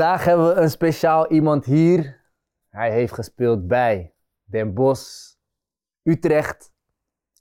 Vandaag 0.00 0.24
hebben 0.24 0.48
we 0.48 0.60
een 0.60 0.70
speciaal 0.70 1.30
iemand 1.30 1.64
hier. 1.64 2.20
Hij 2.68 2.90
heeft 2.92 3.12
gespeeld 3.12 3.66
bij 3.66 4.14
Den 4.44 4.74
Bosch, 4.74 5.34
Utrecht, 6.02 6.72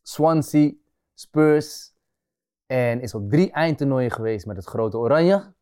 Swansea, 0.01 0.71
Spurs 1.13 1.93
en 2.65 3.01
is 3.01 3.13
op 3.13 3.29
drie 3.29 3.51
eindtoernooien 3.51 4.11
geweest 4.11 4.45
met 4.45 4.55
het 4.55 4.65
grote 4.65 4.97
Oranje. 4.97 5.53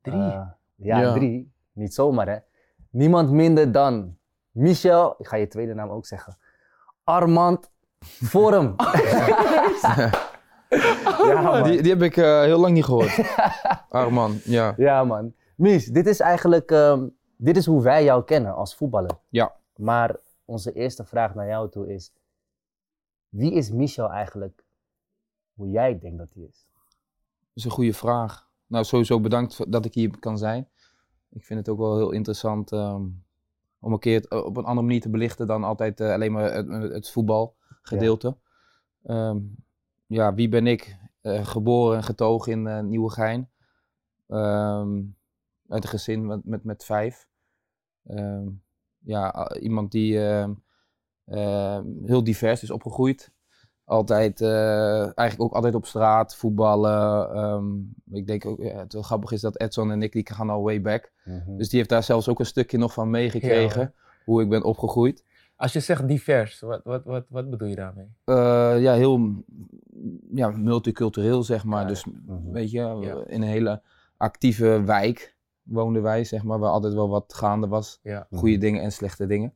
Drie? 0.00 0.14
Eh, 0.14 0.46
ja, 0.74 1.00
Ja. 1.00 1.12
drie. 1.12 1.52
Niet 1.72 1.94
zomaar 1.94 2.28
hè. 2.28 2.38
Niemand 2.90 3.30
minder 3.30 3.72
dan 3.72 4.18
Michel, 4.50 5.14
ik 5.18 5.26
ga 5.26 5.36
je 5.36 5.46
tweede 5.46 5.74
naam 5.74 5.90
ook 5.90 6.06
zeggen, 6.06 6.38
Armand 7.04 7.70
Vorm. 8.00 8.74
ja. 11.28 11.62
Die, 11.62 11.82
die 11.82 11.92
heb 11.92 12.02
ik 12.02 12.16
eh, 12.16 12.40
heel 12.40 12.58
lang 12.58 12.72
niet 12.74 12.84
gehoord. 12.84 13.18
Arman, 13.88 14.40
ja. 14.44 14.74
Ja, 14.76 15.04
man. 15.04 15.34
Mies, 15.56 15.86
dit 15.86 16.06
is 16.06 16.20
eigenlijk 16.20 16.70
ehm, 16.70 17.08
dit 17.36 17.56
is 17.56 17.66
hoe 17.66 17.82
wij 17.82 18.04
jou 18.04 18.24
kennen 18.24 18.54
als 18.54 18.76
voetballer. 18.76 19.18
Ja. 19.28 19.56
Maar 19.76 20.16
onze 20.44 20.72
eerste 20.72 21.04
vraag 21.04 21.34
naar 21.34 21.46
jou 21.46 21.70
toe 21.70 21.92
is: 21.94 22.12
wie 23.28 23.52
is 23.52 23.70
Michel 23.70 24.10
eigenlijk 24.10 24.64
hoe 25.54 25.70
jij 25.70 25.98
denkt 25.98 26.18
dat 26.18 26.34
hij 26.34 26.42
is? 26.42 26.66
Dat 26.72 27.54
is 27.54 27.64
een 27.64 27.70
goede 27.70 27.94
vraag. 27.94 28.48
Nou, 28.66 28.84
sowieso 28.84 29.20
bedankt 29.20 29.72
dat 29.72 29.84
ik 29.84 29.94
hier 29.94 30.18
kan 30.18 30.38
zijn. 30.38 30.68
Ik 31.30 31.44
vind 31.44 31.58
het 31.58 31.68
ook 31.68 31.78
wel 31.78 31.96
heel 31.96 32.10
interessant 32.10 32.72
ehm, 32.72 33.02
om 33.78 33.92
een 33.92 33.98
keer 33.98 34.16
het 34.16 34.28
eh, 34.28 34.44
op 34.44 34.56
een 34.56 34.64
andere 34.64 34.86
manier 34.86 35.00
te 35.00 35.10
belichten 35.10 35.46
dan 35.46 35.64
altijd 35.64 36.00
eh, 36.00 36.12
alleen 36.12 36.32
maar 36.32 36.52
het, 36.52 36.68
het 36.92 37.10
voetbalgedeelte. 37.10 38.36
Ja. 39.02 39.36
ja, 40.06 40.34
wie 40.34 40.48
ben 40.48 40.66
ik? 40.66 40.96
Eh, 41.20 41.46
geboren 41.46 41.96
en 41.96 42.02
getogen 42.02 42.52
in 42.52 42.88
Nieuwegein. 42.88 43.50
Ehm, 44.28 45.00
uit 45.68 45.82
een 45.84 45.90
gezin 45.90 46.26
met, 46.26 46.44
met, 46.44 46.64
met 46.64 46.84
vijf. 46.84 47.26
Ehm, 48.06 48.46
ja, 48.98 49.54
iemand 49.60 49.90
die 49.92 50.26
ehm, 50.26 50.52
ehm, 51.24 51.84
heel 52.04 52.24
divers 52.24 52.62
is 52.62 52.70
opgegroeid. 52.70 53.32
Altijd, 53.84 54.40
eh, 54.40 55.00
eigenlijk 55.18 55.40
ook 55.40 55.52
altijd 55.54 55.74
op 55.74 55.86
straat, 55.86 56.36
voetballen. 56.36 57.94
ik 58.10 58.26
denk 58.26 58.46
ook, 58.46 58.58
ja, 58.60 58.78
het 58.78 58.92
wel 58.92 59.02
grappig 59.02 59.32
is 59.32 59.40
dat 59.40 59.60
Edson 59.60 59.90
en 59.90 60.02
ik, 60.02 60.12
die 60.12 60.26
gaan 60.34 60.50
al 60.50 60.62
way 60.62 60.80
back. 60.80 61.12
Dus 61.46 61.68
die 61.68 61.78
heeft 61.78 61.90
daar 61.90 62.02
zelfs 62.02 62.28
ook 62.28 62.38
een 62.38 62.46
stukje 62.46 62.78
nog 62.78 62.92
van 62.92 63.10
meegekregen. 63.10 63.94
hoe 64.24 64.42
ik 64.42 64.48
ben 64.48 64.62
opgegroeid. 64.64 65.24
Als 65.56 65.72
je 65.72 65.80
zegt 65.80 66.08
divers, 66.08 66.60
wat, 66.60 66.80
wat, 66.84 67.04
wat, 67.04 67.24
wat 67.28 67.50
bedoel 67.50 67.68
je 67.68 67.74
daarmee? 67.74 68.06
Eh, 68.24 68.82
ja, 68.82 68.92
heel 68.94 69.42
ja, 70.34 70.48
multicultureel, 70.50 71.42
zeg 71.42 71.64
maar. 71.64 71.80
Ja, 71.82 71.88
dus 71.88 72.04
Mhm. 72.04 72.50
weet 72.50 72.70
je, 72.70 72.78
Ja. 72.78 73.24
in 73.26 73.42
een 73.42 73.48
hele 73.48 73.82
actieve 74.16 74.82
wijk 74.84 75.33
woonden 75.64 76.02
wij, 76.02 76.24
zeg 76.24 76.42
maar, 76.44 76.58
waar 76.58 76.70
altijd 76.70 76.94
wel 76.94 77.08
wat 77.08 77.34
gaande 77.34 77.68
was. 77.68 77.98
Ja. 78.02 78.26
Goede 78.34 78.58
dingen 78.58 78.82
en 78.82 78.92
slechte 78.92 79.26
dingen. 79.26 79.54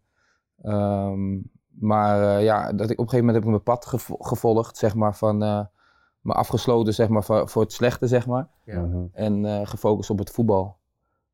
Ehm, 0.63 1.39
maar 1.69 2.37
eh, 2.37 2.45
ja, 2.45 2.73
dat 2.73 2.91
ik, 2.91 2.99
op 2.99 3.05
een 3.05 3.11
gegeven 3.11 3.19
moment 3.19 3.35
heb 3.35 3.43
ik 3.45 3.49
mijn 3.51 3.63
pad 3.63 3.87
gevo- 3.87 4.17
gevolgd, 4.19 4.77
zeg 4.77 4.95
maar, 4.95 5.17
van 5.17 5.43
eh, 5.43 5.61
me 6.21 6.33
afgesloten, 6.33 6.95
zeg 6.95 7.09
maar, 7.09 7.25
voor, 7.25 7.49
voor 7.49 7.63
het 7.63 7.73
slechte, 7.73 8.07
zeg 8.07 8.27
maar. 8.27 8.49
Ja. 8.65 8.81
Mhm. 8.81 9.05
En 9.13 9.45
eh, 9.45 9.67
gefocust 9.67 10.11
op 10.11 10.19
het 10.19 10.31
voetbal. 10.31 10.77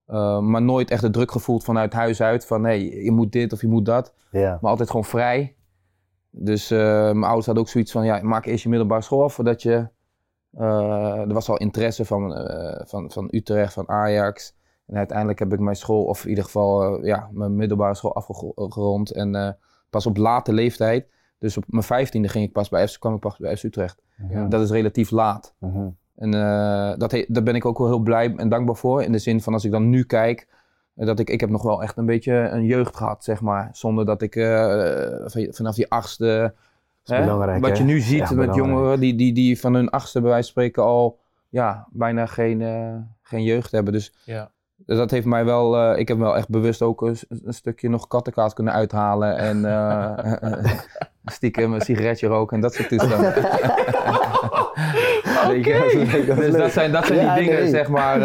Eh, 0.06 0.38
maar 0.40 0.62
nooit 0.62 0.90
echt 0.90 1.02
de 1.02 1.10
druk 1.10 1.30
gevoeld 1.30 1.64
vanuit 1.64 1.92
huis 1.92 2.20
uit 2.22 2.46
van, 2.46 2.64
hé, 2.64 2.70
je 2.72 3.10
moet 3.12 3.32
dit 3.32 3.52
of 3.52 3.60
je 3.60 3.68
moet 3.68 3.84
dat. 3.86 4.14
Ja. 4.30 4.58
Maar 4.60 4.70
altijd 4.70 4.88
gewoon 4.90 5.04
vrij. 5.04 5.56
Dus 6.30 6.68
mijn 6.68 7.22
ouders 7.24 7.46
hadden 7.46 7.64
ook 7.64 7.70
zoiets 7.70 7.92
van, 7.92 8.04
ja, 8.04 8.22
maak 8.22 8.44
eerst 8.46 8.62
je 8.62 8.68
middelbare 8.68 9.02
school 9.02 9.22
af 9.22 9.34
voordat 9.34 9.62
je... 9.62 9.88
eh, 10.50 11.18
er 11.20 11.32
was 11.32 11.48
al 11.48 11.56
interesse 11.56 12.04
van, 12.04 12.34
eh, 12.34 12.86
van, 12.86 13.10
van 13.10 13.28
Utrecht, 13.30 13.72
van 13.72 13.88
Ajax. 13.88 14.54
En 14.86 14.96
uiteindelijk 14.96 15.38
heb 15.38 15.52
ik 15.52 15.58
mijn 15.60 15.76
school, 15.76 16.04
of 16.04 16.22
in 16.22 16.28
ieder 16.28 16.44
geval 16.44 16.96
eh, 16.98 17.04
ja, 17.06 17.28
mijn 17.32 17.56
middelbare 17.56 17.94
school 17.94 18.14
afgerond. 18.14 19.10
En 19.10 19.34
eh, 19.34 19.50
pas 19.90 20.06
op 20.06 20.16
late 20.16 20.52
leeftijd, 20.52 21.06
dus 21.38 21.56
op 21.56 21.64
mijn 21.66 21.82
vijftiende 21.82 22.28
ging 22.28 22.44
ik 22.44 22.52
pas 22.52 22.68
bij 22.68 22.88
FC, 22.88 22.98
kwam 23.00 23.14
ik 23.14 23.20
pas 23.20 23.36
bij 23.38 23.56
FC 23.56 23.62
Utrecht. 23.62 24.02
Ja. 24.28 24.44
Dat 24.46 24.62
is 24.62 24.70
relatief 24.70 25.10
laat. 25.10 25.54
Mhm. 25.58 25.88
En 26.16 26.34
eh, 26.34 26.92
dat 26.98 27.10
he- 27.10 27.24
daar 27.28 27.42
ben 27.42 27.54
ik 27.54 27.64
ook 27.64 27.78
wel 27.78 27.86
heel 27.86 27.98
blij 27.98 28.34
en 28.36 28.48
dankbaar 28.48 28.76
voor. 28.76 29.02
In 29.02 29.12
de 29.12 29.18
zin 29.18 29.40
van 29.40 29.52
als 29.52 29.64
ik 29.64 29.70
dan 29.70 29.88
nu 29.90 30.04
kijk, 30.04 30.48
dat 30.94 31.18
ik, 31.18 31.30
ik 31.30 31.40
heb 31.40 31.50
nog 31.50 31.62
wel 31.62 31.82
echt 31.82 31.96
een 31.96 32.06
beetje 32.06 32.32
een 32.32 32.64
jeugd 32.64 32.96
gehad, 32.96 33.24
zeg 33.24 33.40
maar. 33.40 33.68
Zonder 33.72 34.04
dat 34.06 34.22
ik 34.22 34.36
eh, 34.36 35.06
van- 35.24 35.46
vanaf 35.50 35.74
die 35.74 35.90
achtste, 35.90 36.54
is 37.04 37.10
hè, 37.10 37.20
belangrijk, 37.20 37.60
wat 37.60 37.70
hè? 37.70 37.76
je 37.76 37.84
nu 37.84 38.00
ziet 38.00 38.28
Ja, 38.28 38.34
met 38.34 38.54
jongeren 38.54 39.00
die, 39.00 39.14
die, 39.14 39.32
die 39.32 39.60
van 39.60 39.74
hun 39.74 39.88
achtste 39.90 40.20
bij 40.20 40.30
wijze 40.30 40.52
van 40.52 40.62
spreken 40.62 40.82
al 40.82 41.18
ja, 41.48 41.86
bijna 41.90 42.26
geen, 42.26 42.62
eh, 42.62 42.94
geen 43.22 43.42
jeugd 43.42 43.70
hebben. 43.72 43.92
Dus 43.92 44.12
Ja. 44.24 44.50
Dat 44.76 45.10
heeft 45.10 45.26
mij 45.26 45.44
wel, 45.44 45.76
eh, 45.76 45.98
ik 45.98 46.08
heb 46.08 46.18
wel 46.18 46.36
echt 46.36 46.48
bewust 46.48 46.82
ook 46.82 47.02
een, 47.02 47.16
stukje 47.46 47.88
nog 47.88 48.06
kattenkaas 48.06 48.52
kunnen 48.52 48.72
uithalen 48.72 49.36
en 49.36 49.64
eh, 49.74 50.78
stiekem 51.24 51.72
een 51.72 51.80
sigaretje 51.80 52.26
roken 52.26 52.56
en 52.56 52.62
dat 52.62 52.74
soort 52.74 52.88
toestanden. 52.88 53.34
Is 55.54 56.36
dus 56.36 56.52
dat 56.56 56.72
zijn, 56.72 56.92
dat 56.92 57.06
zijn 57.06 57.18
Ja, 57.18 57.34
die 57.34 57.44
dingen, 57.44 57.60
nee. 57.60 57.70
zeg 57.70 57.88
maar. 57.88 58.20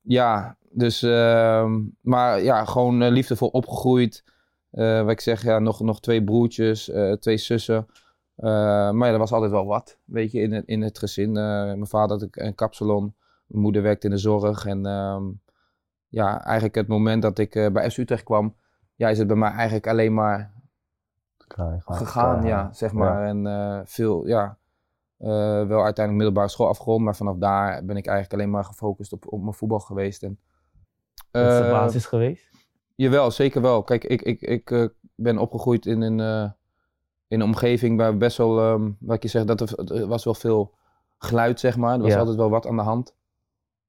ja, 0.00 0.56
dus, 0.70 1.02
ehm, 1.02 1.80
maar 2.00 2.42
ja, 2.42 2.64
gewoon 2.64 3.08
liefdevol 3.08 3.48
opgegroeid. 3.48 4.24
Wat 4.70 5.10
ik 5.10 5.20
zeg, 5.20 5.42
ja, 5.42 5.58
nog, 5.58 5.80
nog 5.80 6.00
twee 6.00 6.24
broertjes, 6.24 6.90
twee 7.18 7.36
zussen. 7.36 7.86
Maar 8.34 9.06
ja, 9.06 9.12
er 9.12 9.18
was 9.18 9.32
altijd 9.32 9.50
wel 9.50 9.66
wat, 9.66 9.98
weet 10.04 10.32
je, 10.32 10.40
in 10.40 10.52
het, 10.52 10.66
in 10.66 10.82
het 10.82 10.98
gezin. 10.98 11.32
Mijn 11.32 11.86
vader 11.86 12.18
had 12.18 12.28
een 12.30 12.54
kapsalon, 12.54 13.14
mijn 13.46 13.62
moeder 13.62 13.82
werkte 13.82 14.06
in 14.06 14.12
de 14.12 14.18
zorg. 14.18 14.66
En 14.66 14.86
ehm, 14.86 15.24
ja, 16.08 16.44
eigenlijk 16.44 16.74
het 16.74 16.86
moment 16.86 17.22
dat 17.22 17.38
ik 17.38 17.54
eh, 17.54 17.70
bij 17.72 17.90
FC 17.90 17.96
Utrecht 17.98 18.22
kwam, 18.22 18.54
ja, 18.94 19.08
is 19.08 19.18
het 19.18 19.26
bij 19.26 19.36
mij 19.36 19.50
eigenlijk 19.50 19.86
alleen 19.86 20.14
maar 20.14 20.52
Klaar, 21.46 21.82
gegaan, 21.84 22.40
klaar. 22.40 22.46
ja, 22.46 22.72
zeg 22.72 22.92
maar. 22.92 23.26
En 23.26 23.46
eh, 23.46 23.80
veel, 23.84 24.26
ja, 24.26 24.58
eh, 25.16 25.28
wel 25.66 25.82
uiteindelijk 25.84 26.12
middelbare 26.16 26.48
school 26.48 26.68
afgerond, 26.68 27.04
maar 27.04 27.16
vanaf 27.16 27.36
daar 27.36 27.84
ben 27.84 27.96
ik 27.96 28.06
eigenlijk 28.06 28.32
alleen 28.40 28.50
maar 28.52 28.64
gefocust 28.64 29.12
op, 29.12 29.32
op 29.32 29.40
mijn 29.40 29.54
voetbal 29.54 29.78
geweest. 29.80 30.22
En, 30.22 30.38
Dat 31.30 31.50
is 31.52 31.58
de 31.58 31.70
basis 31.70 32.06
geweest? 32.06 32.48
Jawel, 32.94 33.30
zeker 33.30 33.60
wel. 33.62 33.82
Kijk, 33.82 34.04
ik, 34.04 34.22
ik, 34.22 34.40
ik 34.40 34.90
ben 35.14 35.38
opgegroeid 35.38 35.86
in 35.86 36.00
een, 36.00 36.18
in 37.28 37.40
een 37.40 37.42
omgeving 37.42 37.96
waar 37.98 38.16
best 38.16 38.36
wel, 38.36 38.60
ehm 38.60 38.90
wat 39.00 39.16
ik 39.16 39.22
je 39.22 39.28
zeg, 39.28 39.44
dat 39.44 39.60
er, 39.60 39.94
er 39.94 40.06
was 40.06 40.24
wel 40.24 40.34
veel 40.34 40.74
geluid, 41.18 41.60
zeg 41.60 41.76
maar. 41.76 41.94
Er 41.94 42.00
was 42.02 42.12
Ja. 42.12 42.18
altijd 42.18 42.36
wel 42.36 42.50
wat 42.50 42.66
aan 42.66 42.76
de 42.76 42.82
hand. 42.82 43.14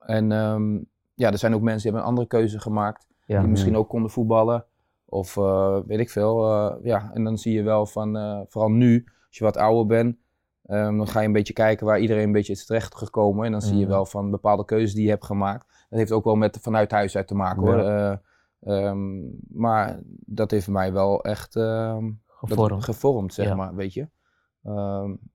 En 0.06 0.32
ehm, 0.32 0.74
ja, 1.14 1.32
er 1.32 1.38
zijn 1.38 1.54
ook 1.54 1.62
mensen 1.62 1.82
die 1.82 1.92
hebben 1.92 2.02
een 2.02 2.08
andere 2.08 2.28
keuze 2.28 2.60
gemaakt 2.60 3.08
Ja. 3.26 3.40
die 3.40 3.50
misschien 3.50 3.76
ook 3.78 3.90
konden 3.90 4.12
voetballen. 4.12 4.66
Of 5.06 5.38
eh, 5.38 5.78
weet 5.86 6.00
ik 6.00 6.10
veel. 6.10 6.52
eh, 6.52 6.76
ja, 6.84 7.12
en 7.14 7.24
dan 7.24 7.38
zie 7.38 7.54
je 7.54 7.64
wel 7.64 7.86
van, 7.86 8.18
eh, 8.18 8.42
vooral 8.48 8.72
nu, 8.72 9.04
als 9.28 9.38
je 9.38 9.44
wat 9.44 9.58
ouder 9.58 9.86
bent, 9.86 10.18
ehm, 10.66 10.98
dan 10.98 11.08
ga 11.08 11.20
je 11.20 11.26
een 11.28 11.34
beetje 11.34 11.54
kijken 11.54 11.86
waar 11.86 12.00
iedereen 12.00 12.24
een 12.24 12.32
beetje 12.32 12.54
is 12.54 12.66
terecht 12.66 12.96
gekomen. 12.96 13.46
En 13.46 13.52
dan 13.52 13.62
zie 13.62 13.76
je 13.78 13.82
Mhm. 13.84 13.92
wel 13.92 14.06
van 14.06 14.32
bepaalde 14.32 14.66
keuzes 14.66 14.94
die 14.94 15.04
je 15.04 15.10
hebt 15.10 15.26
gemaakt. 15.26 15.68
Dat 15.90 16.00
heeft 16.00 16.12
ook 16.12 16.24
wel 16.24 16.36
met 16.36 16.58
vanuit 16.62 16.92
huis 16.92 17.16
uit 17.18 17.28
te 17.28 17.36
maken 17.36 17.62
hoor. 17.62 17.78
Eh, 17.80 18.16
ehm, 18.62 19.20
maar 19.48 20.00
dat 20.26 20.52
heeft 20.52 20.68
mij 20.68 20.94
wel 20.94 21.24
echt 21.24 21.54
dat- 21.54 22.04
Gevormd. 22.28 22.84
gevormd, 22.84 23.34
zeg 23.34 23.46
Ja. 23.48 23.56
maar, 23.56 23.76
weet 23.76 23.94
je. 23.94 24.10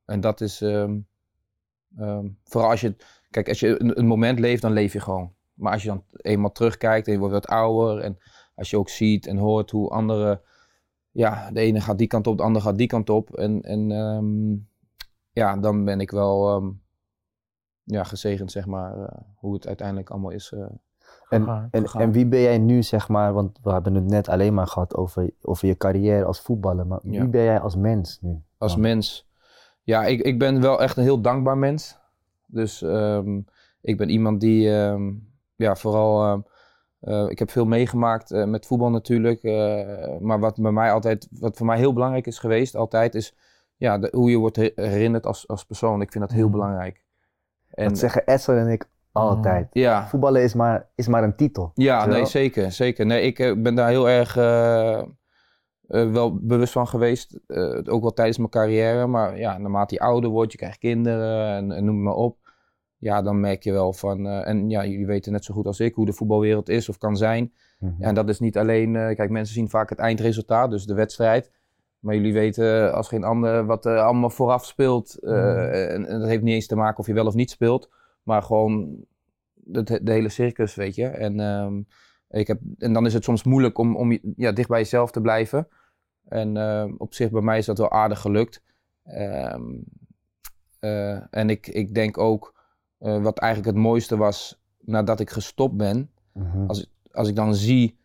En 0.04 0.20
dat 0.20 0.40
is, 0.40 0.58
vooral 2.44 2.70
als 2.70 2.80
je, 2.80 2.96
kijk, 3.30 3.48
als 3.48 3.60
je 3.60 3.80
een, 3.80 3.98
een 3.98 4.06
moment 4.06 4.38
leeft, 4.38 4.62
dan 4.62 4.72
leef 4.72 4.92
je 4.92 5.00
gewoon. 5.00 5.32
Maar 5.54 5.72
als 5.72 5.82
je 5.82 5.88
dan 5.88 6.04
eenmaal 6.16 6.52
terugkijkt 6.52 7.06
en 7.06 7.12
je 7.12 7.18
wordt 7.18 7.34
wat 7.34 7.46
ouder 7.46 7.98
en 8.04 8.18
als 8.54 8.70
je 8.70 8.78
ook 8.78 8.88
ziet 8.88 9.26
en 9.26 9.36
hoort 9.36 9.70
hoe 9.70 9.90
anderen, 9.90 10.40
ja, 11.10 11.50
de 11.50 11.60
ene 11.60 11.80
gaat 11.80 11.98
die 11.98 12.06
kant 12.06 12.26
op, 12.26 12.36
de 12.36 12.42
andere 12.42 12.64
gaat 12.64 12.78
die 12.78 12.86
kant 12.86 13.10
op. 13.10 13.34
En, 13.36 13.62
en 13.62 13.90
ehm, 13.92 14.52
ja, 15.32 15.56
dan 15.56 15.84
ben 15.84 16.00
ik 16.00 16.10
wel 16.10 16.56
ehm, 16.56 16.68
ja, 17.84 18.04
gezegend, 18.04 18.52
zeg 18.52 18.66
maar, 18.66 18.98
eh, 19.02 19.18
hoe 19.36 19.54
het 19.54 19.66
uiteindelijk 19.66 20.10
allemaal 20.10 20.30
is. 20.30 20.52
eh. 20.52 20.60
En, 20.60 21.40
Gegaan. 21.40 21.68
en, 21.70 21.80
Gegaan. 21.80 22.02
en 22.02 22.12
wie 22.12 22.26
ben 22.26 22.40
jij 22.40 22.58
nu, 22.58 22.82
zeg 22.82 23.08
maar, 23.08 23.32
want 23.32 23.58
we 23.62 23.72
hebben 23.72 23.94
het 23.94 24.04
net 24.04 24.28
alleen 24.28 24.54
maar 24.54 24.66
gehad 24.66 24.96
over, 24.96 25.30
over 25.42 25.68
je 25.68 25.76
carrière 25.76 26.24
als 26.24 26.40
voetballer, 26.40 26.86
maar 26.86 27.00
wie 27.02 27.28
ben 27.28 27.42
jij 27.42 27.60
als 27.60 27.76
mens 27.76 28.18
nu? 28.20 28.42
als 28.58 28.76
mens. 28.76 29.28
Ja, 29.82 30.04
ik, 30.04 30.20
ik 30.20 30.38
ben 30.38 30.60
wel 30.60 30.80
echt 30.82 30.96
een 30.96 31.02
heel 31.02 31.20
dankbaar 31.20 31.58
mens. 31.58 31.98
Dus 32.52 32.82
ehm, 32.82 33.40
ik 33.80 33.96
ben 33.96 34.08
iemand 34.08 34.40
die, 34.40 34.74
ehm, 34.76 35.12
ja, 35.56 35.76
vooral, 35.76 36.22
ehm, 36.24 36.40
eh, 37.00 37.30
ik 37.30 37.38
heb 37.38 37.50
veel 37.50 37.64
meegemaakt 37.66 38.30
eh, 38.30 38.44
met 38.44 38.66
voetbal 38.66 38.90
natuurlijk. 38.90 39.42
eh, 39.42 40.18
maar 40.20 40.38
wat 40.40 40.60
bij 40.60 40.72
mij 40.72 40.92
altijd, 40.92 41.28
wat 41.30 41.56
voor 41.56 41.66
mij 41.66 41.78
heel 41.78 41.92
belangrijk 41.92 42.26
is 42.26 42.38
geweest, 42.38 42.74
altijd, 42.76 43.14
is 43.14 43.34
ja, 43.76 43.98
de- 43.98 44.08
hoe 44.12 44.30
je 44.30 44.36
wordt 44.36 44.56
he- 44.56 44.72
herinnerd 44.74 45.26
als, 45.26 45.48
als 45.48 45.64
persoon. 45.64 46.00
Ik 46.00 46.12
vind 46.12 46.24
dat 46.24 46.32
heel 46.32 46.48
Mhm. 46.48 46.52
belangrijk. 46.56 47.04
En 47.70 47.88
Dat 47.88 47.98
zeggen 47.98 48.26
Edson 48.26 48.56
en 48.56 48.68
ik 48.68 48.88
altijd. 49.12 49.68
ja, 49.72 50.08
Voetballen 50.08 50.42
is 50.42 50.54
maar, 50.54 50.88
is 50.94 51.08
maar 51.08 51.22
een 51.22 51.36
titel. 51.36 51.70
Ja, 51.74 52.06
nee, 52.06 52.24
zeker, 52.26 52.72
zeker. 52.72 53.06
Nee, 53.06 53.22
ik 53.22 53.62
ben 53.62 53.74
daar 53.74 53.88
heel 53.88 54.08
erg 54.08 54.36
eh, 55.90 56.10
wel 56.10 56.38
bewust 56.38 56.72
van 56.72 56.88
geweest. 56.88 57.38
eh, 57.46 57.80
ook 57.84 58.02
wel 58.02 58.12
tijdens 58.12 58.38
mijn 58.38 58.50
carrière. 58.50 59.06
Maar 59.06 59.38
ja, 59.38 59.58
naarmate 59.58 59.94
je 59.94 60.00
ouder 60.00 60.30
wordt, 60.30 60.52
je 60.52 60.58
krijgt 60.58 60.78
kinderen 60.78 61.54
en, 61.54 61.72
en 61.72 61.84
noem 61.84 62.02
maar 62.02 62.14
op. 62.14 62.38
ja, 62.98 63.22
dan 63.22 63.40
merk 63.40 63.62
je 63.62 63.72
wel 63.72 63.92
van, 63.92 64.26
eh, 64.26 64.48
en 64.48 64.70
ja, 64.70 64.86
jullie 64.86 65.06
weten 65.06 65.32
net 65.32 65.44
zo 65.44 65.54
goed 65.54 65.66
als 65.66 65.80
ik 65.80 65.94
hoe 65.94 66.06
de 66.06 66.12
voetbalwereld 66.12 66.68
is 66.68 66.88
of 66.88 66.98
kan 66.98 67.16
zijn. 67.16 67.52
Mhm. 67.78 68.02
En 68.02 68.14
dat 68.14 68.28
is 68.28 68.40
niet 68.40 68.58
alleen, 68.58 68.92
kijk, 68.92 69.30
mensen 69.30 69.54
zien 69.54 69.68
vaak 69.68 69.90
het 69.90 69.98
eindresultaat, 69.98 70.70
dus 70.70 70.84
de 70.84 70.94
wedstrijd. 70.94 71.50
Maar 71.98 72.14
jullie 72.14 72.32
weten 72.32 72.94
als 72.94 73.08
geen 73.08 73.24
ander 73.24 73.66
wat 73.66 73.84
er 73.84 73.98
allemaal 73.98 74.30
vooraf 74.30 74.66
speelt. 74.66 75.16
Mhm. 75.20 75.34
en, 75.34 76.06
en 76.06 76.20
dat 76.20 76.28
heeft 76.28 76.42
niet 76.42 76.54
eens 76.54 76.66
te 76.66 76.76
maken 76.76 76.98
of 76.98 77.06
je 77.06 77.12
wel 77.12 77.26
of 77.26 77.34
niet 77.34 77.50
speelt, 77.50 77.90
maar 78.22 78.42
gewoon 78.42 79.04
het, 79.72 80.00
de 80.02 80.12
hele 80.12 80.28
circus, 80.28 80.74
weet 80.74 80.94
je. 80.94 81.06
En, 81.06 81.40
ehm, 81.40 81.80
ik 82.30 82.46
heb, 82.46 82.60
en 82.78 82.92
dan 82.92 83.06
is 83.06 83.14
het 83.14 83.24
soms 83.24 83.44
moeilijk 83.44 83.78
om, 83.78 83.96
om 83.96 84.18
ja, 84.36 84.52
dicht 84.52 84.68
bij 84.68 84.78
jezelf 84.78 85.10
te 85.10 85.20
blijven. 85.20 85.68
En 86.30 86.56
ehm, 86.56 86.94
op 86.98 87.14
zich, 87.14 87.30
bij 87.30 87.40
mij 87.42 87.58
is 87.58 87.66
dat 87.66 87.78
wel 87.78 87.90
aardig 87.90 88.20
gelukt. 88.20 88.62
Ehm, 89.04 89.62
eh, 90.78 91.34
en 91.34 91.50
ik, 91.50 91.66
ik 91.66 91.94
denk 91.94 92.18
ook, 92.18 92.54
eh, 92.98 93.22
wat 93.22 93.38
eigenlijk 93.38 93.74
het 93.74 93.84
mooiste 93.84 94.16
was 94.16 94.60
nadat 94.80 95.20
ik 95.20 95.30
gestopt 95.30 95.76
ben, 95.76 96.10
Mhm. 96.32 96.66
als, 96.66 96.90
als 97.12 97.28
ik 97.28 97.36
dan 97.36 97.54
zie 97.54 97.98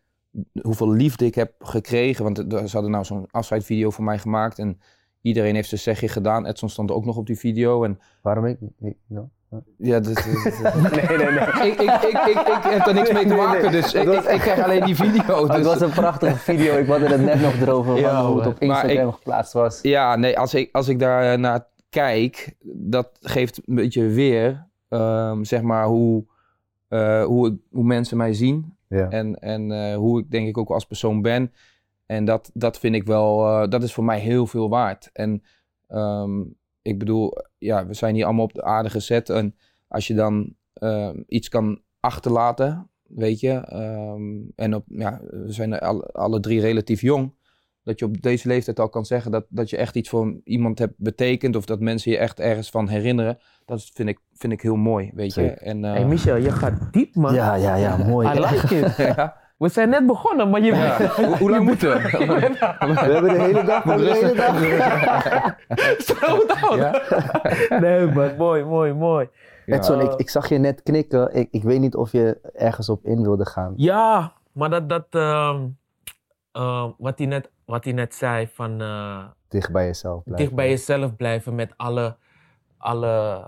hoeveel 0.62 0.92
liefde 0.92 1.26
ik 1.26 1.36
heb 1.36 1.64
gekregen, 1.64 2.24
want 2.24 2.38
er- 2.54 2.68
ze 2.68 2.74
hadden 2.74 2.92
nou 2.92 3.04
zo'n 3.06 3.28
afscheidvideo 3.32 3.90
voor 3.90 4.04
mij 4.04 4.20
gemaakt 4.20 4.60
en 4.60 4.80
iedereen 5.22 5.56
heeft 5.56 5.68
zijn 5.70 5.82
zegje 5.82 6.08
gedaan. 6.08 6.46
Edson 6.46 6.70
stond 6.70 6.92
ook 6.92 7.06
nog 7.06 7.18
op 7.18 7.26
die 7.28 7.38
video 7.38 7.84
en 7.84 8.00
Waarom 8.22 8.46
ik? 8.46 8.58
no? 9.08 9.30
Ja, 9.78 10.00
dat- 10.00 10.14
dat- 10.14 10.24
Nee, 10.92 11.18
nee, 11.18 11.32
nee. 11.32 11.72
ik, 11.72 11.80
ik, 11.80 11.92
ik, 11.92 12.28
ik, 12.28 12.48
ik 12.48 12.64
heb 12.64 12.88
er 12.88 12.94
niks 12.94 13.12
mee 13.12 13.22
te 13.22 13.28
nee, 13.28 13.38
maken, 13.38 13.62
nee. 13.62 13.72
dus 13.72 13.94
Het 13.94 14.02
ik, 14.02 14.08
was 14.08 14.26
ik, 14.26 14.32
ik 14.32 14.40
krijg 14.40 14.64
alleen 14.64 14.84
die 14.86 14.96
video. 14.96 15.36
Oh, 15.36 15.42
het 15.48 15.52
dus- 15.58 15.66
was 15.66 15.82
een 15.82 15.90
prachtige 15.90 16.38
video. 16.38 16.78
Ik 16.78 16.88
had 16.88 17.02
er 17.02 17.20
net 17.20 17.42
nog 17.42 17.54
erover 17.56 17.98
Ja, 18.00 18.16
van 18.22 18.26
hoe 18.32 18.38
het 18.38 18.48
op 18.48 18.60
Instagram 18.60 19.08
ik- 19.08 19.14
geplaatst 19.14 19.54
was. 19.54 19.80
Ja, 19.82 20.16
nee, 20.16 20.40
als 20.40 20.54
ik, 20.54 20.70
als 20.72 20.88
ik 20.88 21.00
daar 21.00 21.40
naar 21.40 21.68
kijk, 21.90 22.56
dat 22.74 23.10
geeft 23.22 23.62
een 23.66 23.76
beetje 23.76 24.08
weer, 24.08 24.68
ehm, 24.90 25.44
zeg 25.44 25.62
maar, 25.62 25.86
hoe, 25.86 26.24
eh, 26.88 27.24
hoe, 27.24 27.48
ik, 27.48 27.54
hoe 27.72 27.84
mensen 27.84 28.18
mij 28.18 28.34
zien. 28.34 28.74
Ja. 28.88 29.10
En, 29.10 29.36
en 29.40 29.72
eh, 29.72 29.96
hoe 29.96 30.20
ik 30.20 30.32
denk 30.32 30.48
ik 30.48 30.58
ook 30.58 30.70
als 30.70 30.86
persoon 30.86 31.22
ben. 31.22 31.54
En 32.06 32.26
dat, 32.26 32.52
dat 32.54 32.80
vind 32.80 32.96
ik 32.96 33.04
wel, 33.04 33.48
eh, 33.48 33.70
dat 33.70 33.84
is 33.84 33.94
voor 33.94 34.04
mij 34.04 34.20
heel 34.20 34.48
veel 34.48 34.70
waard. 34.70 35.10
En 35.14 35.44
ehm, 35.88 36.32
ik 36.86 37.00
bedoel, 37.00 37.34
ja, 37.58 37.86
we 37.86 37.94
zijn 37.94 38.16
hier 38.16 38.26
allemaal 38.26 38.44
op 38.44 38.54
de 38.54 38.64
aarde 38.64 38.90
gezet. 38.90 39.30
En 39.30 39.56
als 39.88 40.08
je 40.08 40.14
dan 40.14 40.56
ehm, 40.74 41.22
iets 41.28 41.50
kan 41.50 41.82
achterlaten, 42.00 42.90
weet 43.04 43.40
je. 43.40 43.52
ehm, 43.52 44.22
en 44.56 44.76
op, 44.76 44.84
ja, 44.88 45.22
we 45.30 45.52
zijn 45.52 45.80
alle, 45.80 46.04
alle 46.06 46.40
drie 46.40 46.62
relatief 46.62 47.02
jong. 47.02 47.34
Dat 47.84 48.00
je 48.00 48.06
op 48.06 48.22
deze 48.22 48.48
leeftijd 48.48 48.80
al 48.80 48.90
kan 48.90 49.06
zeggen 49.06 49.32
dat, 49.32 49.46
dat 49.50 49.70
je 49.70 49.78
echt 49.78 49.96
iets 49.96 50.10
voor 50.10 50.40
iemand 50.44 50.80
hebt 50.80 50.94
betekend. 50.98 51.56
Of 51.56 51.66
dat 51.66 51.80
mensen 51.80 52.12
je 52.12 52.18
echt 52.18 52.40
ergens 52.40 52.70
van 52.70 52.88
herinneren. 52.88 53.38
Dat 53.66 53.90
vind 53.94 54.10
ik, 54.10 54.20
vind 54.34 54.54
ik 54.54 54.62
heel 54.62 54.76
mooi, 54.76 55.12
weet 55.14 55.34
je. 55.34 55.42
Zeker. 55.42 55.58
En, 55.58 55.86
eh, 55.86 55.92
Hey 55.92 56.06
Michel, 56.06 56.36
je 56.36 56.52
gaat 56.52 56.94
diep 56.94 57.16
man. 57.16 57.34
Ja, 57.34 57.56
ja, 57.56 57.76
ja, 57.76 57.98
mooi. 57.98 58.28
I 58.28 58.40
like 58.40 58.80
it. 58.80 58.96
ja. 59.16 59.38
We 59.58 59.70
zijn 59.70 59.90
net 59.90 60.06
begonnen, 60.06 60.50
maar 60.50 60.62
je 60.62 60.74
Ja. 60.76 61.08
Hoe, 61.08 61.38
hoe 61.38 61.50
lang 61.50 61.66
moeten 61.66 61.90
we? 61.90 62.02
We 62.02 63.00
hebben 63.00 63.34
de 63.34 63.40
hele 63.42 63.64
dag, 63.64 63.84
we 63.84 63.90
hebben 63.90 64.08
de 64.08 64.14
hele 64.14 64.34
dag. 64.36 65.56
Slow 66.08 66.48
down. 66.48 66.78
Ja? 66.78 67.02
Nee 67.80 68.06
man, 68.06 68.36
mooi, 68.38 68.64
mooi, 68.64 68.94
mooi. 68.94 69.30
Edson, 69.66 69.98
Ja. 69.98 70.04
ik, 70.12 70.20
ik 70.20 70.30
zag 70.30 70.50
je 70.50 70.58
net 70.58 70.84
knikken. 70.84 71.34
Ik, 71.36 71.48
ik 71.52 71.64
weet 71.64 71.80
niet 71.80 71.96
of 71.96 72.12
je 72.12 72.40
ergens 72.54 72.90
op 72.90 73.06
in 73.06 73.22
wilde 73.22 73.46
gaan. 73.46 73.74
Ja, 73.76 74.32
maar 74.52 74.70
dat, 74.70 74.90
dat 74.90 75.06
ehm, 75.10 75.66
ehm, 76.52 76.90
wat, 76.98 77.18
hij 77.18 77.28
net, 77.28 77.50
wat 77.66 77.84
hij 77.84 77.94
net 77.94 78.16
zei 78.16 78.48
van 78.54 78.82
eh, 78.82 79.24
Dicht 79.48 79.72
bij 79.72 79.86
jezelf 79.86 80.24
blijven. 80.24 80.46
dicht 80.46 80.56
bij 80.56 80.70
jezelf 80.70 81.16
blijven 81.16 81.56
met 81.56 81.74
alle, 81.78 82.16
alle 82.78 83.46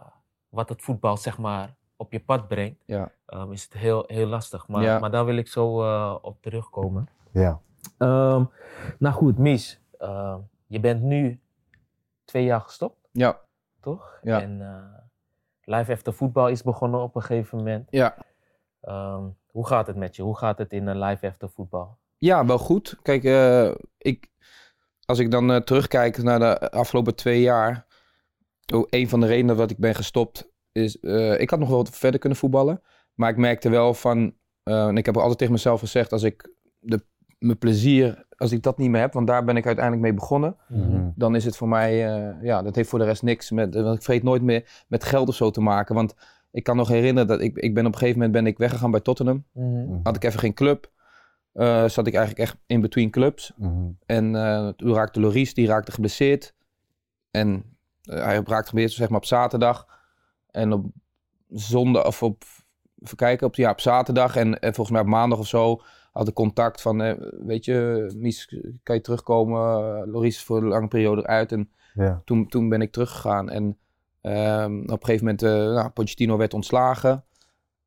wat 0.50 0.69
het 0.69 0.81
voetbal 0.81 1.18
zeg 1.18 1.38
maar 1.38 1.75
op 1.98 2.12
je 2.12 2.20
pad 2.20 2.48
brengt, 2.48 2.84
Ja. 2.86 3.12
ehm, 3.26 3.52
is 3.52 3.64
het 3.64 3.74
heel, 3.74 4.04
heel 4.08 4.28
lastig. 4.28 4.68
Maar, 4.68 4.84
Ja. 4.84 5.00
maar 5.00 5.12
daar 5.12 5.26
wil 5.26 5.36
ik 5.38 5.48
zo 5.48 5.82
eh, 5.84 6.16
op 6.22 6.42
terugkomen. 6.42 7.08
Ja. 7.32 7.60
Ehm, 7.98 8.44
nou 9.00 9.16
goed, 9.16 9.38
Mies, 9.38 9.82
ehm, 9.98 10.40
je 10.68 10.80
bent 10.80 11.02
nu 11.02 11.40
twee 12.26 12.44
jaar 12.44 12.62
gestopt, 12.62 13.08
Ja. 13.12 13.40
toch? 13.82 14.20
Ja. 14.22 14.42
En 14.42 14.62
eh, 14.62 14.98
Live 15.78 15.92
After 15.92 16.14
Voetbal 16.14 16.48
is 16.50 16.64
begonnen 16.64 17.02
op 17.02 17.16
een 17.16 17.22
gegeven 17.22 17.58
moment. 17.58 17.88
Ja. 17.92 18.16
Ehm, 18.82 19.24
hoe 19.52 19.68
gaat 19.68 19.88
het 19.88 19.96
met 19.96 20.16
je? 20.16 20.22
Hoe 20.22 20.38
gaat 20.38 20.58
het 20.58 20.74
in 20.74 20.88
een 20.88 21.00
Live 21.00 21.28
After 21.28 21.50
Voetbal? 21.50 21.98
Ja, 22.18 22.46
wel 22.46 22.58
goed. 22.58 22.98
Kijk, 23.02 23.24
eh, 23.24 23.72
ik, 23.98 24.30
als 25.06 25.20
ik 25.20 25.32
dan 25.32 25.52
eh, 25.52 25.58
terugkijk 25.62 26.18
naar 26.24 26.40
de 26.40 26.72
afgelopen 26.72 27.16
twee 27.16 27.42
jaar. 27.42 27.86
Oh, 28.74 28.84
een 28.90 29.10
van 29.10 29.20
de 29.20 29.28
redenen 29.28 29.58
dat 29.58 29.72
ik 29.72 29.78
ben 29.78 29.96
gestopt 29.96 30.50
is. 30.78 31.00
eh, 31.00 31.40
ik 31.40 31.50
had 31.50 31.60
nog 31.60 31.68
wel 31.70 31.78
wat 31.78 31.90
verder 31.96 32.20
kunnen 32.20 32.38
voetballen. 32.38 32.82
Maar 33.14 33.30
ik 33.30 33.38
merkte 33.38 33.70
wel 33.70 33.94
van. 33.94 34.34
eh, 34.64 34.88
en 34.88 34.98
ik 34.98 35.06
heb 35.06 35.16
er 35.16 35.22
altijd 35.22 35.40
tegen 35.40 35.54
mezelf 35.54 35.80
gezegd. 35.80 36.12
Als 36.12 36.24
ik 36.24 36.52
de, 36.80 37.04
mijn 37.40 37.58
plezier. 37.58 38.26
Als 38.38 38.52
ik 38.52 38.64
dat 38.64 38.78
niet 38.78 38.90
meer 38.90 39.02
heb. 39.02 39.14
Want 39.14 39.28
daar 39.28 39.44
ben 39.44 39.58
ik 39.58 39.66
uiteindelijk 39.66 40.04
mee 40.06 40.14
begonnen. 40.14 40.56
Mhm. 40.68 41.10
Dan 41.16 41.36
is 41.36 41.46
het 41.46 41.58
voor 41.58 41.68
mij. 41.68 42.16
eh, 42.16 42.44
ja, 42.44 42.62
dat 42.62 42.76
heeft 42.76 42.90
voor 42.90 43.00
de 43.00 43.06
rest 43.06 43.24
niks 43.24 43.52
met. 43.52 43.76
Want 43.76 43.96
ik 43.98 44.04
vreet 44.04 44.24
nooit 44.24 44.42
meer 44.42 44.84
met 44.88 45.04
geld 45.04 45.28
of 45.30 45.36
zo 45.36 45.50
te 45.52 45.62
maken. 45.62 45.96
Want 45.96 46.16
ik 46.52 46.64
kan 46.64 46.76
nog 46.76 46.88
herinneren 46.88 47.28
dat 47.28 47.42
ik. 47.42 47.58
Ik 47.58 47.74
ben 47.74 47.86
op 47.86 47.92
een 47.92 47.98
gegeven 47.98 48.20
moment 48.20 48.38
ben 48.38 48.48
ik 48.48 48.58
weggegaan 48.58 48.92
bij 48.92 49.00
Tottenham. 49.00 49.46
Mhm. 49.54 50.00
Had 50.04 50.16
ik 50.16 50.24
even 50.24 50.40
geen 50.40 50.54
club. 50.54 50.92
Eh, 51.54 51.88
zat 51.88 52.08
ik 52.08 52.14
eigenlijk 52.14 52.50
echt 52.50 52.58
in 52.66 52.82
between 52.82 53.10
clubs. 53.10 53.52
Mhm. 53.56 53.90
En 54.06 54.36
eh, 54.36 54.68
toen 54.68 54.94
raakte 54.94 55.20
Loris, 55.20 55.54
die 55.54 55.68
raakte 55.68 55.92
geblesseerd. 55.92 56.54
En 57.32 57.64
eh, 58.02 58.24
hij 58.24 58.36
raakte 58.46 58.68
geblesseerd 58.70 58.92
zeg 59.00 59.10
maar 59.10 59.18
op 59.20 59.26
zaterdag. 59.26 59.96
En 60.57 60.74
op 60.74 60.86
zondag, 61.50 62.06
of 62.06 62.24
op, 62.24 62.44
even 63.04 63.18
kijken, 63.18 63.48
op, 63.48 63.56
ja, 63.56 63.71
op 63.71 63.80
zaterdag 63.80 64.36
en, 64.36 64.59
en 64.59 64.74
volgens 64.74 64.89
mij 64.89 65.01
op 65.01 65.12
maandag 65.12 65.39
of 65.39 65.48
zo 65.48 65.81
had 66.12 66.27
ik 66.27 66.33
contact 66.33 66.81
van, 66.81 67.01
eh, 67.01 67.13
weet 67.45 67.65
je, 67.65 68.12
Mies, 68.15 68.56
kan 68.83 68.95
je 68.95 69.01
terugkomen? 69.01 69.59
Loris 70.09 70.35
is 70.35 70.44
voor 70.44 70.57
een 70.57 70.68
lange 70.68 70.87
periode 70.87 71.21
eruit. 71.21 71.52
En 71.52 71.69
Ja. 71.94 72.21
toen, 72.26 72.47
toen 72.47 72.69
ben 72.69 72.81
ik 72.81 72.92
teruggegaan. 72.92 73.49
En 73.49 73.78
ehm, 74.21 74.80
op 74.80 74.90
een 74.90 75.06
gegeven 75.06 75.26
moment, 75.26 75.44
eh 75.44 75.52
nou, 75.52 75.90
Pochettino 75.90 76.37
werd 76.37 76.54
ontslagen. 76.54 77.23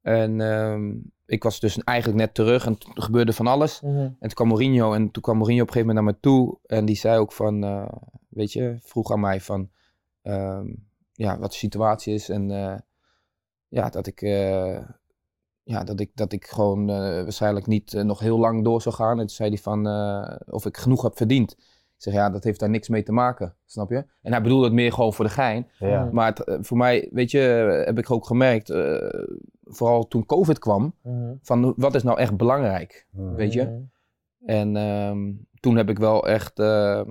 En 0.03 0.41
ehm, 0.41 0.93
ik 1.27 1.43
was 1.43 1.61
dus 1.61 1.79
eigenlijk 1.79 2.19
net 2.19 2.35
terug 2.35 2.67
en 2.67 2.79
toen 2.79 3.03
gebeurde 3.03 3.33
van 3.33 3.47
alles. 3.47 3.81
Mhm. 3.81 3.97
En 3.99 4.17
toen 4.19 4.31
kwam 4.31 4.49
Mourinho 4.49 4.93
en 4.93 5.11
toen 5.11 5.23
kwam 5.23 5.37
Mourinho 5.37 5.63
op 5.63 5.69
een 5.69 5.73
gegeven 5.75 5.95
moment 5.95 6.07
naar 6.07 6.15
me 6.15 6.21
toe. 6.37 6.59
En 6.67 6.85
die 6.85 6.97
zei 6.97 7.19
ook 7.19 7.33
van, 7.33 7.65
eh, 7.65 7.89
weet 8.29 8.53
je, 8.53 8.79
vroeg 8.83 9.13
aan 9.13 9.21
mij 9.21 9.41
van, 9.41 9.71
ehm, 10.23 10.67
ja, 11.21 11.39
wat 11.39 11.51
de 11.51 11.57
situatie 11.57 12.15
is. 12.15 12.29
En 12.29 12.51
eh, 12.51 12.79
ja, 13.69 13.89
dat 13.91 14.07
ik, 14.07 14.23
eh, 14.23 14.79
ja, 15.63 15.85
dat 15.85 16.01
ik, 16.01 16.11
dat 16.15 16.33
ik 16.33 16.47
gewoon 16.47 16.91
eh, 16.91 16.97
waarschijnlijk 16.97 17.67
niet 17.67 17.93
nog 17.93 18.19
heel 18.21 18.39
lang 18.39 18.65
door 18.65 18.83
zou 18.83 18.95
gaan. 18.95 19.11
En 19.11 19.17
toen 19.27 19.29
zei 19.29 19.49
hij 19.49 19.59
van, 19.59 19.87
eh, 19.87 20.37
of 20.47 20.67
ik 20.67 20.77
genoeg 20.77 21.03
heb 21.03 21.17
verdiend. 21.17 21.53
Ik 21.53 22.07
zeg, 22.07 22.15
ja, 22.15 22.31
dat 22.31 22.45
heeft 22.45 22.61
daar 22.61 22.71
niks 22.71 22.89
mee 22.89 23.03
te 23.03 23.13
maken, 23.13 23.57
snap 23.67 23.91
je? 23.91 24.05
En 24.23 24.33
hij 24.33 24.43
bedoelde 24.43 24.65
het 24.65 24.73
meer 24.75 24.93
gewoon 24.93 25.13
voor 25.13 25.25
de 25.25 25.31
gein. 25.31 25.71
Ja. 25.79 26.09
Maar 26.13 26.27
het, 26.27 26.67
voor 26.67 26.77
mij, 26.77 27.09
weet 27.13 27.31
je, 27.31 27.39
heb 27.87 27.99
ik 27.99 28.11
ook 28.11 28.27
gemerkt, 28.27 28.71
eh, 28.71 29.25
vooral 29.63 30.09
toen 30.09 30.27
COVID 30.27 30.59
kwam, 30.59 30.95
Mhm. 31.03 31.35
van 31.43 31.75
wat 31.77 31.95
is 31.95 32.03
nou 32.03 32.19
echt 32.19 32.37
belangrijk, 32.37 33.07
Mhm. 33.11 33.35
weet 33.35 33.53
je? 33.53 33.85
En 34.45 34.77
ehm, 34.77 35.33
toen 35.61 35.77
heb 35.77 35.89
ik 35.89 35.99
wel 35.99 36.27
echt, 36.29 36.59
eh, 36.59 36.99
eh, 37.01 37.07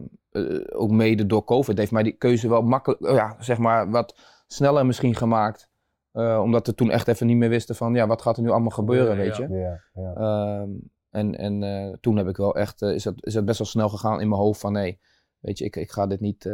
ook 0.75 0.91
mede 0.91 1.25
door 1.25 1.43
COVID, 1.43 1.77
heeft 1.77 1.91
mij 1.91 2.03
die 2.03 2.17
keuze 2.17 2.49
wel 2.49 2.61
makkelijk, 2.61 3.01
oh 3.01 3.15
ja, 3.15 3.35
zeg 3.39 3.57
maar, 3.57 3.89
wat 3.89 4.19
sneller 4.47 4.85
misschien 4.85 5.15
gemaakt. 5.15 5.69
Eh, 6.11 6.39
omdat 6.43 6.67
we 6.67 6.75
toen 6.75 6.91
echt 6.91 7.07
even 7.07 7.27
niet 7.27 7.37
meer 7.37 7.49
wisten 7.49 7.75
van, 7.75 7.93
ja, 7.93 8.07
wat 8.07 8.21
gaat 8.21 8.37
er 8.37 8.43
nu 8.43 8.49
allemaal 8.49 8.69
gebeuren, 8.69 9.17
weet 9.17 9.37
Ja. 9.37 9.47
je? 9.49 9.57
Ja. 9.57 9.81
Ja. 9.93 10.13
Ehm, 10.13 10.69
en 11.09 11.35
en 11.37 11.63
eh, 11.63 11.93
toen 12.01 12.17
heb 12.17 12.27
ik 12.27 12.37
wel 12.37 12.55
echt, 12.55 12.81
eh, 12.81 12.93
is, 12.93 13.03
het, 13.03 13.25
is 13.25 13.33
het 13.33 13.45
best 13.45 13.57
wel 13.57 13.67
snel 13.67 13.89
gegaan 13.89 14.21
in 14.21 14.29
mijn 14.29 14.41
hoofd 14.41 14.59
van, 14.59 14.71
nee, 14.73 14.99
weet 15.39 15.57
je, 15.57 15.65
ik, 15.65 15.75
ik 15.75 15.91
ga 15.91 16.07
dit 16.07 16.19
niet, 16.19 16.45
eh, 16.45 16.53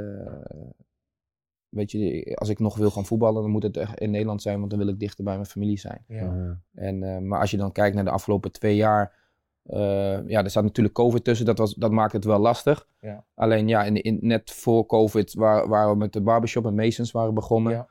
weet 1.70 1.92
je, 1.92 2.32
als 2.36 2.50
ik 2.50 2.60
nog 2.60 2.78
wil 2.78 2.92
gaan 2.92 3.06
voetballen, 3.06 3.42
dan 3.42 3.52
moet 3.52 3.64
het 3.64 3.78
echt 3.78 4.00
in 4.00 4.12
Nederland 4.12 4.42
zijn, 4.42 4.58
want 4.58 4.70
dan 4.70 4.80
wil 4.80 4.88
ik 4.88 5.00
dichter 5.00 5.24
bij 5.24 5.34
mijn 5.34 5.46
familie 5.46 5.80
zijn. 5.80 6.04
Ja. 6.08 6.60
En, 6.74 7.04
eh, 7.04 7.18
maar 7.18 7.40
als 7.40 7.52
je 7.52 7.58
dan 7.58 7.72
kijkt 7.72 7.96
naar 7.96 8.04
de 8.04 8.10
afgelopen 8.12 8.52
twee 8.52 8.76
jaar, 8.76 9.24
eh, 9.66 10.28
ja, 10.28 10.44
er 10.44 10.50
staat 10.50 10.64
natuurlijk 10.64 10.96
COVID 10.96 11.24
tussen, 11.24 11.46
dat, 11.46 11.58
was, 11.58 11.74
dat 11.74 11.92
maakt 11.92 12.14
het 12.14 12.26
wel 12.26 12.40
lastig. 12.40 12.88
Ja. 13.00 13.26
Alleen 13.36 13.68
ja, 13.68 13.84
in, 13.84 14.02
in, 14.02 14.18
net 14.22 14.52
voor 14.52 14.86
COVID 14.86 15.34
waar, 15.34 15.68
waren 15.68 15.92
we 15.92 15.98
met 15.98 16.14
de 16.14 16.22
barbershop 16.22 16.66
en 16.66 16.76
Masons 16.76 17.12
waren 17.12 17.34
begonnen. 17.34 17.72
Ja. 17.74 17.88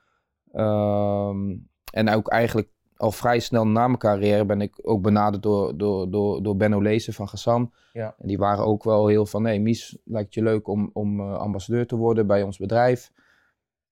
Ehm, 0.52 1.56
en 1.92 2.08
ook 2.08 2.28
eigenlijk 2.28 2.68
al 2.96 3.12
vrij 3.12 3.38
snel 3.38 3.66
na 3.66 3.86
mijn 3.86 3.98
carrière 3.98 4.44
ben 4.44 4.60
ik 4.60 4.78
ook 4.82 5.02
benaderd 5.02 5.42
door, 5.42 5.76
door, 5.76 6.10
door, 6.10 6.42
door 6.42 6.56
Benno 6.56 6.80
Lezen 6.80 7.12
van 7.12 7.28
Gassan. 7.28 7.72
Ja. 7.92 8.14
En 8.18 8.28
die 8.28 8.38
waren 8.38 8.64
ook 8.64 8.84
wel 8.84 9.06
heel 9.06 9.26
van, 9.26 9.42
nee, 9.42 9.60
Mies, 9.60 9.98
lijkt 10.04 10.34
je 10.34 10.42
leuk 10.42 10.68
om, 10.68 10.90
om 10.92 11.20
eh, 11.20 11.36
ambassadeur 11.36 11.86
te 11.86 11.96
worden 11.96 12.26
bij 12.26 12.42
ons 12.42 12.58
bedrijf. 12.58 13.12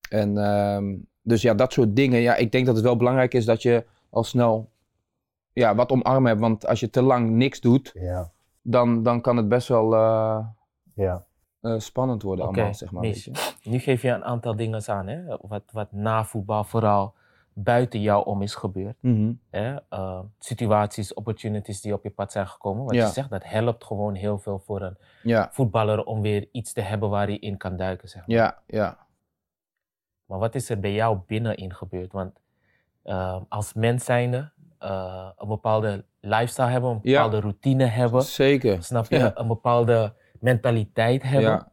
En 0.08 0.38
ehm, 0.38 0.96
dus 1.22 1.42
ja, 1.42 1.54
dat 1.54 1.72
soort 1.72 1.96
dingen. 1.96 2.20
Ja, 2.20 2.36
ik 2.36 2.52
denk 2.52 2.66
dat 2.66 2.74
het 2.74 2.84
wel 2.84 2.96
belangrijk 2.96 3.34
is 3.34 3.44
dat 3.44 3.62
je 3.62 3.84
al 4.10 4.24
snel 4.24 4.70
ja, 5.52 5.74
wat 5.74 5.90
omarmen 5.90 6.28
hebt. 6.28 6.40
Want 6.40 6.66
als 6.66 6.80
je 6.80 6.90
te 6.90 7.02
lang 7.02 7.30
niks 7.30 7.60
doet, 7.60 7.90
Ja. 7.94 8.30
dan, 8.62 9.02
dan 9.02 9.20
kan 9.20 9.36
het 9.36 9.48
best 9.48 9.68
wel 9.68 9.94
eh, 9.94 10.46
Ja. 10.94 11.24
eh, 11.60 11.78
spannend 11.78 12.22
worden 12.22 12.44
allemaal, 12.46 12.74
zeg 12.74 12.90
maar. 12.92 13.02
Weet 13.02 13.22
je. 13.22 13.32
Nu 13.62 13.78
geef 13.78 14.02
je 14.02 14.08
een 14.10 14.24
aantal 14.24 14.56
dingen 14.56 14.88
aan, 14.88 15.06
hè? 15.06 15.36
Wat, 15.40 15.62
wat 15.72 15.92
na 15.92 16.24
voetbal 16.24 16.64
vooral 16.64 17.14
buiten 17.54 18.00
jou 18.00 18.24
om 18.26 18.42
is 18.42 18.54
gebeurd. 18.54 18.96
Mhm. 19.00 19.32
Hè? 19.50 19.76
eh, 19.88 20.20
situaties, 20.38 21.14
opportunities 21.14 21.80
die 21.80 21.92
op 21.92 22.02
je 22.02 22.10
pad 22.10 22.32
zijn 22.32 22.46
gekomen. 22.46 22.84
Wat 22.84 22.94
Ja. 22.94 23.06
je 23.06 23.12
zegt, 23.12 23.30
dat 23.30 23.44
helpt 23.44 23.84
gewoon 23.84 24.14
heel 24.14 24.38
veel 24.38 24.58
voor 24.58 24.82
een 24.82 24.96
Ja, 25.22 25.48
voetballer 25.52 26.04
om 26.04 26.20
weer 26.20 26.48
iets 26.52 26.72
te 26.72 26.80
hebben 26.80 27.10
waar 27.10 27.26
hij 27.26 27.36
in 27.38 27.56
kan 27.56 27.76
duiken. 27.76 28.08
Zeg 28.08 28.26
maar. 28.26 28.36
ja, 28.36 28.58
ja. 28.66 28.98
Maar 30.24 30.38
wat 30.38 30.54
is 30.54 30.70
er 30.70 30.80
bij 30.80 30.92
jou 30.92 31.18
binnenin 31.26 31.74
gebeurd? 31.74 32.12
Want 32.12 32.40
als 33.48 33.72
mens 33.72 34.04
zijnde, 34.04 34.50
eh, 34.82 35.28
een 35.36 35.48
bepaalde 35.48 36.04
lifestyle 36.20 36.66
hebben, 36.68 36.90
een 36.90 36.98
Ja. 37.02 37.12
bepaalde 37.22 37.40
routine 37.40 37.84
hebben, 37.84 38.22
Zeker. 38.22 38.82
snap 38.82 39.06
je? 39.08 39.18
Ja. 39.18 39.30
Een 39.34 39.46
bepaalde 39.46 40.12
mentaliteit 40.40 41.22
hebben. 41.22 41.50
Ja, 41.50 41.70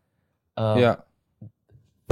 Eh, 0.53 0.73
ja. 0.77 1.03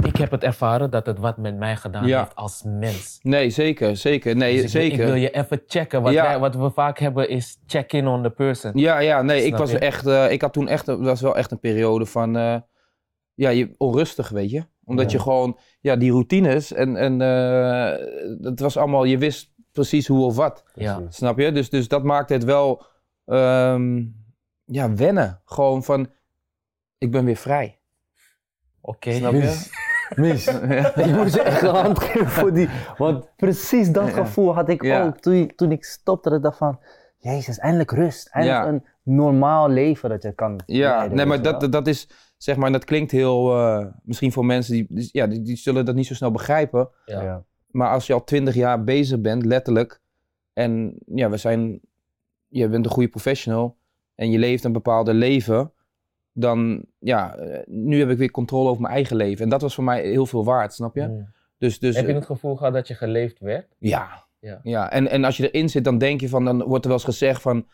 Ik 0.04 0.16
heb 0.16 0.30
het 0.30 0.42
ervaren 0.42 0.90
dat 0.90 1.06
het 1.06 1.18
wat 1.18 1.36
met 1.36 1.56
mij 1.56 1.76
gedaan 1.76 2.04
heeft 2.04 2.34
als 2.34 2.62
mens. 2.66 3.18
Nee, 3.22 3.50
zeker, 3.50 3.96
zeker. 3.96 4.36
Nee, 4.36 4.54
Dus 4.54 4.62
ik, 4.62 4.68
zeker. 4.68 4.98
ik 5.00 5.04
wil 5.06 5.14
je 5.14 5.30
even 5.30 5.62
checken. 5.66 6.02
Wat, 6.02 6.14
wij- 6.14 6.38
wat 6.38 6.54
we 6.54 6.70
vaak 6.70 6.98
hebben 6.98 7.28
is 7.28 7.58
check 7.66 7.92
in 7.92 8.06
on 8.06 8.22
the 8.22 8.30
person. 8.30 8.72
Ja, 8.74 8.98
ja, 8.98 9.22
nee, 9.22 9.44
ik 9.44 9.56
was 9.56 9.70
je? 9.70 9.78
echt, 9.78 10.06
eh, 10.06 10.30
ik 10.32 10.40
had 10.40 10.52
toen 10.52 10.68
echt, 10.68 10.86
dat 10.86 11.00
was 11.00 11.20
wel 11.20 11.36
echt 11.36 11.50
een 11.50 11.60
periode 11.60 12.06
van, 12.06 12.32
ja, 13.34 13.48
je, 13.48 13.74
onrustig, 13.78 14.28
weet 14.28 14.50
je. 14.50 14.64
Omdat 14.84 15.10
je 15.10 15.18
gewoon, 15.18 15.58
ja, 15.80 15.96
die 15.96 16.10
routines 16.10 16.72
en, 16.72 16.96
en 16.96 17.20
het 18.42 18.60
was 18.60 18.76
allemaal, 18.76 19.04
je 19.04 19.18
wist 19.18 19.52
precies 19.78 20.06
hoe 20.06 20.24
of 20.24 20.36
wat, 20.36 20.64
Ja. 20.74 21.00
Snap 21.08 21.38
je? 21.38 21.52
Dus, 21.52 21.70
dus 21.70 21.88
dat 21.88 22.02
maakte 22.04 22.32
het 22.32 22.44
wel, 22.44 22.82
ehm, 23.24 24.04
ja, 24.64 24.94
wennen. 24.94 25.40
Gewoon 25.44 25.84
van, 25.84 26.08
ik 26.98 27.10
ben 27.10 27.24
weer 27.24 27.36
vrij. 27.36 27.78
Oké. 28.80 29.12
Snap 29.12 29.32
je? 29.32 29.66
Mies, 30.16 30.44
je 31.08 31.12
moet 31.16 31.30
ze 31.32 31.42
echt 31.42 31.62
een 31.62 31.74
hand 31.74 31.98
geven 31.98 32.28
voor 32.28 32.52
die. 32.52 32.68
Want 32.96 33.30
precies 33.36 33.90
dat 33.92 34.10
gevoel 34.10 34.54
had 34.54 34.68
ik 34.68 34.82
Ja. 34.82 35.04
ook 35.04 35.18
toen, 35.18 35.34
ik- 35.34 35.56
toen 35.56 35.72
ik 35.72 35.84
stopte. 35.84 36.28
Dat 36.28 36.38
ik 36.38 36.44
dacht 36.44 36.58
van, 36.58 36.80
jezus, 37.18 37.58
eindelijk 37.58 37.90
rust. 37.90 38.28
Eindelijk 38.28 38.64
Ja. 38.64 38.68
een 38.72 38.84
normaal 39.02 39.68
leven 39.68 40.08
dat 40.08 40.22
je 40.22 40.32
kan 40.32 40.60
Ja, 40.66 40.96
leiden, 40.96 41.16
nee, 41.16 41.26
maar 41.26 41.36
je 41.36 41.42
dat, 41.42 41.72
dat 41.72 41.86
is, 41.86 42.08
zeg 42.36 42.56
maar, 42.56 42.72
dat 42.72 42.84
klinkt 42.84 43.10
heel, 43.10 43.56
eh, 43.56 43.86
misschien 44.02 44.32
voor 44.32 44.44
mensen 44.44 44.72
die, 44.74 44.86
die- 44.88 45.08
ja, 45.12 45.26
die, 45.26 45.42
die 45.42 45.56
zullen 45.56 45.84
dat 45.84 45.94
niet 45.94 46.06
zo 46.06 46.14
snel 46.14 46.30
begrijpen. 46.30 46.88
Ja. 47.04 47.44
Maar 47.70 47.90
als 47.90 48.06
je 48.06 48.12
al 48.12 48.24
twintig 48.24 48.54
jaar 48.54 48.84
bezig 48.84 49.20
bent, 49.20 49.44
letterlijk, 49.44 50.00
en 50.52 50.94
ja, 51.06 51.30
we 51.30 51.36
zijn, 51.36 51.80
je 52.48 52.68
bent 52.68 52.84
een 52.84 52.90
goede 52.90 53.08
professional 53.08 53.76
en 54.14 54.30
je 54.30 54.38
leeft 54.38 54.64
een 54.64 54.72
bepaalde 54.72 55.14
leven, 55.14 55.72
dan, 56.32 56.84
ja, 56.98 57.36
eh, 57.36 57.66
nu 57.66 57.98
heb 57.98 58.10
ik 58.10 58.18
weer 58.18 58.30
controle 58.30 58.68
over 58.68 58.82
mijn 58.82 58.94
eigen 58.94 59.16
leven. 59.16 59.44
En 59.44 59.50
dat 59.50 59.60
was 59.60 59.74
voor 59.74 59.84
mij 59.84 60.02
heel 60.02 60.26
veel 60.26 60.44
waard, 60.44 60.72
snap 60.72 60.94
je? 60.94 61.06
Mm. 61.06 61.28
Dus, 61.58 61.78
dus 61.78 61.96
Heb 61.96 62.04
je 62.04 62.10
eh, 62.10 62.16
het 62.16 62.26
gevoel 62.26 62.56
gehad 62.56 62.72
dat 62.72 62.88
je 62.88 62.94
geleefd 62.94 63.38
werd? 63.38 63.76
ja. 63.78 64.26
Ja. 64.40 64.60
ja. 64.62 64.90
En, 64.90 65.08
en 65.08 65.24
als 65.24 65.36
je 65.36 65.50
erin 65.50 65.68
zit, 65.68 65.84
dan 65.84 65.98
denk 65.98 66.20
je 66.20 66.28
van, 66.28 66.44
dan 66.44 66.62
wordt 66.62 66.84
er 66.84 66.90
wel 66.90 66.98
eens 66.98 67.08
gezegd 67.08 67.42
van, 67.42 67.66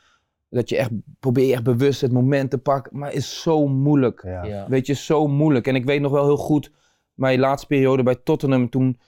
dat 0.49 0.69
je 0.69 0.77
echt, 0.77 0.91
probeer 1.21 1.47
je 1.47 1.53
echt 1.53 1.63
bewust 1.63 2.01
het 2.01 2.13
moment 2.13 2.51
te 2.51 2.59
pakken, 2.59 2.99
maar 2.99 3.13
is 3.13 3.43
zo 3.43 3.67
moeilijk. 3.67 4.23
Ja. 4.23 4.45
Ja. 4.45 4.69
Weet 4.69 4.87
je, 4.87 4.93
zo 4.93 5.27
moeilijk. 5.27 5.67
En 5.67 5.75
ik 5.75 5.85
weet 5.85 6.01
nog 6.01 6.13
wel 6.13 6.25
heel 6.25 6.37
goed, 6.37 6.71
mijn 7.15 7.39
laatste 7.39 7.67
periode 7.67 8.03
bij 8.03 8.15
Tottenham, 8.15 8.71
toen, 8.71 8.99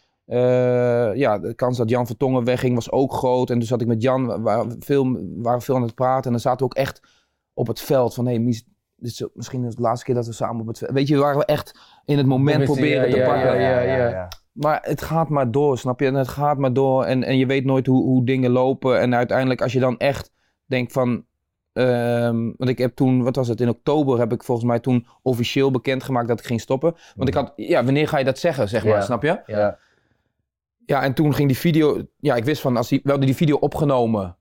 ja, 1.14 1.38
de 1.38 1.54
kans 1.54 1.76
dat 1.76 1.90
Jan 1.90 2.06
Vertongen 2.06 2.44
wegging 2.44 2.74
was 2.74 2.90
ook 2.90 3.12
groot. 3.12 3.50
En 3.50 3.58
toen 3.58 3.66
zat 3.68 3.80
ik 3.80 3.86
met 3.86 4.02
Jan, 4.02 4.26
we 4.26 4.40
waren 4.40 4.76
veel, 4.78 5.18
veel 5.58 5.74
aan 5.74 5.82
het 5.82 5.94
praten. 5.94 6.24
En 6.24 6.30
dan 6.30 6.40
zaten 6.40 6.58
we 6.58 6.64
ook 6.64 6.74
echt 6.74 7.00
op 7.54 7.66
het 7.66 7.80
veld 7.80 8.14
van, 8.14 8.26
hé, 8.26 8.34
hey, 8.34 8.42
dit 8.44 8.64
is 9.12 9.26
misschien 9.34 9.62
de 9.62 9.74
laatste 9.78 10.04
keer 10.04 10.14
dat 10.14 10.26
we 10.26 10.32
samen 10.32 10.60
op 10.60 10.66
het 10.66 10.78
veld... 10.78 10.90
Weet 10.90 11.08
je, 11.08 11.16
waren 11.16 11.38
we 11.38 11.44
echt 11.44 11.78
in 12.04 12.16
het 12.16 12.26
moment 12.26 12.64
proberen 12.64 13.06
ja, 13.06 13.12
te 13.12 13.18
ja, 13.18 13.26
pakken. 13.26 13.60
ja, 13.60 13.80
ja, 13.80 14.08
ja. 14.08 14.28
Maar 14.52 14.78
het 14.82 15.02
gaat 15.02 15.28
maar 15.28 15.50
door, 15.50 15.78
snap 15.78 16.00
je? 16.00 16.06
En 16.06 16.14
het 16.14 16.28
gaat 16.28 16.58
maar 16.58 16.72
door 16.72 17.04
en, 17.04 17.22
en 17.22 17.38
je 17.38 17.46
weet 17.46 17.64
nooit 17.64 17.86
hoe, 17.86 18.02
hoe 18.02 18.24
dingen 18.24 18.50
lopen. 18.50 19.00
En 19.00 19.14
uiteindelijk 19.14 19.62
als 19.62 19.72
je 19.72 19.80
dan 19.80 19.98
echt 19.98 20.30
denkt 20.66 20.92
van... 20.92 21.24
ehm, 21.72 22.52
want 22.56 22.70
ik 22.70 22.78
heb 22.78 22.94
toen, 22.94 23.22
wat 23.22 23.36
was 23.36 23.48
het, 23.48 23.60
in 23.60 23.68
oktober 23.68 24.18
heb 24.18 24.32
ik 24.32 24.42
volgens 24.42 24.66
mij 24.66 24.80
toen 24.80 25.06
officieel 25.22 25.70
bekendgemaakt 25.70 26.28
dat 26.28 26.38
ik 26.40 26.46
ging 26.46 26.60
stoppen. 26.60 26.94
Want 27.14 27.28
ik 27.28 27.34
had, 27.34 27.52
ja, 27.56 27.84
wanneer 27.84 28.08
ga 28.08 28.18
je 28.18 28.24
dat 28.24 28.38
zeggen, 28.38 28.68
zeg 28.68 28.84
maar, 28.84 28.92
Ja. 28.92 29.00
snap 29.00 29.22
je? 29.22 29.40
Ja. 29.46 29.78
Ja, 30.86 31.02
en 31.02 31.14
toen 31.14 31.34
ging 31.34 31.48
die 31.48 31.58
video, 31.58 32.02
ja, 32.16 32.34
ik 32.36 32.44
wist 32.44 32.60
van, 32.60 32.76
als 32.76 32.88
die, 32.88 33.00
we 33.02 33.08
hadden 33.08 33.26
die 33.26 33.36
video 33.36 33.56
opgenomen. 33.56 34.36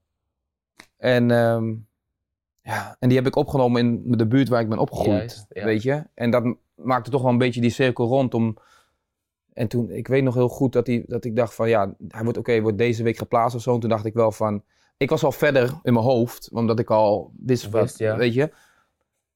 En, 0.98 1.32
ehm, 1.32 1.74
ja, 2.62 2.96
en 3.00 3.10
die 3.10 3.18
heb 3.18 3.28
ik 3.28 3.36
opgenomen 3.36 3.82
in 3.82 4.18
de 4.18 4.28
buurt 4.28 4.50
waar 4.50 4.62
ik 4.62 4.70
ben 4.70 4.78
opgegroeid, 4.78 5.18
Juist, 5.18 5.46
ja. 5.50 5.66
weet 5.66 5.84
je. 5.84 6.04
En 6.14 6.30
dat 6.30 6.56
maakte 6.76 7.10
toch 7.10 7.22
wel 7.22 7.32
een 7.32 7.38
beetje 7.38 7.62
die 7.62 7.70
cirkel 7.70 8.08
rond 8.08 8.34
om... 8.34 8.58
En 9.54 9.68
toen, 9.68 9.90
ik 9.90 10.08
weet 10.08 10.24
nog 10.24 10.34
heel 10.34 10.50
goed 10.50 10.74
dat, 10.74 10.86
die, 10.86 11.04
dat 11.08 11.26
ik 11.26 11.36
dacht 11.36 11.54
van, 11.54 11.70
ja, 11.70 11.96
hij 12.08 12.24
wordt 12.24 12.38
oké, 12.38 12.62
wordt 12.62 12.78
deze 12.78 13.04
week 13.04 13.18
geplaatst 13.18 13.56
of 13.56 13.62
zo. 13.62 13.74
En 13.74 13.80
toen 13.80 13.90
dacht 13.90 14.06
ik 14.06 14.14
wel 14.14 14.32
van, 14.32 14.64
ik 14.98 15.10
was 15.10 15.24
al 15.24 15.32
verder 15.32 15.80
in 15.84 15.94
mijn 15.94 16.06
hoofd, 16.06 16.50
omdat 16.52 16.80
ik 16.80 16.90
al 16.90 17.32
wist, 17.38 17.70
wat, 17.70 17.98
ja. 17.98 18.18
weet 18.18 18.34
je. 18.34 18.54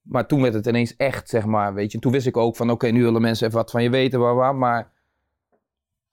Maar 0.01 0.28
toen 0.28 0.42
werd 0.42 0.54
het 0.54 0.66
ineens 0.68 0.96
echt, 0.96 1.30
zeg 1.30 1.46
maar, 1.46 1.74
weet 1.74 1.89
je. 1.89 1.96
En 1.96 2.04
toen 2.04 2.12
wist 2.12 2.28
ik 2.28 2.38
ook 2.38 2.56
van, 2.56 2.72
oké, 2.72 2.88
nu 2.88 3.04
willen 3.04 3.22
mensen 3.22 3.48
even 3.48 3.58
wat 3.58 3.72
van 3.72 3.84
je 3.84 3.89
weten, 3.89 4.20
waar, 4.20 4.36
waar. 4.36 4.56
Maar 4.56 4.92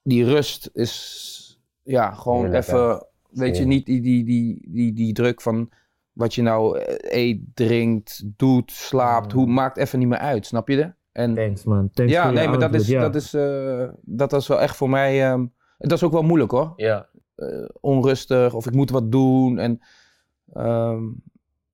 die 0.07 0.25
rust 0.25 0.71
is, 0.73 1.61
ja, 1.83 2.11
gewoon 2.13 2.53
even, 2.53 3.07
weet 3.31 3.57
je, 3.57 3.65
niet 3.65 3.87
die, 3.87 4.01
die, 4.01 4.25
die, 4.25 4.69
die, 4.71 4.93
die 4.93 5.13
druk 5.13 5.41
van 5.41 5.71
wat 6.13 6.35
je 6.35 6.43
nou 6.43 6.79
eh, 6.79 7.19
eet, 7.29 7.41
drinkt, 7.55 8.23
doet, 8.37 8.73
slaapt. 8.73 9.33
Hoe, 9.33 9.47
maakt 9.47 9.77
even 9.77 9.99
niet 9.99 10.09
meer 10.09 10.19
uit, 10.19 10.47
snap 10.47 10.69
je? 10.69 10.93
En 11.13 11.35
Thanks 11.35 11.65
man. 11.65 11.91
Thanks 11.93 12.13
ja, 12.13 12.31
nee, 12.31 12.49
maar 12.49 12.59
dat 12.59 12.75
is, 12.75 12.87
dat, 12.87 13.15
is, 13.15 13.35
eh, 13.35 13.89
dat 14.03 14.31
was 14.31 14.47
wel 14.47 14.61
echt 14.61 14.77
voor 14.77 14.91
mij. 14.91 15.31
ehm, 15.31 15.47
dat 15.79 15.93
is 15.93 16.03
ook 16.03 16.13
wel 16.13 16.23
moeilijk 16.23 16.51
hoor. 16.51 16.73
Ja. 16.77 17.09
Eh, 17.35 17.65
onrustig 17.81 18.55
of 18.55 18.67
ik 18.67 18.75
moet 18.75 18.91
wat 18.91 19.13
doen. 19.13 19.59
En, 19.59 19.81
ehm, 20.53 21.03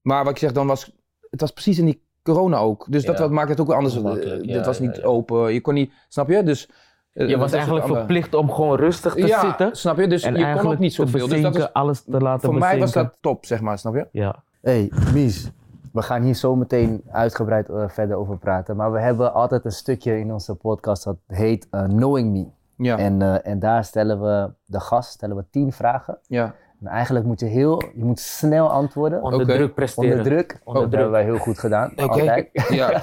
maar 0.03 0.25
wat 0.25 0.33
ik 0.33 0.39
zeg, 0.39 0.53
dan 0.53 0.67
was 0.67 0.93
het 1.31 1.41
was 1.41 1.53
precies 1.53 1.79
in 1.79 1.85
die 1.85 2.03
corona 2.23 2.57
ook. 2.59 2.87
Dus 2.91 3.05
dat 3.05 3.17
Ja. 3.17 3.23
wat 3.23 3.31
maakt 3.31 3.49
het 3.49 3.61
ook 3.61 3.67
wel 3.67 3.77
anders. 3.77 3.95
Ja, 3.95 4.37
dit 4.37 4.67
was 4.67 4.81
niet 4.81 4.97
ja. 4.97 5.03
open. 5.03 5.53
Je 5.53 5.61
kon 5.61 5.75
niet, 5.75 5.93
snap 6.09 6.29
je? 6.29 6.43
Dus 6.43 6.69
Je 7.13 7.27
dat 7.27 7.39
was 7.39 7.53
eigenlijk 7.53 7.87
verplicht 7.87 8.35
om 8.35 8.51
gewoon 8.51 8.77
rustig 8.77 9.15
te 9.15 9.27
ja, 9.27 9.41
zitten. 9.41 9.77
snap 9.77 9.99
je? 9.99 10.07
Dus 10.07 10.23
En 10.23 10.35
je 10.35 10.57
kon 10.61 10.73
ook 10.73 10.79
niet 10.79 10.95
zoveel. 10.95 11.29
Dus 11.29 11.43
dat 11.43 11.57
is, 11.57 11.73
alles 11.73 12.03
te 12.03 12.21
laten 12.21 12.49
voor 12.49 12.59
mij 12.59 12.79
was 12.79 12.93
dat 12.93 13.17
top, 13.21 13.45
zeg 13.47 13.61
maar, 13.61 13.79
snap 13.79 13.95
je? 13.95 14.07
Ja. 14.13 14.43
Hey, 14.61 14.93
Mies, 15.13 15.51
we 15.93 16.03
gaan 16.03 16.23
hier 16.23 16.35
zo 16.35 16.57
meteen 16.57 17.03
uitgebreid 17.11 17.69
eh, 17.69 17.89
verder 17.89 18.17
over 18.17 18.39
praten. 18.39 18.77
Maar 18.77 18.93
we 18.93 19.01
hebben 19.01 19.35
altijd 19.35 19.65
een 19.65 19.73
stukje 19.73 20.19
in 20.19 20.33
onze 20.33 20.55
podcast 20.55 21.05
dat 21.05 21.17
heet 21.27 21.69
eh, 21.71 21.85
Knowing 21.85 22.33
Me. 22.33 22.47
Ja, 22.77 22.99
En, 22.99 23.23
eh, 23.23 23.53
en 23.53 23.59
daar 23.59 23.85
stellen 23.85 24.21
we 24.21 24.51
de 24.65 24.81
gast 24.81 25.11
stellen 25.11 25.37
we 25.37 25.45
tien 25.51 25.73
vragen. 25.73 26.19
ja. 26.27 26.55
En 26.85 26.89
eigenlijk 26.89 27.25
moet 27.27 27.41
je 27.41 27.47
heel, 27.47 27.83
je 27.95 28.05
moet 28.05 28.21
snel 28.21 28.71
antwoorden. 28.71 29.23
Onder 29.23 29.47
druk 29.47 29.75
presteren. 29.75 30.11
Onder 30.11 30.25
druk. 30.25 30.61
Onder 30.65 30.83
dat 30.83 30.91
druk. 30.91 31.01
hebben 31.03 31.11
wij 31.21 31.23
heel 31.25 31.39
goed 31.39 31.59
gedaan. 31.59 31.91
Oké. 31.97 32.03
Altijd. 32.03 32.49
ja. 32.69 32.91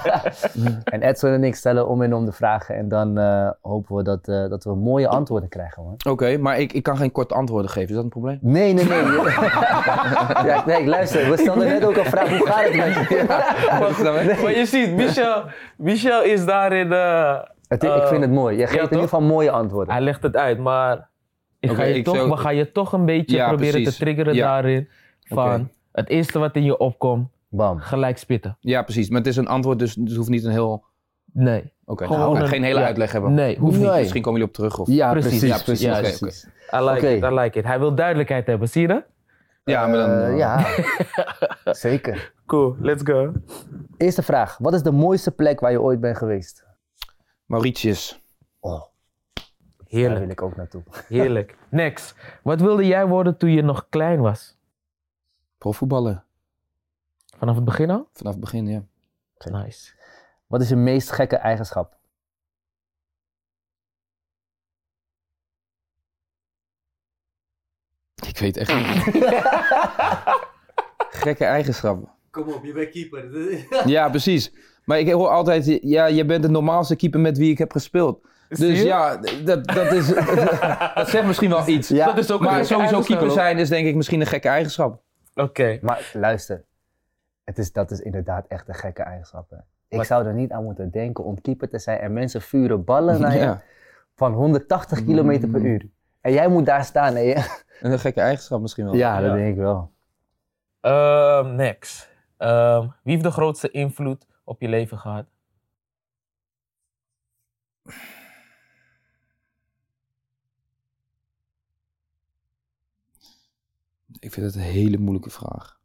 En 0.84 1.02
Edson 1.02 1.30
en 1.32 1.44
ik 1.44 1.56
stellen 1.56 1.88
om 1.88 2.02
en 2.02 2.14
om 2.14 2.26
de 2.26 2.32
vragen. 2.32 2.76
En 2.76 2.88
dan 2.88 3.18
eh, 3.18 3.50
hopen 3.62 3.96
we 3.96 4.04
dat, 4.04 4.28
eh, 4.28 4.50
dat 4.50 4.64
we 4.64 4.76
mooie 4.76 5.08
antwoorden 5.08 5.50
krijgen, 5.50 5.84
man. 5.84 5.96
Oké, 6.10 6.38
maar 6.38 6.60
ik, 6.60 6.74
ik 6.74 6.84
kan 6.84 6.98
geen 6.98 7.12
korte 7.12 7.34
antwoorden 7.34 7.72
geven. 7.72 7.90
Is 7.90 7.96
dat 7.96 8.04
een 8.04 8.10
probleem? 8.10 8.38
Nee, 8.42 8.74
nee, 8.74 8.86
nee. 8.86 8.94
ja, 10.50 10.64
nee, 10.66 10.88
luister. 10.88 11.30
We 11.30 11.38
stelden 11.38 11.68
net 11.68 11.86
ook 11.86 11.96
een 11.98 12.06
vraag. 12.06 12.30
Hoe 12.38 12.48
gaat 12.48 12.64
het 12.64 12.76
met 12.76 13.08
je? 13.10 13.24
Maar, 13.28 14.42
maar 14.42 14.56
je 14.58 14.66
ziet, 14.66 14.92
Michel, 14.96 15.44
Michel 15.78 16.24
is 16.24 16.46
daarin... 16.46 16.94
eh, 16.94 17.38
Het, 17.68 17.84
ik 17.84 18.04
vind 18.08 18.22
het 18.22 18.32
mooi. 18.32 18.58
Je 18.58 18.68
geeft 18.68 18.76
in 18.78 18.84
ieder 18.84 19.00
geval 19.02 19.22
mooie 19.22 19.52
antwoorden. 19.52 19.94
Hij 19.94 20.04
legt 20.04 20.24
het 20.24 20.36
uit, 20.36 20.58
maar 20.60 21.10
ik 21.60 21.72
ga 21.72 21.84
je 21.84 21.94
ik 21.94 22.04
toch, 22.04 22.16
zou- 22.16 22.30
we 22.30 22.38
gaan 22.38 22.56
je 22.56 22.72
toch 22.72 22.94
een 22.94 23.06
beetje 23.06 23.36
Ja, 23.36 23.48
proberen 23.48 23.74
precies. 23.74 23.98
te 23.98 24.04
triggeren 24.04 24.34
Ja. 24.34 24.46
daarin. 24.46 24.90
Van 25.20 25.70
het 25.92 26.10
eerste 26.10 26.40
wat 26.40 26.56
in 26.56 26.64
je 26.64 26.78
opkomt, 26.78 27.28
Bam. 27.50 27.80
gelijk 27.80 28.18
spitten. 28.18 28.58
Ja, 28.60 28.82
precies. 28.82 29.10
Maar 29.10 29.18
het 29.18 29.28
is 29.28 29.36
een 29.36 29.48
antwoord, 29.48 29.80
dus 29.80 29.96
het 29.96 30.16
hoeft 30.16 30.30
niet 30.30 30.44
een 30.44 30.52
heel... 30.52 30.84
Nee. 31.34 31.72
Oké, 31.86 32.08
nou, 32.08 32.40
een- 32.40 32.48
geen 32.48 32.64
hele 32.64 32.80
ja. 32.80 32.86
uitleg 32.86 33.12
hebben. 33.12 33.34
Nee, 33.34 33.58
hoeft 33.58 33.78
niet. 33.80 33.92
Misschien 33.92 34.22
komen 34.22 34.40
jullie 34.40 34.56
op 34.56 34.60
terug. 34.60 34.78
Of... 34.80 34.88
Ja, 34.88 35.12
Precies, 35.12 35.30
precies. 35.30 35.82
ja, 35.82 36.00
precies, 36.00 36.20
precies. 36.20 36.44
I 36.74 36.78
like 36.78 36.98
Oké. 36.98 37.08
it, 37.08 37.24
I 37.24 37.36
like 37.36 37.60
it. 37.60 37.66
Hij 37.66 37.80
wil 37.80 37.96
duidelijkheid 37.96 38.48
hebben, 38.48 38.70
zie 38.70 38.82
je 38.82 38.88
dat? 38.88 39.04
Ja, 39.64 39.88
maar 39.88 39.98
dan... 39.98 40.10
Eh, 40.10 40.38
ja, 40.38 40.66
zeker. 41.74 42.34
Cool, 42.46 42.76
let's 42.80 43.02
go. 43.06 43.32
Eerste 43.98 44.22
vraag. 44.24 44.58
Wat 44.58 44.74
is 44.74 44.82
de 44.84 44.92
mooiste 44.92 45.32
plek 45.32 45.60
waar 45.60 45.72
je 45.72 45.82
ooit 45.82 46.00
bent 46.00 46.18
geweest? 46.18 46.66
Mauritius. 47.46 48.22
Oh, 48.60 48.82
daar 49.90 50.00
Heerlijk, 50.00 50.20
wil 50.20 50.30
ik 50.30 50.42
ook 50.42 50.56
naartoe. 50.56 50.84
heerlijk. 51.08 51.58
Next. 51.70 52.16
Wat 52.44 52.62
wilde 52.62 52.86
jij 52.86 53.08
worden 53.08 53.38
toen 53.38 53.52
je 53.52 53.62
nog 53.62 53.90
klein 53.90 54.20
was? 54.20 54.58
Profvoetballen. 55.58 56.24
Vanaf 57.38 57.56
het 57.56 57.66
begin 57.66 57.90
al? 57.90 58.10
Vanaf 58.14 58.32
het 58.32 58.42
begin, 58.42 58.68
ja. 58.68 58.84
Nice. 59.52 59.94
Wat 60.48 60.62
is 60.62 60.70
je 60.70 60.76
meest 60.76 61.12
gekke 61.12 61.36
eigenschap? 61.36 61.98
Ik 68.28 68.38
weet 68.38 68.58
echt 68.58 68.76
niet. 68.76 69.04
Gekke 71.26 71.46
eigenschappen. 71.46 72.10
Kom 72.30 72.48
op, 72.48 72.64
je 72.64 72.74
bent 72.74 72.90
keeper. 72.90 73.88
Ja, 73.88 74.10
precies. 74.10 74.52
Maar 74.86 75.00
ik 75.00 75.12
hoor 75.12 75.30
altijd, 75.30 75.80
ja, 75.82 76.06
je 76.06 76.26
bent 76.26 76.44
de 76.44 76.50
normaalste 76.50 76.96
keeper 76.96 77.20
met 77.20 77.38
wie 77.38 77.52
ik 77.52 77.58
heb 77.58 77.72
gespeeld. 77.72 78.28
Dus 78.50 78.82
ja, 78.82 79.18
dat, 79.46 79.66
dat, 79.68 79.92
is, 79.92 80.08
dat 80.96 81.10
zegt 81.10 81.26
misschien 81.26 81.50
wel 81.50 81.68
iets. 81.68 81.88
Ja, 81.88 82.06
dat 82.06 82.18
is 82.18 82.32
ook 82.32 82.42
Maar 82.42 82.66
sowieso 82.66 83.02
keeper 83.02 83.32
zijn 83.32 83.58
is 83.58 83.70
denk 83.70 83.88
ik 83.88 83.96
misschien 83.96 84.22
een 84.22 84.28
gekke 84.28 84.48
eigenschap. 84.50 85.02
Oké. 85.36 85.80
Maar 85.82 86.10
luister, 86.14 86.64
het 87.44 87.58
is, 87.58 87.72
dat 87.72 87.92
is 87.92 88.00
inderdaad 88.00 88.46
echt 88.48 88.68
een 88.68 88.74
gekke 88.76 89.04
eigenschap. 89.04 89.50
hè. 89.50 89.58
Ik 89.88 89.98
Wat- 89.98 90.06
zou 90.06 90.26
er 90.26 90.34
niet 90.34 90.52
aan 90.52 90.64
moeten 90.64 90.92
denken 90.92 91.24
om 91.24 91.42
keeper 91.42 91.70
te 91.70 91.80
zijn 91.80 92.00
en 92.00 92.14
mensen 92.14 92.42
vuren 92.42 92.84
ballen 92.84 93.22
naar 93.22 93.34
je 93.34 93.40
Ja, 93.40 93.62
van 94.16 94.34
180 94.34 95.04
km 95.04 95.40
per 95.52 95.60
Mm. 95.60 95.66
uur. 95.66 95.86
En 96.22 96.32
jij 96.34 96.48
moet 96.48 96.66
daar 96.66 96.84
staan 96.86 97.16
en 97.16 97.24
je... 97.24 97.60
een 97.82 98.00
gekke 98.00 98.22
eigenschap 98.22 98.62
misschien 98.62 98.86
wel. 98.86 98.94
Ja, 98.96 99.20
dat 99.22 99.30
Ja. 99.30 99.36
denk 99.36 99.50
ik 99.54 99.58
wel. 99.58 99.92
Ehm, 100.82 101.56
next. 101.56 102.10
Ehm, 102.38 102.82
wie 103.04 103.14
heeft 103.14 103.24
de 103.24 103.32
grootste 103.32 103.72
invloed 103.72 104.26
op 104.44 104.62
je 104.62 104.68
leven 104.68 104.98
gehad? 104.98 105.26
Ik 114.20 114.32
vind 114.34 114.46
het 114.46 114.56
een 114.56 114.62
hele 114.62 114.98
moeilijke 114.98 115.30
vraag. 115.30 115.80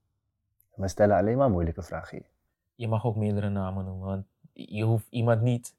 We 0.75 0.88
stellen 0.88 1.17
alleen 1.17 1.37
maar 1.37 1.50
moeilijke 1.50 1.83
vragen 1.83 2.17
hier. 2.19 2.26
Je 2.75 2.88
mag 2.88 3.05
ook 3.07 3.17
meerdere 3.17 3.49
namen 3.49 3.85
noemen, 3.85 4.07
want 4.07 4.25
je 4.53 4.85
hoeft 4.85 5.07
iemand 5.11 5.41
niet 5.43 5.75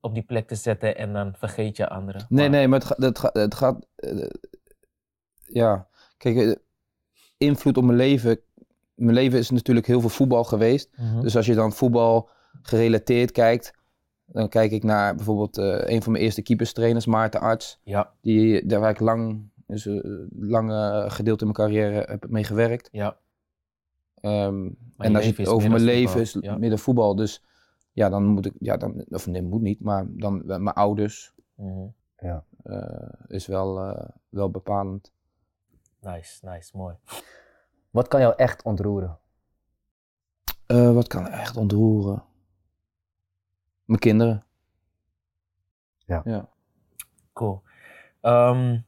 op 0.00 0.14
die 0.14 0.22
plek 0.22 0.46
te 0.48 0.54
zetten 0.54 0.96
en 0.96 1.12
dan 1.12 1.34
vergeet 1.36 1.76
je 1.76 1.88
anderen. 1.88 2.26
Nee, 2.28 2.40
Maar- 2.48 2.58
nee, 2.58 2.68
maar 2.68 2.78
het, 2.78 2.88
gaat- 2.88 2.98
het, 3.02 3.18
gaat- 3.18 3.34
het 3.36 3.54
gaat. 3.54 3.86
eh, 3.96 4.26
ja, 5.46 5.86
kijk, 6.16 6.36
eh, 6.36 6.54
invloed 7.36 7.76
op 7.76 7.84
mijn 7.84 7.96
leven. 7.96 8.40
Mijn 8.94 9.14
leven 9.14 9.38
is 9.38 9.50
natuurlijk 9.50 9.86
heel 9.86 10.00
veel 10.00 10.08
voetbal 10.08 10.44
geweest. 10.44 10.90
Mhm. 10.96 11.20
Dus 11.20 11.36
als 11.36 11.46
je 11.46 11.54
dan 11.54 11.72
voetbal 11.72 12.28
gerelateerd 12.62 13.30
kijkt, 13.32 13.72
dan 14.26 14.48
kijk 14.48 14.70
ik 14.70 14.82
naar 14.82 15.14
bijvoorbeeld 15.14 15.58
eh, 15.58 15.94
een 15.94 16.02
van 16.02 16.12
mijn 16.12 16.24
eerste 16.24 16.42
keeperstrainers, 16.42 17.06
Maarten 17.06 17.40
Arts. 17.40 17.80
Ja, 17.82 18.12
Die, 18.20 18.66
daar 18.66 18.80
waar 18.80 18.90
ik 18.90 19.00
lang, 19.00 19.48
dus 19.66 19.84
een 19.84 20.28
lange 20.38 21.10
gedeelte 21.10 21.44
in 21.44 21.52
mijn 21.52 21.68
carrière 21.68 22.04
heb 22.10 22.28
mee 22.28 22.44
gewerkt. 22.44 22.88
ja. 22.92 23.16
Ehm, 24.14 24.70
en 24.96 25.14
als 25.14 25.24
je 25.24 25.30
het 25.30 25.38
is 25.38 25.46
over 25.48 25.70
mijn 25.70 25.82
leven 25.82 26.26
voetbal, 26.26 26.42
is 26.42 26.50
ja. 26.50 26.56
midden 26.58 26.78
voetbal. 26.78 27.14
Dus 27.16 27.44
ja, 27.92 28.08
dan 28.08 28.24
moet 28.24 28.46
ik, 28.46 28.52
ja, 28.58 28.76
dan, 28.76 29.04
of 29.08 29.26
nee, 29.26 29.42
moet 29.42 29.60
niet, 29.60 29.80
maar 29.80 30.06
dan 30.08 30.40
eh, 30.40 30.46
mijn 30.58 30.76
ouders 30.76 31.34
Mhm. 31.54 31.86
eh, 32.16 32.38
is 33.26 33.46
wel, 33.46 33.78
eh, 33.80 34.08
wel 34.28 34.50
bepalend. 34.50 35.12
Nice, 36.00 36.46
nice, 36.46 36.76
mooi. 36.76 36.96
Wat 37.90 38.08
kan 38.08 38.20
jou 38.20 38.34
echt 38.36 38.62
ontroeren? 38.62 39.18
Eh, 40.66 40.92
wat 40.94 41.08
kan 41.08 41.26
echt 41.26 41.56
ontroeren? 41.56 42.24
Mijn 43.84 44.00
kinderen. 44.00 44.44
Ja. 45.98 46.22
ja. 46.24 46.48
Cool. 47.32 47.62
Ehm, 48.20 48.78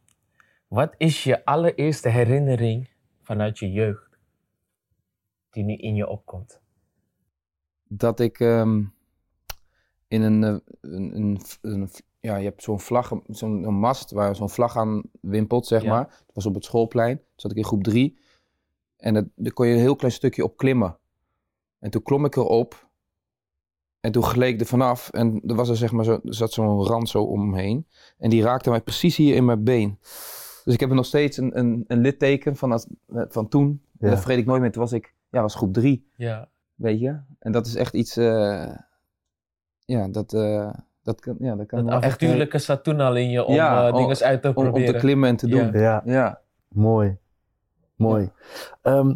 wat 0.75 0.95
is 0.97 1.25
je 1.25 1.45
allereerste 1.45 2.09
herinnering 2.09 2.89
vanuit 3.23 3.59
je 3.59 3.71
jeugd 3.73 4.19
die 5.51 5.65
nu 5.65 5.75
in 5.77 5.95
je 5.95 6.09
opkomt? 6.09 6.61
Dat 7.89 8.21
ik 8.21 8.41
ehm, 8.41 8.85
in 10.09 10.23
een, 10.23 10.45
eh, 10.45 10.57
een, 10.81 11.17
een, 11.17 11.41
een- 11.61 11.89
ja, 12.21 12.37
je 12.37 12.45
hebt 12.45 12.63
zo'n 12.63 12.81
vlag, 12.81 13.13
zo'n 13.29 13.65
een 13.65 13.75
mast 13.75 14.11
waar 14.11 14.37
zo'n 14.37 14.51
vlag 14.51 14.77
aan 14.77 15.03
wimpelt, 15.21 15.67
zeg 15.67 15.83
Ja. 15.83 15.91
maar. 15.91 16.07
Het 16.27 16.35
was 16.35 16.47
op 16.47 16.55
het 16.55 16.65
schoolplein. 16.65 17.17
Toen 17.17 17.27
zat 17.37 17.51
ik 17.51 17.57
in 17.57 17.65
groep 17.65 17.83
drie. 17.83 18.19
En 18.97 19.15
dat, 19.15 19.25
daar 19.35 19.53
kon 19.53 19.67
je 19.67 19.73
een 19.75 19.81
heel 19.81 19.97
klein 19.97 20.13
stukje 20.13 20.45
op 20.45 20.57
klimmen. 20.57 20.99
En 21.79 21.91
toen 21.91 22.03
klom 22.03 22.25
ik 22.25 22.37
erop. 22.37 22.89
En 24.01 24.13
toen 24.13 24.25
gleed 24.25 24.55
ik 24.55 24.61
er 24.61 24.67
vanaf. 24.67 25.11
En 25.11 25.43
er, 25.47 25.55
was 25.55 25.69
er, 25.69 25.77
zeg 25.77 25.93
maar 25.93 26.05
zo, 26.05 26.13
er 26.13 26.35
zat 26.35 26.53
zo'n 26.53 26.85
rand 26.85 27.09
zo 27.09 27.23
om 27.23 27.51
me 27.51 27.61
heen. 27.61 27.87
En 28.19 28.31
die 28.31 28.43
raakte 28.43 28.71
mij 28.71 28.81
precies 28.81 29.17
hier 29.17 29.35
in 29.35 29.45
mijn 29.45 29.65
been. 29.65 29.99
Dus 30.65 30.75
ik 30.75 30.81
heb 30.81 30.89
er 30.89 30.95
nog 30.97 31.07
steeds 31.07 31.37
een, 31.37 31.59
een, 31.59 31.85
een 31.87 31.99
litteken 32.01 32.57
van, 32.57 32.73
als, 32.73 32.87
van 33.09 33.49
toen. 33.49 33.83
En 33.99 34.09
Ja. 34.09 34.09
dat 34.11 34.19
vergeet 34.21 34.39
ik 34.39 34.47
nooit 34.47 34.61
meer. 34.61 34.73
Toen 34.73 34.83
was 34.83 34.93
ik, 34.93 35.15
ja, 35.31 35.41
was 35.43 35.55
groep 35.55 35.73
drie. 35.73 36.09
Ja. 36.17 36.49
Weet 36.75 37.01
je? 37.01 37.21
En 37.39 37.53
dat 37.53 37.67
is 37.67 37.75
echt 37.75 37.95
iets. 37.95 38.17
eh, 38.17 38.77
ja, 39.85 40.09
dat, 40.09 40.33
eh, 40.33 40.75
dat 41.03 41.21
kan. 41.21 41.37
Ja, 41.39 41.55
dat 41.57 41.67
kan 41.67 41.79
Dat 41.79 41.89
wel 41.89 41.97
echt, 41.97 42.05
avontuurlijke 42.05 42.59
zat 42.59 42.85
toen 42.85 43.01
al 43.01 43.17
in 43.17 43.31
je 43.31 43.45
om 43.45 43.55
Ja, 43.55 43.89
eh, 43.89 43.95
dingen 43.97 44.17
uit 44.19 44.43
te 44.43 44.49
om, 44.49 44.55
om 44.57 44.63
proberen. 44.63 44.93
te 44.95 45.01
klimmen 45.01 45.29
en 45.29 45.37
te 45.37 45.49
doen. 45.49 45.73
Ja, 45.73 46.03
Ja. 46.05 46.41
mooi. 46.69 47.19
Mooi. 47.97 48.31
Ehm, 48.83 49.15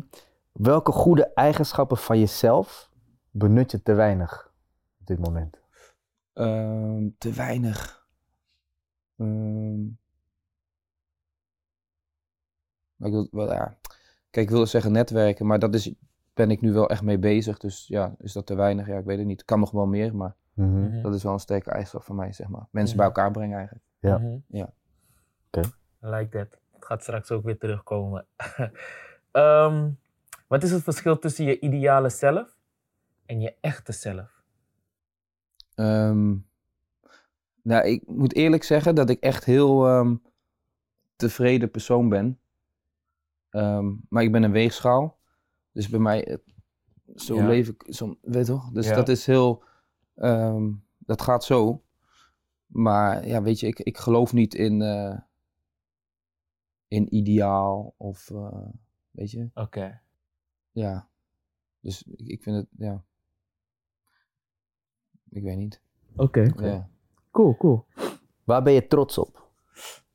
welke 0.53 0.93
goede 0.93 1.31
eigenschappen 1.35 1.97
van 1.97 2.19
jezelf 2.19 2.91
benut 3.31 3.71
je 3.71 3.83
te 3.83 3.93
weinig 3.95 4.53
op 5.01 5.07
dit 5.07 5.19
moment? 5.19 5.61
Ehm, 6.33 7.09
te 7.19 7.33
weinig. 7.33 8.07
Ehm. 9.19 9.81
Maar 12.99 13.09
ik 13.09 13.15
wil, 13.15 13.29
wel, 13.31 13.53
ja. 13.53 13.77
Kijk, 14.31 14.47
ik 14.47 14.51
wilde 14.53 14.67
zeggen 14.67 14.93
netwerken, 14.93 15.47
maar 15.47 15.59
dat 15.59 15.75
is, 15.75 15.93
ben 16.35 16.51
ik 16.51 16.61
nu 16.61 16.73
wel 16.73 16.89
echt 16.91 17.03
mee 17.03 17.19
bezig. 17.19 17.59
Dus 17.59 17.87
ja, 17.87 18.15
is 18.19 18.33
dat 18.33 18.47
te 18.47 18.55
weinig? 18.55 18.87
Ja, 18.87 18.99
ik 18.99 19.05
weet 19.05 19.19
het 19.19 19.27
niet. 19.27 19.45
Kan 19.45 19.61
nog 19.61 19.71
wel 19.71 19.87
meer, 19.87 20.17
maar 20.17 20.35
Mhm. 20.53 21.03
dat 21.03 21.15
is 21.15 21.23
wel 21.23 21.33
een 21.33 21.39
sterke 21.39 21.71
eigenschap 21.71 22.03
van 22.03 22.17
mij, 22.17 22.33
zeg 22.33 22.49
maar. 22.49 22.67
Mensen 22.71 22.97
Mhm. 22.97 23.07
bij 23.07 23.07
elkaar 23.07 23.31
brengen 23.31 23.57
eigenlijk. 23.57 23.85
Ja. 23.99 24.19
Mhm. 24.19 24.37
Ja. 24.49 24.73
Oké. 25.47 25.61
I 26.05 26.07
like 26.07 26.29
that. 26.29 26.59
Het 26.75 26.85
gaat 26.85 27.03
straks 27.03 27.31
ook 27.31 27.45
weer 27.45 27.59
terugkomen. 27.59 28.27
Ehm, 29.31 29.91
wat 30.47 30.63
is 30.63 30.71
het 30.71 30.83
verschil 30.83 31.19
tussen 31.19 31.45
je 31.45 31.61
ideale 31.61 32.09
zelf 32.09 32.57
en 33.27 33.41
je 33.41 33.55
echte 33.61 33.93
zelf? 33.93 34.43
Ehm, 35.75 36.35
nou, 37.63 37.87
ik 37.87 38.03
moet 38.07 38.35
eerlijk 38.35 38.63
zeggen 38.65 38.95
dat 38.95 39.11
ik 39.11 39.21
echt 39.21 39.45
heel 39.45 39.87
ehm, 39.87 40.15
tevreden 41.17 41.71
persoon 41.71 42.09
ben. 42.09 42.39
Ehm, 43.51 43.95
maar 44.09 44.23
ik 44.23 44.33
ben 44.33 44.43
een 44.43 44.51
weegschaal. 44.53 45.19
Dus 45.73 45.89
bij 45.89 46.01
mij, 46.01 46.27
eh, 46.27 46.37
zo 47.15 47.35
Ja. 47.37 47.47
leef 47.47 47.69
ik, 47.69 47.85
zo, 47.89 48.17
weet 48.23 48.47
je 48.47 48.53
toch? 48.53 48.71
Dus 48.71 48.87
Ja. 48.89 48.95
dat 48.95 49.09
is 49.09 49.27
heel, 49.27 49.63
ehm, 50.15 50.73
dat 50.99 51.23
gaat 51.23 51.45
zo. 51.45 51.83
Maar 52.67 53.27
ja, 53.27 53.43
weet 53.43 53.61
je, 53.61 53.67
ik, 53.67 53.79
ik 53.79 53.97
geloof 53.99 54.33
niet 54.33 54.55
in, 54.55 54.83
eh, 54.83 55.19
in 56.89 57.15
ideaal 57.15 57.95
of, 57.97 58.31
eh, 58.31 58.69
weet 59.11 59.31
je, 59.31 59.51
Oké. 59.55 60.01
ja. 60.71 61.09
Dus 61.81 62.03
ik, 62.03 62.27
ik 62.29 62.43
vind 62.43 62.57
het, 62.57 62.67
ja. 62.79 63.05
Ik 65.29 65.43
weet 65.43 65.57
niet. 65.57 65.81
Oké. 66.17 66.41
Ja. 66.57 66.89
Cool, 67.31 67.57
cool. 67.57 67.85
Waar 68.45 68.63
ben 68.63 68.73
je 68.73 68.87
trots 68.87 69.19
op? 69.19 69.48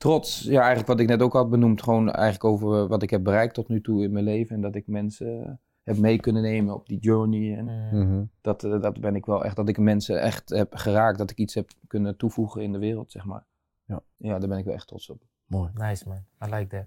Trots, 0.04 0.42
ja, 0.44 0.58
eigenlijk 0.60 0.88
wat 0.88 1.00
ik 1.00 1.08
net 1.08 1.22
ook 1.22 1.34
had 1.34 1.50
benoemd, 1.50 1.84
gewoon 1.84 2.12
eigenlijk 2.12 2.44
over 2.44 2.88
wat 2.88 3.04
ik 3.04 3.10
heb 3.10 3.24
bereikt 3.24 3.54
tot 3.54 3.68
nu 3.68 3.82
toe 3.82 4.04
in 4.04 4.12
mijn 4.12 4.26
leven. 4.26 4.56
En 4.56 4.62
dat 4.62 4.76
ik 4.76 4.88
mensen 4.88 5.46
eh, 5.46 5.52
heb 5.84 5.98
mee 5.98 6.20
kunnen 6.20 6.42
nemen 6.42 6.74
op 6.74 6.88
die 6.88 7.00
journey. 7.00 7.58
En 7.58 7.66
Mhm. 8.00 8.24
dat, 8.42 8.64
eh, 8.64 8.82
dat 8.82 9.00
ben 9.00 9.16
ik 9.16 9.26
wel 9.26 9.46
echt, 9.46 9.56
dat 9.56 9.70
ik 9.70 9.78
mensen 9.78 10.22
echt 10.22 10.50
heb 10.50 10.76
geraakt, 10.76 11.18
dat 11.18 11.32
ik 11.32 11.38
iets 11.38 11.54
heb 11.54 11.70
kunnen 11.88 12.18
toevoegen 12.18 12.62
in 12.62 12.72
de 12.72 12.78
wereld, 12.78 13.12
zeg 13.12 13.26
maar. 13.26 13.46
Ja. 13.86 14.02
Ja, 14.18 14.40
daar 14.40 14.50
ben 14.50 14.58
ik 14.58 14.66
wel 14.66 14.74
echt 14.74 14.88
trots 14.88 15.10
op. 15.10 15.22
Mooi. 15.46 15.72
Nice 15.74 16.08
man, 16.08 16.26
I 16.48 16.56
like 16.56 16.68
that. 16.68 16.86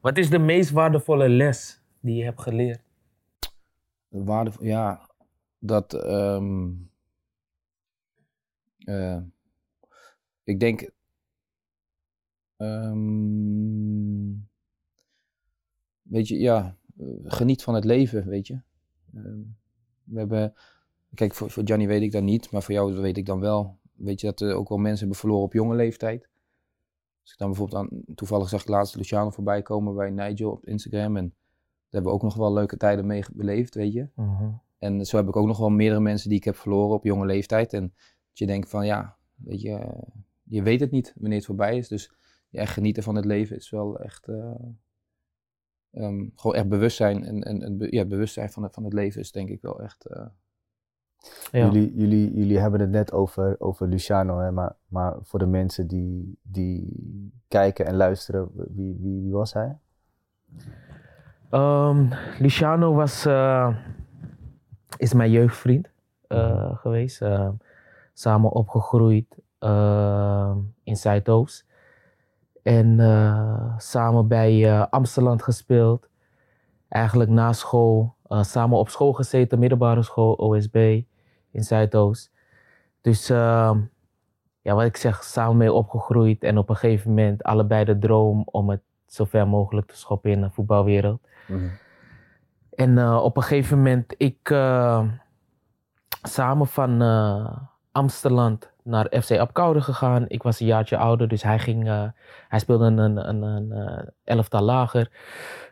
Wat 0.00 0.18
is 0.18 0.30
de 0.30 0.38
meest 0.38 0.70
waardevolle 0.70 1.28
les 1.28 1.80
die 2.00 2.16
je 2.16 2.24
hebt 2.24 2.40
geleerd? 2.40 2.80
Waardevol, 4.08 4.64
ja, 4.64 5.10
dat, 5.58 5.94
ehm, 5.94 6.70
eh, 8.78 9.18
ik 10.44 10.60
denk, 10.60 10.90
ehm, 12.56 14.32
weet 16.02 16.28
je, 16.28 16.38
ja, 16.38 16.76
eh, 16.98 17.06
geniet 17.24 17.62
van 17.62 17.74
het 17.74 17.84
leven, 17.84 18.26
weet 18.26 18.46
je. 18.46 18.60
Ehm, 19.14 19.40
we 20.04 20.18
hebben, 20.18 20.54
kijk, 21.14 21.34
voor, 21.34 21.50
voor 21.50 21.62
Gianni 21.66 21.86
weet 21.86 22.02
ik 22.02 22.12
dat 22.12 22.22
niet, 22.22 22.50
maar 22.50 22.62
voor 22.62 22.74
jou 22.74 22.94
weet 22.94 23.16
ik 23.16 23.26
dan 23.26 23.40
wel. 23.40 23.78
Weet 23.92 24.20
je 24.20 24.26
dat 24.26 24.40
er 24.40 24.54
ook 24.54 24.68
wel 24.68 24.78
mensen 24.78 24.98
hebben 24.98 25.18
verloren 25.18 25.44
op 25.44 25.52
jonge 25.52 25.74
leeftijd. 25.74 26.28
Als 27.22 27.32
ik 27.32 27.38
dan 27.38 27.48
bijvoorbeeld 27.48 27.82
aan, 27.82 28.02
toevallig 28.14 28.48
zag 28.48 28.60
ik 28.60 28.68
laatst 28.68 28.96
Luciano 28.96 29.30
voorbij 29.30 29.62
komen 29.62 29.94
bij 29.94 30.10
Nigel 30.10 30.50
op 30.50 30.66
Instagram 30.66 31.16
en 31.16 31.28
daar 31.28 31.34
hebben 31.90 32.10
we 32.10 32.16
ook 32.16 32.22
nog 32.22 32.34
wel 32.34 32.52
leuke 32.52 32.76
tijden 32.76 33.06
mee 33.06 33.24
beleefd, 33.32 33.74
weet 33.74 33.92
je. 33.92 34.08
En 34.78 35.06
zo 35.06 35.16
heb 35.16 35.28
ik 35.28 35.36
ook 35.36 35.46
nog 35.46 35.58
wel 35.58 35.70
meerdere 35.70 36.00
mensen 36.00 36.28
die 36.28 36.38
ik 36.38 36.44
heb 36.44 36.56
verloren 36.56 36.94
op 36.94 37.04
jonge 37.04 37.26
leeftijd. 37.26 37.72
En 37.72 37.82
dat 38.28 38.38
je 38.38 38.46
denkt 38.46 38.68
van 38.68 38.86
ja, 38.86 39.16
weet 39.34 39.60
je, 39.60 39.70
eh, 39.70 40.02
je 40.42 40.62
weet 40.62 40.80
het 40.80 40.90
niet 40.90 41.14
wanneer 41.16 41.38
het 41.38 41.46
voorbij 41.46 41.76
is. 41.76 41.88
Dus 41.88 42.12
ja, 42.56 42.62
echt 42.62 42.72
genieten 42.72 43.02
van 43.02 43.14
het 43.14 43.24
leven 43.24 43.56
is 43.56 43.70
wel 43.70 43.98
echt, 43.98 44.28
eh, 44.28 44.54
ehm, 45.90 46.26
gewoon 46.34 46.56
echt 46.56 46.68
bewustzijn. 46.68 47.24
En, 47.24 47.42
en, 47.42 47.62
en 47.62 47.86
ja, 47.90 48.04
bewustzijn 48.04 48.50
van 48.50 48.62
het, 48.62 48.74
van 48.74 48.84
het 48.84 48.92
leven 48.92 49.20
is 49.20 49.32
denk 49.32 49.48
ik 49.48 49.62
wel 49.62 49.80
echt, 49.82 50.06
eh, 50.06 50.26
Ja. 51.50 51.64
Jullie, 51.70 51.94
jullie, 51.94 52.34
jullie 52.34 52.58
hebben 52.58 52.80
het 52.80 52.90
net 52.90 53.12
over, 53.12 53.56
over 53.58 53.88
Luciano, 53.88 54.38
hè? 54.38 54.50
Maar, 54.52 54.76
maar 54.86 55.16
voor 55.22 55.38
de 55.38 55.46
mensen 55.46 55.86
die, 55.86 56.38
die 56.42 56.92
kijken 57.48 57.86
en 57.86 57.96
luisteren, 57.96 58.48
wie, 58.54 58.96
wie, 59.00 59.20
wie 59.22 59.32
was 59.32 59.52
hij? 59.52 59.78
Ehm, 61.50 62.12
Luciano 62.38 62.94
was, 62.94 63.26
eh, 63.26 63.76
is 64.96 65.12
mijn 65.12 65.30
jeugdvriend 65.30 65.88
eh, 66.28 66.76
geweest. 66.76 67.22
Samen 68.12 68.50
opgegroeid. 68.50 69.38
ehm, 69.58 70.58
in 70.82 70.96
Zuidoost. 70.96 71.65
En 72.66 73.00
eh, 73.00 73.74
samen 73.76 74.28
bij 74.28 74.70
eh 74.70 74.86
Amsterdam 74.90 75.40
gespeeld. 75.40 76.08
Eigenlijk 76.88 77.30
na 77.30 77.52
school, 77.52 78.14
eh, 78.28 78.42
samen 78.42 78.78
op 78.78 78.88
school 78.88 79.12
gezeten, 79.12 79.58
middelbare 79.58 80.02
school, 80.02 80.32
OSB 80.32 81.00
in 81.50 81.64
Zuidoost. 81.64 82.32
Dus 83.00 83.30
ehm, 83.30 83.80
ja, 84.60 84.74
wat 84.74 84.84
ik 84.84 84.96
zeg, 84.96 85.24
samen 85.24 85.56
mee 85.56 85.72
opgegroeid. 85.72 86.42
En 86.42 86.58
op 86.58 86.68
een 86.68 86.76
gegeven 86.76 87.08
moment 87.08 87.42
allebei 87.42 87.84
de 87.84 87.98
droom 87.98 88.42
om 88.50 88.70
het 88.70 88.82
zo 89.06 89.24
ver 89.24 89.48
mogelijk 89.48 89.86
te 89.86 89.96
schoppen 89.96 90.30
in 90.30 90.40
de 90.40 90.50
voetbalwereld. 90.50 91.20
Mhm. 91.48 91.68
En 92.70 93.08
op 93.18 93.36
een 93.36 93.42
gegeven 93.42 93.76
moment, 93.76 94.14
ik 94.16 94.48
samen 96.22 96.66
van 96.66 97.02
eh, 97.02 97.56
Amsterdam 97.92 98.58
naar 98.86 99.22
FC 99.22 99.30
Apkoude 99.30 99.80
gegaan. 99.80 100.24
Ik 100.28 100.42
was 100.42 100.60
een 100.60 100.66
jaartje 100.66 100.96
ouder, 100.96 101.28
dus 101.28 101.42
hij, 101.42 101.58
ging, 101.58 101.88
eh, 101.88 102.04
hij 102.48 102.58
speelde 102.58 102.84
een, 102.84 102.98
een, 102.98 103.42
een, 103.42 103.72
eh, 103.72 104.06
elftal 104.24 104.62
lager. 104.62 105.10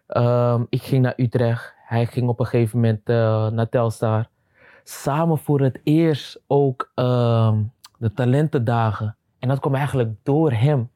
Ehm, 0.06 0.64
ik 0.68 0.82
ging 0.82 1.02
naar 1.02 1.14
Utrecht. 1.16 1.74
Hij 1.86 2.06
ging 2.06 2.28
op 2.28 2.40
een 2.40 2.46
gegeven 2.46 2.80
moment 2.80 3.00
eh, 3.04 3.48
naar 3.48 3.68
Telstar. 3.68 4.26
Samen 4.84 5.38
voor 5.38 5.60
het 5.60 5.80
eerst 5.82 6.42
ook 6.46 6.92
ehm, 6.94 7.62
de 7.98 8.12
talentendagen. 8.12 9.16
En 9.38 9.48
dat 9.48 9.60
kwam 9.60 9.74
eigenlijk 9.74 10.10
door 10.22 10.52
hem. 10.52 10.90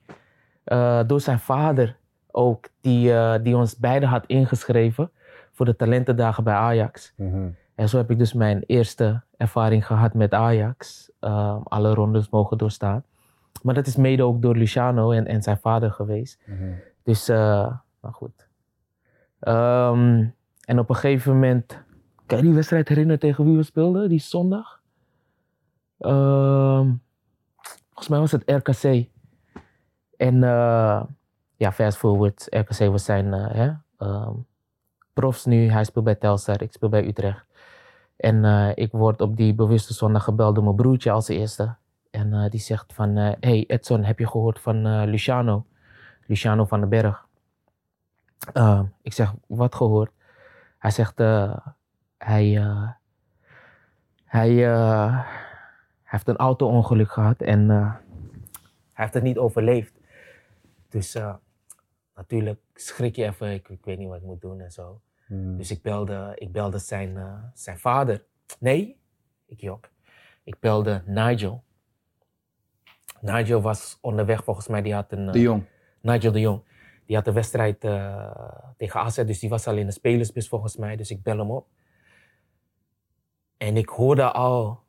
Door 1.07 1.21
zijn 1.21 1.39
vader 1.39 1.97
ook, 2.31 2.69
die, 2.81 3.13
die 3.43 3.57
ons 3.57 3.77
beiden 3.77 4.09
had 4.09 4.27
ingeschreven 4.27 5.11
voor 5.53 5.67
de 5.67 5.77
talentendagen 5.77 6.45
bij 6.45 6.55
Ajax. 6.55 7.13
Mhm. 7.17 7.49
En 7.75 7.89
zo 7.89 7.97
heb 7.97 8.11
ik 8.11 8.19
dus 8.19 8.33
mijn 8.33 8.63
eerste 8.67 9.23
ervaring 9.39 9.87
gehad 9.87 10.15
met 10.15 10.35
Ajax. 10.35 11.11
Ehm, 11.21 11.61
alle 11.65 11.95
rondes 11.95 12.29
mogen 12.29 12.59
doorstaan. 12.59 13.05
Maar 13.63 13.75
dat 13.75 13.87
is 13.87 13.97
mede 13.97 14.23
ook 14.23 14.43
door 14.43 14.57
Luciano 14.57 15.11
en, 15.11 15.27
en 15.27 15.43
zijn 15.43 15.59
vader 15.59 15.91
geweest. 15.91 16.41
Mhm. 16.47 16.73
Dus, 17.03 17.29
eh 17.29 17.73
nou 18.03 18.15
goed. 18.15 18.49
Ehm, 19.41 20.27
en 20.65 20.79
op 20.79 20.89
een 20.89 20.95
gegeven 20.95 21.33
moment, 21.33 21.83
kan 22.27 22.39
je 22.39 22.45
die 22.45 22.55
wedstrijd 22.55 22.89
herinneren 22.89 23.21
tegen 23.21 23.45
wie 23.45 23.57
we 23.57 23.63
speelden, 23.63 24.09
die 24.09 24.21
zondag? 24.21 24.81
Ehm, 25.99 26.93
volgens 27.89 28.09
mij 28.09 28.19
was 28.19 28.33
het 28.33 28.43
RKC. 28.47 29.09
En 30.17 30.43
eh, 30.43 31.03
ja, 31.57 31.73
fast 31.73 31.97
forward, 31.97 32.47
RKC 32.51 32.91
was 32.91 33.05
zijn 33.05 33.35
eh, 33.35 33.49
hè, 33.51 33.73
profs 35.13 35.45
nu. 35.45 35.71
Hij 35.71 35.85
speelt 35.85 36.05
bij 36.05 36.15
Telstar, 36.15 36.63
ik 36.63 36.73
speel 36.73 36.89
bij 36.89 37.07
Utrecht. 37.07 37.48
En 38.19 38.45
eh, 38.45 38.71
ik 38.75 38.93
word 38.93 39.21
op 39.21 39.37
die 39.37 39.55
bewuste 39.55 39.95
zondag 39.95 40.25
gebeld 40.25 40.55
door 40.55 40.65
mijn 40.65 40.77
broertje 40.77 41.11
als 41.11 41.29
eerste. 41.29 41.75
En 42.11 42.33
eh, 42.33 42.51
die 42.51 42.61
zegt 42.61 42.93
van, 42.93 43.17
eh, 43.17 43.33
hey 43.41 43.65
Edson, 43.67 44.05
heb 44.05 44.19
je 44.19 44.27
gehoord 44.27 44.61
van 44.61 45.05
Luciano? 45.05 45.67
Luciano 46.27 46.65
van 46.65 46.81
den 46.81 46.89
Berg. 46.89 47.27
Ik 49.03 49.13
zeg, 49.13 49.35
wat 49.47 49.75
gehoord? 49.75 50.11
Hij 50.79 50.91
zegt, 50.91 51.19
hij, 52.19 52.63
hij, 54.25 54.51
heeft 56.03 56.29
een 56.29 56.37
auto-ongeluk 56.37 57.11
gehad 57.11 57.41
en 57.41 57.69
hij 57.69 57.93
heeft 58.93 59.15
het 59.15 59.23
niet 59.23 59.39
overleefd. 59.39 59.93
Dus 60.89 61.17
natuurlijk 62.15 62.61
schrik 62.75 63.17
je 63.17 63.25
even, 63.25 63.53
ik, 63.53 63.79
weet 63.83 63.99
niet 63.99 64.09
wat 64.09 64.17
ik 64.17 64.23
moet 64.23 64.41
doen 64.41 64.61
en 64.61 64.73
zo. 64.73 65.01
Mhm. 65.29 65.57
Dus 65.57 65.71
ik 65.71 65.83
belde, 65.83 66.33
ik 66.35 66.53
belde 66.53 66.79
zijn, 66.79 67.41
zijn 67.55 67.79
vader. 67.79 68.25
Nee, 68.59 69.01
ik 69.47 69.61
jok. 69.61 69.91
Ik 70.45 70.61
belde 70.61 71.03
Nigel. 71.07 71.65
Nigel 73.21 73.61
was 73.61 73.99
onderweg 74.01 74.45
volgens 74.45 74.69
mij, 74.69 74.83
die 74.83 74.95
had 74.95 75.13
een... 75.13 75.33
De 75.33 75.41
Jong. 75.41 75.65
Nigel 76.01 76.33
de 76.33 76.41
Jong. 76.41 76.63
Die 77.07 77.17
had 77.17 77.25
de 77.25 77.33
wedstrijd 77.33 77.85
uh, 77.85 78.31
tegen 78.77 79.01
AZ, 79.01 79.25
dus 79.25 79.39
die 79.39 79.49
was 79.49 79.67
al 79.67 79.77
in 79.77 79.87
de 79.87 79.93
spelersbus 79.93 80.49
volgens 80.49 80.77
mij. 80.77 80.97
Dus 80.97 81.11
ik 81.11 81.23
bel 81.23 81.39
hem 81.39 81.51
op. 81.51 81.67
En 83.57 83.77
ik 83.77 83.89
hoorde 83.89 84.33
al 84.33 84.83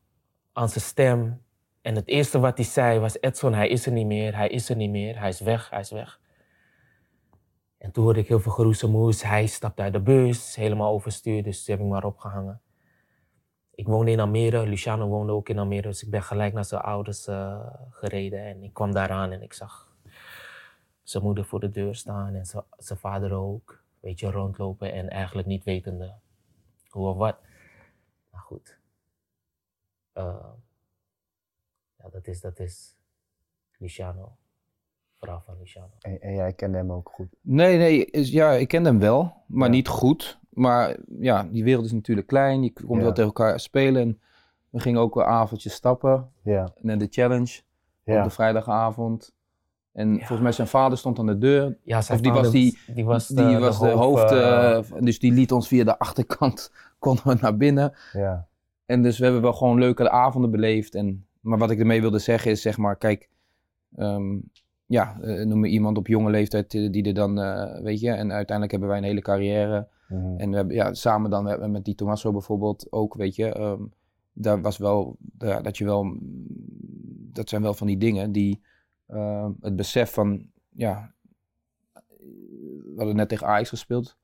aan 0.54 0.70
zijn 0.70 0.84
stem. 0.84 1.42
En 1.82 1.96
het 1.96 2.08
eerste 2.08 2.40
wat 2.40 2.58
hij 2.58 2.66
zei 2.66 3.00
was: 3.00 3.22
Edson, 3.22 3.54
hij 3.54 3.68
is 3.68 3.86
er 3.86 3.92
niet 3.92 4.06
meer, 4.06 4.36
hij 4.36 4.48
is 4.48 4.70
er 4.70 4.76
niet 4.76 4.90
meer, 4.90 5.20
hij 5.20 5.30
is 5.30 5.40
weg, 5.40 5.70
hij 5.70 5.80
is 5.80 5.92
weg. 5.92 6.20
En 7.80 7.92
toen 7.92 8.04
hoorde 8.04 8.20
ik 8.20 8.28
heel 8.28 8.40
veel 8.40 8.52
geroezemoes. 8.52 9.24
Hij 9.24 9.48
stapte 9.48 9.82
uit 9.82 9.94
de 9.94 10.02
bus, 10.02 10.56
helemaal 10.56 10.94
overstuur, 10.94 11.44
dus 11.44 11.64
toen 11.64 11.76
heb 11.76 11.84
ik 11.84 11.92
maar 11.92 12.04
opgehangen. 12.04 12.62
Ik 13.72 13.88
woonde 13.88 14.12
in 14.12 14.20
Almere, 14.20 14.68
Luciano 14.68 15.08
woonde 15.08 15.34
ook 15.34 15.50
in 15.50 15.60
Almere, 15.60 15.88
dus 15.88 16.04
ik 16.04 16.10
ben 16.10 16.24
gelijk 16.24 16.54
naar 16.54 16.66
zijn 16.66 16.82
ouders 16.82 17.28
uh, 17.28 17.66
gereden. 17.90 18.46
En 18.46 18.64
ik 18.64 18.74
kwam 18.74 18.92
daaraan 18.92 19.32
en 19.32 19.42
ik 19.42 19.54
zag 19.54 19.98
zijn 21.04 21.24
moeder 21.24 21.46
voor 21.46 21.60
de 21.60 21.70
deur 21.70 21.96
staan 21.96 22.34
en 22.34 22.46
zijn 22.78 23.00
vader 23.00 23.34
ook. 23.34 23.84
Weet 24.00 24.20
je, 24.20 24.32
rondlopen 24.32 24.94
en 24.94 25.10
eigenlijk 25.10 25.48
niet 25.48 25.64
wetende 25.64 26.14
hoe 26.90 27.08
of 27.08 27.18
wat. 27.18 27.38
Maar 28.30 28.42
goed. 28.42 28.80
Uh, 30.14 30.50
ja, 31.98 32.10
dat 32.10 32.28
is, 32.28 32.42
dat 32.42 32.60
is 32.60 32.98
Luciano. 33.78 34.38
Verhaal 35.20 35.42
van 35.46 35.56
Luciano. 35.60 35.90
En, 36.00 36.22
en, 36.22 36.36
jij 36.36 36.54
kende 36.54 36.78
hem 36.78 36.92
ook 36.92 37.10
goed? 37.14 37.28
Nee, 37.42 37.78
nee, 37.78 38.06
is, 38.06 38.32
ja, 38.32 38.52
ik 38.52 38.68
kende 38.68 38.90
hem 38.90 39.00
wel, 39.00 39.34
maar 39.48 39.68
ja. 39.68 39.74
niet 39.74 39.88
goed. 39.88 40.40
Maar 40.50 40.98
ja, 41.20 41.44
die 41.44 41.64
wereld 41.64 41.86
is 41.86 41.92
natuurlijk 41.92 42.28
klein. 42.28 42.64
Je 42.64 42.74
komt 42.74 42.98
ja. 42.98 43.04
wel 43.04 43.14
tegen 43.14 43.24
elkaar 43.24 43.60
spelen. 43.60 44.02
En 44.02 44.20
we 44.70 44.80
gingen 44.80 45.02
ook 45.02 45.16
een 45.16 45.24
avondje 45.24 45.70
stappen. 45.70 46.32
Ja. 46.44 46.74
En 46.84 46.98
de 46.98 47.08
challenge 47.10 47.62
op 48.04 48.24
de 48.24 48.30
vrijdagavond. 48.30 49.34
En 49.92 50.10
ja. 50.10 50.18
volgens 50.18 50.42
mij 50.42 50.52
zijn 50.52 50.68
vader 50.68 50.98
stond 50.98 51.20
aan 51.20 51.26
de 51.26 51.38
deur. 51.38 51.78
Ja, 51.84 52.02
zijn 52.02 52.18
of 52.18 52.24
die 52.24 52.34
vader, 52.34 52.52
was, 52.52 52.62
die, 52.62 52.80
die 52.94 53.06
was 53.06 53.28
de, 53.28 53.48
die 53.48 53.58
was 53.58 53.80
de, 53.80 53.86
de 53.86 53.92
hoofd. 53.92 54.30
hoofd 54.30 54.92
uh, 54.92 55.02
dus 55.02 55.20
die 55.20 55.32
liet 55.32 55.52
ons 55.52 55.68
via 55.68 55.84
de 55.84 56.00
achterkant 56.00 56.72
konden 57.00 57.28
we 57.28 57.38
naar 57.42 57.58
binnen. 57.58 57.94
Ja. 58.14 58.48
En 58.86 59.02
dus 59.02 59.18
we 59.18 59.24
hebben 59.24 59.42
wel 59.42 59.54
gewoon 59.54 59.80
leuke 59.80 60.10
avonden 60.10 60.52
beleefd. 60.52 60.96
En, 60.96 61.26
maar 61.40 61.58
wat 61.58 61.72
ik 61.72 61.80
ermee 61.80 62.02
wilde 62.02 62.20
zeggen 62.20 62.52
is, 62.52 62.62
zeg 62.62 62.78
maar, 62.78 62.96
kijk, 62.96 63.30
um, 63.98 64.52
ja, 64.90 65.18
uh, 65.22 65.46
noem 65.46 65.60
me 65.60 65.68
iemand 65.68 65.98
op 65.98 66.08
jonge 66.08 66.30
leeftijd 66.30 66.72
die 66.72 67.04
er 67.04 67.14
dan, 67.14 67.40
uh, 67.40 67.82
weet 67.82 68.00
je, 68.00 68.10
en 68.10 68.32
uiteindelijk 68.32 68.72
hebben 68.72 68.90
wij 68.90 68.98
een 68.98 69.04
hele 69.04 69.22
carrière. 69.22 69.88
Mhm. 70.08 70.38
En 70.38 70.50
we 70.50 70.56
hebben, 70.56 70.76
ja, 70.76 70.94
samen 70.94 71.30
dan 71.30 71.72
met 71.72 71.86
die 71.86 71.96
Tommaso 71.96 72.32
bijvoorbeeld 72.32 72.92
ook, 72.92 73.14
weet 73.14 73.36
je, 73.36 73.60
um, 73.60 73.94
daar 74.34 74.62
was 74.62 74.78
wel, 74.78 75.18
ja, 75.38 75.62
dat 75.62 75.78
je 75.78 75.86
wel, 75.86 76.18
dat 77.34 77.50
zijn 77.50 77.62
wel 77.62 77.74
van 77.74 77.88
die 77.88 77.98
dingen 77.98 78.32
die 78.32 78.62
uh, 79.08 79.50
het 79.62 79.76
besef 79.76 80.14
van, 80.14 80.50
ja, 80.70 81.14
we 82.18 82.94
hadden 82.96 83.16
net 83.16 83.30
tegen 83.30 83.48
Ajax 83.48 83.70
gespeeld. 83.70 84.18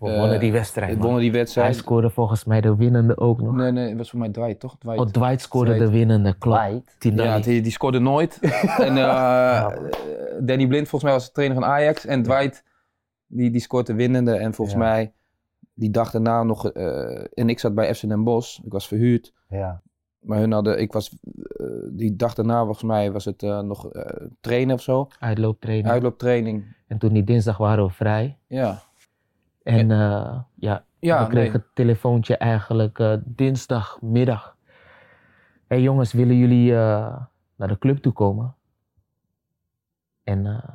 We 0.00 0.16
wonnen 0.16 0.40
die 0.40 0.52
wedstrijd. 0.52 0.94
We 0.94 1.02
wonnen 1.02 1.20
die 1.20 1.32
wedstrijd. 1.32 1.66
Hij 1.66 1.76
scoorde 1.76 2.10
volgens 2.10 2.44
mij 2.44 2.60
de 2.60 2.76
winnende 2.76 3.18
ook 3.18 3.40
nog. 3.40 3.54
Nee, 3.54 3.72
nee, 3.72 3.88
het 3.88 3.96
was 3.96 4.10
voor 4.10 4.18
mij 4.18 4.28
Dwight, 4.28 4.60
toch? 4.60 4.76
Dwight, 4.78 5.00
oh, 5.00 5.06
Dwight 5.06 5.40
scoorde 5.40 5.70
Dwight. 5.70 5.86
de 5.90 5.98
winnende, 5.98 6.34
klopt. 6.38 6.58
Ja, 6.98 7.38
die, 7.38 7.60
die, 7.60 7.72
scoorde 7.72 7.98
nooit. 7.98 8.38
en 8.86 8.92
uh, 8.92 8.96
ja. 8.96 9.78
Danny 10.40 10.66
Blind 10.66 10.88
volgens 10.88 11.02
mij 11.02 11.12
was 11.12 11.26
de 11.26 11.32
trainer 11.32 11.58
van 11.60 11.68
Ajax. 11.68 12.06
En 12.06 12.22
Dwight, 12.22 12.64
die, 13.26 13.50
die 13.50 13.60
scoort 13.60 13.86
de 13.86 13.94
winnende. 13.94 14.32
En 14.36 14.54
volgens 14.54 14.76
ja. 14.76 14.82
mij, 14.82 15.12
die 15.74 15.90
dag 15.90 16.10
daarna 16.10 16.42
nog... 16.42 16.74
Uh, 16.74 17.24
en 17.34 17.48
ik 17.48 17.58
zat 17.58 17.74
bij 17.74 17.94
FC 17.94 18.08
Den 18.08 18.24
Bosch. 18.24 18.58
Ik 18.64 18.72
was 18.72 18.88
verhuurd. 18.88 19.32
Ja. 19.48 19.82
Maar 20.20 20.38
hun 20.38 20.52
hadden, 20.52 20.80
ik 20.80 20.92
was, 20.92 21.16
uh, 21.56 21.66
die 21.90 22.16
dag 22.16 22.34
daarna 22.34 22.58
volgens 22.64 22.82
mij 22.84 23.12
was 23.12 23.24
het 23.24 23.40
nog 23.42 23.90
trainen 24.40 24.74
of 24.74 24.82
zo. 24.82 25.08
Uitlooptraining. 25.18 25.88
Uitlooptraining. 25.88 26.76
En 26.86 26.98
toen 26.98 27.12
die 27.12 27.24
dinsdag 27.24 27.56
waren 27.56 27.84
we 27.84 27.90
vrij. 27.90 28.38
Ja. 28.46 28.82
En 29.62 29.90
uh, 29.90 30.38
ja, 30.54 30.84
ja, 30.98 31.22
we 31.22 31.28
kregen 31.30 31.52
nee. 31.52 31.60
het 31.60 31.74
telefoontje 31.74 32.36
eigenlijk 32.36 32.98
uh, 32.98 33.14
dinsdagmiddag. 33.24 34.56
Hé 35.66 35.76
hey 35.76 35.80
jongens, 35.82 36.12
willen 36.12 36.36
jullie 36.36 36.70
uh, 36.70 37.16
naar 37.56 37.68
de 37.68 37.78
club 37.78 37.98
toe 37.98 38.12
komen? 38.12 38.54
En 40.24 40.46
eh, 40.46 40.68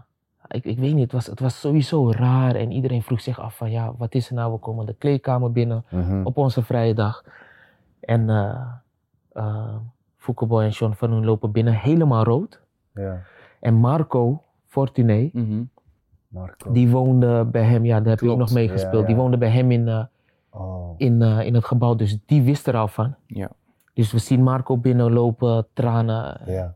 ik, 0.47 0.65
ik 0.65 0.77
weet 0.79 0.93
niet, 0.93 1.03
het 1.03 1.11
was, 1.11 1.25
het 1.25 1.39
was 1.39 1.59
sowieso 1.59 2.11
raar. 2.11 2.55
En 2.55 2.71
iedereen 2.71 3.03
vroeg 3.03 3.21
zich 3.21 3.39
af 3.39 3.57
van, 3.57 3.71
ja, 3.71 3.93
wat 3.97 4.13
is 4.15 4.29
er 4.29 4.35
nou? 4.35 4.51
We 4.51 4.57
komen 4.57 4.85
de 4.85 4.93
kleedkamer 4.93 5.51
binnen 5.51 5.83
Mhm. 5.89 6.01
mm 6.01 6.09
-hmm. 6.09 6.25
op 6.25 6.37
onze 6.37 6.63
vrije 6.63 6.93
dag. 6.93 7.23
En 7.99 8.29
uh, 8.29 9.75
Foucault 10.17 10.61
en 10.63 10.73
Sean 10.73 10.95
van 10.95 11.11
Hoen 11.11 11.25
lopen 11.25 11.51
binnen 11.51 11.73
helemaal 11.73 12.23
rood. 12.23 12.61
Ja. 12.93 13.21
En 13.59 13.73
Marco 13.73 14.43
Fortuné, 14.65 15.29
Mm 15.33 15.45
-hmm. 15.47 15.69
Marco. 16.35 16.71
die 16.71 16.89
woonde 16.89 17.45
bij 17.45 17.63
hem, 17.63 17.85
ja, 17.85 17.99
daar 17.99 18.09
heb 18.09 18.19
je 18.19 18.29
ook 18.29 18.35
Klopt. 18.35 18.49
nog 18.51 18.59
mee 18.59 18.69
gespeeld. 18.69 18.93
Ja, 18.93 18.99
ja. 18.99 19.05
Die 19.05 19.15
woonde 19.15 19.37
bij 19.37 19.49
hem 19.49 19.71
in, 19.71 19.87
uh, 19.87 20.03
oh. 20.49 20.93
in, 20.97 21.21
uh, 21.21 21.45
in 21.45 21.53
het 21.53 21.65
gebouw, 21.65 21.95
dus 21.95 22.17
die 22.25 22.41
wist 22.41 22.67
er 22.67 22.75
al 22.75 22.87
van. 22.87 23.15
Ja. 23.27 23.49
Dus 23.93 24.11
we 24.11 24.17
zien 24.19 24.43
Marco 24.43 24.77
binnenlopen, 24.77 25.67
tranen. 25.73 26.41
Ja. 26.45 26.75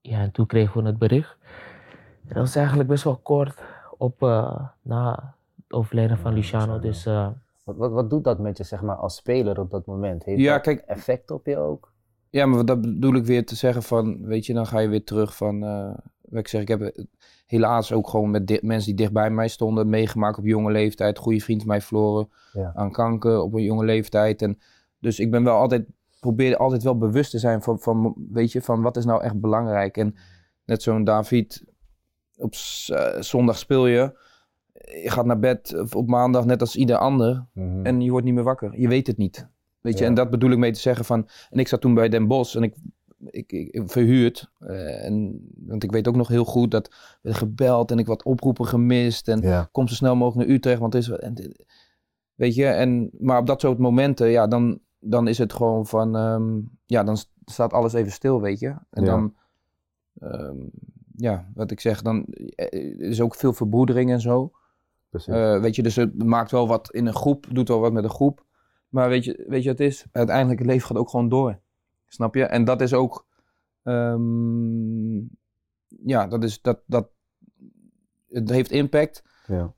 Ja, 0.00 0.18
en 0.20 0.30
toen 0.30 0.46
kregen 0.46 0.82
we 0.82 0.88
het 0.88 0.98
bericht. 0.98 1.36
En 2.22 2.28
dat 2.34 2.36
was 2.36 2.56
eigenlijk 2.56 2.88
best 2.88 3.04
wel 3.04 3.16
kort 3.16 3.62
op 3.98 4.22
uh, 4.22 4.60
na 4.82 5.34
het 5.56 5.72
overlijden 5.72 6.18
van 6.18 6.30
Ja, 6.30 6.36
Luciano. 6.36 6.78
Dus 6.78 7.06
uh, 7.06 7.28
Wat, 7.64 7.76
wat, 7.76 7.90
wat 7.92 8.10
doet 8.10 8.24
dat 8.24 8.38
met 8.38 8.56
je, 8.56 8.64
zeg 8.64 8.82
maar, 8.82 8.96
als 8.96 9.16
speler 9.16 9.60
op 9.60 9.70
dat 9.70 9.86
moment? 9.86 10.24
Heeft 10.24 10.40
Ja, 10.40 10.52
dat 10.52 10.62
kijk- 10.62 10.80
effect 10.86 11.30
op 11.30 11.46
je 11.46 11.56
ook? 11.58 11.92
Ja, 12.30 12.46
maar 12.46 12.64
dat 12.64 12.80
bedoel 12.80 13.14
ik 13.14 13.24
weer 13.24 13.46
te 13.46 13.54
zeggen 13.54 13.82
van, 13.82 14.24
weet 14.24 14.46
je, 14.46 14.54
dan 14.54 14.66
ga 14.66 14.78
je 14.78 14.88
weer 14.88 15.04
terug 15.04 15.36
van, 15.36 15.64
eh, 15.64 15.94
wat 16.20 16.40
ik 16.40 16.48
zeg, 16.48 16.60
ik 16.60 16.68
heb 16.68 16.80
eh, 16.80 17.04
helaas 17.52 17.92
ook 17.92 18.08
gewoon 18.08 18.30
met 18.30 18.62
mensen 18.62 18.86
die 18.88 18.94
dicht 18.94 19.12
bij 19.12 19.30
mij 19.30 19.48
stonden 19.48 19.88
meegemaakt 19.88 20.38
op 20.38 20.44
jonge 20.44 20.72
leeftijd. 20.72 21.18
Goede 21.18 21.40
vriend 21.40 21.60
van 21.60 21.68
mij 21.68 21.80
verloren 21.80 22.28
Ja. 22.52 22.72
aan 22.74 22.92
kanker 22.92 23.40
op 23.40 23.54
een 23.54 23.62
jonge 23.62 23.84
leeftijd. 23.84 24.42
En 24.42 24.58
dus 24.98 25.20
ik 25.20 25.30
ben 25.30 25.44
wel 25.44 25.56
altijd, 25.56 25.86
probeer 26.20 26.56
altijd 26.56 26.82
wel 26.82 26.98
bewust 26.98 27.30
te 27.30 27.38
zijn 27.38 27.62
van, 27.62 27.78
van, 27.78 28.14
weet 28.30 28.52
je, 28.52 28.62
van 28.62 28.82
wat 28.82 28.96
is 28.96 29.04
nou 29.04 29.22
echt 29.22 29.40
belangrijk. 29.40 29.96
En 29.96 30.14
net 30.64 30.82
zo'n 30.82 31.04
David, 31.04 31.64
op 32.36 32.54
eh, 32.86 33.20
zondag 33.20 33.58
speel 33.58 33.86
je, 33.86 34.18
je 35.02 35.10
gaat 35.10 35.26
naar 35.26 35.38
bed 35.38 35.94
op 35.94 36.08
maandag 36.08 36.44
net 36.44 36.60
als 36.60 36.76
ieder 36.76 36.96
ander. 36.96 37.46
Mhm. 37.52 37.86
En 37.86 38.00
je 38.00 38.10
wordt 38.10 38.24
niet 38.26 38.34
meer 38.34 38.44
wakker. 38.44 38.80
Je 38.80 38.88
weet 38.88 39.06
het 39.06 39.16
niet. 39.16 39.48
Weet 39.80 39.94
je, 39.98 40.00
Ja. 40.04 40.08
en 40.08 40.14
dat 40.14 40.30
bedoel 40.30 40.50
ik 40.50 40.58
mee 40.58 40.72
te 40.72 40.80
zeggen 40.80 41.04
van... 41.04 41.28
En 41.50 41.58
ik 41.58 41.68
zat 41.68 41.80
toen 41.80 41.94
bij 41.94 42.08
Den 42.08 42.26
Bosch 42.26 42.56
en 42.56 42.62
ik, 42.62 42.74
ik, 43.30 43.52
ik 43.52 43.82
verhuurd. 43.90 44.50
eh, 44.58 45.04
en, 45.04 45.46
want 45.56 45.82
ik 45.84 45.92
weet 45.92 46.08
ook 46.08 46.16
nog 46.16 46.28
heel 46.28 46.44
goed 46.44 46.70
dat 46.70 46.94
we 47.22 47.34
gebeld 47.34 47.90
en 47.90 47.98
ik 47.98 48.06
wat 48.06 48.22
oproepen 48.24 48.66
gemist. 48.66 49.28
En 49.28 49.40
ja. 49.40 49.68
kom 49.72 49.88
zo 49.88 49.94
snel 49.94 50.16
mogelijk 50.16 50.46
naar 50.48 50.56
Utrecht, 50.56 50.78
want 50.80 50.92
het 50.92 51.02
is... 51.02 51.08
wat- 51.08 51.20
En, 51.20 51.34
weet 52.34 52.54
je, 52.54 52.66
en, 52.66 53.10
maar 53.18 53.38
op 53.38 53.46
dat 53.46 53.60
soort 53.60 53.78
momenten, 53.78 54.28
ja, 54.28 54.46
dan, 54.46 54.78
dan 54.98 55.28
is 55.28 55.38
het 55.38 55.52
gewoon 55.52 55.86
van... 55.86 56.16
ehm, 56.16 56.58
ja, 56.86 57.04
dan 57.04 57.16
st- 57.16 57.30
staat 57.44 57.72
alles 57.72 57.92
even 57.92 58.12
stil, 58.12 58.40
weet 58.40 58.58
je. 58.58 58.68
En 58.90 59.04
Ja. 59.04 59.10
dan... 59.10 59.34
ehm, 60.20 60.56
ja, 61.16 61.50
wat 61.54 61.70
ik 61.70 61.80
zeg, 61.80 62.02
dan 62.02 62.24
eh, 62.54 62.98
is 62.98 63.20
ook 63.20 63.34
veel 63.34 63.52
verbroedering 63.52 64.10
en 64.10 64.20
zo. 64.20 64.52
Precies. 65.10 65.34
Eh, 65.34 65.60
weet 65.60 65.76
je, 65.76 65.82
dus 65.82 65.96
het 65.96 66.22
maakt 66.24 66.50
wel 66.50 66.68
wat 66.68 66.90
in 66.92 67.06
een 67.06 67.14
groep, 67.14 67.46
doet 67.50 67.68
wel 67.68 67.80
wat 67.80 67.92
met 67.92 68.04
een 68.04 68.10
groep. 68.10 68.44
Maar 68.88 69.08
weet 69.08 69.24
je, 69.24 69.44
weet 69.48 69.62
je 69.62 69.68
wat 69.68 69.78
het 69.78 69.88
is? 69.88 70.04
Uiteindelijk 70.12 70.58
het 70.58 70.68
leven 70.68 70.86
gaat 70.86 70.96
ook 70.96 71.08
gewoon 71.10 71.28
door. 71.28 71.58
Snap 72.12 72.34
je? 72.34 72.44
En 72.44 72.64
dat 72.64 72.80
is 72.80 72.92
ook, 72.94 73.26
ehm, 73.82 75.16
ja, 76.06 76.26
dat 76.28 76.44
is, 76.44 76.60
dat, 76.62 76.80
dat, 76.86 77.08
het 78.28 78.50
heeft 78.50 78.70
impact. 78.70 79.22
ja. 79.46 79.72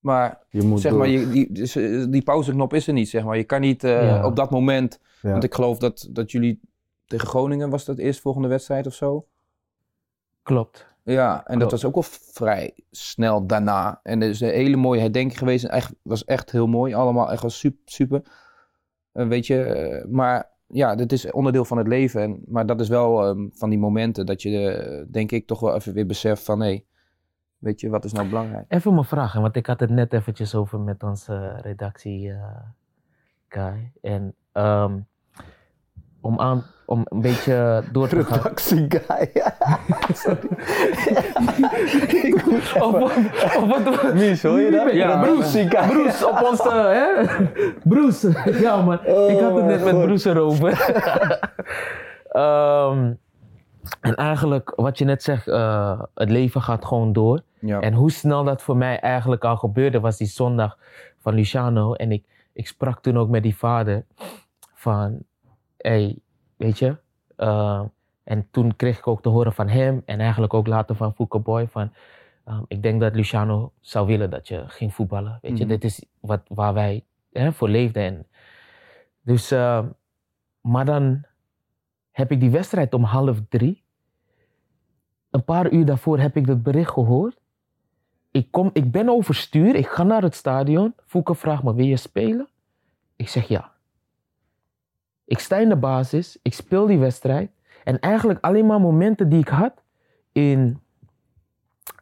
Maar 0.00 0.42
Je 0.48 0.62
moet 0.62 0.80
zeg 0.80 0.90
door. 0.90 1.00
maar, 1.00 1.08
je, 1.08 1.28
die, 1.28 1.52
dus, 1.52 1.76
eh, 1.76 2.04
die 2.08 2.22
pauzeknop 2.22 2.72
is 2.74 2.86
er 2.86 2.92
niet, 2.92 3.08
zeg 3.08 3.24
maar. 3.24 3.36
Je 3.36 3.44
kan 3.44 3.60
niet 3.60 3.84
eh, 3.84 4.02
Ja. 4.02 4.26
op 4.26 4.36
dat 4.36 4.50
moment, 4.50 5.00
Ja. 5.22 5.30
want 5.30 5.44
ik 5.44 5.54
geloof 5.54 5.78
dat, 5.78 6.08
dat 6.10 6.30
jullie 6.30 6.60
tegen 7.06 7.28
Groningen, 7.28 7.70
was 7.70 7.84
dat 7.84 7.98
eerst 7.98 8.20
volgende 8.20 8.48
wedstrijd 8.48 8.86
of 8.86 8.94
zo? 8.94 9.26
Klopt. 10.42 10.86
Ja, 11.02 11.46
en 11.46 11.58
dat 11.58 11.70
was 11.70 11.84
ook 11.84 11.94
wel 11.94 12.02
vrij 12.32 12.74
snel 12.90 13.46
daarna. 13.46 14.00
En 14.02 14.22
er 14.22 14.28
is 14.28 14.40
een 14.40 14.48
hele 14.50 14.76
mooie 14.76 15.00
herdenking 15.00 15.38
geweest. 15.38 15.64
En 15.64 15.70
echt, 15.70 15.94
was 16.02 16.24
echt 16.24 16.50
heel 16.50 16.66
mooi. 16.66 16.94
Allemaal 16.94 17.30
echt 17.30 17.42
was 17.42 17.58
super. 17.58 17.80
super. 17.84 18.22
Eh, 19.12 19.26
weet 19.28 19.46
je, 19.46 20.04
maar 20.10 20.50
ja, 20.72 20.94
dit 20.94 21.12
is 21.12 21.30
onderdeel 21.30 21.64
van 21.64 21.78
het 21.78 21.86
leven. 21.86 22.22
En, 22.22 22.42
maar 22.46 22.66
dat 22.66 22.80
is 22.80 22.88
wel 22.88 23.24
ehm, 23.24 23.48
van 23.52 23.70
die 23.70 23.78
momenten 23.78 24.26
dat 24.26 24.42
je, 24.42 24.70
eh, 24.70 25.06
denk 25.12 25.32
ik, 25.32 25.46
toch 25.46 25.60
wel 25.60 25.74
even 25.74 25.92
weer 25.92 26.06
beseft 26.06 26.42
van... 26.42 26.60
hé, 26.60 26.84
weet 27.58 27.80
je, 27.80 27.88
wat 27.88 28.04
is 28.04 28.12
nou 28.12 28.28
belangrijk? 28.28 28.64
Even 28.68 28.94
mijn 28.94 29.06
vraag, 29.06 29.32
want 29.32 29.56
ik 29.56 29.66
had 29.66 29.80
het 29.80 29.90
net 29.90 30.12
eventjes 30.12 30.54
over 30.54 30.80
met 30.80 31.02
onze 31.02 31.58
redactie 31.62 32.30
eh 32.30 32.56
Kai. 33.50 33.92
En 34.00 34.34
ehm, 34.52 34.98
om, 36.20 36.40
aan, 36.40 36.64
om 36.90 37.02
een 37.04 37.20
beetje 37.20 37.82
door 37.92 38.08
te 38.08 38.24
gaan. 38.24 38.36
Redactie 38.38 38.86
guy. 38.88 39.30
Sorry. 40.22 40.48
Of, 42.80 42.92
wat- 42.92 43.16
of 43.56 44.02
wat? 44.02 44.14
Mies, 44.14 44.42
hoor 44.42 44.60
je 44.60 44.70
dat? 44.70 44.92
Ja, 44.92 45.22
guy. 45.22 45.88
Bruce 45.88 46.28
op 46.28 46.42
ons, 46.50 46.60
eh, 46.60 46.72
hè? 46.72 47.24
Bruce, 47.84 48.32
ja 48.60 48.82
man. 48.82 48.98
ik 49.06 49.40
had 49.40 49.54
het 49.54 49.64
net 49.64 49.84
met. 49.84 50.00
Bruce 50.04 50.30
erover. 50.30 50.72
Ehm, 52.30 53.12
en 54.00 54.14
eigenlijk, 54.14 54.72
wat 54.76 54.98
je 54.98 55.04
net 55.04 55.22
zegt, 55.22 55.48
eh, 55.48 56.00
het 56.14 56.30
leven 56.30 56.62
gaat 56.62 56.84
gewoon 56.84 57.12
door. 57.12 57.40
Ja, 57.58 57.80
En 57.80 57.92
hoe 57.92 58.10
snel 58.10 58.44
dat 58.44 58.62
voor 58.62 58.76
mij 58.76 59.00
eigenlijk 59.00 59.44
al 59.44 59.56
gebeurde, 59.56 60.00
was 60.00 60.16
die 60.16 60.26
zondag 60.26 60.78
van 61.18 61.34
Luciano. 61.34 61.94
En 61.94 62.12
ik, 62.12 62.24
ik 62.52 62.66
sprak 62.66 63.00
toen 63.02 63.18
ook 63.18 63.28
met 63.28 63.42
die 63.42 63.56
vader 63.56 64.04
van, 64.74 65.18
hey, 65.76 66.18
weet 66.60 66.78
je. 66.78 66.96
eh, 67.36 67.82
en 68.24 68.48
toen 68.50 68.76
kreeg 68.76 68.98
ik 68.98 69.06
ook 69.06 69.22
te 69.22 69.28
horen 69.28 69.52
van 69.52 69.68
hem 69.68 70.02
en 70.04 70.20
eigenlijk 70.20 70.54
ook 70.54 70.66
later 70.66 70.94
van 70.96 71.14
Fouke 71.14 71.38
Boy 71.38 71.66
van, 71.68 71.92
ehm, 72.44 72.62
ik 72.68 72.82
denk 72.82 73.00
dat 73.00 73.14
Luciano 73.14 73.72
zou 73.80 74.06
willen 74.06 74.30
dat 74.30 74.48
je 74.48 74.64
ging 74.66 74.94
voetballen. 74.94 75.38
Weet 75.42 75.58
je, 75.58 75.64
Mhm. 75.64 75.72
dit 75.72 75.84
is 75.84 76.04
wat, 76.20 76.40
waar 76.48 76.74
wij 76.74 77.04
hè, 77.32 77.52
voor 77.52 77.68
leefden. 77.68 78.02
En 78.02 78.26
dus, 79.22 79.50
eh, 79.50 79.84
maar 80.60 80.84
dan 80.84 81.22
heb 82.10 82.30
ik 82.30 82.40
die 82.40 82.50
wedstrijd 82.50 82.94
om 82.94 83.02
half 83.04 83.40
drie. 83.48 83.82
Een 85.30 85.44
paar 85.44 85.70
uur 85.70 85.84
daarvoor 85.84 86.18
heb 86.18 86.36
ik 86.36 86.46
dat 86.46 86.62
bericht 86.62 86.90
gehoord. 86.90 87.40
Ik, 88.30 88.50
kom, 88.50 88.70
ik 88.72 88.90
ben 88.90 89.08
overstuur, 89.08 89.74
ik 89.74 89.86
ga 89.86 90.02
naar 90.02 90.22
het 90.22 90.34
stadion. 90.34 90.94
Fouke 91.06 91.34
vraagt 91.34 91.62
me, 91.62 91.74
wil 91.74 91.86
je 91.86 91.96
spelen? 91.96 92.48
Ik 93.16 93.28
zeg 93.28 93.48
ja. 93.48 93.72
Ik 95.30 95.38
sta 95.38 95.56
in 95.56 95.68
de 95.68 95.76
basis, 95.76 96.38
ik 96.42 96.54
speel 96.54 96.86
die 96.86 96.98
wedstrijd. 96.98 97.50
En 97.84 97.98
eigenlijk 98.00 98.38
alleen 98.44 98.66
maar 98.66 98.80
momenten 98.80 99.28
die 99.28 99.40
ik 99.40 99.48
had 99.48 99.72
in 100.32 100.78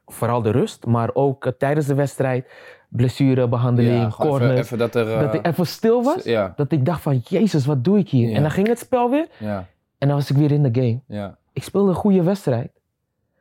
vooral 0.07 0.43
de 0.43 0.51
rust, 0.51 0.87
maar 0.87 1.11
ook 1.15 1.47
eh, 1.47 1.53
tijdens 1.53 1.87
de 1.87 1.95
wedstrijd, 1.95 2.47
blessurebehandeling, 2.89 3.95
Ja, 4.03 4.11
gewoon 4.11 4.31
corner. 4.31 4.51
even, 4.51 4.63
even 4.63 4.79
dat 4.79 4.95
er... 4.95 5.13
eh, 5.13 5.21
dat 5.21 5.35
ik 5.35 5.47
even 5.47 5.67
stil 5.67 6.03
was, 6.03 6.25
Ja, 6.25 6.53
dat 6.57 6.73
ik 6.73 6.85
dacht 6.85 7.03
van, 7.03 7.19
jezus, 7.25 7.67
wat 7.67 7.85
doe 7.85 7.99
ik 7.99 8.09
hier? 8.09 8.29
Ja. 8.29 8.37
En 8.37 8.43
dan 8.43 8.51
ging 8.51 8.67
het 8.69 8.79
spel 8.79 9.11
weer 9.11 9.29
ja, 9.39 9.67
en 9.99 10.09
dan 10.09 10.17
was 10.17 10.31
ik 10.31 10.37
weer 10.37 10.53
in 10.53 10.63
de 10.63 10.81
game. 10.81 11.01
ja. 11.07 11.39
Ik 11.53 11.63
speelde 11.65 11.89
een 11.89 11.95
goede 11.95 12.23
wedstrijd. 12.23 12.71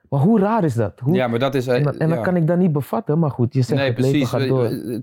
Maar 0.09 0.19
hoe 0.19 0.39
raar 0.39 0.63
is 0.63 0.73
dat? 0.73 0.99
Hoe, 0.99 1.15
ja, 1.15 1.27
maar 1.27 1.39
dat 1.39 1.55
is... 1.55 1.67
eh, 1.67 1.75
en 1.75 1.83
dan, 1.83 1.97
en 1.97 2.07
dan 2.09 2.17
ja. 2.17 2.23
kan 2.23 2.35
ik 2.35 2.47
dat 2.47 2.57
niet 2.57 2.71
bevatten, 2.71 3.19
maar 3.19 3.31
goed, 3.31 3.53
je 3.53 3.61
zegt 3.61 3.79
nee, 3.79 3.89
het 3.89 3.99
leven 3.99 4.27
gaat 4.27 4.41
Eh, 4.41 4.47
door. 4.47 4.65
eh, 4.65 4.99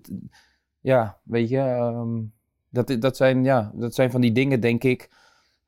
Ja, 0.81 1.17
weet 1.23 1.49
je, 1.49 1.59
ehm, 1.59 2.09
dat, 2.75 2.97
dat, 3.01 3.17
zijn, 3.17 3.45
ja, 3.45 3.73
dat 3.75 3.95
zijn 3.95 4.11
van 4.11 4.21
die 4.21 4.33
dingen, 4.33 4.61
denk 4.61 4.85
ik, 4.85 5.11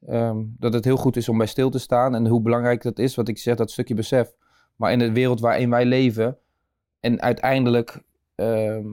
ehm, 0.06 0.44
dat 0.58 0.72
het 0.72 0.84
heel 0.84 0.96
goed 0.96 1.16
is 1.16 1.28
om 1.28 1.38
bij 1.38 1.46
stil 1.46 1.70
te 1.70 1.78
staan 1.78 2.14
en 2.14 2.26
hoe 2.26 2.40
belangrijk 2.40 2.82
dat 2.82 2.98
is, 2.98 3.14
wat 3.14 3.28
ik 3.28 3.38
zeg, 3.38 3.56
dat 3.56 3.70
stukje 3.70 3.94
besef. 3.94 4.34
Maar 4.76 4.92
in 4.92 4.98
de 4.98 5.12
wereld 5.12 5.40
waarin 5.40 5.70
wij 5.70 5.84
leven, 5.84 6.38
en 7.00 7.20
uiteindelijk, 7.22 8.02
ehm, 8.34 8.86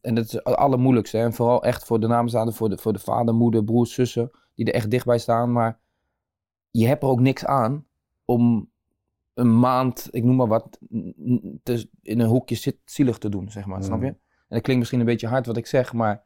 en 0.00 0.14
dat 0.14 0.24
is 0.24 0.32
het 0.32 0.44
allermoeilijkste, 0.44 1.16
hè, 1.16 1.24
en 1.24 1.32
vooral 1.32 1.62
echt 1.64 1.84
voor 1.84 2.00
de 2.00 2.06
namenstaanden, 2.06 2.54
voor 2.54 2.68
de, 2.68 2.78
voor 2.78 2.92
de 2.92 2.98
vader, 2.98 3.34
moeder, 3.34 3.64
broers, 3.64 3.92
zussen, 3.92 4.30
die 4.54 4.66
er 4.66 4.74
echt 4.74 4.90
dichtbij 4.90 5.18
staan, 5.18 5.52
maar 5.52 5.78
je 6.70 6.86
hebt 6.86 7.02
er 7.02 7.08
ook 7.08 7.20
niks 7.20 7.44
aan 7.44 7.86
om 8.24 8.70
een 9.34 9.58
maand, 9.58 10.08
ik 10.10 10.24
noem 10.24 10.36
maar 10.36 10.46
wat, 10.48 10.78
te- 11.62 11.88
in 12.02 12.20
een 12.20 12.28
hoekje 12.28 12.54
zit, 12.54 12.76
zielig 12.84 13.18
te 13.18 13.28
doen, 13.28 13.50
zeg 13.50 13.66
maar. 13.66 13.78
Mm. 13.78 13.84
Snap 13.84 14.00
je? 14.02 14.06
En 14.06 14.16
dat 14.56 14.62
klinkt 14.62 14.78
misschien 14.78 15.00
een 15.00 15.06
beetje 15.06 15.26
hard 15.26 15.46
wat 15.46 15.56
ik 15.56 15.66
zeg, 15.66 15.92
maar 15.92 16.24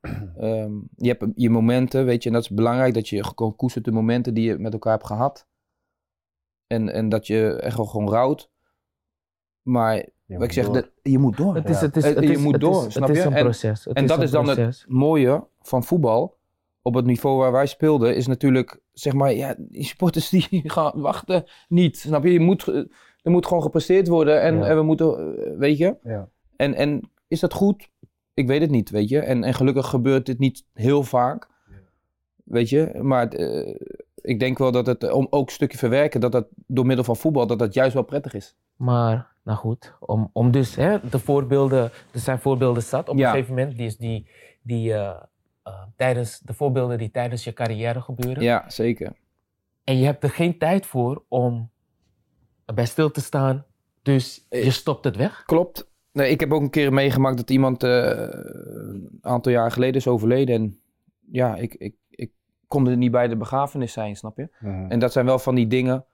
ehm, 0.38 0.72
je 0.96 1.08
hebt 1.08 1.24
je 1.34 1.50
momenten, 1.50 2.04
weet 2.04 2.22
je, 2.22 2.28
en 2.28 2.34
dat 2.34 2.42
is 2.44 2.50
belangrijk 2.50 2.94
dat 2.94 3.08
je 3.08 3.24
gewoon 3.24 3.56
koestert 3.56 3.84
de 3.84 3.92
momenten 3.92 4.34
die 4.34 4.44
je 4.44 4.58
met 4.58 4.72
elkaar 4.72 4.92
hebt 4.92 5.06
gehad. 5.06 5.46
En, 6.66 6.92
en 6.92 7.08
dat 7.08 7.26
je 7.26 7.54
echt 7.54 7.76
wel 7.76 7.86
gewoon 7.86 8.08
rouwt. 8.08 8.50
Maar 9.62 9.94
Je 9.96 10.04
wat 10.26 10.36
moet 10.38 10.42
ik 10.44 10.52
zeg, 10.52 10.68
dat, 10.70 10.90
je 11.02 11.18
moet 11.18 11.36
door. 11.36 11.54
Het 11.54 11.68
is, 11.68 11.80
Ja. 11.80 11.86
het 11.86 11.96
is, 11.96 12.04
Eh, 12.04 12.14
het 12.14 12.24
je 12.24 12.30
is, 12.30 12.38
moet 12.42 12.52
het 12.52 12.60
door, 12.60 12.86
is, 12.86 12.92
snap 12.92 13.08
het 13.08 13.16
is 13.16 13.22
je? 13.22 13.28
een 13.28 13.34
En- 13.36 13.42
proces. 13.42 13.84
Het 13.84 13.96
en 13.96 14.02
is 14.02 14.08
dat 14.08 14.22
is 14.22 14.30
dan 14.30 14.48
het 14.48 14.84
mooie 14.88 15.46
van 15.60 15.84
voetbal. 15.84 16.38
Op 16.82 16.94
het 16.94 17.04
niveau 17.06 17.38
waar 17.38 17.52
wij 17.52 17.66
speelden, 17.66 18.16
is 18.16 18.26
natuurlijk, 18.26 18.80
zeg 18.92 19.12
maar, 19.12 19.32
ja, 19.34 19.54
die 19.58 19.84
supporters 19.84 20.28
die 20.28 20.46
gaan 20.70 21.00
wachten 21.00 21.44
niet. 21.68 21.98
Snap 21.98 22.24
je? 22.24 22.32
je 22.32 22.40
moet, 22.40 22.66
er 23.22 23.30
moet 23.30 23.46
gewoon 23.46 23.62
gepresteerd 23.62 24.08
worden 24.08 24.40
en, 24.42 24.56
Ja. 24.56 24.64
en 24.66 24.76
we 24.76 24.82
moeten, 24.82 25.36
eh, 25.44 25.58
weet 25.58 25.78
je. 25.78 25.96
Ja. 26.02 26.28
En, 26.56 26.74
en 26.74 27.10
is 27.28 27.40
dat 27.40 27.52
goed? 27.52 27.90
Ik 28.34 28.46
weet 28.46 28.60
het 28.60 28.70
niet, 28.70 28.90
weet 28.90 29.08
je. 29.08 29.20
En, 29.20 29.44
en 29.44 29.54
gelukkig 29.54 29.86
gebeurt 29.88 30.26
dit 30.26 30.38
niet 30.38 30.64
heel 30.72 31.02
vaak. 31.02 31.48
Weet 32.44 32.68
je, 32.68 32.98
maar 33.02 33.28
eh, 33.28 33.74
ik 34.14 34.40
denk 34.40 34.58
wel 34.58 34.72
dat 34.72 34.86
het, 34.86 35.12
om 35.12 35.26
ook 35.30 35.46
een 35.46 35.52
stukje 35.54 35.78
verwerken, 35.78 36.20
dat 36.20 36.32
dat 36.32 36.46
door 36.66 36.86
middel 36.86 37.04
van 37.04 37.16
voetbal, 37.16 37.46
dat 37.46 37.58
dat 37.58 37.74
juist 37.74 37.94
wel 37.94 38.02
prettig 38.02 38.34
is. 38.34 38.56
Maar, 38.76 39.32
nou 39.44 39.58
goed, 39.58 39.94
om, 40.00 40.30
om 40.32 40.50
dus 40.50 40.74
hè, 40.74 41.08
de 41.10 41.18
voorbeelden, 41.18 41.82
er 42.12 42.20
zijn 42.20 42.38
voorbeelden 42.38 42.82
zat 42.82 43.08
op 43.08 43.16
Ja. 43.16 43.26
een 43.26 43.32
gegeven 43.34 43.54
moment, 43.54 43.76
die, 43.76 43.86
is 43.86 43.96
die, 43.96 44.28
die 44.62 44.92
eh, 44.92 45.22
eh, 45.62 45.82
tijdens, 45.96 46.38
de 46.38 46.54
voorbeelden 46.54 46.98
die 46.98 47.10
tijdens 47.10 47.44
je 47.44 47.52
carrière 47.52 48.00
gebeuren. 48.00 48.42
Ja, 48.42 48.64
zeker. 48.70 49.12
En 49.84 49.96
je 49.98 50.04
hebt 50.04 50.22
er 50.24 50.30
geen 50.30 50.58
tijd 50.58 50.86
voor 50.86 51.24
om 51.28 51.70
bij 52.74 52.86
stil 52.86 53.10
te 53.10 53.20
staan, 53.20 53.64
dus 54.02 54.46
je 54.50 54.70
stopt 54.70 55.04
het 55.04 55.16
weg. 55.16 55.42
Klopt. 55.46 55.89
Nee, 56.12 56.30
ik 56.30 56.40
heb 56.40 56.52
ook 56.52 56.60
een 56.60 56.70
keer 56.70 56.92
meegemaakt 56.92 57.36
dat 57.36 57.50
iemand 57.50 57.82
eh, 57.82 58.08
een 58.08 59.18
aantal 59.20 59.52
jaar 59.52 59.70
geleden 59.70 59.94
is 59.94 60.08
overleden. 60.08 60.54
En 60.54 60.78
ja, 61.30 61.56
ik, 61.56 61.74
ik, 61.74 61.94
ik 62.08 62.32
kon 62.66 62.88
er 62.88 62.96
niet 62.96 63.10
bij 63.10 63.28
de 63.28 63.36
begrafenis 63.36 63.92
zijn, 63.92 64.16
snap 64.16 64.36
je? 64.36 64.48
Mhm. 64.60 64.90
En 64.90 64.98
dat 64.98 65.12
zijn 65.12 65.26
wel 65.26 65.38
van 65.38 65.54
die 65.54 65.66
dingen, 65.66 66.04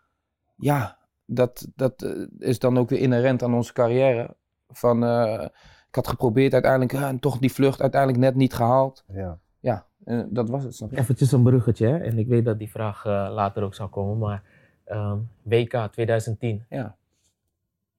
ja, 0.57 0.99
dat, 1.27 1.69
dat 1.75 2.03
eh, 2.03 2.27
is 2.39 2.59
dan 2.59 2.79
ook 2.79 2.89
weer 2.89 2.99
inherent 3.01 3.43
aan 3.43 3.55
onze 3.55 3.73
carrière. 3.73 4.37
Van, 4.69 5.05
eh, 5.05 5.49
ik 5.89 5.95
had 5.95 6.09
geprobeerd 6.09 6.53
uiteindelijk, 6.53 6.93
ja, 6.93 7.09
en 7.09 7.19
toch 7.19 7.39
die 7.39 7.53
vlucht 7.53 7.81
uiteindelijk 7.81 8.23
net 8.23 8.35
niet 8.35 8.55
gehaald. 8.55 9.05
Ja. 9.09 9.39
Ja, 9.61 9.87
En 10.05 10.29
dat 10.31 10.49
was 10.49 10.65
het, 10.65 10.75
snap 10.75 10.91
je? 10.91 10.99
Eventjes 10.99 11.33
een 11.33 11.43
bruggetje, 11.43 11.87
hè? 11.87 11.99
en 11.99 12.19
ik 12.19 12.27
weet 12.27 12.45
dat 12.45 12.59
die 12.59 12.71
vraag 12.71 13.05
eh, 13.05 13.29
later 13.31 13.63
ook 13.63 13.75
zal 13.75 13.89
komen, 13.89 14.19
maar 14.19 14.43
ehm, 14.85 15.19
WK 15.43 15.89
2010. 15.91 16.65
Ja. 16.69 16.97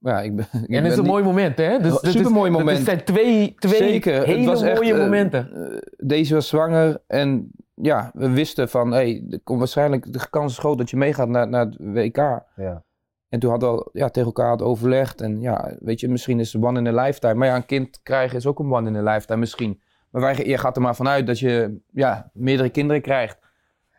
Ja, 0.00 0.20
ik 0.20 0.36
ben, 0.36 0.46
ik 0.66 0.68
en 0.68 0.82
dat 0.82 0.92
is 0.92 0.96
een 0.98 1.02
niet- 1.02 1.12
mooi 1.12 1.24
moment, 1.24 1.56
hè? 1.58 1.78
Dus, 1.78 1.98
Supermooi 2.02 2.50
moment. 2.50 2.84
zijn 2.84 3.04
twee, 3.04 3.54
twee 3.58 3.74
Zeker. 3.74 4.24
hele 4.24 4.36
het 4.38 4.46
was 4.46 4.62
echt, 4.62 4.74
mooie 4.80 4.92
eh, 4.94 4.98
momenten. 5.00 5.70
eh, 5.72 5.78
deze 5.96 6.34
was 6.34 6.48
zwanger 6.48 7.02
en 7.06 7.50
ja, 7.74 8.10
we 8.14 8.30
wisten 8.30 8.68
van, 8.68 8.90
hé, 8.92 8.96
hey, 8.96 9.40
waarschijnlijk 9.44 10.12
de 10.12 10.20
kans 10.30 10.52
is 10.52 10.58
groot 10.58 10.78
dat 10.78 10.90
je 10.90 10.96
meegaat 10.96 11.28
naar, 11.28 11.48
naar 11.48 11.64
het 11.66 11.76
WK. 11.78 12.16
Ja. 12.56 12.82
En 13.28 13.38
toen 13.38 13.50
hadden 13.50 13.68
we 13.70 13.74
al, 13.76 13.88
ja, 13.92 14.08
tegen 14.08 14.26
elkaar 14.28 14.48
had 14.48 14.62
overlegd. 14.62 15.20
En 15.20 15.40
ja, 15.40 15.72
weet 15.80 16.00
je, 16.00 16.08
misschien 16.08 16.40
is 16.40 16.52
het 16.52 16.62
one 16.62 16.78
in 16.78 16.98
a 16.98 17.02
lifetime. 17.04 17.34
Maar 17.34 17.48
ja, 17.48 17.56
een 17.56 17.66
kind 17.66 18.00
krijgen 18.02 18.36
is 18.36 18.46
ook 18.46 18.58
een 18.58 18.72
one 18.72 18.88
in 18.88 18.96
a 19.06 19.12
lifetime 19.12 19.38
misschien. 19.38 19.80
Maar 20.10 20.22
wij, 20.22 20.46
je 20.46 20.58
gaat 20.58 20.76
er 20.76 20.82
maar 20.82 20.96
vanuit 20.96 21.26
dat 21.26 21.38
je 21.38 21.78
ja, 21.92 22.30
meerdere 22.32 22.68
kinderen 22.70 23.02
krijgt. 23.02 23.38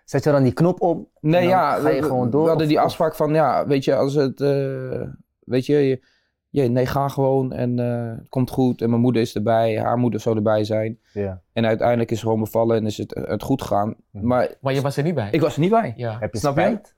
Zet 0.05 0.23
je 0.23 0.31
dan 0.31 0.43
die 0.43 0.53
knop 0.53 0.81
op? 0.81 1.07
Nee, 1.19 1.35
en 1.35 1.41
dan 1.41 1.49
ja, 1.57 1.71
Ga 1.79 1.89
je 1.89 2.01
we- 2.01 2.07
gewoon 2.07 2.29
door? 2.29 2.41
We 2.43 2.47
hadden 2.47 2.65
of- 2.67 2.71
die 2.73 2.81
afspraak 2.81 3.15
van, 3.15 3.33
ja, 3.33 3.67
weet 3.67 3.83
je, 3.83 3.95
als 3.95 4.13
het, 4.13 4.41
eh, 4.41 5.01
weet 5.49 5.65
je, 5.65 5.73
je, 5.77 6.01
je- 6.49 6.67
nee, 6.69 6.85
ga 6.85 7.07
gewoon 7.07 7.53
en 7.53 7.79
eh, 7.79 8.17
het 8.17 8.29
komt 8.29 8.49
goed. 8.49 8.81
En 8.81 8.89
mijn 8.89 9.01
moeder 9.01 9.21
is 9.21 9.35
erbij, 9.35 9.79
haar 9.79 9.97
moeder 9.97 10.19
zou 10.19 10.35
erbij 10.35 10.63
zijn. 10.63 10.99
Ja. 11.13 11.41
En 11.53 11.65
uiteindelijk 11.65 12.09
is 12.11 12.15
het 12.17 12.25
gewoon 12.25 12.43
bevallen 12.43 12.77
en 12.77 12.85
is 12.85 12.97
het, 12.97 13.15
het 13.27 13.43
goed 13.43 13.61
gegaan. 13.61 13.95
Mhm. 14.11 14.25
Maar 14.27 14.55
Maar 14.61 14.73
je 14.73 14.81
was 14.81 14.97
er 14.97 15.03
niet 15.03 15.15
bij. 15.15 15.29
ik 15.31 15.41
was 15.41 15.53
er 15.53 15.59
niet 15.61 15.69
bij. 15.69 15.93
ja. 15.95 16.19
Heb 16.19 16.33
je 16.33 16.39
Snap 16.39 16.55
je? 16.57 16.61
spijt? 16.61 16.95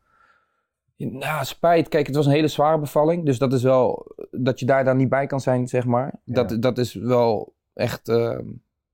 Nou, 0.97 1.45
spijt. 1.45 1.87
Kijk, 1.87 2.07
het 2.07 2.15
was 2.15 2.25
een 2.25 2.31
hele 2.31 2.47
zware 2.47 2.79
bevalling. 2.79 3.25
Dus 3.25 3.37
dat 3.37 3.53
is 3.53 3.63
wel 3.63 4.15
dat 4.31 4.59
je 4.59 4.65
daar 4.65 4.83
dan 4.83 4.97
niet 4.97 5.09
bij 5.09 5.27
kan 5.27 5.39
zijn, 5.41 5.67
zeg 5.67 5.85
maar. 5.85 6.13
Dat, 6.25 6.49
Ja. 6.51 6.57
dat 6.57 6.77
is 6.77 6.93
wel 6.93 7.55
echt 7.73 8.07
ehm, 8.09 8.45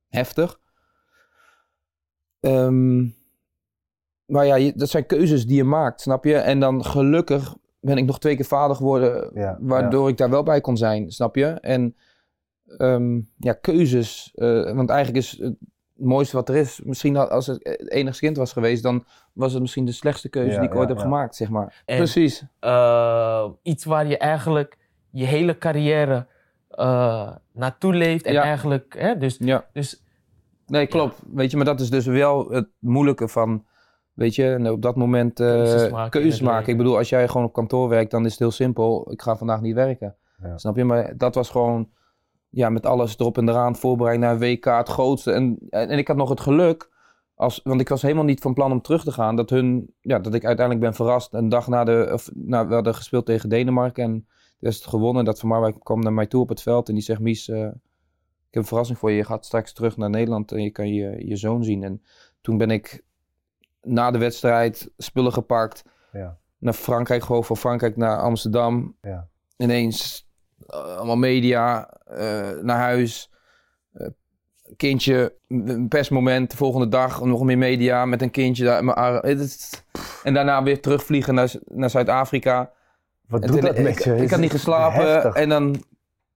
heftig. 0.10 0.60
Ehm, 2.40 2.98
maar 4.26 4.46
ja, 4.46 4.56
je- 4.56 4.74
dat 4.76 4.90
zijn 4.90 5.06
keuzes 5.06 5.46
die 5.46 5.56
je 5.56 5.64
maakt, 5.64 6.02
snap 6.02 6.24
je? 6.26 6.36
En 6.36 6.60
dan 6.60 6.86
gelukkig 6.86 7.56
ben 7.80 7.98
ik 7.98 8.06
nog 8.06 8.20
twee 8.20 8.36
keer 8.36 8.46
vader 8.46 8.76
geworden, 8.76 9.32
Ja, 9.34 9.58
waardoor 9.62 10.10
ik 10.10 10.18
daar 10.18 10.30
wel 10.30 10.44
bij 10.44 10.62
kon 10.62 10.78
zijn, 10.78 11.12
snap 11.12 11.36
je? 11.36 11.46
En 11.46 11.96
ehm, 12.78 13.20
ja, 13.38 13.54
keuzes. 13.54 14.32
eh, 14.36 14.74
want 14.76 14.90
eigenlijk 14.90 15.26
is 15.26 15.38
het 15.42 15.56
mooiste 15.96 16.36
wat 16.36 16.50
er 16.50 16.56
is, 16.56 16.82
misschien 16.84 17.18
al- 17.18 17.28
als 17.30 17.48
het 17.48 17.60
het 17.64 17.90
enigste 17.92 18.24
kind 18.26 18.38
was 18.38 18.54
geweest, 18.54 18.84
dan 18.84 19.06
was 19.34 19.52
het 19.54 19.62
misschien 19.62 19.86
de 19.86 19.92
slechtste 19.92 20.30
keuze 20.30 20.52
Ja, 20.52 20.56
die 20.60 20.68
ik 20.68 20.74
ja, 20.74 20.80
ooit 20.80 20.88
heb 20.90 20.98
ja. 20.98 21.04
gemaakt, 21.04 21.36
zeg 21.36 21.50
maar. 21.50 21.82
En- 21.86 21.98
Precies. 21.98 22.46
Eh, 22.60 23.50
iets 23.62 23.86
waar 23.86 24.08
je 24.08 24.18
eigenlijk 24.18 24.78
je 25.12 25.26
hele 25.26 25.58
carrière 25.58 26.28
eh, 26.70 27.36
naartoe 27.54 27.94
leeft. 27.94 28.26
En 28.26 28.34
Ja. 28.34 28.42
eigenlijk, 28.44 28.96
hè, 28.98 29.18
dus, 29.18 29.38
Ja. 29.40 29.66
dus 29.74 30.02
Nee, 30.68 30.88
klopt. 30.88 31.22
Weet 31.34 31.52
je, 31.52 31.58
maar 31.58 31.66
dat 31.66 31.80
is 31.80 31.90
dus 31.90 32.06
wel 32.06 32.50
het 32.50 32.68
moeilijke 32.80 33.28
van, 33.28 33.66
weet 34.18 34.36
je, 34.36 34.54
en 34.54 34.70
op 34.70 34.82
dat 34.82 34.96
moment 34.96 35.40
eh, 35.40 35.48
Keuzes 35.48 35.92
maken 35.92 36.10
keuzes. 36.22 36.68
Ik 36.68 36.78
bedoel, 36.78 36.98
als 36.98 37.10
jij 37.10 37.28
gewoon 37.28 37.46
op 37.46 37.54
kantoor 37.54 37.90
werkt, 37.90 38.12
dan 38.12 38.26
is 38.26 38.32
het 38.32 38.40
heel 38.40 38.52
simpel. 38.52 39.12
Ik 39.12 39.22
ga 39.22 39.38
vandaag 39.38 39.62
niet 39.62 39.76
werken. 39.76 40.16
Ja. 40.44 40.58
Snap 40.58 40.76
je? 40.76 40.84
Maar 40.84 41.18
dat 41.18 41.36
was 41.36 41.50
gewoon, 41.50 41.90
ja, 42.50 42.70
met 42.70 42.86
alles 42.86 43.18
erop 43.20 43.38
en 43.38 43.50
eraan, 43.50 43.76
voorbereid 43.76 44.20
naar 44.20 44.32
een 44.34 44.40
WK, 44.40 44.66
het 44.66 44.90
grootste. 44.90 45.32
En, 45.32 45.58
en, 45.70 45.90
en 45.90 45.98
ik 45.98 46.08
had 46.08 46.18
nog 46.18 46.30
het 46.30 46.40
geluk, 46.40 46.90
als, 47.36 47.62
want 47.64 47.82
ik 47.82 47.90
was 47.90 48.02
helemaal 48.02 48.24
niet 48.24 48.42
van 48.42 48.54
plan 48.54 48.72
om 48.72 48.82
terug 48.82 49.04
te 49.04 49.12
gaan, 49.12 49.36
dat 49.36 49.50
hun, 49.50 49.94
ja, 50.02 50.20
dat 50.20 50.34
ik 50.34 50.46
uiteindelijk 50.46 50.86
ben 50.86 50.96
verrast. 50.96 51.34
Een 51.34 51.50
dag 51.50 51.68
na 51.68 51.84
de, 51.84 52.10
of, 52.14 52.30
nou, 52.34 52.68
we 52.68 52.74
hadden 52.74 52.96
gespeeld 52.96 53.26
tegen 53.26 53.50
Denemarken 53.50 54.04
en 54.04 54.28
toen 54.60 54.70
is 54.70 54.76
het 54.76 54.88
gewonnen. 54.88 55.26
Dat 55.26 55.40
Van 55.40 55.50
Marwijk 55.50 55.76
kwam 55.84 56.00
naar 56.00 56.14
mij 56.14 56.28
toe 56.28 56.42
op 56.42 56.50
het 56.50 56.62
veld 56.62 56.88
en 56.88 56.94
die 56.94 57.04
zegt, 57.04 57.20
Mies, 57.20 57.50
eh, 57.50 57.60
ik 58.48 58.54
heb 58.54 58.62
een 58.62 58.66
verrassing 58.66 58.98
voor 58.98 59.12
je. 59.12 59.18
Je 59.18 59.24
gaat 59.24 59.46
straks 59.46 59.74
terug 59.74 59.98
naar 59.98 60.10
Nederland 60.10 60.52
en 60.52 60.62
je 60.62 60.72
kan 60.72 60.94
je, 60.94 61.28
je 61.28 61.36
zoon 61.36 61.64
zien. 61.64 61.84
En 61.84 62.02
toen 62.42 62.58
ben 62.58 62.72
ik 62.72 63.06
na 63.88 64.12
de 64.12 64.18
wedstrijd 64.18 64.90
spullen 64.98 65.34
gepakt. 65.34 65.84
Ja. 66.12 66.38
Naar 66.60 66.74
Frankrijk, 66.74 67.24
gewoon 67.24 67.44
van 67.46 67.58
Frankrijk 67.58 67.98
naar 67.98 68.18
Amsterdam. 68.18 68.96
Ja. 69.02 69.28
Ineens 69.58 70.28
eh, 70.68 70.96
allemaal 70.98 71.18
media, 71.18 71.90
eh, 72.06 72.50
naar 72.62 72.78
huis. 72.78 73.32
Eh, 73.94 74.08
kindje, 74.78 75.36
een 75.48 75.88
persmoment, 75.88 76.52
de 76.52 76.58
volgende 76.58 76.88
dag 76.88 77.24
nog 77.24 77.44
meer 77.44 77.58
media 77.58 78.06
met 78.06 78.22
een 78.22 78.32
kindje 78.32 78.64
daar 78.64 79.24
is- 79.26 79.84
En 80.24 80.34
daarna 80.34 80.64
weer 80.64 80.82
terugvliegen 80.82 81.34
naar, 81.34 81.54
naar 81.66 81.90
Zuid-Afrika. 81.90 82.72
Wat 83.28 83.42
En 83.42 83.52
doet 83.52 83.62
dat 83.62 83.78
met 83.78 83.88
ik, 83.98 84.04
je? 84.04 84.16
ik 84.16 84.22
Is 84.22 84.32
had 84.32 84.40
niet 84.40 84.52
geslapen. 84.52 85.12
heftig? 85.12 85.34
En 85.36 85.50
dan 85.50 85.84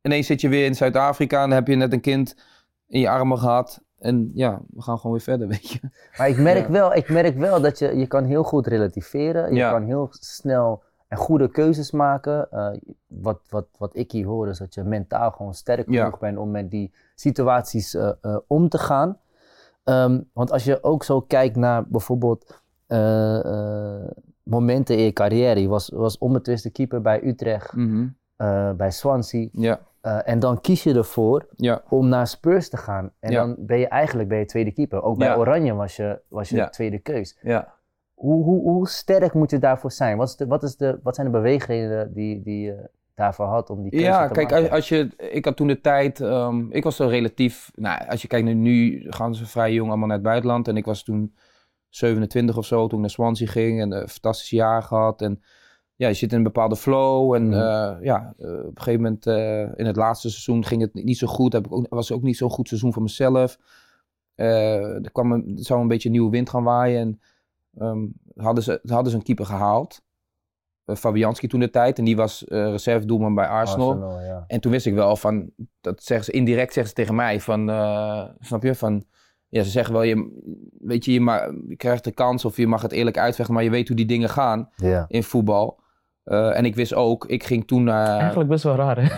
ineens 0.01 0.27
zit 0.27 0.41
je 0.41 0.49
weer 0.49 0.65
in 0.65 0.75
Zuid-Afrika 0.75 1.43
en 1.43 1.47
dan 1.49 1.57
heb 1.57 1.67
je 1.67 1.75
net 1.75 1.93
een 1.93 2.01
kind 2.01 2.35
in 2.87 2.99
je 2.99 3.09
armen 3.09 3.37
gehad. 3.39 3.81
En 4.01 4.31
ja, 4.33 4.59
we 4.73 4.81
gaan 4.81 4.97
gewoon 4.97 5.11
weer 5.11 5.21
verder, 5.25 5.47
weet 5.57 5.69
je. 5.69 5.79
Maar 6.17 6.29
ik 6.29 6.37
merk, 6.37 6.65
Ja. 6.65 6.71
wel, 6.71 6.93
ik 6.93 7.09
merk 7.09 7.37
wel 7.37 7.61
dat 7.61 7.79
je, 7.79 7.95
je 7.97 8.07
kan 8.07 8.23
heel 8.23 8.43
goed 8.43 8.67
relativeren. 8.67 9.49
Je 9.49 9.55
Ja. 9.55 9.71
kan 9.71 9.83
heel 9.83 10.07
snel 10.11 10.83
en 11.07 11.17
goede 11.17 11.47
keuzes 11.51 11.91
maken. 11.91 12.51
Eh, 12.51 12.69
wat, 13.07 13.39
wat, 13.49 13.65
wat 13.77 13.95
ik 13.95 14.11
hier 14.11 14.25
hoor 14.25 14.47
is 14.47 14.57
dat 14.57 14.73
je 14.73 14.83
mentaal 14.83 15.31
gewoon 15.31 15.53
sterk 15.53 15.89
Ja. 15.89 16.03
genoeg 16.03 16.19
bent 16.19 16.37
om 16.37 16.51
met 16.51 16.71
die 16.71 16.93
situaties 17.15 17.95
eh, 17.95 18.11
eh, 18.21 18.37
om 18.47 18.69
te 18.69 18.77
gaan. 18.77 19.17
Ehm, 19.83 20.21
want 20.33 20.51
als 20.51 20.63
je 20.63 20.83
ook 20.83 21.03
zo 21.03 21.21
kijkt 21.21 21.55
naar 21.55 21.87
bijvoorbeeld 21.87 22.59
eh, 22.87 23.45
eh, 23.45 24.09
momenten 24.43 24.97
in 24.97 25.03
je 25.03 25.13
carrière. 25.13 25.61
Je 25.61 25.67
was, 25.67 25.89
was 25.89 26.17
onbetwiste 26.17 26.69
keeper 26.69 27.01
bij 27.01 27.23
Utrecht, 27.23 27.73
eh, 28.35 28.71
bij 28.71 28.91
Swansea. 28.91 29.47
Ja, 30.01 30.23
Eh, 30.23 30.31
en 30.33 30.39
dan 30.39 30.61
kies 30.61 30.83
je 30.83 30.93
ervoor 30.93 31.47
ja, 31.55 31.81
om 31.89 32.07
naar 32.07 32.27
Spurs 32.27 32.69
te 32.69 32.77
gaan. 32.77 33.11
En 33.19 33.31
Ja. 33.31 33.39
dan 33.45 33.55
ben 33.59 33.79
je 33.79 33.87
eigenlijk 33.87 34.29
ben 34.29 34.37
je 34.37 34.45
tweede 34.45 34.71
keeper. 34.71 35.01
Ook 35.03 35.17
bij 35.17 35.27
Ja. 35.27 35.35
Oranje 35.37 35.73
was 35.73 35.95
je, 35.95 36.21
was 36.27 36.49
je 36.49 36.55
Ja. 36.55 36.69
tweede 36.69 36.99
keus. 36.99 37.37
ja. 37.41 37.73
Hoe, 38.13 38.43
hoe, 38.43 38.61
hoe 38.61 38.87
sterk 38.87 39.33
moet 39.33 39.51
je 39.51 39.59
daarvoor 39.59 39.91
zijn? 39.91 40.17
Wat, 40.17 40.27
is 40.27 40.35
de, 40.35 40.47
wat, 40.47 40.63
is 40.63 40.77
de, 40.77 40.99
wat 41.03 41.15
zijn 41.15 41.27
de 41.27 41.33
beweegredenen 41.33 42.13
die, 42.13 42.41
die 42.41 42.61
je 42.65 42.89
daarvoor 43.15 43.45
had 43.45 43.69
om 43.69 43.81
die 43.81 43.91
keuze 43.91 44.05
Ja, 44.05 44.27
te 44.27 44.33
kijk, 44.33 44.49
maken? 44.49 44.63
als, 44.63 44.75
als 44.75 44.89
je, 44.89 45.09
ik 45.17 45.45
had 45.45 45.55
toen 45.55 45.67
de 45.67 45.81
tijd, 45.81 46.19
ehm, 46.21 46.65
ik 46.71 46.83
was 46.83 46.95
zo 46.95 47.07
relatief, 47.07 47.71
nou, 47.75 48.07
als 48.07 48.21
je 48.21 48.27
kijkt 48.27 48.45
naar 48.45 48.55
nu, 48.55 49.05
gaan 49.09 49.35
ze 49.35 49.45
vrij 49.45 49.73
jong 49.73 49.89
allemaal 49.89 50.07
naar 50.07 50.17
het 50.17 50.25
buitenland. 50.25 50.67
En 50.67 50.77
ik 50.77 50.85
was 50.85 51.03
toen 51.03 51.35
27 51.89 52.57
of 52.57 52.65
zo, 52.65 52.81
toen 52.87 52.93
ik 52.95 52.99
naar 52.99 53.09
Swansea 53.09 53.47
ging 53.47 53.81
en 53.81 53.91
een 53.91 54.07
fantastisch 54.09 54.49
jaar 54.49 54.83
gehad. 54.83 55.21
En 55.21 55.41
ja, 56.01 56.07
je 56.07 56.13
zit 56.13 56.31
in 56.31 56.37
een 56.37 56.43
bepaalde 56.43 56.75
flow. 56.75 57.33
En 57.33 57.47
Mhm. 57.47 57.53
eh, 57.59 57.95
ja, 58.01 58.33
eh, 58.37 58.49
op 58.53 58.65
een 58.65 58.71
gegeven 58.81 59.01
moment, 59.01 59.25
eh, 59.27 59.59
in 59.61 59.85
het 59.85 59.95
laatste 59.95 60.29
seizoen 60.29 60.65
ging 60.65 60.81
het 60.81 60.93
niet 60.93 61.17
zo 61.17 61.27
goed. 61.27 61.53
Heb 61.53 61.65
ik 61.65 61.71
ook, 61.73 61.85
was 61.89 62.11
ook 62.11 62.21
niet 62.21 62.37
zo'n 62.37 62.49
goed 62.49 62.67
seizoen 62.67 62.93
voor 62.93 63.01
mezelf. 63.01 63.57
Er, 64.35 65.11
kwam 65.11 65.31
een, 65.31 65.53
er 65.57 65.63
zou 65.65 65.81
een 65.81 65.87
beetje 65.87 66.09
nieuwe 66.09 66.29
wind 66.31 66.49
gaan 66.49 66.63
waaien. 66.63 66.99
En 67.01 67.19
ehm, 67.77 68.05
hadden, 68.45 68.63
ze, 68.63 68.79
hadden 68.83 69.11
ze 69.11 69.17
een 69.17 69.23
keeper 69.23 69.45
gehaald. 69.45 70.01
Eh, 70.85 70.95
Fabianski 70.95 71.47
toen 71.47 71.59
de 71.59 71.69
tijd. 71.69 71.97
En 71.97 72.03
die 72.05 72.15
was 72.15 72.45
eh 72.47 72.69
reservedoelman 72.71 73.35
bij 73.35 73.47
Arsenal. 73.47 74.19
ja. 74.21 74.43
En 74.47 74.59
toen 74.61 74.71
wist 74.71 74.85
ik 74.85 74.93
wel 74.93 75.15
van, 75.15 75.51
dat 75.81 76.03
zeggen 76.03 76.25
ze 76.25 76.31
indirect 76.31 76.73
zeggen 76.73 76.87
ze 76.95 77.01
tegen 77.01 77.15
mij 77.15 77.39
van, 77.39 77.59
snap 78.39 78.63
je, 78.63 78.75
van, 78.75 79.03
ja, 79.47 79.63
ze 79.63 79.69
zeggen 79.69 79.93
wel, 79.93 80.03
je, 80.03 80.41
weet 80.79 81.05
je, 81.05 81.13
je, 81.13 81.19
je 81.67 81.75
krijgt 81.75 82.03
de 82.03 82.11
kans 82.11 82.45
of 82.45 82.57
je 82.57 82.67
mag 82.67 82.81
het 82.81 82.91
eerlijk 82.91 83.17
uitvechten, 83.17 83.53
maar 83.55 83.63
je 83.63 83.69
weet 83.69 83.87
hoe 83.87 83.97
die 83.97 84.05
dingen 84.05 84.29
gaan 84.29 84.69
in 85.07 85.23
voetbal. 85.23 85.79
Eh, 86.23 86.57
en 86.57 86.65
ik 86.65 86.75
wist 86.75 86.93
ook, 86.93 87.25
ik 87.25 87.43
ging 87.43 87.67
toen 87.67 87.83
naar, 87.83 88.17
eigenlijk 88.19 88.49
best 88.49 88.63
wel 88.63 88.75
raar, 88.75 89.01
hè? 89.03 89.09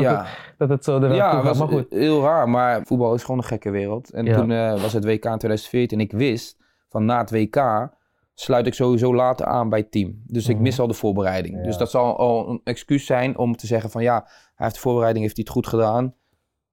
ja, 0.00 0.26
dat 0.58 0.68
het 0.68 0.84
zo 0.84 0.96
eraan 0.98 1.14
ja, 1.14 1.42
was 1.42 1.58
Maar 1.58 1.68
goed. 1.68 1.86
heel 1.90 2.22
raar, 2.22 2.48
maar 2.48 2.80
voetbal 2.84 3.14
is 3.14 3.22
gewoon 3.22 3.38
een 3.38 3.44
gekke 3.46 3.70
wereld. 3.70 4.10
En 4.12 4.24
Ja. 4.24 4.36
toen 4.36 4.50
eh, 4.50 4.80
was 4.80 4.92
het 4.92 5.04
WK 5.04 5.24
in 5.24 5.38
2014 5.38 5.98
en 5.98 6.04
ik 6.04 6.12
wist 6.12 6.56
van 6.88 7.04
na 7.04 7.18
het 7.18 7.30
WK 7.30 7.88
sluit 8.34 8.66
ik 8.66 8.74
sowieso 8.74 9.14
later 9.14 9.46
aan 9.46 9.68
bij 9.68 9.78
het 9.78 9.90
team. 9.90 10.22
Dus 10.26 10.48
ik 10.48 10.54
Mhm. 10.54 10.62
mis 10.62 10.80
al 10.80 10.86
de 10.86 10.94
voorbereiding. 10.94 11.56
Ja. 11.56 11.62
Dus 11.62 11.76
dat 11.76 11.90
zal 11.90 12.16
al 12.18 12.48
een 12.50 12.60
excuus 12.64 13.06
zijn 13.06 13.38
om 13.38 13.56
te 13.56 13.66
zeggen 13.66 13.90
van 13.90 14.02
ja, 14.02 14.14
hij 14.24 14.30
heeft 14.54 14.74
de 14.74 14.80
voorbereiding 14.80 15.24
heeft 15.24 15.36
hij 15.36 15.44
het 15.46 15.54
goed 15.56 15.66
gedaan. 15.66 16.14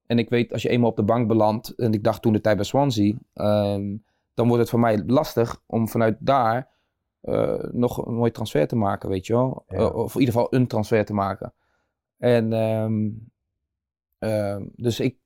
En 0.07 0.19
ik 0.19 0.29
weet, 0.29 0.53
als 0.53 0.61
je 0.61 0.69
eenmaal 0.69 0.89
op 0.89 0.95
de 0.95 1.03
bank 1.03 1.27
belandt, 1.27 1.75
en 1.75 1.93
ik 1.93 2.03
dacht 2.03 2.21
toen 2.21 2.33
de 2.33 2.41
tijd 2.41 2.55
bij 2.55 2.65
Swansea, 2.65 3.13
ehm, 3.33 3.83
dan 4.33 4.45
wordt 4.47 4.61
het 4.61 4.69
voor 4.69 4.79
mij 4.79 5.03
lastig 5.07 5.61
om 5.65 5.87
vanuit 5.87 6.15
daar 6.19 6.67
eh, 7.23 7.63
nog 7.71 8.05
een 8.05 8.13
mooi 8.13 8.31
transfer 8.31 8.67
te 8.67 8.75
maken, 8.75 9.09
weet 9.09 9.27
je 9.27 9.33
wel. 9.33 9.63
Ja. 9.67 9.77
Eh, 9.77 9.95
of 9.95 10.13
in 10.13 10.19
ieder 10.19 10.33
geval 10.33 10.53
een 10.53 10.67
transfer 10.67 11.05
te 11.05 11.13
maken. 11.13 11.53
En 12.17 12.53
ehm, 12.53 13.09
ehm, 14.19 14.65
dus 14.75 14.99
ik, 14.99 15.17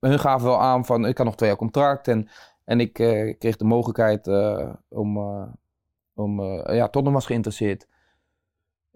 hun 0.00 0.18
gaven 0.18 0.46
wel 0.46 0.60
aan 0.60 0.84
van, 0.84 1.06
ik 1.06 1.16
had 1.16 1.26
nog 1.26 1.36
twee 1.36 1.48
jaar 1.48 1.58
contract 1.58 2.08
en, 2.08 2.28
en 2.64 2.80
ik 2.80 2.98
eh, 2.98 3.38
kreeg 3.38 3.56
de 3.56 3.64
mogelijkheid 3.64 4.28
om, 4.88 5.18
om 6.14 6.42
ja, 6.72 6.84
Tottenham 6.84 7.12
was 7.12 7.26
geïnteresseerd. 7.26 7.86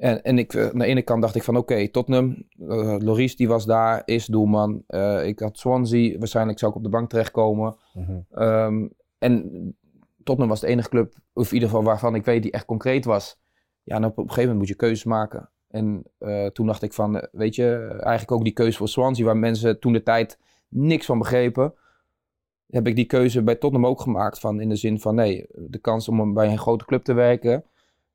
En, 0.01 0.23
en 0.23 0.39
ik, 0.39 0.57
aan 0.57 0.79
de 0.79 0.85
ene 0.85 1.03
kant 1.03 1.23
dacht 1.23 1.35
ik 1.35 1.43
van 1.43 1.57
oké, 1.57 1.89
Tottenham, 1.89 2.45
eh, 2.59 2.97
Loris 2.99 3.37
die 3.37 3.49
was 3.49 3.67
daar, 3.67 4.03
is 4.05 4.27
doelman. 4.27 4.85
Ik 5.25 5.39
had 5.39 5.59
Swansea, 5.59 6.19
waarschijnlijk 6.19 6.59
zou 6.59 6.71
ik 6.71 6.77
op 6.77 6.85
de 6.85 6.91
bank 6.91 7.09
terechtkomen. 7.09 7.77
Mhm. 7.95 8.21
Ehm, 8.31 8.87
en 9.19 9.77
Tottenham 10.31 10.49
was 10.49 10.61
de 10.61 10.67
enige 10.67 10.89
club, 10.89 11.15
of 11.33 11.49
in 11.49 11.55
ieder 11.55 11.69
geval 11.69 11.85
waarvan 11.85 12.15
ik 12.15 12.25
weet 12.25 12.43
die 12.43 12.53
echt 12.53 12.65
concreet 12.65 13.05
was. 13.05 13.39
Ja, 13.83 13.97
en 13.97 14.05
op, 14.05 14.11
op 14.11 14.17
een 14.17 14.23
gegeven 14.23 14.43
moment 14.43 14.59
moet 14.59 14.69
je 14.69 14.75
keuzes 14.75 15.05
maken. 15.05 15.51
En 15.69 16.03
eh, 16.19 16.47
toen 16.47 16.67
dacht 16.67 16.83
ik 16.83 16.93
van, 16.93 17.29
weet 17.33 17.55
je, 17.55 17.87
eigenlijk 18.01 18.33
ook 18.33 18.45
die 18.45 18.53
keuze 18.53 18.77
voor 18.77 18.89
Swansea, 18.89 19.25
waar 19.25 19.37
mensen 19.37 19.81
toen 19.81 19.93
de 19.93 20.03
tijd 20.03 20.39
niks 20.69 21.07
van 21.07 21.19
begrepen. 21.19 21.75
heb 22.67 22.87
ik 22.87 22.97
die 22.97 23.05
keuze 23.05 23.43
bij 23.43 23.55
Tottenham 23.55 23.91
ook 23.91 24.01
gemaakt. 24.01 24.39
Van, 24.39 24.61
in 24.61 24.69
de 24.69 24.77
zin 24.77 25.01
van, 25.01 25.15
nee, 25.15 25.47
de 25.55 25.79
kans 25.79 26.09
om 26.09 26.35
bij 26.35 26.51
een 26.51 26.59
grote 26.59 26.85
club 26.85 27.05
te 27.05 27.13
werken. 27.13 27.65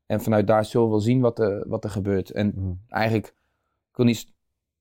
En 0.05 0.21
vanuit 0.21 0.47
daar 0.47 0.65
zullen 0.65 0.85
we 0.87 0.91
wel 0.91 1.01
zien 1.01 1.21
wat, 1.21 1.39
er 1.39 1.65
wat 1.67 1.83
er 1.83 1.89
gebeurt. 1.89 2.29
En 2.29 2.53
Mhm. 2.55 2.71
eigenlijk, 2.87 3.27
ik 3.91 3.95
wil 3.97 4.05
niet 4.05 4.33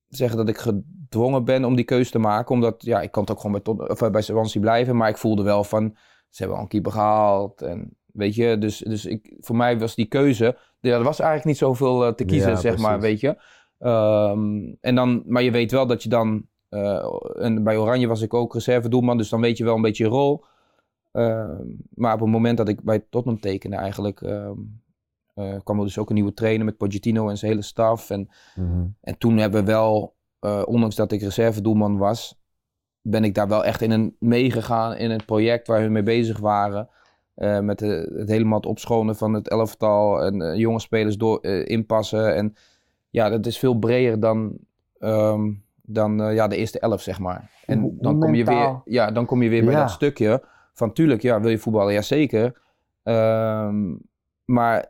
zeggen 0.09 0.37
dat 0.37 0.49
ik 0.49 0.57
gedwongen 0.57 1.43
ben 1.45 1.65
om 1.65 1.75
die 1.75 1.85
keuze 1.85 2.11
te 2.11 2.19
maken. 2.19 2.55
Omdat, 2.55 2.83
ja, 2.85 3.01
ik 3.01 3.11
kan 3.11 3.21
het 3.21 3.31
ook 3.31 3.39
gewoon 3.39 3.61
bij, 3.63 3.87
of 3.87 4.01
eh, 4.01 4.09
bij 4.09 4.21
Swansea 4.21 4.61
blijven. 4.61 4.95
Maar 4.97 5.09
ik 5.09 5.17
voelde 5.17 5.43
wel 5.43 5.63
van, 5.63 5.95
ze 6.29 6.37
hebben 6.37 6.55
al 6.57 6.63
een 6.63 6.69
keeper 6.69 6.91
gehaald. 6.91 7.61
En 7.61 7.95
weet 8.05 8.35
je, 8.35 8.57
dus, 8.57 8.77
dus 8.77 9.05
ik, 9.05 9.35
voor 9.39 9.55
mij 9.55 9.79
was 9.79 9.95
die 9.95 10.05
keuze... 10.05 10.57
Ja, 10.79 10.91
er 10.97 11.03
was 11.03 11.19
eigenlijk 11.19 11.49
niet 11.49 11.57
zoveel 11.57 12.05
eh, 12.05 12.13
te 12.13 12.25
kiezen, 12.25 12.49
Ja, 12.49 12.55
zeg 12.55 12.77
maar, 12.77 12.99
weet 12.99 13.19
je. 13.19 13.41
Ehm, 13.79 14.73
en 14.81 14.95
dan, 14.95 15.23
maar 15.25 15.41
je 15.43 15.51
weet 15.51 15.71
wel 15.71 15.87
dat 15.87 16.03
je 16.03 16.09
dan... 16.09 16.45
eh, 16.69 17.05
en 17.35 17.63
bij 17.63 17.77
Oranje 17.77 18.07
was 18.07 18.21
ik 18.21 18.33
ook 18.33 18.53
reservedoelman, 18.53 19.17
dus 19.17 19.29
dan 19.29 19.41
weet 19.41 19.57
je 19.57 19.63
wel 19.63 19.75
een 19.75 19.81
beetje 19.81 20.03
je 20.03 20.09
rol. 20.09 20.43
Ehm, 21.11 21.63
maar 21.93 22.13
op 22.13 22.19
het 22.19 22.29
moment 22.29 22.57
dat 22.57 22.67
ik 22.69 22.81
bij 22.83 23.05
Tottenham 23.09 23.41
tekende 23.41 23.75
eigenlijk... 23.75 24.21
ehm, 24.21 24.57
eh, 25.33 25.55
kwam 25.63 25.77
er 25.79 25.85
dus 25.85 25.97
ook 25.97 26.09
een 26.09 26.15
nieuwe 26.15 26.33
trainer 26.33 26.65
met 26.65 26.77
Pochettino 26.77 27.29
en 27.29 27.37
zijn 27.37 27.51
hele 27.51 27.63
staf. 27.63 28.09
En 28.09 28.29
Mhm. 28.55 28.85
en 29.01 29.17
toen 29.17 29.37
hebben 29.37 29.65
we 29.65 29.71
wel, 29.71 30.13
ondanks 30.65 30.95
dat 30.95 31.11
ik 31.11 31.21
reservedoelman 31.21 31.97
was, 31.97 32.39
ben 33.07 33.23
ik 33.23 33.33
daar 33.33 33.47
wel 33.47 33.65
echt 33.65 33.81
in 33.81 33.91
een 33.91 34.15
meegegaan 34.19 34.95
in 34.95 35.11
het 35.11 35.25
project 35.25 35.67
waar 35.67 35.81
we 35.81 35.89
mee 35.89 36.03
bezig 36.03 36.39
waren. 36.39 36.89
Eh, 37.35 37.59
met 37.59 37.79
de- 37.79 38.13
het 38.17 38.29
helemaal 38.29 38.57
het 38.57 38.65
opschonen 38.67 39.15
van 39.15 39.33
het 39.33 39.49
elftal 39.49 40.23
en 40.23 40.41
eh, 40.41 40.55
jonge 40.59 40.79
spelers 40.79 41.17
door, 41.17 41.39
eh, 41.39 41.65
inpassen. 41.67 42.35
En 42.35 42.55
ja, 43.09 43.29
dat 43.29 43.45
is 43.45 43.59
veel 43.59 43.79
breder 43.79 44.19
dan, 44.19 44.57
ehm, 44.99 45.51
dan 45.81 46.17
ja, 46.33 46.47
de 46.47 46.55
eerste 46.55 46.79
elf, 46.79 47.01
zeg 47.01 47.19
maar. 47.19 47.51
En 47.65 47.97
dan 47.99 48.19
kom, 48.19 48.35
je 48.35 48.43
weer, 48.43 48.81
ja, 48.85 49.11
dan 49.11 49.25
kom 49.25 49.41
je 49.41 49.49
weer 49.49 49.63
bij 49.65 49.73
Ja. 49.73 49.79
dat 49.79 49.89
stukje 49.91 50.43
van 50.73 50.93
tuurlijk, 50.93 51.21
ja, 51.21 51.39
wil 51.41 51.49
je 51.49 51.57
voetballen? 51.57 51.93
Jazeker. 51.93 52.61
Ehm 53.03 53.93
maar 54.45 54.85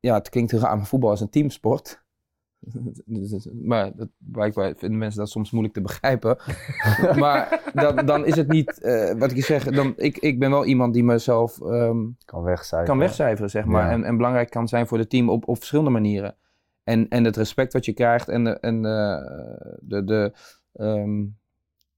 ja, 0.00 0.14
het 0.14 0.28
klinkt 0.28 0.50
heel 0.50 0.60
raar, 0.60 0.76
maar 0.76 0.86
voetbal 0.86 1.12
is 1.12 1.20
een 1.20 1.30
teamsport. 1.30 2.02
Dus- 3.04 3.48
maar 3.62 3.92
dat, 3.96 4.08
blijkbaar 4.18 4.74
vinden 4.76 4.98
mensen 4.98 5.20
dat 5.20 5.28
soms 5.30 5.50
moeilijk 5.50 5.74
te 5.74 5.80
begrijpen. 5.82 6.36
maar 7.22 7.70
dan, 7.74 8.06
dan 8.06 8.26
is 8.26 8.36
het 8.36 8.48
niet, 8.48 8.80
eh, 8.80 9.12
wat 9.18 9.30
ik 9.30 9.36
je 9.36 9.42
zeg, 9.42 9.64
dan, 9.64 9.92
ik, 9.96 10.18
ik 10.18 10.38
ben 10.38 10.50
wel 10.50 10.64
iemand 10.64 10.94
die 10.94 11.04
mezelf 11.04 11.60
ehm, 11.60 11.98
Kan 12.24 12.42
wegcijferen. 12.42 12.84
kan 12.84 12.98
wegcijferen, 12.98 13.50
zeg 13.50 13.64
maar. 13.64 13.84
Ja. 13.86 13.90
En, 13.92 14.04
en 14.04 14.16
belangrijk 14.16 14.50
kan 14.50 14.68
zijn 14.68 14.86
voor 14.86 14.98
het 14.98 15.10
team 15.10 15.28
op, 15.30 15.48
op 15.48 15.56
verschillende 15.56 15.90
manieren. 15.90 16.36
En, 16.84 17.08
en 17.08 17.24
het 17.24 17.36
respect 17.36 17.72
wat 17.72 17.84
je 17.84 17.92
krijgt 17.92 18.28
en, 18.28 18.44
de- 18.44 18.58
en 18.60 18.84
eh, 18.84 19.70
de, 19.80 20.04
de, 20.04 20.32
ehm, 20.72 21.24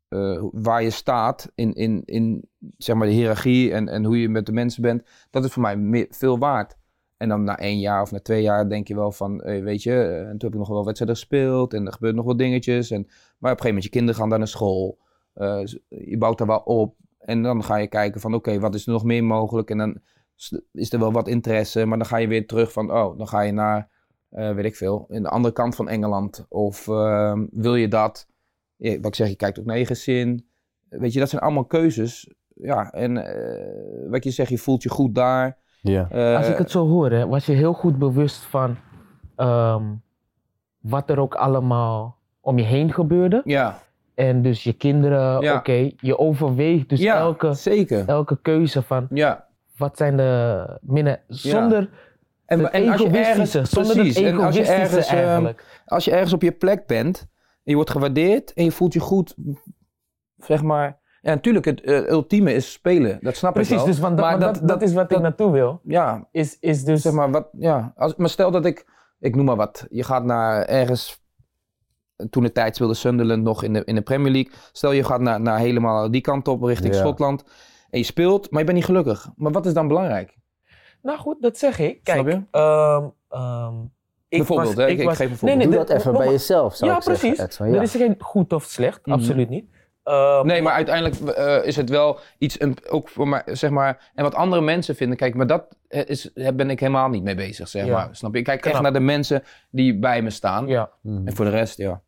eh, 0.09 0.43
waar 0.53 0.83
je 0.83 0.91
staat 0.91 1.53
in, 1.55 1.75
in, 1.75 2.03
in 2.05 2.49
zeg 2.79 2.97
maar 2.97 3.07
de 3.07 3.13
hiërarchie 3.13 3.73
en, 3.73 3.89
en 3.89 4.05
hoe 4.05 4.21
je 4.21 4.29
met 4.29 4.47
de 4.47 4.53
mensen 4.53 4.83
bent, 4.83 5.03
dat 5.31 5.45
is 5.45 5.53
voor 5.53 5.63
mij 5.63 5.77
meer, 5.77 6.07
veel 6.11 6.39
waard. 6.39 6.77
En 7.17 7.29
dan 7.29 7.45
na 7.45 7.59
één 7.59 7.79
jaar 7.79 8.03
of 8.03 8.11
na 8.11 8.21
twee 8.21 8.43
jaar 8.43 8.69
denk 8.69 8.89
je 8.89 8.95
wel 8.95 9.13
van, 9.13 9.43
weet 9.43 9.83
je, 9.83 9.93
eh, 9.93 10.19
en 10.19 10.29
toen 10.29 10.39
heb 10.39 10.53
ik 10.53 10.59
nog 10.59 10.69
wel 10.69 10.85
wedstrijden 10.85 11.17
gespeeld 11.17 11.75
en 11.75 11.87
er 11.87 11.93
gebeuren 11.93 12.17
nog 12.17 12.27
wel 12.27 12.37
dingetjes. 12.37 12.91
En, 12.91 13.03
maar 13.03 13.13
op 13.13 13.17
een 13.43 13.49
gegeven 13.49 13.67
moment, 13.67 13.85
je 13.85 13.91
kinderen 13.91 14.21
gaan 14.21 14.29
daar 14.29 14.39
naar 14.39 14.49
school. 14.49 14.99
Eh, 15.35 15.61
je 15.89 16.19
bouwt 16.19 16.39
daar 16.39 16.47
wel 16.47 16.59
op. 16.59 16.97
En 17.19 17.43
dan 17.43 17.65
ga 17.65 17.77
je 17.77 17.87
kijken 17.87 18.21
van, 18.21 18.35
oké, 18.35 18.59
wat 18.59 18.75
is 18.75 18.87
er 18.87 18.93
nog 18.93 19.05
meer 19.05 19.25
mogelijk? 19.25 19.71
En 19.71 19.79
dan 19.79 19.99
is 20.73 20.93
er 20.93 20.99
wel 20.99 21.13
wat 21.13 21.29
interesse, 21.29 21.85
maar 21.85 21.99
dan 21.99 22.07
ga 22.07 22.17
je 22.17 22.29
weer 22.29 22.47
terug 22.47 22.73
van, 22.73 22.93
oh, 22.93 23.19
dan 23.19 23.29
ga 23.29 23.41
je 23.41 23.53
naar, 23.53 23.91
eh, 24.31 24.55
weet 24.55 24.65
ik 24.65 24.77
veel, 24.77 25.07
in 25.09 25.23
de 25.23 25.29
andere 25.29 25.55
kant 25.55 25.75
van 25.75 25.89
Engeland. 25.89 26.47
Of 26.49 26.89
ehm, 26.89 27.47
wil 27.51 27.75
je 27.75 27.89
dat? 27.89 28.29
Ja, 28.77 28.97
wat 28.97 29.07
ik 29.07 29.15
zeg, 29.15 29.29
je 29.29 29.37
kijkt 29.37 29.59
ook 29.59 29.65
naar 29.65 29.79
je 29.79 29.87
gezin. 29.87 30.49
Weet 30.89 31.13
je, 31.13 31.19
dat 31.19 31.29
zijn 31.29 31.43
allemaal 31.43 31.65
keuzes. 31.65 32.35
Ja, 32.55 32.91
en 32.91 33.15
wat 34.11 34.25
je 34.25 34.31
zegt, 34.31 34.51
je 34.51 34.59
voelt 34.59 34.83
je 34.83 34.89
goed 34.89 35.15
daar. 35.15 35.59
Ja. 35.89 36.07
Eh, 36.11 36.37
Als 36.37 36.49
ik 36.49 36.59
het 36.59 36.71
zo 36.71 36.89
hoor, 36.89 37.11
hè, 37.11 37.27
was 37.27 37.47
je 37.47 37.53
heel 37.53 37.73
goed 37.73 37.99
bewust 37.99 38.45
van 38.45 38.77
ehm, 39.37 39.83
wat 40.81 41.11
er 41.11 41.21
ook 41.21 41.35
allemaal 41.35 42.17
om 42.41 42.59
je 42.59 42.65
heen 42.65 42.93
gebeurde. 42.93 43.41
Ja, 43.45 43.79
En 44.15 44.43
dus 44.43 44.65
je 44.65 44.73
kinderen, 44.73 45.41
Ja. 45.41 45.57
oké, 45.57 45.91
je 46.01 46.19
overweegt 46.19 46.89
dus 46.89 47.01
ja 47.01 47.17
elke, 47.17 47.53
zeker. 47.55 48.09
elke 48.09 48.39
keuze 48.43 48.83
van 48.83 49.07
Ja. 49.11 49.47
wat 49.77 49.97
zijn 49.97 50.17
de 50.17 50.65
minnen, 50.81 51.21
zonder 51.29 51.91
En, 52.47 52.59
het 52.59 52.71
en 52.71 52.89
als 52.89 53.01
je 53.01 53.07
ergens, 53.09 53.27
egoïstische, 53.55 53.65
zonder 53.77 53.95
precies, 53.95 54.17
en 54.25 54.39
als 54.41 54.57
je 54.57 54.63
ergens, 54.67 55.07
ehm, 55.07 55.17
eigenlijk. 55.17 55.83
als 55.87 56.05
je 56.05 56.11
ergens 56.11 56.33
op 56.33 56.43
je 56.43 56.53
plek 56.53 56.87
bent 56.87 57.21
en 57.21 57.29
je 57.65 57.75
wordt 57.75 57.91
gewaardeerd 57.91 58.53
en 58.53 58.65
je 58.65 58.73
voelt 58.73 58.93
je 58.93 59.01
goed, 59.01 59.35
zeg 60.37 60.63
maar. 60.63 60.99
Ja, 61.27 61.33
natuurlijk, 61.35 61.65
het 61.65 61.81
eh, 61.81 62.09
ultieme 62.09 62.55
is 62.55 62.73
spelen. 62.73 63.19
Dat 63.21 63.37
snap 63.37 63.51
ik 63.51 63.57
Precies, 63.57 63.77
wel. 63.77 63.85
dus 63.87 63.99
want 63.99 64.17
dat, 64.17 64.27
Maar 64.27 64.39
dat, 64.39 64.61
dat, 64.69 64.83
is 64.83 64.93
wat 64.93 65.03
ik 65.05 65.09
dat- 65.11 65.23
naartoe 65.23 65.51
wil. 65.51 65.81
Ja, 65.85 66.29
Is, 66.31 66.57
is 66.61 66.85
dus, 66.85 67.03
zeg 67.03 67.13
maar 67.13 67.31
wat. 67.31 67.49
Ja, 67.53 67.93
als, 67.97 68.17
maar 68.17 68.29
stel 68.29 68.51
dat 68.51 68.65
ik, 68.65 68.87
ik 69.21 69.35
noem 69.37 69.45
maar 69.45 69.57
wat. 69.57 69.87
Je 69.91 70.03
gaat 70.03 70.25
naar 70.25 70.63
ergens. 70.65 71.25
Toen 72.31 72.43
de 72.43 72.53
tijd 72.53 72.75
speelde 72.75 72.95
Sunderland 72.95 73.43
nog 73.43 73.63
in 73.63 73.73
de, 73.73 73.83
in 73.85 73.95
de 73.95 74.01
Premier 74.03 74.33
League. 74.33 74.53
Stel 74.73 74.93
je 74.93 75.05
gaat 75.05 75.21
naar, 75.21 75.41
naar 75.41 75.59
helemaal 75.59 76.11
die 76.11 76.21
kant 76.21 76.49
op 76.49 76.63
richting 76.63 76.95
Ja. 76.95 77.01
Schotland. 77.01 77.45
En 77.91 77.99
je 77.99 78.05
speelt, 78.05 78.51
maar 78.51 78.59
je 78.61 78.65
bent 78.67 78.77
niet 78.79 78.87
gelukkig. 78.87 79.29
Maar 79.37 79.53
wat 79.53 79.67
is 79.67 79.73
dan 79.75 79.89
belangrijk? 79.89 80.35
nou 81.03 81.19
goed, 81.19 81.43
dat 81.43 81.59
zeg 81.59 81.79
ik. 81.79 82.01
Kijk, 82.05 82.19
Snap 82.21 82.29
je? 82.33 82.43
ehm, 82.51 83.05
ehm, 83.41 83.75
ik 84.29 84.39
Bijvoorbeeld, 84.39 84.75
was, 84.75 84.85
hè, 84.85 84.91
ik 84.91 84.95
ik- 84.95 85.01
ik 85.01 85.07
was, 85.07 85.17
geef 85.17 85.31
een 85.31 85.37
voorbeeld. 85.37 85.59
Nee, 85.59 85.69
nee, 85.69 85.77
Doe 85.77 85.87
dat 85.87 85.99
even 85.99 86.13
bij 86.13 86.29
jezelf, 86.31 86.75
zou 86.77 86.91
Ja, 86.91 86.97
ik 86.97 87.03
zeggen, 87.03 87.29
precies. 87.29 87.45
Edson. 87.45 87.69
Ja. 87.69 87.75
Er 87.77 87.83
is 87.83 87.95
geen 87.95 88.15
goed 88.19 88.53
of 88.53 88.65
slecht, 88.65 89.07
Mhm. 89.07 89.17
absoluut 89.17 89.49
niet. 89.49 89.69
Ehm, 90.07 90.47
Nee, 90.47 90.63
maar 90.63 90.73
uiteindelijk 90.73 91.17
eh, 91.37 91.65
is 91.65 91.77
het 91.77 91.89
wel 91.91 92.19
iets, 92.39 92.61
een, 92.61 92.77
ook 92.89 93.09
voor 93.09 93.29
mij, 93.29 93.43
zeg 93.47 93.71
maar, 93.71 94.11
en 94.15 94.23
wat 94.23 94.35
andere 94.35 94.63
mensen 94.63 94.95
vinden. 94.97 95.17
Kijk, 95.17 95.35
maar 95.35 95.47
dat 95.47 95.77
eh, 95.89 96.03
is, 96.07 96.31
ben 96.55 96.71
ik 96.71 96.81
helemaal 96.81 97.09
niet 97.09 97.23
mee 97.23 97.35
bezig, 97.35 97.69
zeg 97.69 97.85
Ja. 97.87 97.93
maar. 97.93 98.09
Snap 98.13 98.33
je? 98.33 98.39
Ik 98.39 98.45
kijk 98.45 98.67
echt 98.67 98.81
naar 98.81 98.93
de 98.93 99.01
mensen 99.01 99.43
die 99.71 99.99
bij 99.99 100.23
me 100.23 100.31
staan. 100.31 100.67
Ja. 100.67 100.91
En 101.05 101.35
voor 101.35 101.45
de 101.45 101.51
rest, 101.51 101.77
ja. 101.79 102.01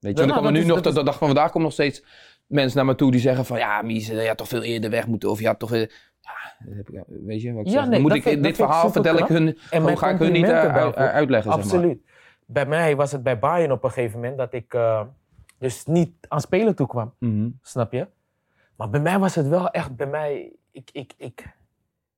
Weet 0.00 0.18
je, 0.18 0.24
Nou, 0.24 0.28
komen 0.36 0.42
dat 0.42 0.52
nu 0.52 0.58
is- 0.58 0.66
nog, 0.66 0.76
is- 0.86 0.94
de 0.94 1.02
dag 1.04 1.18
van 1.18 1.26
vandaag 1.26 1.46
komen 1.46 1.62
nog 1.62 1.72
steeds 1.72 2.04
mensen 2.46 2.76
naar 2.76 2.86
me 2.86 2.94
toe 2.94 3.10
die 3.10 3.20
zeggen 3.20 3.44
van, 3.44 3.58
ja, 3.58 3.82
Mies, 3.82 4.08
eh, 4.08 4.22
je 4.22 4.28
had 4.28 4.36
toch 4.36 4.48
veel 4.48 4.62
eerder 4.62 4.90
weg 4.90 5.06
moeten, 5.06 5.30
of 5.30 5.40
je 5.40 5.46
had 5.46 5.58
toch, 5.58 5.70
ja, 5.74 5.88
weet 7.06 7.42
je, 7.42 7.52
wat 7.52 7.66
ik 7.66 7.72
Ja, 7.72 7.84
nee, 7.84 8.00
moet 8.00 8.14
ik 8.14 8.22
vind- 8.22 8.42
dit 8.42 8.56
verhaal 8.56 8.90
vertel 8.90 9.16
ik 9.18 9.26
hun, 9.26 9.58
En 9.70 9.82
mijn 9.82 9.98
ga 9.98 10.08
ik 10.10 10.18
hun 10.18 10.32
niet 10.32 10.46
uitleggen, 10.46 11.52
zeg 11.52 11.62
maar. 11.62 11.64
Absoluut. 11.64 11.98
Bij 12.46 12.66
mij 12.66 12.96
was 12.96 13.12
het 13.12 13.22
bij 13.22 13.38
Bayern 13.38 13.72
op 13.72 13.84
een 13.84 13.90
gegeven 13.90 14.20
moment 14.20 14.38
dat 14.38 14.52
ik 14.52 14.74
dus 15.64 15.86
niet 15.86 16.14
aan 16.28 16.40
spelen 16.40 16.74
toe 16.74 16.86
kwam. 16.86 17.14
Mhm. 17.18 17.50
Snap 17.62 17.92
je? 17.92 18.08
Maar 18.76 18.90
bij 18.90 19.00
mij 19.00 19.18
was 19.18 19.34
het 19.34 19.48
wel 19.48 19.70
echt, 19.70 19.96
bij 19.96 20.06
mij, 20.06 20.52
ik, 20.70 20.90
ik, 20.92 21.14
ik, 21.16 21.56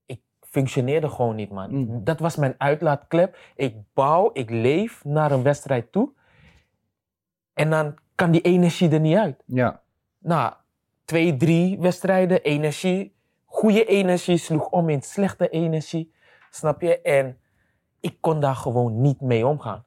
ik 0.06 0.20
functioneerde 0.40 1.08
gewoon 1.08 1.34
niet, 1.34 1.50
man. 1.50 1.70
Mm. 1.70 2.04
Dat 2.04 2.20
was 2.20 2.36
mijn 2.36 2.54
uitlaatklep. 2.58 3.38
Ik 3.54 3.76
bouw, 3.94 4.30
ik 4.32 4.50
leef 4.50 5.04
naar 5.04 5.30
een 5.32 5.42
wedstrijd 5.42 5.92
toe. 5.92 6.12
En 7.52 7.70
dan 7.70 7.94
kan 8.14 8.30
die 8.30 8.40
energie 8.40 8.90
er 8.90 9.00
niet 9.00 9.16
uit. 9.16 9.42
Ja, 9.46 9.82
Nou, 10.18 10.52
twee, 11.04 11.36
drie 11.36 11.78
wedstrijden, 11.78 12.42
energie. 12.42 13.14
Goede 13.44 13.84
energie 13.84 14.36
sloeg 14.36 14.68
om 14.68 14.88
in 14.88 15.02
slechte 15.02 15.48
energie. 15.48 16.12
Snap 16.50 16.80
je? 16.80 17.00
En 17.00 17.38
ik 18.00 18.16
kon 18.20 18.40
daar 18.40 18.56
gewoon 18.56 19.00
niet 19.00 19.20
mee 19.20 19.46
omgaan. 19.46 19.84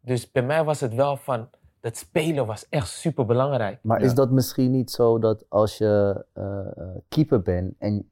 Dus 0.00 0.30
bij 0.30 0.42
mij 0.42 0.64
was 0.64 0.80
het 0.80 0.94
wel 0.94 1.16
van, 1.16 1.50
dat 1.80 1.96
spelen 1.96 2.46
was 2.46 2.66
echt 2.68 2.88
super 2.88 3.26
belangrijk. 3.26 3.78
Maar 3.82 4.00
Ja. 4.00 4.06
is 4.06 4.14
dat 4.14 4.30
misschien 4.30 4.70
niet 4.70 4.90
zo 4.90 5.18
dat 5.18 5.44
als 5.48 5.78
je 5.78 6.24
eh, 6.34 6.44
eh, 6.60 6.66
keeper 7.08 7.42
bent 7.42 7.74
en 7.78 8.10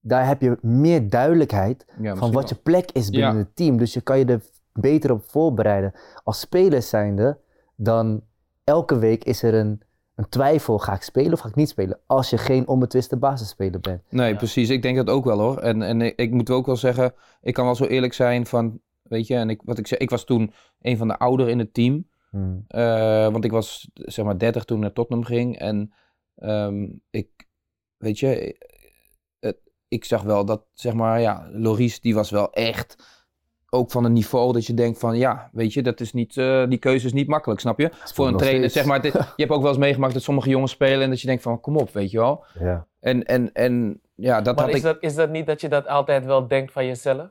daar 0.00 0.26
heb 0.26 0.40
je 0.40 0.58
meer 0.60 1.10
duidelijkheid 1.10 1.86
ja 2.00 2.16
van 2.16 2.32
wat 2.32 2.48
je 2.48 2.54
plek 2.54 2.90
is 2.92 3.10
binnen 3.10 3.32
Ja. 3.32 3.36
het 3.38 3.56
team. 3.56 3.78
Dus 3.78 3.92
je 3.92 4.00
kan 4.00 4.18
je 4.18 4.24
er 4.24 4.42
beter 4.72 5.10
op 5.12 5.22
voorbereiden. 5.30 5.92
Als 6.24 6.40
speler 6.40 6.82
zijnde, 6.82 7.38
dan 7.76 8.22
elke 8.64 8.98
week 8.98 9.24
is 9.24 9.42
er 9.42 9.54
een, 9.54 9.80
een 10.14 10.28
twijfel. 10.28 10.78
Ga 10.78 10.94
ik 10.94 11.02
spelen 11.02 11.32
of 11.32 11.40
ga 11.40 11.48
ik 11.48 11.54
niet 11.54 11.68
spelen? 11.68 11.98
Als 12.06 12.30
je 12.30 12.38
geen 12.38 12.68
onbetwiste 12.68 13.16
basisspeler 13.16 13.80
bent. 13.80 14.02
Nee, 14.08 14.30
Ja. 14.32 14.36
precies. 14.36 14.68
Ik 14.70 14.82
denk 14.82 14.96
dat 14.96 15.08
ook 15.10 15.24
wel 15.24 15.38
hoor. 15.38 15.58
En, 15.58 15.82
en 15.82 16.00
ik, 16.00 16.16
ik 16.16 16.30
moet 16.30 16.50
ook 16.50 16.66
wel 16.66 16.76
zeggen, 16.76 17.12
ik 17.42 17.54
kan 17.54 17.64
wel 17.64 17.74
zo 17.74 17.84
eerlijk 17.84 18.12
zijn 18.12 18.46
van, 18.46 18.80
weet 19.02 19.26
je, 19.26 19.34
en 19.36 19.50
ik, 19.50 19.60
wat 19.64 19.78
ik 19.78 19.86
zeg, 19.86 19.98
ik 19.98 20.10
was 20.10 20.24
toen 20.24 20.52
een 20.80 20.96
van 20.96 21.08
de 21.08 21.18
ouderen 21.18 21.52
in 21.52 21.58
het 21.58 21.74
team. 21.74 22.06
Hmm. 22.30 22.64
Eh, 22.68 23.28
want 23.28 23.44
ik 23.44 23.50
was 23.50 23.90
zeg 23.94 24.24
maar 24.24 24.38
30 24.38 24.64
toen 24.64 24.76
ik 24.76 24.82
naar 24.82 24.92
Tottenham 24.92 25.24
ging. 25.26 25.58
En 25.58 25.92
ehm, 26.36 26.86
ik, 27.10 27.28
weet 27.96 28.18
je, 28.18 28.36
eh, 28.36 28.54
het, 29.40 29.58
ik 29.88 30.04
zag 30.04 30.22
wel 30.22 30.44
dat, 30.44 30.64
zeg 30.72 30.92
maar, 30.92 31.20
ja, 31.20 31.48
Loris 31.52 32.00
die 32.00 32.14
was 32.14 32.30
wel 32.30 32.52
echt 32.52 33.14
ook 33.70 33.90
van 33.90 34.04
een 34.04 34.12
niveau 34.12 34.52
dat 34.52 34.66
je 34.66 34.74
denkt 34.74 34.98
van, 34.98 35.16
ja, 35.18 35.48
weet 35.52 35.72
je, 35.72 35.82
dat 35.82 36.00
is 36.00 36.12
niet, 36.12 36.36
eh, 36.36 36.68
die 36.68 36.78
keuze 36.78 37.06
is 37.06 37.12
niet 37.12 37.28
makkelijk, 37.28 37.60
snap 37.60 37.78
je? 37.78 37.90
Voor 37.92 38.28
een 38.28 38.36
trainer, 38.36 38.58
steeds. 38.58 38.74
zeg 38.74 38.84
maar, 38.84 39.02
dit- 39.02 39.12
je 39.36 39.42
hebt 39.42 39.50
ook 39.50 39.60
wel 39.60 39.70
eens 39.70 39.78
meegemaakt 39.78 40.12
dat 40.12 40.22
sommige 40.22 40.48
jongens 40.48 40.72
spelen 40.72 41.00
en 41.02 41.10
dat 41.10 41.20
je 41.20 41.26
denkt 41.26 41.42
van, 41.42 41.60
kom 41.60 41.76
op, 41.76 41.90
weet 41.92 42.10
je 42.10 42.18
wel. 42.18 42.44
Ja. 42.58 42.86
En, 43.00 43.24
en, 43.24 43.52
en 43.52 44.00
ja, 44.14 44.40
dat 44.40 44.56
maar 44.56 44.64
had 44.64 44.74
is, 44.74 44.80
ik... 44.80 44.86
dat, 44.86 44.96
is 45.00 45.14
dat 45.14 45.30
niet 45.30 45.46
dat 45.46 45.60
je 45.60 45.68
dat 45.68 45.86
altijd 45.86 46.24
wel 46.24 46.48
denkt 46.48 46.72
van 46.72 46.86
jezelf? 46.86 47.28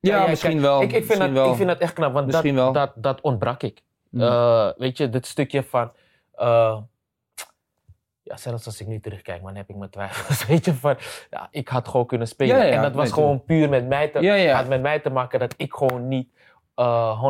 Ja, 0.00 0.22
ja, 0.22 0.28
misschien 0.28 0.50
kijk, 0.50 0.62
wel. 0.62 0.82
Ik, 0.82 0.84
ik, 0.84 0.90
vind 0.90 1.06
misschien 1.08 1.34
dat, 1.34 1.42
wel. 1.42 1.50
ik 1.50 1.56
vind 1.56 1.68
dat 1.68 1.78
echt 1.78 1.92
knap, 1.92 2.12
want 2.12 2.24
dat, 2.24 2.34
Misschien 2.34 2.54
wel. 2.54 2.72
dat, 2.72 2.92
dat 2.96 3.20
ontbrak 3.20 3.62
ik. 3.62 3.82
Mhm. 4.10 4.22
Eh, 4.24 4.68
weet 4.76 4.96
je, 4.96 5.08
dit 5.08 5.26
stukje 5.26 5.62
van... 5.62 5.92
eh, 6.32 6.78
ja, 8.22 8.36
zelfs 8.36 8.66
als 8.66 8.80
ik 8.80 8.86
nu 8.86 9.00
terugkijk, 9.00 9.42
man, 9.42 9.54
heb 9.56 9.68
ik 9.68 9.76
mijn 9.76 9.90
twijfels. 9.90 10.46
Weet 10.50 10.64
je, 10.64 10.74
van, 10.74 10.96
ja, 11.30 11.48
ik 11.50 11.68
had 11.68 11.88
gewoon 11.88 12.06
kunnen 12.06 12.26
spelen. 12.28 12.56
Ja, 12.56 12.62
ja, 12.62 12.70
en 12.70 12.82
dat 12.82 12.94
was 12.94 13.12
gewoon 13.12 13.44
puur 13.44 13.68
met 13.68 13.88
mij, 13.88 14.08
te, 14.08 14.20
Ja, 14.20 14.54
had 14.54 14.68
met 14.68 14.80
mij 14.82 15.00
te 15.00 15.10
maken 15.10 15.38
dat 15.38 15.54
ik 15.56 15.72
gewoon 15.74 16.08
niet 16.08 16.28
eh 16.74 17.24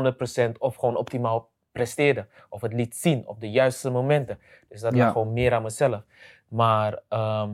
100% 0.49 0.53
of 0.59 0.77
gewoon 0.77 0.97
optimaal 0.97 1.51
presteerde. 1.73 2.27
Of 2.49 2.61
het 2.61 2.73
liet 2.73 2.97
zien 2.97 3.27
op 3.27 3.41
de 3.41 3.51
juiste 3.51 3.91
momenten. 3.91 4.39
Dus 4.69 4.81
dat 4.81 4.95
lag 4.95 5.13
gewoon 5.13 5.33
meer 5.33 5.55
aan 5.55 5.63
mezelf. 5.63 6.03
Maar 6.49 6.99
ehm, 7.09 7.51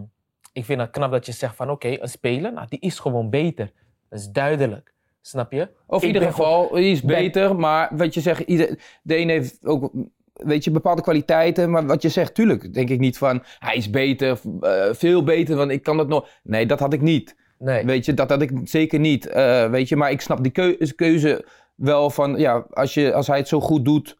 ik 0.52 0.64
vind 0.64 0.80
het 0.80 0.90
knap 0.90 1.10
dat 1.10 1.26
je 1.26 1.32
zegt 1.32 1.56
van 1.56 1.70
oké, 1.70 1.88
een 2.00 2.08
speler, 2.08 2.52
nou, 2.52 2.66
die 2.68 2.80
is 2.80 2.98
gewoon 2.98 3.30
beter. 3.30 3.72
Dat 4.08 4.18
is 4.18 4.28
duidelijk. 4.30 4.94
Snap 5.26 5.52
je? 5.52 5.68
Of 5.86 6.02
in 6.02 6.06
ieder 6.08 6.22
geval, 6.22 6.68
hij 6.72 6.90
is 6.90 7.02
ben- 7.02 7.16
beter, 7.16 7.56
maar 7.56 7.88
wat 7.96 8.14
je 8.14 8.20
zegt, 8.20 8.40
ieder, 8.40 8.78
de 9.02 9.16
een 9.18 9.28
heeft 9.28 9.58
ook, 9.64 9.90
weet 10.32 10.64
je, 10.64 10.70
bepaalde 10.70 11.02
kwaliteiten. 11.02 11.70
Maar 11.70 11.86
wat 11.86 12.02
je 12.02 12.08
zegt, 12.08 12.34
tuurlijk, 12.34 12.74
denk 12.74 12.88
ik 12.88 12.98
niet 12.98 13.18
van, 13.18 13.42
hij 13.58 13.76
is 13.76 13.90
beter, 13.90 14.40
eh, 14.60 14.84
veel 14.92 15.24
beter, 15.24 15.56
want 15.56 15.70
ik 15.70 15.82
kan 15.82 15.96
dat 15.96 16.08
nog. 16.08 16.28
Nee, 16.42 16.66
dat 16.66 16.80
had 16.80 16.92
ik 16.92 17.00
niet. 17.00 17.36
Nee. 17.58 17.84
Weet 17.84 18.04
je, 18.04 18.14
dat 18.14 18.30
had 18.30 18.42
ik 18.42 18.50
zeker 18.64 18.98
niet. 18.98 19.26
eh, 19.26 19.70
weet 19.70 19.88
je, 19.88 19.96
maar 19.96 20.10
ik 20.10 20.20
snap 20.20 20.42
die 20.42 20.52
keu- 20.52 20.76
keuze 20.96 21.44
wel 21.74 22.10
van, 22.10 22.38
ja, 22.38 22.66
als, 22.70 22.94
je, 22.94 23.12
als 23.14 23.26
hij 23.26 23.36
het 23.38 23.48
zo 23.48 23.60
goed 23.60 23.84
doet, 23.84 24.16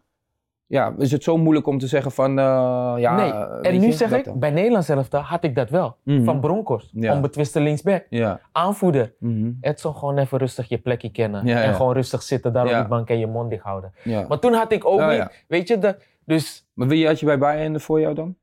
ja, 0.67 0.95
is 0.99 1.13
het 1.13 1.23
zo 1.23 1.37
moeilijk 1.37 1.67
om 1.67 1.79
te 1.79 1.87
zeggen 1.87 2.11
van, 2.13 2.39
eh, 2.39 2.95
ja. 2.97 3.15
nee. 3.17 3.33
En 3.73 3.81
nu 3.81 3.87
je, 3.87 3.93
zeg 3.93 4.13
ik, 4.13 4.25
dan. 4.25 4.39
bij 4.39 4.51
Nederlands 4.51 4.87
zelf 4.87 5.13
had 5.13 5.45
ik 5.45 5.55
dat 5.55 5.71
wel. 5.71 5.97
Mhm. 6.03 6.25
Van 6.25 6.41
Bronkhorst. 6.41 6.91
Ja. 6.93 7.15
Onbetwiste 7.15 7.61
linksback. 7.61 8.07
Ja. 8.11 8.41
Aanvoerder. 8.53 9.15
mhm, 9.19 9.51
Edson 9.61 9.95
gewoon 9.97 10.19
even 10.19 10.39
rustig 10.39 10.69
je 10.69 10.79
plekje 10.79 11.11
kennen. 11.11 11.47
Ja, 11.47 11.63
En 11.63 11.69
ja. 11.69 11.75
gewoon 11.75 11.93
rustig 11.93 12.23
zitten 12.23 12.53
daar 12.53 12.67
Ja. 12.67 12.73
op 12.73 12.79
die 12.79 12.89
bank 12.89 13.09
en 13.09 13.19
je 13.19 13.27
mond 13.27 13.51
dicht 13.51 13.63
houden. 13.63 13.93
ja. 14.03 14.25
Maar 14.29 14.39
toen 14.39 14.53
had 14.53 14.73
ik 14.73 14.85
ook 14.85 15.01
Oh, 15.01 15.09
niet, 15.09 15.17
ja. 15.17 15.31
weet 15.49 15.69
je, 15.69 15.79
dat, 15.79 15.97
dus... 16.25 16.69
Maar 16.75 16.89
wie 16.89 17.07
had 17.07 17.21
je 17.21 17.27
bij 17.27 17.39
Bayern 17.39 17.81
voor 17.81 18.01
jou 18.01 18.15
dan? 18.15 18.37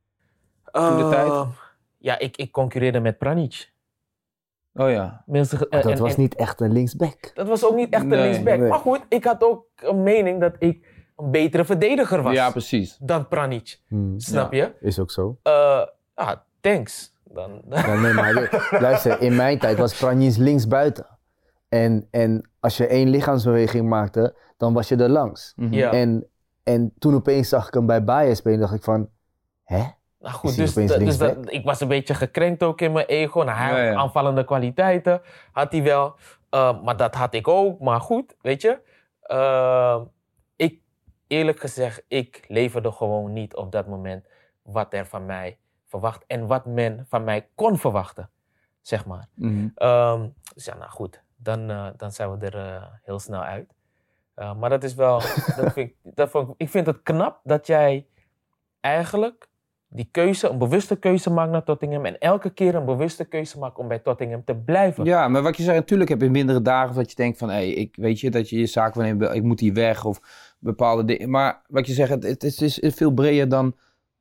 Toen 0.71 0.97
de 0.97 1.09
tijd? 1.09 1.28
eh, 1.28 1.47
Ja, 1.97 2.19
ik, 2.19 2.38
ik 2.38 2.51
concurreerde 2.51 2.99
met 2.99 3.17
Pranic. 3.17 3.71
Oh 4.74 4.89
ja. 4.89 5.24
Mensen, 5.26 5.57
eh, 5.69 5.82
dat 5.82 5.91
en- 5.91 5.99
was 5.99 6.15
en- 6.15 6.21
niet 6.21 6.36
echt 6.36 6.61
een 6.61 6.71
linksback. 6.71 7.32
dat 7.34 7.47
was 7.47 7.65
ook 7.65 7.76
niet 7.76 7.89
echt 7.93 8.03
een 8.03 8.07
Nee, 8.09 8.21
linksback. 8.21 8.59
nee. 8.59 8.69
Maar 8.69 8.80
goed, 8.80 9.01
ik 9.09 9.24
had 9.24 9.43
ook 9.43 9.65
een 9.76 10.03
mening 10.03 10.39
dat 10.39 10.55
ik 10.59 10.86
een 11.18 11.32
betere 11.32 11.66
verdediger 11.66 12.22
was 12.22 12.34
Ja, 12.34 12.51
precies. 12.51 12.97
dan 13.01 13.28
Pranic. 13.28 13.80
Hmm, 13.88 14.20
Snap 14.20 14.53
Ja. 14.53 14.66
je? 14.66 14.88
Is 14.88 14.99
ook 14.99 15.11
zo. 15.11 15.38
Eh, 15.43 15.82
ah, 16.14 16.32
thanks. 16.61 17.11
Dan, 17.24 17.61
Ja, 17.70 17.95
nee, 17.95 18.14
maar 18.14 18.34
lu- 18.34 18.47
luister, 18.88 19.22
in 19.22 19.36
mijn 19.36 19.59
tijd 19.59 19.78
was 19.78 19.97
Pranjis 19.97 20.38
links 20.38 20.68
buiten. 20.68 21.07
En, 21.70 22.07
en 22.11 22.49
als 22.59 22.78
je 22.78 22.88
één 22.88 23.09
lichaamsbeweging 23.09 23.89
maakte, 23.89 24.36
dan 24.57 24.74
was 24.74 24.88
je 24.88 24.95
er 24.95 25.09
langs. 25.09 25.53
Mhm. 25.55 25.74
Ja. 25.74 25.91
En, 25.91 26.28
en 26.64 26.93
toen 26.99 27.14
opeens 27.16 27.49
zag 27.49 27.68
ik 27.68 27.74
hem 27.74 27.86
bij 27.86 28.03
Bayern 28.03 28.36
spelen, 28.36 28.59
dacht 28.59 28.74
ik 28.74 28.84
van, 28.84 29.09
hè? 29.64 29.84
Nou 30.20 30.36
goed, 30.36 30.55
dus, 30.55 30.74
dus 30.74 31.18
dat, 31.18 31.38
ik 31.45 31.64
was 31.64 31.82
een 31.82 31.88
beetje 31.88 32.14
gekrenkt 32.14 32.64
ook 32.64 32.82
in 32.82 32.91
mijn 32.91 33.05
ego. 33.05 33.41
Nou, 33.43 33.57
hij 33.57 33.70
Ja, 33.70 33.84
had 33.86 33.93
ja. 33.93 33.99
aanvallende 33.99 34.45
kwaliteiten, 34.45 35.22
had 35.51 35.72
hij 35.72 35.84
wel. 35.84 36.16
Uh, 36.51 36.82
maar 36.84 36.97
dat 36.97 37.16
had 37.16 37.34
ik 37.34 37.47
ook. 37.47 37.80
Maar 37.80 38.01
goed, 38.01 38.36
weet 38.41 38.61
je. 38.61 38.80
Uh, 39.28 40.01
ik, 40.01 40.07
eerlijk 41.28 41.59
gezegd, 41.59 42.03
ik 42.07 42.45
leverde 42.47 42.91
gewoon 42.91 43.34
niet 43.34 43.55
op 43.55 43.71
dat 43.71 43.88
moment 43.88 44.28
wat 44.61 44.93
er 44.93 45.05
van 45.05 45.26
mij 45.26 45.57
verwacht. 45.86 46.24
En 46.28 46.47
wat 46.47 46.65
men 46.65 47.05
van 47.07 47.24
mij 47.24 47.49
kon 47.55 47.78
verwachten, 47.78 48.30
zeg 48.82 49.05
maar. 49.05 49.28
Mhm. 49.34 49.88
Um, 49.88 50.34
dus 50.53 50.65
ja, 50.65 50.76
nou 50.76 50.89
goed. 50.91 51.24
Dan, 51.36 51.71
uh, 51.71 51.88
dan 51.97 52.11
zijn 52.11 52.38
we 52.38 52.45
er 52.45 52.55
uh, 52.55 52.84
heel 53.03 53.19
snel 53.19 53.41
uit. 53.41 53.74
Uh, 54.36 54.55
maar 54.55 54.69
dat 54.69 54.84
is 54.84 54.93
wel... 54.93 55.19
dat 55.57 55.74
vind 55.74 55.89
ik, 55.89 55.95
dat 56.03 56.30
vond 56.30 56.49
ik, 56.49 56.55
ik 56.57 56.69
vind 56.69 56.86
het 56.86 57.03
knap 57.03 57.39
dat 57.43 57.67
jij 57.67 58.07
eigenlijk 58.80 59.47
die 59.96 60.08
keuze, 60.12 60.50
een 60.50 60.58
bewuste 60.58 60.96
keuze 60.96 61.30
maakt 61.30 61.52
naar 61.52 61.64
Tottenham. 61.64 62.06
En 62.06 62.20
elke 62.20 62.50
keer 62.50 62.76
een 62.76 62.86
bewuste 62.86 63.26
keuze 63.26 63.60
maakt 63.60 63.78
om 63.78 63.88
bij 63.88 64.00
Tottenham 64.00 64.44
te 64.44 64.56
blijven. 64.56 65.06
Ja, 65.06 65.28
maar 65.28 65.41
wat 65.41 65.58
je 65.58 65.64
zegt, 65.64 65.78
natuurlijk 65.78 66.10
heb 66.10 66.22
je 66.22 66.30
mindere 66.30 66.62
dagen 66.62 66.96
dat 66.96 67.10
je 67.10 67.16
denkt 67.16 67.38
van, 67.38 67.50
hé, 67.50 67.62
ik 67.62 67.96
weet 67.96 68.20
je, 68.20 68.30
dat 68.32 68.50
je 68.50 68.60
je 68.60 68.66
zaak 68.66 68.94
van, 68.94 69.04
hey, 69.04 69.36
ik 69.36 69.44
moet 69.44 69.60
hier 69.60 69.74
weg 69.74 70.06
of 70.06 70.20
bepaalde 70.60 71.06
dingen. 71.06 71.30
Maar 71.30 71.62
wat 71.68 71.88
je 71.88 71.94
zegt, 71.94 72.10
het, 72.10 72.24
het 72.24 72.62
is 72.62 72.80
veel 72.82 73.12
breder 73.12 73.50
dan 73.50 73.76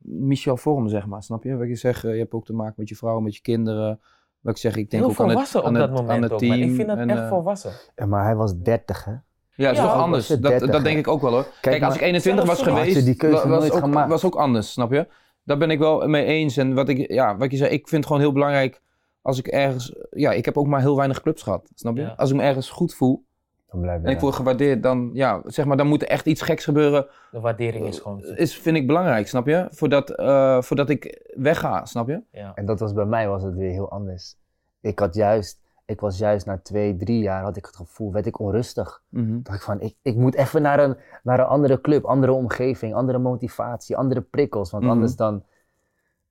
Michel 0.05 0.57
Vorm, 0.57 0.89
zeg 0.89 1.07
maar, 1.07 1.23
snap 1.23 1.45
je? 1.45 1.57
Wat 1.57 1.69
je 1.69 1.77
zegt, 1.77 2.03
je 2.03 2.09
hebt 2.09 2.33
ook 2.33 2.45
te 2.45 2.53
maken 2.53 2.75
met 2.77 2.89
je 2.89 2.97
vrouw, 2.97 3.21
met 3.21 3.35
je 3.35 3.43
kinderen. 3.43 4.01
Wat 4.41 4.55
ik 4.55 4.61
zeg, 4.61 4.77
ik 4.77 4.91
denk 4.91 5.03
Heel 5.03 5.13
ook 5.13 5.21
aan 5.21 5.25
het, 5.25 5.33
volwassen 5.33 5.61
aan 5.63 5.69
op 5.69 5.75
het, 5.75 5.89
dat 5.89 5.99
aan 5.99 6.05
moment 6.05 6.23
het 6.23 6.33
ook. 6.33 6.39
team. 6.39 6.51
Maar 6.59 6.69
ik 6.69 6.75
vind 6.75 6.89
dat 6.89 6.99
en, 6.99 7.11
echt 7.11 7.21
eh, 7.21 7.29
volwassen. 7.29 7.71
Ja, 7.95 8.07
maar 8.07 8.25
hij 8.25 8.37
was 8.37 8.59
30, 8.59 9.05
hè? 9.05 9.11
Ja, 9.11 9.21
dat 9.57 9.73
is 9.73 9.79
Ja, 9.79 9.85
toch 9.93 10.03
anders. 10.03 10.27
Dat, 10.27 10.43
30, 10.43 10.71
dat 10.71 10.85
denk 10.85 10.99
ik 10.99 11.09
ook 11.09 11.21
wel 11.21 11.31
hoor. 11.33 11.47
Kijk, 11.61 11.83
als 11.83 11.95
ik 11.95 12.01
21 12.01 12.45
was 12.45 12.63
geweest, 12.63 13.05
die 13.05 13.15
keuze 13.15 13.43
wa- 13.43 13.49
was, 13.49 13.59
nooit 13.61 13.73
ook, 13.73 13.79
gemaakt. 13.79 14.09
was 14.09 14.25
ook 14.25 14.35
anders, 14.35 14.73
snap 14.73 14.93
je? 14.93 15.07
Daar 15.45 15.59
ben 15.59 15.71
ik 15.71 15.79
wel 15.79 16.09
mee 16.09 16.25
eens. 16.25 16.57
En 16.57 16.75
wat 16.75 16.89
ik, 16.89 17.13
ja, 17.13 17.37
wat 17.37 17.51
je 17.51 17.57
zei, 17.57 17.71
ik 17.71 17.89
vind 17.89 17.91
het 17.91 18.07
gewoon 18.07 18.21
heel 18.23 18.33
belangrijk 18.33 18.81
als 19.23 19.39
ik 19.39 19.47
ergens, 19.47 19.95
ja, 20.11 20.33
ik 20.33 20.45
heb 20.45 20.57
ook 20.57 20.67
maar 20.67 20.81
heel 20.81 20.97
weinig 20.97 21.23
clubs 21.23 21.43
gehad, 21.43 21.71
snap 21.75 21.97
je? 21.97 22.03
Ja. 22.03 22.15
Als 22.17 22.31
ik 22.31 22.37
me 22.37 22.43
ergens 22.43 22.71
goed 22.71 22.95
voel 22.95 23.25
Dan 23.71 23.81
blijf 23.81 24.01
je 24.01 24.07
en 24.07 24.13
ik 24.13 24.21
word 24.21 24.35
gewaardeerd, 24.35 24.83
dan, 24.83 25.11
ja, 25.13 25.41
zeg 25.45 25.65
maar, 25.65 25.77
dan 25.77 25.87
moet 25.87 26.03
er 26.03 26.09
echt 26.09 26.27
iets 26.27 26.43
geks 26.43 26.65
gebeuren. 26.65 27.07
De 27.31 27.41
waardering 27.41 27.87
is 27.87 27.99
gewoon... 27.99 28.25
Is, 28.25 28.57
vind 28.57 28.77
ik 28.77 28.87
belangrijk, 28.87 29.29
snap 29.29 29.47
je? 29.47 29.67
Voordat, 29.71 30.11
eh, 30.11 30.63
voordat 30.63 30.91
ik 30.91 31.31
wegga, 31.35 31.85
snap 31.85 32.09
je? 32.09 32.23
Ja. 32.33 32.53
En 32.55 32.67
dat 32.67 32.81
was 32.81 32.93
bij 32.93 33.05
mij 33.05 33.29
was 33.29 33.43
het 33.43 33.55
weer 33.55 33.71
heel 33.71 33.91
anders. 33.91 34.37
Ik 34.81 34.99
had 34.99 35.15
juist, 35.15 35.61
ik 35.87 36.01
was 36.01 36.19
juist 36.19 36.47
na 36.47 36.59
twee, 36.63 36.97
drie 36.97 37.19
jaar 37.23 37.43
had 37.43 37.57
ik 37.57 37.67
het 37.67 37.77
gevoel, 37.77 38.13
werd 38.13 38.27
ik 38.27 38.39
onrustig. 38.41 39.03
dacht 39.43 39.57
ik 39.59 39.63
van, 39.65 39.81
ik, 39.81 39.95
ik 40.03 40.17
moet 40.17 40.35
even 40.35 40.63
naar 40.63 40.79
een, 40.81 40.97
naar 41.23 41.39
een 41.39 41.47
andere 41.47 41.81
club, 41.81 42.05
andere 42.05 42.33
omgeving, 42.33 42.95
andere 42.95 43.19
motivatie, 43.19 43.97
andere 43.97 44.21
prikkels. 44.21 44.71
Want 44.71 44.83
Mhm. 44.83 44.93
anders 44.93 45.17
dan, 45.17 45.45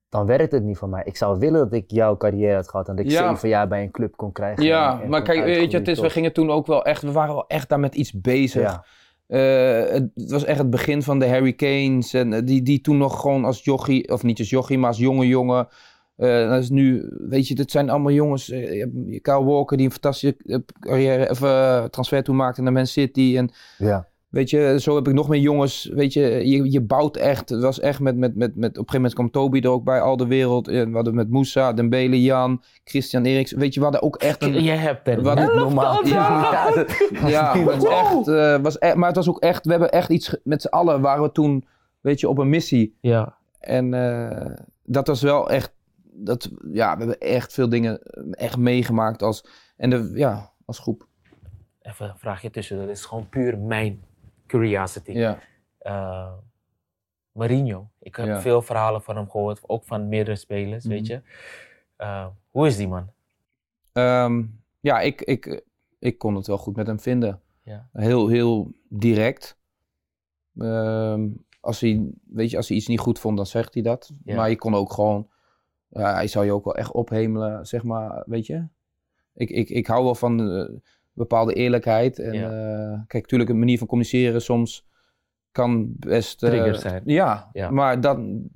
dan 0.10 0.26
werkt 0.26 0.52
het 0.52 0.64
niet 0.64 0.78
voor 0.78 0.90
mij. 0.90 1.02
Ik 1.06 1.18
zou 1.18 1.40
willen 1.40 1.60
dat 1.60 1.74
ik 1.74 1.92
jouw 1.92 2.18
carrière 2.18 2.56
had 2.56 2.70
gehad 2.70 2.88
en 2.90 2.96
dat 2.96 3.06
ik 3.06 3.12
Ja. 3.12 3.30
zeven 3.30 3.50
jaar 3.50 3.68
bij 3.68 3.82
een 3.84 3.92
club 3.92 4.16
kon 4.16 4.32
krijgen. 4.32 4.64
Ja, 4.64 5.02
en- 5.02 5.10
maar 5.10 5.22
kijk, 5.22 5.44
weet 5.44 5.72
je, 5.72 5.78
het 5.78 5.88
is, 5.88 6.00
we 6.00 6.10
gingen 6.10 6.34
toen 6.34 6.52
ook 6.52 6.68
wel 6.68 6.86
echt, 6.86 7.02
we 7.02 7.12
waren 7.12 7.34
wel 7.34 7.48
echt 7.48 7.70
daar 7.70 7.80
met 7.80 7.96
iets 7.96 8.22
bezig. 8.22 8.62
Ja, 8.62 8.86
Eh, 9.28 9.92
het, 9.92 10.10
was 10.32 10.44
echt 10.44 10.58
het 10.58 10.70
begin 10.70 11.04
van 11.04 11.20
de 11.20 11.26
Hurricanes. 11.26 12.14
En 12.14 12.34
eh, 12.34 12.42
die, 12.46 12.62
die 12.62 12.82
toen 12.82 12.98
nog 12.98 13.22
gewoon 13.22 13.46
als 13.46 13.64
jochie, 13.64 14.12
of 14.12 14.24
niet 14.24 14.40
als 14.40 14.50
jochie, 14.50 14.78
maar 14.78 14.88
als 14.90 14.98
jonge 14.98 15.28
jongen. 15.28 15.68
Eh, 16.22 16.50
dat 16.50 16.62
is 16.62 16.70
nu, 16.70 17.10
weet 17.28 17.48
je, 17.48 17.56
dit 17.56 17.72
zijn 17.72 17.90
allemaal 17.90 18.12
jongens. 18.12 18.50
eh, 18.50 18.74
je 18.80 19.20
Kyle 19.22 19.44
Walker 19.44 19.78
die 19.78 19.86
een 19.86 19.92
fantastische 19.92 20.36
eh, 20.46 20.58
carrière, 20.80 21.30
of, 21.30 21.40
transfer 21.90 22.24
toen 22.24 22.36
maakte 22.36 22.62
naar 22.62 22.74
Man 22.74 22.86
City. 22.88 23.34
En 23.38 23.50
ja. 23.78 24.08
weet 24.30 24.50
je, 24.50 24.76
zo 24.80 24.96
heb 24.96 25.08
ik 25.08 25.14
nog 25.14 25.28
meer 25.30 25.40
jongens. 25.42 25.92
Weet 25.94 26.14
je, 26.14 26.22
je, 26.22 26.72
je 26.72 26.82
bouwt 26.82 27.18
echt. 27.18 27.50
Het 27.50 27.62
was 27.62 27.80
echt 27.80 28.00
met, 28.00 28.18
met, 28.18 28.36
met, 28.36 28.56
met, 28.56 28.70
op 28.70 28.78
een 28.78 28.90
gegeven 28.90 28.94
moment 28.96 29.14
kwam 29.14 29.32
Toby 29.32 29.60
er 29.60 29.70
ook 29.70 29.84
bij, 29.84 30.02
al 30.02 30.18
de 30.18 30.28
wereld. 30.28 30.68
En 30.68 30.90
we 30.90 30.96
hadden 30.96 31.16
met 31.16 31.30
Moussa, 31.30 31.74
Dembele, 31.74 32.22
Jan, 32.22 32.62
Christian 32.84 33.24
Eriks. 33.26 33.52
Weet 33.52 33.74
je, 33.74 33.80
we 33.80 33.86
hadden 33.86 34.04
ook 34.04 34.16
echt 34.16 34.44
een... 34.44 34.64
Je 34.64 34.72
hebt 34.72 35.08
er 35.08 35.22
Wat 35.22 35.38
elftal 35.38 35.56
normaal. 35.60 36.06
Ja, 36.08 36.72
dat- 36.72 36.92
Ja, 37.28 37.58
het 37.58 37.66
was 37.66 37.84
echt, 37.86 38.28
eh, 38.28 38.58
was 38.62 38.76
e- 38.80 38.96
maar 38.96 39.08
het 39.08 39.16
was 39.16 39.30
ook 39.30 39.40
echt, 39.40 39.66
we 39.66 39.72
hebben 39.72 39.92
echt 39.92 40.10
iets, 40.10 40.38
met 40.44 40.62
z'n 40.62 40.68
allen 40.68 41.02
waren 41.02 41.24
we 41.24 41.32
toen, 41.32 41.66
weet 42.02 42.20
je, 42.20 42.30
op 42.30 42.38
een 42.38 42.50
missie. 42.50 42.98
Ja. 43.02 43.36
En 43.60 43.94
eh, 43.94 44.46
dat 44.84 45.08
was 45.08 45.22
wel 45.22 45.50
echt, 45.50 45.74
dat, 46.24 46.50
ja, 46.72 46.94
we 46.94 47.00
hebben 47.00 47.20
echt 47.20 47.54
veel 47.54 47.70
dingen 47.70 48.02
eh, 48.04 48.24
echt 48.32 48.58
meegemaakt 48.58 49.22
als, 49.22 49.46
en 49.78 49.90
de, 49.90 50.12
ja, 50.14 50.52
als 50.66 50.80
groep. 50.80 51.08
Even 51.82 52.10
een 52.10 52.18
vraagje 52.18 52.50
tussen. 52.50 52.78
Dat 52.78 52.90
is 52.90 53.06
gewoon 53.06 53.30
puur 53.30 53.58
mijn 53.58 54.04
curiosity. 54.48 55.12
Ja. 55.12 55.40
Mourinho. 57.32 57.90
Ik 58.00 58.16
heb 58.16 58.26
Ja. 58.26 58.42
veel 58.42 58.62
verhalen 58.62 59.02
van 59.02 59.16
hem 59.16 59.30
gehoord, 59.30 59.60
ook 59.70 59.84
van 59.84 60.10
meerdere 60.10 60.36
spelers, 60.36 60.86
weet 60.86 61.02
Mhm. 61.02 61.12
je. 61.12 61.22
Eh, 61.96 62.28
hoe 62.50 62.68
is 62.68 62.78
die 62.78 62.88
man? 62.88 63.10
Ehm, 63.94 64.44
ja, 64.80 65.00
ik, 65.00 65.22
ik, 65.22 65.64
ik 66.00 66.18
kon 66.18 66.36
het 66.36 66.48
wel 66.48 66.58
goed 66.58 66.76
met 66.76 66.88
hem 66.88 67.00
vinden. 67.00 67.42
Ja. 67.64 67.90
Heel, 67.94 68.28
heel 68.28 68.72
direct. 68.90 69.58
Ehm, 70.58 71.28
als, 71.60 71.80
hij, 71.82 72.10
weet 72.26 72.50
je, 72.52 72.58
als 72.58 72.68
hij 72.68 72.78
iets 72.78 72.88
niet 72.88 73.00
goed 73.00 73.20
vond, 73.20 73.38
dan 73.38 73.46
zegt 73.46 73.74
hij 73.74 73.84
dat. 73.84 74.12
Ja. 74.24 74.36
Maar 74.36 74.50
je 74.50 74.56
kon 74.58 74.76
ook 74.76 74.94
gewoon... 74.94 75.30
Ja, 75.94 76.14
hij 76.14 76.28
zou 76.28 76.46
je 76.46 76.52
ook 76.54 76.64
wel 76.66 76.76
echt 76.76 76.92
ophemelen, 76.92 77.66
zeg 77.66 77.84
maar, 77.84 78.24
weet 78.26 78.46
je. 78.46 78.68
Ik, 79.34 79.50
ik, 79.50 79.70
ik 79.70 79.88
hou 79.88 80.04
wel 80.04 80.16
van 80.16 80.50
eh, 80.52 80.70
bepaalde 81.14 81.54
eerlijkheid. 81.54 82.20
En 82.20 82.34
Ja. 82.34 82.50
eh, 82.50 83.00
kijk, 83.08 83.24
natuurlijk 83.24 83.50
een 83.50 83.60
manier 83.60 83.78
van 83.78 83.88
communiceren 83.88 84.42
soms 84.42 84.88
kan 85.52 85.94
best... 86.00 86.44
eh, 86.44 86.50
Triggers 86.50 86.82
zijn. 86.82 87.02
Ja, 87.06 87.50
Ja. 87.54 87.70
maar 87.70 88.02
dan... 88.02 88.50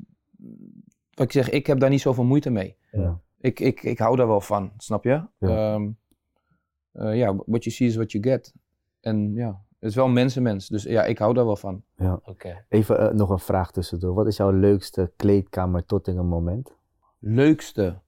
Wat 1.14 1.26
ik 1.26 1.32
zeg, 1.32 1.50
ik 1.50 1.68
heb 1.68 1.80
daar 1.80 1.90
niet 1.90 2.02
zoveel 2.02 2.24
moeite 2.24 2.50
mee. 2.50 2.78
Ja. 2.92 3.20
Ik, 3.40 3.60
ik, 3.60 3.84
ik 3.84 4.00
hou 4.00 4.16
daar 4.16 4.28
wel 4.28 4.42
van, 4.42 4.72
snap 4.78 5.04
je? 5.04 5.10
Ja. 5.10 5.74
Ehm, 5.74 5.90
eh, 6.92 7.18
ja, 7.18 7.36
what 7.36 7.64
you 7.64 7.76
see 7.76 7.88
is 7.88 7.96
what 7.96 8.12
you 8.12 8.24
get. 8.24 8.54
En 9.02 9.34
ja, 9.34 9.62
het 9.80 9.90
is 9.90 9.96
wel 9.96 10.06
een 10.06 10.14
mensenmens. 10.14 10.68
Dus 10.68 10.84
ja, 10.84 11.04
ik 11.04 11.18
hou 11.18 11.34
daar 11.34 11.46
wel 11.46 11.56
van. 11.56 11.84
Oké. 12.26 12.66
Even 12.70 13.16
nog 13.16 13.30
een 13.30 13.40
vraag 13.40 13.72
tussendoor. 13.72 14.14
Wat 14.14 14.28
is 14.28 14.38
jouw 14.38 14.52
leukste 14.52 15.12
kleedkamer 15.16 15.86
Tottenham 15.86 16.26
moment? 16.28 16.76
Leukste. 17.28 18.02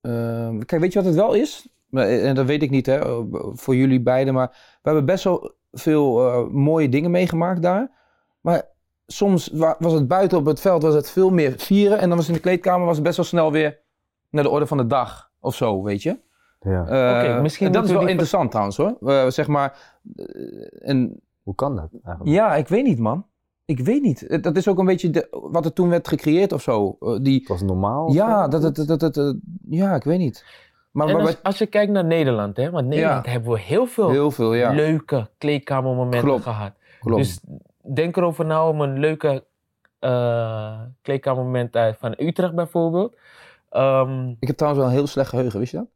Ehm, 0.00 0.58
kijk, 0.58 0.80
weet 0.82 0.92
je 0.92 0.98
wat 0.98 1.08
het 1.08 1.18
wel 1.18 1.34
is? 1.34 1.68
Maar, 1.88 2.06
eh, 2.06 2.28
En 2.28 2.34
dat 2.34 2.46
weet 2.46 2.62
ik 2.62 2.70
niet 2.70 2.86
hè, 2.86 2.98
eh, 2.98 3.18
voor 3.52 3.76
jullie 3.76 4.00
beiden. 4.02 4.34
Maar 4.34 4.48
we 4.48 4.78
hebben 4.88 5.04
best 5.04 5.24
wel 5.24 5.54
veel 5.72 6.26
eh, 6.28 6.48
mooie 6.48 6.88
dingen 6.88 7.10
meegemaakt 7.10 7.62
daar. 7.62 7.90
Maar 8.40 8.62
soms 9.06 9.48
wa- 9.52 9.76
was 9.78 9.92
het 9.92 10.08
buiten 10.08 10.38
op 10.38 10.44
het 10.46 10.60
veld 10.60 10.82
was 10.82 10.94
het 10.94 11.10
veel 11.10 11.30
meer 11.30 11.52
vieren. 11.58 11.98
En 11.98 12.08
dan 12.08 12.18
was 12.18 12.28
in 12.28 12.34
de 12.34 12.40
kleedkamer 12.40 12.86
was 12.86 12.94
het 12.94 13.04
best 13.04 13.16
wel 13.16 13.26
snel 13.26 13.52
weer 13.52 13.78
naar 14.30 14.42
de 14.42 14.50
orde 14.50 14.66
van 14.66 14.76
de 14.76 14.86
dag 14.86 15.30
of 15.40 15.54
zo, 15.54 15.82
weet 15.82 16.02
je. 16.02 16.18
Ja. 16.60 16.82
Oké, 16.82 17.40
misschien 17.42 17.66
en 17.66 17.72
dat 17.72 17.84
is 17.84 17.90
wel 17.90 18.06
interessant 18.06 18.50
trouwens 18.50 18.76
hoor. 18.76 18.96
Eh, 19.00 19.26
zeg 19.30 19.46
maar, 19.46 19.98
en 20.80 21.20
Hoe 21.42 21.54
kan 21.54 21.76
dat 21.76 21.88
eigenlijk? 22.04 22.36
ja, 22.36 22.54
ik 22.54 22.68
weet 22.68 22.84
niet 22.84 22.98
man. 22.98 23.26
Ik 23.70 23.78
weet 23.80 24.02
niet. 24.02 24.24
Het- 24.28 24.42
Dat 24.42 24.56
is 24.56 24.68
ook 24.68 24.78
een 24.78 24.86
beetje 24.86 25.10
de, 25.10 25.28
wat 25.30 25.64
er 25.64 25.72
toen 25.72 25.88
werd 25.88 26.08
gecreëerd 26.08 26.52
of 26.52 26.62
zo. 26.62 26.96
Eh, 27.00 27.18
die, 27.22 27.38
Het 27.38 27.48
was 27.48 27.62
normaal? 27.62 28.12
ja, 28.12 28.42
zo? 28.44 28.48
dat, 28.58 28.62
dat, 28.76 28.86
dat, 28.86 29.00
dat, 29.00 29.14
dat- 29.14 29.36
ja, 29.68 29.94
ik 29.94 30.02
weet 30.04 30.18
niet. 30.18 30.44
Maar, 30.90 31.06
En 31.08 31.12
maar 31.16 31.22
als, 31.26 31.42
als 31.42 31.58
je 31.58 31.66
kijkt 31.66 31.92
naar 31.92 32.04
Nederland, 32.04 32.56
hè, 32.56 32.70
want 32.70 32.86
Nederland 32.86 33.26
hebben 33.26 33.52
we 33.52 33.60
heel 33.60 33.86
veel 33.86 34.10
heel 34.10 34.30
veel, 34.30 34.54
ja. 34.54 34.70
leuke 34.72 35.28
kleedkamermomenten 35.38 36.20
Klopt. 36.20 36.42
gehad. 36.42 36.72
Klopt. 37.00 37.22
Dus 37.22 37.40
denk 37.94 38.16
erover 38.16 38.44
na 38.44 38.68
om 38.68 38.80
een 38.80 38.98
leuke 38.98 39.44
eh 39.98 40.80
kleedkamermoment 41.02 41.76
uit 41.76 41.96
van 41.98 42.14
Utrecht 42.18 42.54
bijvoorbeeld. 42.54 43.16
Ehm, 43.70 44.28
ik 44.38 44.46
heb 44.46 44.56
trouwens 44.56 44.82
wel 44.84 44.92
een 44.92 44.98
heel 44.98 45.06
slecht 45.08 45.28
geheugen, 45.28 45.58
wist 45.58 45.72
je 45.72 45.78
dat? 45.78 45.86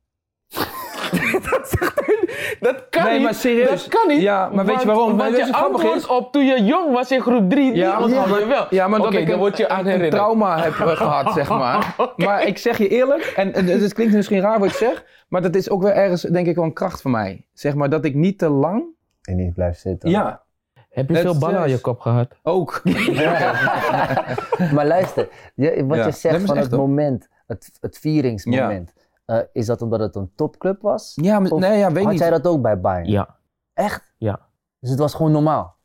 Dat 2.60 2.86
kan 2.90 3.04
Nee, 3.04 3.12
niet. 3.12 3.22
maar 3.22 3.34
serieus. 3.34 3.68
Dat 3.84 3.88
kan 4.00 4.08
niet. 4.08 4.20
Ja, 4.22 4.48
maar 4.52 4.64
weet 4.64 4.80
je 4.80 4.86
Want- 4.86 4.98
waarom? 4.98 5.06
Want 5.06 5.16
Maar 5.16 5.30
weet 5.30 5.46
je 5.46 5.52
antwoord 5.52 5.96
is? 5.96 6.06
op 6.06 6.32
toen 6.32 6.44
je 6.44 6.64
jong 6.64 6.92
was 6.92 7.10
in 7.10 7.20
groep 7.20 7.50
3, 7.50 7.72
die 7.72 7.82
Ja, 7.82 8.00
onthoud 8.02 8.28
ja, 8.28 8.38
je 8.38 8.46
wel. 8.46 8.66
Ja, 8.70 8.88
maar 8.88 9.00
dat 9.00 9.12
ik 9.14 9.24
dan 9.24 9.32
een, 9.32 9.38
word 9.38 9.56
je 9.56 9.68
aan 9.68 9.86
een- 9.86 10.10
trauma 10.10 10.58
heb 10.62 10.72
eh, 10.72 10.88
gehad, 10.96 11.32
zeg 11.34 11.48
maar. 11.58 11.94
Maar 12.16 12.46
ik 12.46 12.58
zeg 12.58 12.78
je 12.78 12.88
eerlijk, 12.88 13.22
en, 13.36 13.52
het 13.68 13.92
klinkt 13.94 14.14
misschien 14.14 14.40
raar 14.40 14.58
wat 14.58 14.68
ik 14.68 14.74
zeg, 14.74 15.04
maar 15.28 15.42
dat 15.42 15.54
is 15.54 15.70
ook 15.70 15.82
wel 15.82 15.92
ergens, 15.92 16.22
denk 16.22 16.46
ik, 16.46 16.54
wel 16.54 16.64
een 16.64 16.72
kracht 16.72 17.00
van 17.02 17.10
mij. 17.10 17.46
Zeg 17.52 17.74
maar, 17.74 17.90
dat 17.90 18.04
ik 18.04 18.14
niet 18.14 18.38
te 18.38 18.48
lang... 18.48 18.84
En 19.22 19.36
niet 19.36 19.54
blijft 19.54 19.80
zitten. 19.80 20.10
Ja, 20.10 20.42
Heb 20.90 21.08
je 21.08 21.16
veel 21.16 21.38
ballen 21.38 21.58
aan 21.60 21.70
je 21.70 21.80
kop 21.80 22.00
gehad? 22.00 22.34
ook. 22.42 22.82
Maar 24.74 24.86
luister, 24.86 25.28
je, 25.54 25.84
wat 25.86 25.96
Ja, 25.98 26.04
je 26.04 26.10
zegt 26.12 26.44
van 26.44 26.56
het 26.56 26.70
moment, 26.70 27.28
het, 27.46 27.70
het 27.80 27.98
vieringsmoment. 27.98 28.92
Eh, 29.24 29.38
is 29.52 29.66
dat 29.66 29.82
omdat 29.82 30.00
het 30.00 30.16
een 30.16 30.32
topclub 30.34 30.82
was? 30.82 31.12
Ja, 31.14 31.38
maar, 31.38 31.50
Of 31.50 31.60
nee, 31.60 31.78
ja, 31.78 31.92
weet 31.92 32.02
Had 32.02 32.12
niet. 32.12 32.20
jij 32.20 32.30
dat 32.30 32.46
ook 32.46 32.62
bij 32.62 32.80
Bayern? 32.80 33.08
Ja. 33.08 33.36
Echt? 33.74 34.14
Ja. 34.18 34.40
Dus 34.80 34.90
het 34.90 34.98
was 34.98 35.14
gewoon 35.14 35.32
normaal? 35.32 35.76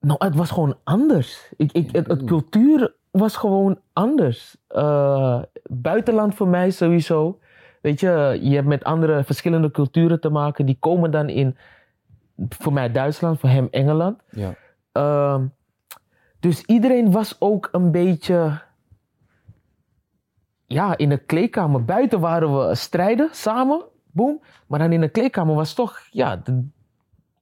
Nou, 0.00 0.24
het 0.24 0.34
was 0.34 0.50
gewoon 0.50 0.76
anders. 0.84 1.52
Ik, 1.56 1.72
ik, 1.72 1.92
het, 1.92 2.06
het 2.06 2.24
cultuur 2.24 2.94
was 3.10 3.36
gewoon 3.36 3.80
anders. 3.92 4.56
Eh, 4.66 5.42
buitenland 5.62 6.34
voor 6.34 6.48
mij 6.48 6.70
sowieso. 6.70 7.38
Weet 7.82 8.00
je, 8.00 8.38
je 8.42 8.54
hebt 8.54 8.66
met 8.66 8.84
andere 8.84 9.24
verschillende 9.24 9.70
culturen 9.70 10.20
te 10.20 10.28
maken. 10.30 10.66
Die 10.66 10.76
komen 10.80 11.10
dan 11.10 11.28
in, 11.28 11.56
voor 12.48 12.72
mij 12.72 12.92
Duitsland, 12.92 13.40
voor 13.40 13.48
hem 13.48 13.68
Engeland. 13.70 14.22
Ja. 14.30 14.54
Ehm, 14.92 15.46
dus 16.40 16.62
iedereen 16.62 17.10
was 17.12 17.36
ook 17.38 17.68
een 17.72 17.90
beetje. 17.90 18.60
Ja, 20.68 20.96
in 20.96 21.08
de 21.08 21.18
kleedkamer. 21.18 21.84
Buiten 21.84 22.20
waren 22.20 22.68
we 22.68 22.74
strijden 22.74 23.28
samen. 23.32 23.84
Boom. 24.12 24.42
Maar 24.66 24.78
dan 24.78 24.92
in 24.92 25.00
de 25.00 25.08
kleedkamer 25.08 25.54
was 25.54 25.74
toch. 25.74 26.00
Ja, 26.10 26.36
de 26.36 26.66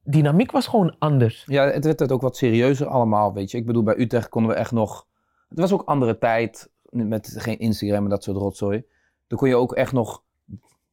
dynamiek 0.05 0.51
was 0.51 0.67
gewoon 0.67 0.97
anders. 0.99 1.45
Ja, 1.47 1.71
het 1.71 1.85
werd 1.85 1.99
het 1.99 2.13
ook 2.13 2.21
wat 2.21 2.37
serieuzer 2.37 2.87
allemaal, 2.87 3.33
weet 3.33 3.51
je. 3.51 3.59
Ik 3.59 3.67
bedoel, 3.67 3.83
bij 3.83 3.99
Utrecht 3.99 4.29
konden 4.29 4.51
we 4.53 4.57
echt 4.57 4.73
nog... 4.73 5.07
Het 5.49 5.59
was 5.59 5.73
ook 5.73 5.83
andere 5.85 6.19
tijd, 6.19 6.71
met 6.91 7.35
geen 7.37 7.59
Instagram 7.59 8.05
en 8.05 8.11
dat 8.11 8.23
soort 8.25 8.37
rotzooi. 8.37 8.85
Dan 9.27 9.39
kon 9.39 9.49
je 9.49 9.57
ook 9.57 9.73
echt 9.75 9.93
nog 9.93 10.23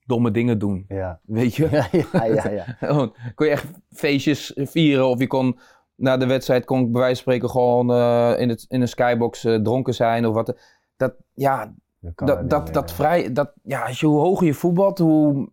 domme 0.06 0.32
dingen 0.32 0.60
doen, 0.60 0.86
Ja. 0.88 1.20
weet 1.24 1.56
je. 1.56 1.70
Ja, 2.12 2.26
ja, 2.26 2.50
ja. 2.50 2.78
kon 3.36 3.46
je 3.46 3.52
echt 3.52 3.68
feestjes 3.92 4.52
vieren 4.56 5.08
of 5.08 5.20
je 5.20 5.28
kon 5.28 5.60
na 5.96 6.18
de 6.18 6.26
wedstrijd 6.26 6.66
kon 6.66 6.80
ik 6.80 6.92
bij 6.92 7.02
wijze 7.02 7.24
van 7.24 7.34
spreken 7.34 7.50
gewoon 7.50 7.92
eh, 7.92 8.34
in, 8.42 8.50
het, 8.50 8.66
in 8.68 8.82
een 8.82 8.88
skybox 8.88 9.44
eh, 9.44 9.56
dronken 9.56 9.94
zijn 9.94 10.26
of 10.28 10.34
wat. 10.34 10.58
Dat, 10.98 11.16
ja, 11.34 11.74
dat, 12.16 12.50
dat, 12.50 12.74
dat 12.74 12.92
vrij, 12.92 13.34
dat, 13.34 13.52
ja, 13.64 13.86
als 13.86 14.00
je, 14.00 14.06
hoe 14.06 14.20
hoger 14.20 14.46
je 14.46 14.54
voetbalt, 14.54 14.98
hoe 15.00 15.50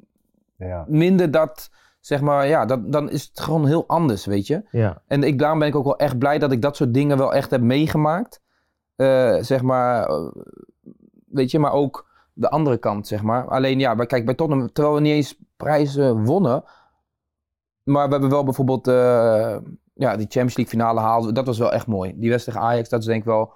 Ja. 0.57 0.85
minder 0.89 1.31
dat, 1.31 1.71
zeg 2.01 2.21
maar, 2.21 2.47
ja, 2.47 2.65
dat, 2.65 2.93
dan 2.93 3.11
is 3.11 3.25
het 3.25 3.41
gewoon 3.41 3.67
heel 3.67 3.85
anders, 3.87 4.27
weet 4.27 4.47
je. 4.47 4.63
Ja. 4.71 5.03
En 5.07 5.23
ik, 5.23 5.39
daarom 5.39 5.59
ben 5.59 5.69
ik 5.69 5.77
ook 5.77 5.85
wel 5.85 5.99
echt 5.99 6.19
blij 6.19 6.39
dat 6.39 6.53
ik 6.53 6.63
dat 6.63 6.77
soort 6.77 6.95
dingen 6.95 7.19
wel 7.19 7.35
echt 7.35 7.51
heb 7.51 7.61
meegemaakt. 7.61 8.41
Eh, 8.97 9.37
zeg 9.41 9.63
maar, 9.63 10.07
eh, 10.09 10.27
weet 11.27 11.51
je, 11.51 11.59
maar 11.59 11.73
ook 11.73 12.09
de 12.33 12.51
andere 12.51 12.77
kant, 12.79 13.07
zeg 13.07 13.23
maar. 13.23 13.49
Alleen 13.49 13.79
ja, 13.79 13.95
maar 13.95 14.07
kijk, 14.07 14.25
bij 14.25 14.35
Tottenham, 14.35 14.73
terwijl 14.73 14.95
we 14.95 15.01
niet 15.01 15.13
eens 15.13 15.39
prijzen 15.57 16.25
wonnen. 16.25 16.65
Maar 17.83 18.07
we 18.07 18.13
hebben 18.13 18.31
wel 18.31 18.45
bijvoorbeeld, 18.45 18.89
eh, 18.89 19.57
ja, 19.95 20.17
die 20.17 20.27
Champions 20.27 20.57
League 20.57 20.67
finale 20.79 21.01
haalden. 21.01 21.35
Dat 21.35 21.47
was 21.47 21.59
wel 21.59 21.73
echt 21.73 21.87
mooi. 21.87 22.13
Die 22.17 22.31
wedstrijd 22.31 22.59
Ajax, 22.59 22.89
dat 22.89 23.01
is 23.01 23.07
denk 23.07 23.21
ik 23.21 23.27
wel 23.27 23.53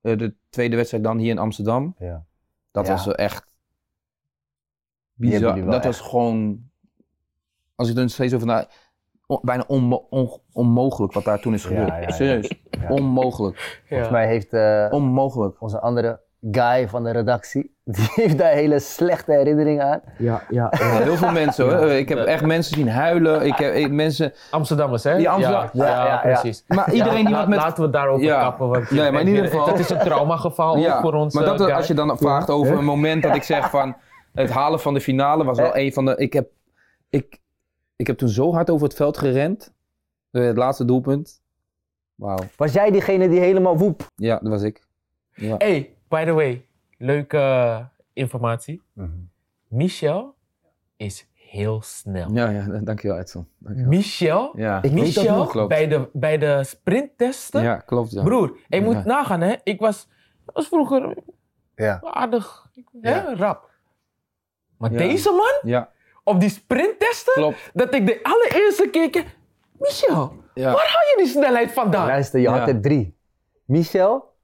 de 0.00 0.34
tweede 0.48 0.76
wedstrijd 0.76 1.04
dan 1.04 1.18
hier 1.18 1.30
in 1.30 1.38
Amsterdam. 1.38 1.94
Ja. 1.98 2.24
Dat 2.76 2.86
Ja. 2.86 2.92
was 2.92 3.08
echt 3.14 3.46
bizar. 5.14 5.54
Dat 5.64 5.84
was 5.84 5.98
echt. 5.98 6.08
gewoon, 6.08 6.70
als 7.74 7.90
ik 7.90 7.96
er 7.96 8.10
steeds 8.10 8.34
over 8.34 8.46
na, 8.46 8.68
on- 9.26 9.38
bijna 9.42 9.64
onmo- 9.66 10.06
on- 10.10 10.40
onmogelijk 10.52 11.12
wat 11.12 11.24
daar 11.24 11.40
toen 11.40 11.54
is 11.54 11.64
gebeurd. 11.64 11.88
ja. 11.88 12.10
Serieus, 12.10 12.50
onmogelijk. 12.88 13.82
Volgens 13.88 14.10
mij 14.10 14.26
heeft 14.26 14.52
eh, 14.52 14.86
Onmogelijk. 14.90 15.60
onze 15.60 15.80
andere 15.80 16.20
guy 16.50 16.88
van 16.88 17.04
de 17.04 17.10
redactie, 17.10 17.74
die 17.84 18.08
heeft 18.14 18.38
daar 18.38 18.52
hele 18.52 18.78
slechte 18.78 19.32
herinneringen 19.32 19.84
aan. 19.84 20.00
Ja, 20.18 20.42
ja, 20.50 20.72
Ja, 20.78 20.86
heel 21.02 21.16
veel 21.16 21.32
mensen 21.32 21.64
hoor. 21.78 21.86
Ja. 21.88 21.92
Ik 21.94 22.08
heb 22.08 22.18
echt 22.18 22.44
mensen 22.44 22.76
zien 22.76 22.88
huilen. 22.88 23.46
Ik 23.46 23.56
heb 23.56 23.74
ik- 23.74 23.90
mensen. 23.90 24.32
Amsterdammers, 24.50 25.04
hè? 25.04 25.12
Ja, 25.12 25.32
Amsterdam- 25.32 25.68
Ja, 25.72 25.86
Ja, 25.86 26.04
ja, 26.06 26.28
ja. 26.28 26.40
precies. 26.40 26.64
Maar 26.68 26.92
iedereen 26.92 27.24
die 27.24 27.34
wat 27.34 27.48
met. 27.48 27.58
Laten 27.58 27.84
we 27.84 27.90
daarover 27.90 28.24
Ja. 28.26 28.40
kappen. 28.40 28.68
Want 28.68 28.90
Nee, 28.90 29.10
maar 29.10 29.20
in 29.20 29.26
ieder 29.28 29.44
geval- 29.50 29.66
Dat 29.66 29.78
is 29.78 29.90
een 29.90 29.98
traumageval 29.98 30.76
Ja, 30.78 31.00
voor 31.00 31.12
ons. 31.14 31.34
maar 31.34 31.44
dat, 31.44 31.60
eh, 31.60 31.66
guy. 31.66 31.74
als 31.74 31.86
je 31.86 31.94
dan 31.94 32.18
vraagt 32.18 32.50
over 32.50 32.78
een 32.78 32.84
moment 32.84 33.22
dat 33.22 33.34
ik 33.34 33.42
zeg 33.42 33.70
van 33.70 33.96
het 34.34 34.50
halen 34.50 34.80
van 34.80 34.94
de 34.94 35.00
finale 35.00 35.44
was 35.44 35.58
wel 35.58 35.76
een 35.76 35.92
van 35.92 36.04
de. 36.04 36.16
Ik 36.16 36.32
heb, 36.32 36.48
ik, 37.10 37.38
ik 37.96 38.06
heb 38.06 38.16
toen 38.18 38.28
zo 38.28 38.52
hard 38.52 38.70
over 38.70 38.86
het 38.86 38.96
veld 38.96 39.18
gerend. 39.18 39.74
Eh, 40.30 40.42
Het 40.44 40.56
laatste 40.56 40.84
doelpunt. 40.84 41.40
Wauw. 42.14 42.38
Was 42.56 42.72
jij 42.72 42.90
diegene 42.90 43.28
die 43.28 43.40
helemaal 43.40 43.78
woep? 43.78 44.10
Ja, 44.16 44.38
dat 44.42 44.50
was 44.52 44.62
ik. 44.62 44.84
Ja. 45.34 45.54
Hey, 45.58 45.95
by 46.08 46.24
the 46.24 46.32
way, 46.32 46.66
leuke 46.98 47.36
eh, 47.38 47.84
informatie. 48.12 48.82
Michel 49.68 50.34
is 50.96 51.26
heel 51.32 51.82
snel. 51.82 52.30
Ja, 52.32 52.48
ja, 52.50 52.66
dankjewel 52.80 53.18
Edson. 53.18 53.48
Dankjewel. 53.58 53.90
Michel, 53.90 54.52
Ja, 54.58 54.76
Ik 54.76 54.82
weet 54.82 54.92
dat 54.92 55.04
Michel 55.24 55.36
nog, 55.36 55.50
klopt. 55.50 55.68
bij, 55.68 55.88
de, 55.88 56.08
bij 56.12 56.38
de 56.38 56.64
sprinttesten. 56.64 57.62
ja 57.62 57.76
klopt. 57.76 58.10
Ja. 58.10 58.22
Broer, 58.22 58.56
je 58.68 58.80
moet 58.80 58.94
Ja. 58.94 59.04
nagaan, 59.04 59.40
hè? 59.40 59.54
Ik 59.62 59.80
was, 59.80 60.08
was 60.44 60.68
vroeger 60.68 61.16
Ja. 61.74 61.98
aardig, 62.02 62.68
hè, 63.00 63.14
Ja. 63.14 63.34
rap. 63.34 63.70
Maar 64.78 64.92
Ja. 64.92 64.98
deze 64.98 65.30
man, 65.30 65.70
Ja, 65.72 65.90
op 66.24 66.40
die 66.40 66.48
sprinttesten, 66.50 67.32
klopt. 67.32 67.70
dat 67.74 67.94
ik 67.94 68.06
de 68.06 68.18
allereerste 68.22 68.88
keer... 68.90 69.10
ke- 69.10 69.24
Michel, 69.78 70.36
Ja. 70.54 70.64
waar 70.64 70.86
haal 70.86 71.06
je 71.08 71.14
die 71.16 71.26
snelheid 71.26 71.72
vandaan? 71.72 72.06
Luister, 72.06 72.40
je 72.40 72.48
had 72.48 72.68
er 72.68 72.80
drie. 72.80 73.16
Michel, 73.64 74.34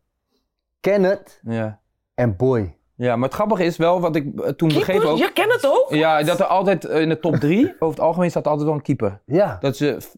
Kenneth 0.82 1.40
Ja. 1.44 1.80
en 2.14 2.36
Boy. 2.36 2.76
ja, 2.94 3.16
maar 3.16 3.24
het 3.28 3.34
grappige 3.36 3.64
is 3.64 3.76
wel 3.76 4.00
wat 4.00 4.16
ik 4.16 4.40
eh, 4.40 4.48
toen 4.48 4.68
begreep 4.68 5.00
ook. 5.02 5.18
je 5.18 5.30
kent 5.32 5.52
het 5.52 5.66
ook? 5.66 5.86
Ja, 5.94 6.22
dat 6.22 6.40
er 6.40 6.46
altijd 6.46 6.84
eh, 6.84 7.00
in 7.00 7.08
de 7.08 7.18
top 7.18 7.34
drie, 7.36 7.66
over 7.78 7.94
het 7.96 8.00
algemeen 8.00 8.30
staat 8.30 8.44
er 8.44 8.50
altijd 8.50 8.68
wel 8.68 8.76
een 8.78 8.84
keeper. 8.84 9.20
Ja. 9.26 9.56
Dat 9.60 9.76
ze 9.76 9.96
f- 10.00 10.14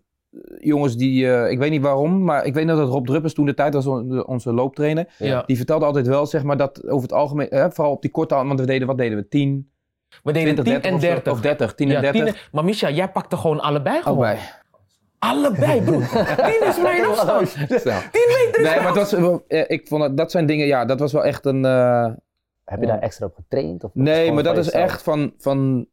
jongens 0.59 0.97
die, 0.97 1.33
eh, 1.33 1.51
ik 1.51 1.59
weet 1.59 1.71
niet 1.71 1.83
waarom, 1.83 2.25
maar 2.25 2.45
ik 2.45 2.55
weet 2.55 2.67
nog 2.67 2.79
dat 2.79 2.89
Rob 2.89 3.07
Druppers 3.07 3.35
toen 3.35 3.47
de 3.47 3.55
tijd 3.55 3.75
was 3.75 3.87
on- 3.87 4.27
onze 4.27 4.53
looptrainer. 4.53 5.15
Ja. 5.19 5.43
Die 5.47 5.57
vertelde 5.57 5.85
altijd 5.85 6.07
wel, 6.07 6.27
zeg 6.27 6.43
maar, 6.43 6.57
dat 6.57 6.87
over 6.89 7.03
het 7.03 7.13
algemeen, 7.13 7.49
eh, 7.51 7.67
vooral 7.71 7.93
op 7.93 8.03
die 8.03 8.11
korte, 8.11 8.35
want 8.35 8.61
we 8.61 8.67
deden, 8.67 8.87
wat 8.87 8.99
deden 8.99 9.19
we? 9.19 9.29
10, 9.29 9.71
We 10.23 10.33
deden 10.33 10.55
20, 10.55 10.65
10 10.65 10.73
30 10.73 10.91
en 10.91 10.97
of 10.97 11.01
zo. 11.03 11.07
30. 11.09 11.33
Of 11.33 11.41
30, 11.41 11.75
10 11.75 11.87
en 11.89 11.93
Ja, 11.95 12.01
30. 12.01 12.21
10 12.25 12.35
en- 12.35 12.41
maar 12.53 12.65
Michel, 12.65 12.91
jij 12.91 13.09
pakte 13.11 13.37
gewoon 13.37 13.61
allebei 13.61 14.03
gewoon. 14.03 14.17
Allebei. 14.19 14.39
Allebei, 15.19 15.83
broer. 15.83 16.09
10 16.09 16.67
is 16.69 16.79
mijn 16.81 17.05
afstand. 17.11 17.55
10 17.55 17.67
Zo. 17.69 17.91
meter 17.91 18.49
is 18.51 18.57
Nee, 18.57 18.63
mijn 18.65 18.83
maar 18.83 18.95
het 18.97 19.11
was, 19.21 19.43
eh, 19.47 19.65
ik 19.67 19.89
vond 19.89 20.17
dat 20.17 20.31
zijn 20.31 20.47
dingen, 20.47 20.67
ja, 20.67 20.85
dat 20.85 20.99
was 20.99 21.13
wel 21.13 21.25
echt 21.25 21.45
een... 21.47 21.65
eh, 21.65 22.07
Heb 22.65 22.81
je 22.81 22.87
daar 22.87 22.99
extra 23.01 23.27
op 23.27 23.35
getraind? 23.35 23.85
Of 23.85 23.91
nee, 23.95 24.33
maar 24.33 24.43
dat 24.43 24.59
is 24.59 24.65
jezelf? 24.65 24.85
echt 24.85 25.03
van, 25.03 25.35
van 25.39 25.87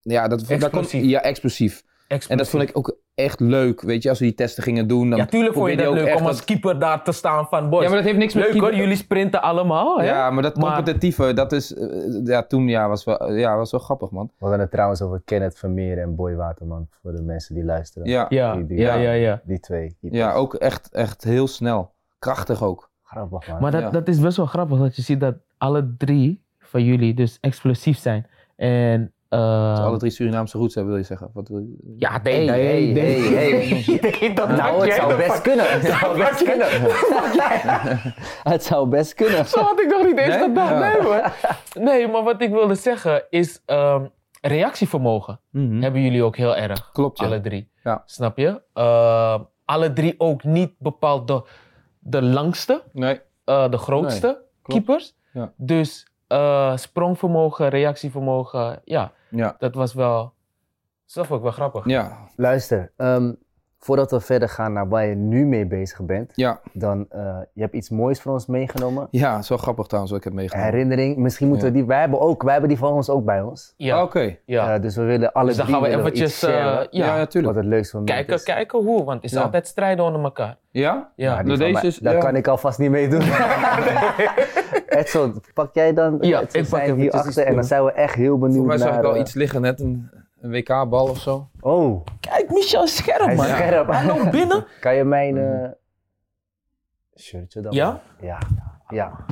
ja, 0.00 0.28
dat, 0.28 0.38
dat 0.40 0.50
Explosief. 0.50 1.04
ja, 1.04 1.22
explosief. 1.22 1.82
En 2.28 2.36
dat 2.36 2.48
vond 2.48 2.62
ik 2.62 2.70
ook 2.72 2.96
echt 3.14 3.40
leuk, 3.40 3.80
weet 3.80 4.02
je, 4.02 4.08
als 4.08 4.18
we 4.18 4.24
die 4.24 4.34
testen 4.34 4.62
gingen 4.62 4.86
doen. 4.88 5.10
Dan 5.10 5.18
Ja, 5.18 5.26
tuurlijk 5.26 5.54
vond 5.54 5.70
je 5.70 5.76
dat 5.76 5.92
leuk 5.94 6.14
om 6.18 6.26
als 6.26 6.36
dat- 6.36 6.44
keeper 6.44 6.78
daar 6.78 7.04
te 7.04 7.12
staan 7.12 7.46
van 7.46 7.68
boys. 7.70 7.82
Ja, 7.82 7.88
maar 7.88 7.96
dat 7.96 8.06
heeft 8.06 8.18
niks 8.18 8.34
met 8.34 8.42
leuk 8.42 8.52
hoor, 8.52 8.62
keeper- 8.62 8.80
jullie 8.80 8.96
sprinten 8.96 9.42
allemaal. 9.42 9.98
Hè? 10.00 10.04
Ja, 10.06 10.30
maar 10.30 10.42
dat 10.42 10.56
Maar- 10.56 10.74
competitieve, 10.74 11.32
dat 11.32 11.52
is, 11.52 11.74
eh, 11.74 11.86
ja, 12.24 12.42
toen 12.42 12.68
ja, 12.68 12.88
was 12.88 13.04
wel, 13.04 13.32
ja, 13.32 13.56
was 13.56 13.70
wel 13.70 13.80
grappig, 13.80 14.10
man. 14.10 14.26
We 14.26 14.32
hadden 14.38 14.60
het 14.60 14.70
trouwens 14.70 15.02
over 15.02 15.22
Kenneth 15.24 15.58
Vermeer 15.58 15.98
en 15.98 16.14
Boy 16.14 16.34
Waterman. 16.34 16.88
Voor 17.02 17.12
de 17.12 17.22
mensen 17.22 17.54
die 17.54 17.64
luisteren. 17.64 18.08
Ja, 18.08 18.26
ja. 18.28 18.46
Ja, 18.46 18.54
Die- 18.54 18.66
die- 18.66 18.78
ja, 18.78 18.94
ja, 18.94 19.12
ja. 19.12 19.40
Die 19.44 19.60
twee. 19.60 19.96
keepers. 20.00 20.34
ook 20.34 20.54
echt, 20.54 20.88
echt 20.92 21.24
heel 21.24 21.46
snel. 21.48 21.92
Krachtig 22.18 22.62
ook. 22.62 22.90
Grappig 23.04 23.48
man. 23.48 23.60
Maar 23.60 23.70
dat, 23.70 23.80
Ja. 23.80 23.90
dat 23.90 24.08
is 24.08 24.20
best 24.20 24.36
wel 24.36 24.46
grappig 24.46 24.78
dat 24.78 24.96
je 24.96 25.02
ziet 25.02 25.20
dat 25.20 25.34
alle 25.58 25.94
drie 25.98 26.42
van 26.58 26.84
jullie 26.84 27.14
dus 27.14 27.38
explosief 27.40 27.98
zijn. 27.98 28.26
En 28.56 29.12
Eh, 29.30 29.70
Als 29.70 29.78
alle 29.78 29.98
drie 29.98 30.10
Surinaamse 30.10 30.58
roots 30.58 30.74
hebben, 30.74 30.92
wil 30.92 31.02
je 31.02 31.08
zeggen? 31.08 31.30
Wat 31.32 31.48
wil 31.48 31.58
je? 31.58 31.94
Ja, 31.96 32.20
nee, 32.22 32.48
nee, 32.50 32.64
hey, 32.66 32.92
nee. 32.92 33.34
hey, 33.34 33.98
nee, 34.18 34.34
dat 34.34 34.48
Nou, 34.48 34.58
maak 34.78 34.82
het 34.88 34.94
zou 34.94 35.16
best 35.16 35.40
kunnen. 35.40 35.70
Het 35.70 35.82
zou 35.86 36.18
best 36.18 36.42
kunnen. 36.44 36.66
Het 38.42 38.64
zou 38.64 38.88
best 38.88 39.14
kunnen. 39.14 39.46
Zo 39.46 39.60
had 39.60 39.80
ik 39.80 39.88
nog 39.90 40.04
niet 40.04 40.18
eens 40.18 40.28
Nee? 40.34 40.38
gedacht. 40.38 40.78
Nee, 40.78 41.02
hoor. 41.02 41.32
Nee, 41.74 42.08
maar 42.08 42.22
wat 42.22 42.40
ik 42.42 42.50
wilde 42.50 42.74
zeggen 42.74 43.22
is 43.30 43.62
ehm, 43.66 44.04
reactievermogen. 44.40 45.40
Mhm. 45.50 45.82
Hebben 45.82 46.02
jullie 46.02 46.22
ook 46.22 46.36
heel 46.36 46.56
erg. 46.56 46.90
Klopt, 46.92 47.18
ja. 47.18 47.26
Alle 47.26 47.40
drie. 47.40 47.70
Ja. 47.84 48.02
Snap 48.06 48.36
je? 48.38 48.62
Ehm, 48.74 49.40
alle 49.64 49.92
drie 49.92 50.14
ook 50.18 50.44
niet 50.44 50.72
bepaald 50.78 51.28
de, 51.28 51.42
de 51.98 52.22
langste, 52.22 52.82
Nee. 52.92 53.20
eh, 53.44 53.70
de 53.70 53.78
grootste 53.78 54.42
keepers. 54.62 55.14
Ja. 55.32 55.52
Dus 55.56 56.06
eh, 56.26 56.76
sprongvermogen, 56.76 57.68
reactievermogen, 57.68 58.80
ja, 58.84 59.12
Ja. 59.30 59.54
dat 59.58 59.74
was 59.74 59.94
wel, 59.94 60.34
dat 61.12 61.26
vond 61.26 61.38
ik 61.38 61.42
wel 61.42 61.52
grappig. 61.52 61.84
Ja. 61.86 62.28
Luister, 62.36 62.92
ehm, 62.96 63.32
voordat 63.82 64.10
we 64.10 64.20
verder 64.20 64.48
gaan 64.48 64.72
naar 64.72 64.88
waar 64.88 65.06
je 65.06 65.14
nu 65.14 65.44
mee 65.46 65.66
bezig 65.66 66.02
bent, 66.02 66.32
Ja. 66.34 66.60
dan 66.72 67.06
uh, 67.14 67.36
je 67.52 67.60
hebt 67.60 67.74
iets 67.74 67.90
moois 67.90 68.20
voor 68.20 68.32
ons 68.32 68.46
meegenomen. 68.46 69.08
Ja, 69.10 69.38
is 69.38 69.48
wel 69.48 69.58
grappig 69.58 69.86
trouwens 69.86 70.12
wat 70.12 70.20
ik 70.24 70.26
heb 70.28 70.36
meegenomen. 70.36 70.70
Herinnering, 70.72 71.16
misschien 71.16 71.48
moeten 71.48 71.66
Ja. 71.66 71.72
we 71.72 71.78
die, 71.78 71.86
wij 71.88 72.00
hebben 72.00 72.20
ook, 72.20 72.42
wij 72.42 72.50
hebben 72.52 72.68
die 72.70 72.78
van 72.78 72.92
ons 72.92 73.10
ook 73.10 73.24
bij 73.24 73.40
ons. 73.42 73.74
Ja, 73.76 74.02
Oké. 74.02 74.36
ja. 74.44 74.74
Uh, 74.76 74.82
dus 74.82 74.96
we 74.96 75.02
willen 75.02 75.32
alle 75.32 75.46
dus 75.46 75.56
dan 75.56 75.66
gaan 75.66 75.82
we 75.82 75.88
eventjes, 75.88 76.42
eh, 76.42 76.50
ja, 76.54 76.86
Ja, 76.90 77.16
natuurlijk. 77.16 77.54
wat 77.54 77.62
het 77.62 77.72
leukste 77.72 77.96
moment 77.96 78.14
kijken, 78.16 78.34
is. 78.34 78.42
kijken 78.42 78.78
hoe, 78.78 79.04
want 79.04 79.22
het 79.22 79.30
is 79.30 79.36
Ja. 79.36 79.42
altijd 79.42 79.66
strijden 79.66 80.04
onder 80.04 80.22
elkaar. 80.22 80.56
Ja? 80.70 81.12
Ja. 81.16 81.34
Nou, 81.34 81.46
van 81.48 81.58
deze 81.58 81.86
is- 81.86 81.98
Daar 81.98 82.14
ja. 82.14 82.20
kan 82.20 82.36
ik 82.36 82.46
alvast 82.48 82.78
niet 82.78 82.90
mee 82.90 83.08
doen. 83.08 83.22
Edson, 84.88 85.42
pak 85.54 85.74
jij 85.74 85.92
dan? 85.94 86.16
Ja, 86.20 86.40
ik 86.52 86.68
pak 86.68 86.80
hier 86.82 87.10
achter 87.12 87.44
en 87.46 87.54
dan 87.54 87.64
zijn 87.64 87.84
we 87.84 87.92
echt 87.92 88.14
heel 88.14 88.38
benieuwd 88.38 88.56
Voor 88.58 88.66
mij 88.66 88.78
zag 88.78 88.86
naar... 88.88 88.96
ik 88.96 89.02
wel 89.02 89.14
eh, 89.14 89.20
iets 89.20 89.34
liggen, 89.34 89.60
net 89.60 89.80
een, 89.80 90.10
een 90.40 90.50
WK-bal 90.50 91.08
of 91.08 91.18
zo. 91.18 91.48
Oh, 91.60 92.04
Kijk, 92.20 92.50
Michel 92.50 92.82
is 92.82 92.96
scherp, 92.96 93.20
hij 93.24 93.32
is 93.32 93.36
man. 93.36 93.46
scherp. 93.46 93.86
Hij 93.88 94.06
loopt 94.06 94.30
binnen. 94.38 94.66
Kan 94.80 94.94
je 94.94 95.04
mijn 95.04 95.38
eh, 95.38 95.70
shirtje 97.16 97.60
dan? 97.60 97.72
Ja? 97.72 98.00
Ja. 98.20 98.38
Ja. 98.88 99.24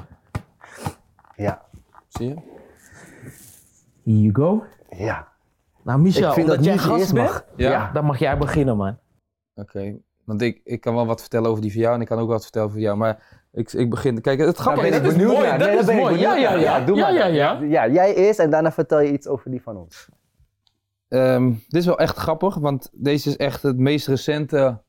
Ja. 1.36 1.62
Zie 2.08 2.28
je? 2.28 2.34
Here 4.04 4.20
you 4.20 4.34
go. 4.34 4.64
Ja. 4.90 5.28
Nou, 5.82 6.00
Michel, 6.00 6.28
Ik 6.28 6.34
vind 6.34 6.48
omdat 6.48 6.56
dat 6.56 6.64
jij 6.64 6.74
niet 6.74 6.82
gast 6.82 6.98
eerst 7.00 7.14
bent, 7.14 7.26
mag. 7.28 7.44
Ja? 7.56 7.90
dan 7.92 8.04
mag 8.04 8.18
jij 8.18 8.38
beginnen, 8.38 8.76
man. 8.76 8.98
Oké. 9.54 9.96
Want 10.24 10.42
ik, 10.42 10.60
ik 10.64 10.80
kan 10.80 10.94
wel 10.94 11.06
wat 11.06 11.20
vertellen 11.20 11.50
over 11.50 11.62
die 11.62 11.72
van 11.72 11.80
jou 11.80 11.94
en 11.94 12.00
ik 12.00 12.06
kan 12.06 12.18
ook 12.18 12.28
wat 12.28 12.42
vertellen 12.42 12.68
over 12.68 12.80
jou. 12.80 12.96
Maar 12.96 13.42
ik, 13.52 13.72
ik 13.72 13.90
begin... 13.90 14.20
Kijk, 14.20 14.38
het 14.40 14.56
grappige 14.56 14.90
Daar 14.90 15.00
ben 15.00 15.08
is... 15.10 15.14
ik 15.14 15.18
dat 15.18 15.26
is 15.26 15.26
benieuwd 15.26 15.36
mooi, 15.36 15.48
naar. 15.48 15.58
dat 15.58 15.68
daar 15.68 15.78
is 15.78 15.84
ben 15.86 15.94
ik 15.96 16.00
mooi. 16.00 16.14
benieuwd 16.14 16.34
Ja, 16.34 16.40
ja, 16.40 16.50
naar. 16.50 16.60
ja. 16.60 16.80
doe 16.84 16.96
Ja, 16.96 17.02
maar. 17.02 17.14
ja, 17.14 17.26
ja. 17.26 17.58
Ja, 17.62 17.88
jij 17.88 18.14
eerst 18.14 18.38
en 18.38 18.50
daarna 18.50 18.72
vertel 18.72 19.00
je 19.00 19.12
iets 19.12 19.26
over 19.26 19.50
die 19.50 19.62
van 19.62 19.76
ons. 19.76 20.08
Ehm, 21.08 21.48
dit 21.50 21.80
is 21.80 21.86
wel 21.86 21.98
echt 21.98 22.16
grappig, 22.16 22.54
want 22.54 22.88
deze 22.92 23.28
is 23.28 23.36
echt 23.36 23.62
het 23.62 23.78
meest 23.78 24.06
recente... 24.06 24.82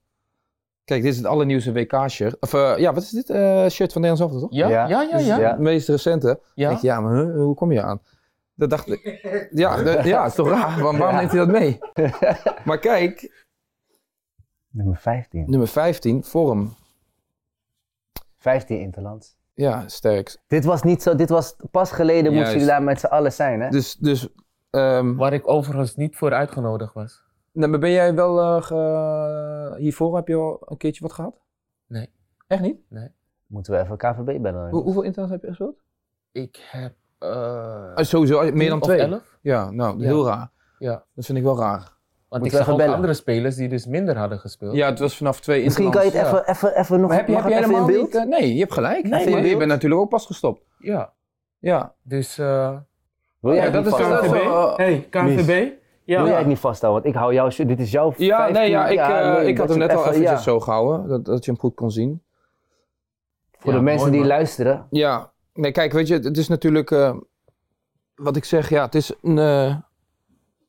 Kijk, 0.83 1.01
dit 1.01 1.11
is 1.11 1.17
het 1.17 1.25
allernieuwste 1.27 1.71
WK-shirt. 1.71 2.39
Of 2.39 2.53
eh, 2.53 2.73
ja, 2.77 2.93
wat 2.93 3.03
is 3.03 3.09
dit? 3.09 3.29
Eh, 3.29 3.67
shirt 3.67 3.91
van 3.93 4.01
Nederlands 4.01 4.21
Elftal, 4.21 4.39
toch? 4.39 4.57
Ja, 4.59 4.67
ja, 4.67 4.87
Ja. 4.87 5.01
ja, 5.01 5.01
ja. 5.01 5.11
Dit 5.11 5.19
is 5.19 5.25
ja. 5.27 5.49
Het 5.49 5.59
meest 5.59 5.87
recente. 5.87 6.39
Denk 6.55 6.79
je, 6.79 6.87
ja, 6.87 6.99
maar 7.01 7.15
huh, 7.15 7.35
hoe 7.35 7.55
kom 7.55 7.71
je 7.71 7.81
aan? 7.81 8.01
Dat 8.55 8.69
dacht 8.69 8.87
ik. 8.91 9.19
Ja, 9.51 9.75
de- 9.83 10.01
ja, 10.03 10.25
is 10.25 10.33
toch 10.35 10.49
raar? 10.49 10.81
Want 10.81 10.97
waarom 10.97 11.15
Ja. 11.15 11.21
neemt 11.21 11.31
hij 11.31 11.39
dat 11.45 11.49
mee? 11.59 11.79
maar 12.67 12.79
kijk, 12.79 13.45
Nummer 14.71 14.97
15. 14.97 15.45
nummer 15.49 15.67
15, 15.67 16.23
vorm. 16.23 16.73
15 18.37 18.79
Interlands. 18.79 19.37
Ja, 19.53 19.87
sterk. 19.87 20.37
Dit 20.47 20.65
was 20.65 20.83
niet 20.83 21.03
zo, 21.03 21.15
dit 21.15 21.29
was 21.29 21.55
pas 21.71 21.91
geleden 21.91 22.33
moesten 22.33 22.51
jullie 22.51 22.67
daar 22.67 22.83
met 22.83 22.99
z'n 22.99 23.05
allen 23.05 23.33
zijn, 23.33 23.61
hè? 23.61 23.69
Dus, 23.69 23.95
dus 23.95 24.27
ehm, 24.69 25.15
Waar 25.15 25.33
ik 25.33 25.47
overigens 25.47 25.95
niet 25.95 26.15
voor 26.15 26.33
uitgenodigd 26.33 26.93
was. 26.93 27.23
nou, 27.51 27.69
maar 27.71 27.79
ben 27.79 27.91
jij 27.91 28.13
wel 28.15 28.39
eh, 28.39 28.61
ge- 28.63 29.75
hiervoor 29.77 30.15
heb 30.15 30.27
je 30.27 30.35
al 30.35 30.61
een 30.65 30.77
keertje 30.77 31.01
wat 31.03 31.13
gehad? 31.13 31.41
Nee. 31.87 32.09
Echt 32.47 32.61
niet? 32.61 32.77
Moeten 33.47 33.73
we 33.73 33.79
even 33.79 33.97
KVB 33.97 34.41
bellen? 34.41 34.69
Hoe, 34.69 34.81
hoeveel 34.83 35.01
interlands 35.01 35.31
heb 35.33 35.41
je 35.41 35.47
gespeeld? 35.47 35.79
Ik 36.31 36.67
heb... 36.71 36.93
eh 37.19 37.93
Ah, 37.95 38.03
sowieso, 38.05 38.41
meer 38.41 38.51
tien 38.53 38.69
dan 38.69 38.79
of 38.81 38.87
twee. 38.87 38.99
elf. 38.99 39.37
Ja, 39.41 39.71
nou, 39.71 39.97
Ja. 39.99 40.05
heel 40.05 40.25
raar. 40.25 40.49
Ja. 40.79 41.03
Dat 41.13 41.25
vind 41.25 41.37
ik 41.37 41.43
wel 41.43 41.57
raar. 41.59 41.97
Want 42.27 42.45
ik 42.45 42.51
zag 42.51 42.69
ook 42.69 42.77
bellen? 42.77 42.95
andere 42.95 43.13
spelers 43.13 43.55
die 43.55 43.69
dus 43.69 43.85
minder 43.85 44.17
hadden 44.17 44.39
gespeeld. 44.39 44.75
Ja, 44.75 44.89
het 44.89 44.99
was 44.99 45.17
vanaf 45.17 45.39
twee 45.41 45.63
Misschien 45.63 45.91
kan 45.91 46.01
je 46.05 46.11
het 46.11 46.19
ja. 46.19 46.25
even, 46.27 46.47
even, 46.49 46.77
even 46.79 46.99
nog 47.01 47.11
heb 47.15 47.27
je, 47.27 47.33
mag 47.33 47.43
heb 47.43 47.51
je 47.51 47.57
het 47.57 47.65
even 47.65 47.75
helemaal 47.75 47.95
in 47.95 48.09
beeld? 48.09 48.13
niet... 48.25 48.33
eh, 48.33 48.39
nee, 48.39 48.53
je 48.53 48.59
hebt 48.59 48.73
gelijk. 48.73 49.03
Nee, 49.03 49.29
maar- 49.29 49.45
je 49.45 49.57
bent 49.57 49.69
natuurlijk 49.69 50.01
ook 50.01 50.09
pas 50.09 50.25
gestopt. 50.25 50.65
Ja. 50.77 51.13
Ja. 51.59 51.93
Dus... 52.01 52.37
eh 52.37 52.77
Wil 53.39 53.53
jij 53.53 53.65
Ja, 53.65 53.71
dat 53.71 53.83
niet 53.85 53.93
is 53.93 54.75
hey, 54.75 55.07
KNVB. 55.09 55.71
Ja. 56.03 56.17
Wil 56.21 56.27
jij 56.29 56.37
het 56.37 56.47
niet 56.47 56.59
vasthouden? 56.59 57.01
Want 57.01 57.15
ik 57.15 57.21
hou 57.21 57.33
jouw 57.33 57.49
shirt, 57.49 57.67
dit 57.67 57.79
is 57.79 57.91
jouw 57.91 58.13
Ja, 58.17 58.37
15 58.37 58.61
nee, 58.61 58.69
ja, 58.69 58.87
ik, 58.87 58.97
eh, 58.99 59.33
nee, 59.37 59.47
ik 59.47 59.57
had 59.57 59.69
hem 59.69 59.77
net 59.77 59.89
al 59.93 59.97
even- 59.99 60.09
eventjes 60.11 60.31
ja. 60.31 60.51
zo 60.51 60.59
gehouden, 60.59 61.07
dat, 61.09 61.25
dat 61.25 61.45
je 61.45 61.51
hem 61.51 61.59
goed 61.59 61.75
kon 61.75 61.91
zien. 61.91 62.23
Voor 63.57 63.71
Ja, 63.71 63.77
de 63.77 63.83
mensen 63.83 63.99
mooi, 64.07 64.11
die 64.11 64.19
man. 64.27 64.29
luisteren. 64.29 64.87
Ja, 64.89 65.31
nee, 65.53 65.71
kijk, 65.71 65.91
weet 65.91 66.07
je, 66.07 66.13
het 66.13 66.37
is 66.37 66.47
natuurlijk, 66.47 66.91
eh, 66.91 67.15
wat 68.15 68.35
ik 68.35 68.43
zeg, 68.45 68.69
ja, 68.69 68.85
het 68.85 68.95
is 68.95 69.13
een, 69.21 69.37
eh, 69.37 69.75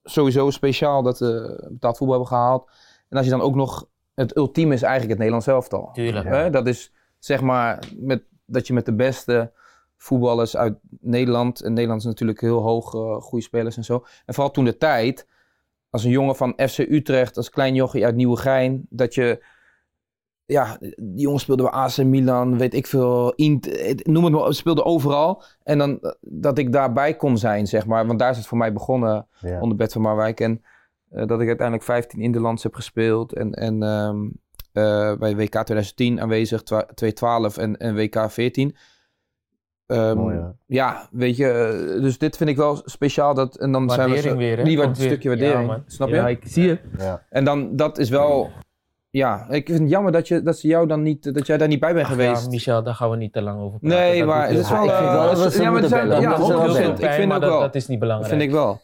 sowieso 0.05 0.51
speciaal 0.51 1.03
dat 1.03 1.19
we 1.19 1.67
betaald 1.71 1.97
voetbal 1.97 2.17
hebben 2.17 2.37
gehaald. 2.37 2.71
En 3.09 3.17
als 3.17 3.27
je 3.27 3.33
dan 3.33 3.41
ook 3.41 3.55
nog, 3.55 3.87
het 4.15 4.37
ultieme 4.37 4.75
is 4.75 4.83
eigenlijk 4.83 5.11
het 5.11 5.19
Nederlands 5.19 5.47
elftal. 5.47 5.91
Tuurlijk. 5.93 6.29
Hè? 6.29 6.51
Dat 6.51 6.67
is, 6.67 6.93
zeg 7.19 7.41
maar, 7.41 7.79
met, 7.97 8.23
dat 8.47 8.67
je 8.67 8.73
met 8.73 8.85
de 8.85 8.95
beste 8.95 9.53
voetballers 10.03 10.57
uit 10.57 10.79
Nederland, 11.01 11.61
en 11.61 11.73
Nederland 11.73 12.01
is 12.01 12.07
natuurlijk 12.07 12.41
heel 12.41 12.61
hoog, 12.63 12.95
eh, 12.95 13.17
goede 13.23 13.45
spelers 13.45 13.77
en 13.77 13.85
zo. 13.85 14.05
En 14.27 14.35
vooral 14.35 14.53
toen 14.53 14.65
de 14.65 14.77
tijd, 14.77 15.27
als 15.91 16.05
een 16.05 16.11
jongen 16.11 16.37
van 16.37 16.53
FC 16.69 16.79
Utrecht, 16.79 17.37
als 17.37 17.51
klein 17.51 17.75
jochie 17.75 18.05
uit 18.05 18.15
Nieuwegein, 18.15 18.87
dat 18.89 19.15
je, 19.15 19.45
ja, 20.45 20.77
die 20.97 21.21
jongen 21.21 21.41
speelde 21.41 21.63
bij 21.63 21.73
AC 21.73 21.97
Milan, 21.97 22.59
weet 22.59 22.75
ik 22.75 22.87
veel, 22.87 23.33
Int, 23.35 23.67
eh, 23.69 23.95
noem 24.03 24.25
het 24.25 24.33
maar, 24.33 24.55
speelde 24.55 24.85
overal. 24.85 25.43
En 25.63 25.79
dan 25.79 26.01
eh, 26.01 26.11
dat 26.21 26.59
ik 26.59 26.73
daarbij 26.73 27.17
kon 27.17 27.39
zijn, 27.39 27.67
zeg 27.67 27.87
maar, 27.87 28.07
want 28.07 28.19
daar 28.19 28.31
is 28.31 28.37
het 28.37 28.47
voor 28.47 28.59
mij 28.59 28.73
begonnen 28.73 29.27
Ja. 29.41 29.61
onder 29.61 29.77
Bert 29.77 29.93
van 29.93 30.03
Marwijk. 30.03 30.41
En 30.41 30.63
dat 31.09 31.41
ik 31.41 31.47
uiteindelijk 31.47 31.83
15 31.83 32.21
Interlands 32.21 32.63
heb 32.63 32.75
gespeeld. 32.75 33.33
En, 33.35 33.53
en 33.53 33.83
ehm, 33.83 34.29
eh, 34.73 35.17
bij 35.19 35.37
WK 35.37 35.51
2010 35.51 36.21
aanwezig, 36.21 36.63
twa- 36.63 36.87
2012 36.95 37.57
en, 37.57 37.77
en 37.77 37.95
WK 37.95 38.31
14. 38.31 38.77
Ehm, 39.91 40.17
Mooi, 40.17 40.37
hoor. 40.37 40.55
ja, 40.67 41.09
weet 41.11 41.37
je, 41.37 41.49
eh, 41.49 42.03
dus 42.03 42.19
dit 42.19 42.37
vind 42.37 42.51
ik 42.51 42.57
wel 42.57 42.81
speciaal. 42.85 43.35
Dat, 43.35 43.57
en 43.57 43.73
dan 43.73 43.91
zijn 43.91 44.09
we 44.09 44.15
Waardering 44.15 44.41
zo, 44.43 44.47
weer, 44.49 44.57
hè? 44.57 44.65
die 44.65 44.77
weer. 44.79 44.91
stukje 44.95 45.29
waardering. 45.29 45.69
Ja, 45.71 45.83
snap 45.87 46.09
je? 46.09 46.15
Ja, 46.15 46.29
ik 46.29 46.41
zie 46.45 46.69
het. 46.69 46.81
Ja. 46.99 47.23
En 47.31 47.45
dan, 47.45 47.77
dat 47.77 47.99
is 47.99 48.09
wel, 48.09 48.51
ja, 49.11 49.47
ik 49.49 49.67
vind 49.67 49.81
het 49.81 49.91
jammer 49.91 50.13
dat, 50.13 50.29
je, 50.29 50.43
dat 50.43 50.59
ze 50.59 50.69
jou 50.69 50.87
dan 50.87 51.03
niet, 51.03 51.35
dat 51.35 51.47
jij 51.47 51.57
daar 51.59 51.69
niet 51.69 51.81
bij 51.81 51.93
bent 51.93 52.05
Ach 52.07 52.11
geweest. 52.13 52.43
Ja, 52.45 52.49
Michel, 52.51 52.83
daar 52.83 52.95
gaan 52.95 53.11
we 53.11 53.17
niet 53.17 53.33
te 53.33 53.43
lang 53.43 53.61
over 53.61 53.79
praten. 53.79 53.99
nee, 53.99 54.19
Dat 54.19 54.29
maar 54.29 54.49
het 54.49 54.59
is 54.59 54.71
wel, 54.71 54.85
Ja, 54.85 54.91
ik 54.91 54.97
vind 54.99 55.09
eh, 55.09 55.15
wel 55.15 55.35
dat 55.35 55.53
ze 55.53 55.63
ja, 55.63 55.71
maar 55.71 55.83
zijn- 55.85 56.07
ja, 56.09 56.13
Dat 56.13 56.39
moeten 56.39 56.47
ze 56.47 56.53
wel 56.53 56.67
100%. 56.67 56.73
bellen. 56.97 57.11
Ik 57.11 57.11
vind 57.21 57.33
ook 57.33 57.41
dat, 57.41 57.51
wel. 57.51 57.61
dat 57.61 57.75
is 57.75 57.87
niet 57.87 57.99
belangrijk. 57.99 58.31
Dat 58.33 58.41
vind 58.41 58.53
ik 58.53 58.59
wel. 58.59 58.81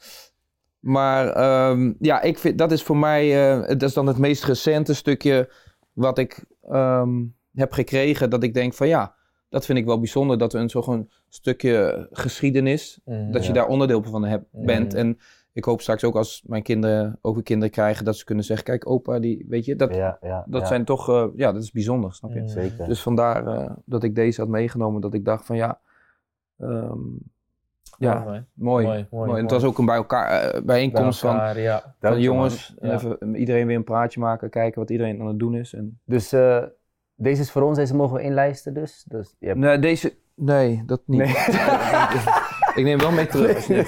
Maar 0.81 1.29
ehm, 1.29 1.93
ja, 1.99 2.23
ik 2.23 2.39
vind, 2.39 2.59
dat 2.59 2.73
is 2.73 2.83
voor 2.83 2.97
mij, 2.97 3.51
eh, 3.53 3.69
dat 3.69 3.83
is 3.83 3.95
dan 3.95 4.07
het 4.07 4.19
meest 4.19 4.45
recente 4.45 4.95
stukje 4.95 5.51
wat 5.93 6.19
ik 6.19 6.45
ehm, 6.71 7.09
heb 7.55 7.73
gekregen. 7.73 8.31
Dat 8.31 8.43
ik 8.43 8.55
denk 8.55 8.75
van 8.75 8.89
ja, 8.89 9.15
dat 9.49 9.65
vind 9.67 9.79
ik 9.79 9.85
wel 9.85 9.99
bijzonder. 9.99 10.39
Dat 10.39 10.53
we 10.53 10.59
een 10.59 10.71
zo'n 10.71 11.11
stukje 11.29 12.07
geschiedenis, 12.11 13.01
Mhm. 13.05 13.31
dat 13.31 13.47
je 13.47 13.53
daar 13.53 13.67
onderdeel 13.69 14.03
van 14.03 14.25
hebt, 14.25 14.45
Mhm. 14.53 14.67
bent. 14.67 14.95
En 14.95 15.19
ik 15.53 15.65
hoop 15.65 15.81
straks 15.81 16.05
ook 16.05 16.17
als 16.17 16.43
mijn 16.47 16.63
kinderen 16.63 17.19
ook 17.23 17.35
weer 17.35 17.43
kinderen 17.43 17.73
krijgen, 17.73 18.05
dat 18.05 18.17
ze 18.17 18.25
kunnen 18.25 18.45
zeggen, 18.45 18.65
kijk 18.65 18.91
opa, 18.91 19.19
die, 19.19 19.45
weet 19.49 19.65
je, 19.65 19.77
dat, 19.77 19.95
Ja, 19.95 20.19
ja, 20.23 20.45
dat 20.49 20.67
zijn 20.69 20.85
toch, 20.85 21.09
eh, 21.09 21.27
ja, 21.37 21.53
dat 21.53 21.63
is 21.63 21.73
bijzonder, 21.73 22.15
snap 22.15 22.33
je? 22.33 22.39
Mhm. 22.41 22.49
Zeker. 22.49 22.87
Dus 22.89 23.03
vandaar 23.03 23.47
eh, 23.47 23.71
dat 23.85 24.03
ik 24.03 24.15
deze 24.15 24.41
had 24.41 24.51
meegenomen, 24.51 25.01
dat 25.01 25.15
ik 25.15 25.25
dacht 25.25 25.47
van 25.47 25.57
ja, 25.57 25.81
ehm, 26.59 26.99
ja, 27.99 28.15
Mooi, 28.15 28.25
mooi. 28.25 28.45
mooi, 28.55 28.85
mooi, 28.87 29.07
Mooi. 29.11 29.31
En 29.31 29.37
het 29.37 29.51
mooi. 29.51 29.61
was 29.61 29.65
ook 29.65 29.79
een 29.79 29.85
bij 29.85 29.97
elkaar 29.97 30.31
eh, 30.51 30.63
bijeenkomst 30.63 31.23
Bij 31.23 31.53
van, 31.53 31.63
ja. 31.63 31.95
van 32.01 32.21
jongens. 32.21 32.75
even 32.81 33.35
iedereen 33.35 33.67
weer 33.67 33.77
een 33.77 33.85
praatje 33.85 34.21
maken, 34.21 34.51
kijken 34.51 34.81
wat 34.81 34.91
iedereen 34.91 35.21
aan 35.21 35.27
het 35.27 35.39
doen 35.39 35.55
is. 35.55 35.73
En... 35.75 35.99
Dus 36.05 36.33
deze 37.17 37.41
is 37.43 37.51
voor 37.51 37.63
ons, 37.63 37.77
deze 37.79 37.95
mogen 37.95 38.17
we 38.17 38.23
inlijsten 38.23 38.75
dus. 38.75 39.05
dus 39.09 39.35
je 39.39 39.47
hebt... 39.47 39.59
Nee, 39.59 39.79
deze. 39.79 40.15
Nee, 40.35 40.83
dat 40.87 41.01
niet. 41.07 41.19
Nee. 41.19 41.29
ik 42.75 42.85
neem 42.85 42.99
wel 42.99 43.11
mee 43.13 43.27
terug. 43.27 43.69
nee, 43.69 43.85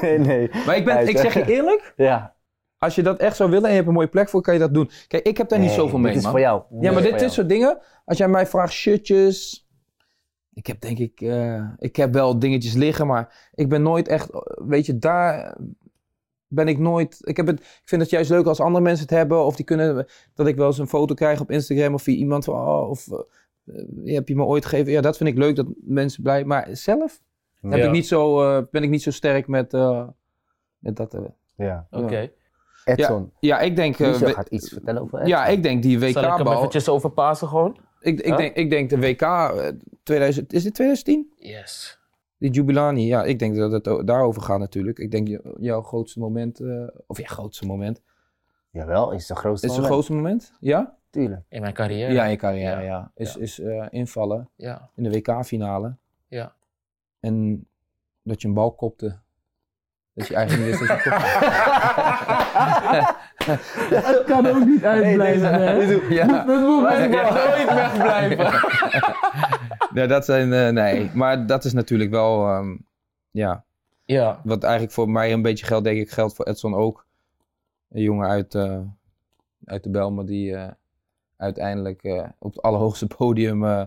nee, 0.00 0.18
nee. 0.18 0.50
Maar 0.66 0.76
ik, 0.76 0.84
ben, 0.84 1.08
ik 1.08 1.18
zeg 1.18 1.34
je 1.34 1.44
eerlijk, 1.46 1.92
Ja. 1.96 2.34
als 2.78 2.94
je 2.94 3.02
dat 3.02 3.18
echt 3.18 3.36
zou 3.36 3.50
willen 3.50 3.64
en 3.64 3.70
je 3.70 3.76
hebt 3.76 3.88
een 3.88 3.94
mooie 3.94 4.08
plek 4.08 4.28
voor, 4.28 4.40
kan 4.42 4.54
je 4.54 4.60
dat 4.60 4.74
doen. 4.74 4.90
Kijk, 5.08 5.26
ik 5.26 5.36
heb 5.36 5.48
daar 5.48 5.58
niet 5.58 5.68
Nee, 5.68 5.76
zoveel 5.76 5.98
mee, 5.98 6.06
Dit 6.08 6.16
is 6.16 6.22
man. 6.22 6.32
voor 6.32 6.40
jou. 6.40 6.62
Ja, 6.80 6.92
maar 6.92 7.02
dit, 7.02 7.18
dit 7.18 7.32
soort 7.32 7.48
dingen, 7.48 7.78
als 8.04 8.18
jij 8.18 8.28
mij 8.28 8.46
vraagt 8.46 8.72
shirtjes. 8.72 9.68
Ik 10.52 10.66
heb 10.66 10.80
denk 10.80 10.98
ik, 10.98 11.20
eh, 11.20 11.64
ik 11.78 11.96
heb 11.96 12.12
wel 12.12 12.38
dingetjes 12.38 12.74
liggen, 12.74 13.06
maar 13.06 13.50
ik 13.54 13.68
ben 13.68 13.82
nooit 13.82 14.08
echt, 14.08 14.30
eh, 14.30 14.40
weet 14.66 14.86
je, 14.86 14.98
daar 14.98 15.56
ben 16.50 16.68
ik 16.68 16.78
nooit. 16.78 17.18
Ik, 17.20 17.36
heb 17.36 17.46
het, 17.46 17.60
ik 17.60 17.80
vind 17.84 18.00
het 18.00 18.10
juist 18.10 18.30
leuk 18.30 18.46
als 18.46 18.60
andere 18.60 18.84
mensen 18.84 19.02
het 19.06 19.14
hebben, 19.14 19.44
of 19.44 19.56
die 19.56 19.64
kunnen, 19.64 20.06
dat 20.34 20.46
ik 20.46 20.56
wel 20.56 20.66
eens 20.66 20.78
een 20.78 20.88
foto 20.88 21.14
krijg 21.14 21.40
op 21.40 21.50
Instagram 21.50 21.94
of 21.94 22.02
via 22.02 22.14
iemand 22.16 22.44
van, 22.44 22.54
oh, 22.54 22.88
of 22.90 23.08
eh, 23.08 24.14
heb 24.14 24.28
je 24.28 24.36
me 24.36 24.44
ooit 24.44 24.66
gegeven? 24.66 24.92
Ja, 24.92 25.00
dat 25.00 25.16
vind 25.16 25.28
ik 25.28 25.36
leuk, 25.38 25.56
dat 25.56 25.66
mensen 25.84 26.22
blij. 26.22 26.44
Maar 26.44 26.68
zelf 26.72 27.20
heb 27.60 27.78
Ja. 27.78 27.84
ik 27.84 27.90
niet 27.90 28.06
zo, 28.06 28.42
eh, 28.42 28.62
ben 28.70 28.82
ik 28.82 28.90
niet 28.90 29.02
zo 29.02 29.10
sterk 29.10 29.46
met, 29.46 29.74
eh, 29.74 30.08
Met 30.78 30.96
dat, 30.96 31.14
eh, 31.14 31.20
Ja. 31.56 31.86
Oké. 31.90 32.30
Edson. 32.84 33.32
ja, 33.40 33.60
ik 33.60 33.76
denk... 33.76 33.98
eh, 33.98 34.12
we- 34.14 34.32
gaat 34.32 34.48
iets 34.48 34.68
vertellen 34.68 35.02
over 35.02 35.18
Edson. 35.18 35.30
ja, 35.30 35.46
ik 35.46 35.62
denk 35.62 35.82
die 35.82 35.98
Zal 35.98 36.08
ik 36.08 36.14
hem 36.16 36.24
WK-bal... 36.36 36.56
eventjes 36.56 36.88
overpassen 36.88 37.48
gewoon? 37.48 37.76
Ik, 38.00 38.18
ik, 38.18 38.24
Huh? 38.24 38.36
denk, 38.36 38.56
ik 38.56 38.70
denk 38.70 38.90
de 38.90 38.98
WK 38.98 39.20
eh, 39.22 39.68
2000... 40.02 40.52
Is 40.52 40.62
dit 40.62 40.74
2010? 40.74 41.32
Yes. 41.36 41.99
Die 42.40 42.50
Jubilani, 42.50 43.06
ja, 43.06 43.24
ik 43.24 43.38
denk 43.38 43.56
dat 43.56 43.72
het 43.72 44.06
daarover 44.06 44.42
gaat 44.42 44.58
natuurlijk. 44.58 44.98
Ik 44.98 45.10
denk 45.10 45.40
jouw 45.58 45.82
grootste 45.82 46.18
moment, 46.18 46.60
eh, 46.60 46.86
of 47.06 47.18
ja, 47.18 47.26
grootste 47.26 47.66
moment. 47.66 48.02
Jawel, 48.70 49.12
is 49.12 49.26
de 49.26 49.34
grootste 49.34 49.66
Is 49.66 49.72
het 49.72 49.80
moment. 49.82 49.86
grootste 49.86 50.12
moment? 50.12 50.52
Ja? 50.60 50.96
Tuurlijk. 51.10 51.42
In 51.48 51.60
mijn 51.60 51.74
carrière? 51.74 52.12
Ja, 52.12 52.24
in 52.24 52.30
je 52.30 52.36
carrière, 52.36 52.80
Ja. 52.80 52.86
ja. 52.86 53.10
Is, 53.14 53.34
Ja. 53.34 53.40
is 53.40 53.60
eh, 53.60 53.86
invallen 53.90 54.48
Ja. 54.56 54.88
in 54.94 55.02
de 55.02 55.10
WK-finale. 55.10 55.96
Ja. 56.28 56.52
En 57.20 57.66
dat 58.22 58.42
je 58.42 58.48
een 58.48 58.54
bal 58.54 58.72
kopte. 58.74 59.18
Dat 60.14 60.26
je 60.26 60.34
eigenlijk 60.34 60.68
niet 60.70 60.78
wist 60.78 60.90
dat 60.90 61.02
je 61.04 61.10
kopte. 61.10 61.28
Dat 64.00 64.24
kan 64.24 64.46
ook 64.46 64.64
niet 64.64 64.84
uitblijven. 64.84 65.60
Ja. 65.60 65.74
Dat 65.76 66.00
moet 66.00 66.12
Ja. 66.12 66.44
nooit 66.44 67.10
wegblijven. 67.74 68.60
Ja, 69.94 70.06
dat 70.06 70.24
zijn, 70.24 70.52
eh, 70.52 70.68
nee, 70.68 71.10
maar 71.14 71.46
dat 71.46 71.64
is 71.64 71.72
natuurlijk 71.72 72.10
wel, 72.10 72.46
ehm, 72.46 72.76
ja, 73.30 73.64
ja. 74.04 74.40
wat 74.44 74.62
eigenlijk 74.62 74.92
voor 74.92 75.10
mij 75.10 75.32
een 75.32 75.42
beetje 75.42 75.66
geldt, 75.66 75.84
denk 75.84 76.00
ik, 76.00 76.10
geldt 76.10 76.34
voor 76.34 76.44
Edson 76.44 76.74
ook. 76.74 77.06
Een 77.88 78.02
jongen 78.02 78.28
uit, 78.28 78.54
eh, 78.54 78.80
uit 79.64 79.82
de 79.82 79.90
Belmer 79.90 80.26
die 80.26 80.56
eh, 80.56 80.70
uiteindelijk 81.36 82.32
op 82.38 82.54
het 82.54 82.62
allerhoogste 82.62 83.06
podium, 83.16 83.86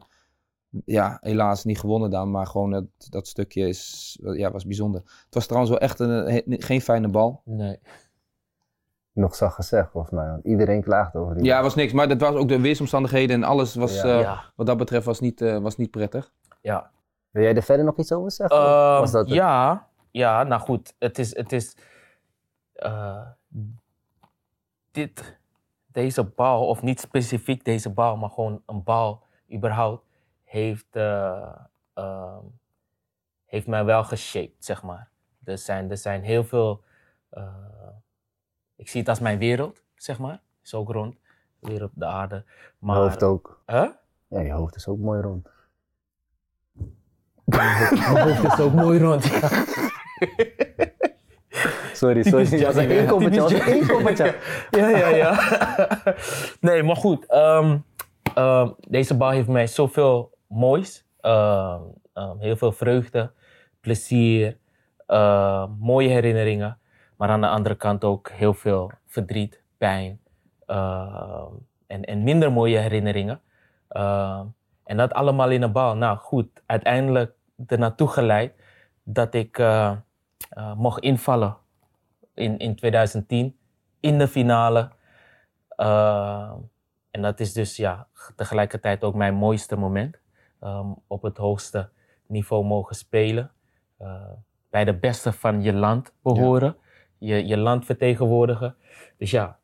ja, 0.86 1.18
helaas 1.22 1.64
niet 1.64 1.80
gewonnen 1.80 2.10
dan, 2.10 2.32
maar 2.32 2.48
gewoon 2.48 2.72
dat, 2.72 2.86
dat 3.10 3.28
stukje 3.28 3.68
is, 3.68 4.18
ja, 4.22 4.52
was 4.52 4.66
bijzonder. 4.66 5.02
Het 5.26 5.34
was 5.34 5.46
trouwens 5.46 5.72
wel 5.72 5.82
echt 5.82 6.00
een, 6.00 6.44
geen 6.48 6.82
fijne 6.82 7.08
bal. 7.08 7.42
Nee. 7.46 7.80
Nog 9.14 9.36
zacht 9.36 9.56
gezegd, 9.56 9.90
volgens 9.92 10.14
mij. 10.14 10.28
Want 10.28 10.44
iedereen 10.46 10.82
klaagt 10.84 11.16
over 11.16 11.36
die. 11.36 11.44
Ja, 11.44 11.62
was 11.62 11.76
niks, 11.76 11.94
maar 11.94 12.08
dat 12.08 12.20
was 12.22 12.36
ook 12.36 12.48
de 12.48 12.60
weersomstandigheden 12.62 13.36
en 13.36 13.44
alles 13.44 13.76
was, 13.76 14.02
Ja. 14.02 14.04
eh, 14.04 14.22
ja. 14.22 14.44
wat 14.56 14.66
dat 14.66 14.78
betreft, 14.78 15.06
was 15.06 15.20
niet, 15.20 15.42
eh, 15.42 15.58
was 15.58 15.78
niet 15.78 15.92
prettig. 15.92 16.32
Ja. 16.62 16.92
Wil 17.30 17.44
jij 17.44 17.56
er 17.56 17.64
verder 17.64 17.86
nog 17.86 17.98
iets 17.98 18.12
over 18.12 18.32
zeggen? 18.32 18.58
Of 18.58 18.64
Ehm, 18.64 19.00
was 19.00 19.12
dat 19.12 19.26
het? 19.26 19.34
ja, 19.36 19.88
ja, 20.12 20.44
nou 20.44 20.62
goed. 20.62 20.94
Het 21.00 21.20
is, 21.20 21.36
het 21.36 21.52
is 21.52 21.78
eh, 22.74 23.28
dit, 24.92 25.38
deze 25.86 26.24
bal, 26.24 26.68
of 26.68 26.82
niet 26.82 27.00
specifiek 27.00 27.66
deze 27.66 27.90
bal, 27.90 28.18
maar 28.18 28.30
gewoon 28.30 28.62
een 28.66 28.84
bal 28.84 29.24
überhaupt, 29.54 30.06
heeft, 30.44 30.96
eh, 30.96 31.56
ehm, 31.94 32.44
heeft 33.46 33.68
mij 33.68 33.86
wel 33.86 34.04
geshaped, 34.04 34.66
zeg 34.66 34.84
maar. 34.84 35.10
Er 35.44 35.58
zijn, 35.58 35.90
er 35.92 35.98
zijn 35.98 36.24
heel 36.24 36.44
veel, 36.44 36.84
eh, 37.30 37.44
ik 38.84 38.90
zie 38.90 39.00
het 39.00 39.10
als 39.10 39.20
mijn 39.20 39.38
wereld, 39.38 39.84
zeg 39.96 40.20
maar. 40.20 40.42
Is 40.64 40.74
ook 40.74 40.92
rond, 40.92 41.16
weer 41.60 41.84
op 41.84 41.92
de 41.94 42.06
aarde. 42.06 42.44
Maar, 42.80 42.96
Mijn 42.96 43.08
hoofd 43.08 43.24
ook. 43.24 43.62
Huh? 43.66 43.90
Ja, 44.28 44.40
je 44.40 44.52
hoofd 44.52 44.76
is 44.76 44.88
ook 44.88 45.00
mooi 45.00 45.22
rond. 45.22 45.50
Mijn 47.44 47.98
hoofd 48.04 48.44
is 48.44 48.60
ook 48.60 48.74
mooi 48.74 49.00
rond. 49.00 49.24
ja. 49.26 49.50
Sorry, 51.94 52.24
sorry. 52.24 52.50
Dat 52.50 52.74
was 52.74 52.86
een 52.86 53.08
was 53.36 53.52
Typisch 53.52 53.90
een 54.20 54.36
ja, 54.70 54.88
ja, 54.90 55.08
ja. 55.08 55.40
nee, 56.60 56.84
maar 56.84 56.96
goed. 56.96 57.26
ehm, 57.26 57.78
ehm, 58.36 58.70
deze 58.80 59.18
bal 59.18 59.30
heeft 59.30 59.48
mij 59.48 59.68
zoveel 59.68 60.38
moois. 60.48 61.06
Ehm, 61.20 61.82
heel 62.40 62.56
veel 62.56 62.72
vreugde, 62.72 63.32
plezier, 63.82 64.58
ehm, 65.06 65.70
mooie 65.80 66.10
herinneringen. 66.10 66.78
Maar 67.18 67.30
aan 67.30 67.42
de 67.42 67.48
andere 67.48 67.76
kant 67.76 68.04
ook 68.04 68.30
heel 68.30 68.54
veel 68.54 68.92
verdriet, 69.08 69.62
pijn 69.78 70.20
ehm, 70.66 71.52
en, 71.88 72.04
en 72.04 72.24
minder 72.24 72.52
mooie 72.52 72.78
herinneringen. 72.78 73.42
Ehm, 73.88 74.46
en 74.84 74.98
dat 74.98 75.14
allemaal 75.14 75.50
in 75.50 75.62
een 75.62 75.72
bal. 75.72 75.96
Nou 75.96 76.18
goed, 76.18 76.62
uiteindelijk 76.66 77.34
er 77.68 77.80
naartoe 77.80 78.08
geleid 78.08 78.54
dat 79.04 79.34
ik 79.34 79.58
eh, 79.58 79.92
eh, 80.50 80.74
mocht 80.76 81.02
invallen 81.02 81.58
in, 82.34 82.58
in 82.58 82.76
2010 82.76 83.58
in 84.00 84.18
de 84.18 84.28
finale. 84.28 84.90
Uh, 85.78 86.52
en 87.12 87.22
dat 87.22 87.40
is 87.40 87.54
dus 87.54 87.76
ja, 87.76 88.08
tegelijkertijd 88.36 89.04
ook 89.04 89.16
mijn 89.16 89.34
mooiste 89.34 89.76
moment. 89.76 90.20
Um, 90.62 90.96
op 91.08 91.22
het 91.22 91.38
hoogste 91.38 91.90
niveau 92.28 92.66
mogen 92.66 92.96
spelen. 92.96 93.52
Uh, 94.02 94.22
bij 94.70 94.86
de 94.86 94.94
beste 94.94 95.32
van 95.32 95.62
je 95.62 95.74
land 95.74 96.14
behoren. 96.22 96.76
Je, 97.26 97.48
je 97.48 97.58
land 97.58 97.86
vertegenwoordigen. 97.86 98.76
Dus 99.18 99.32
ja, 99.32 99.58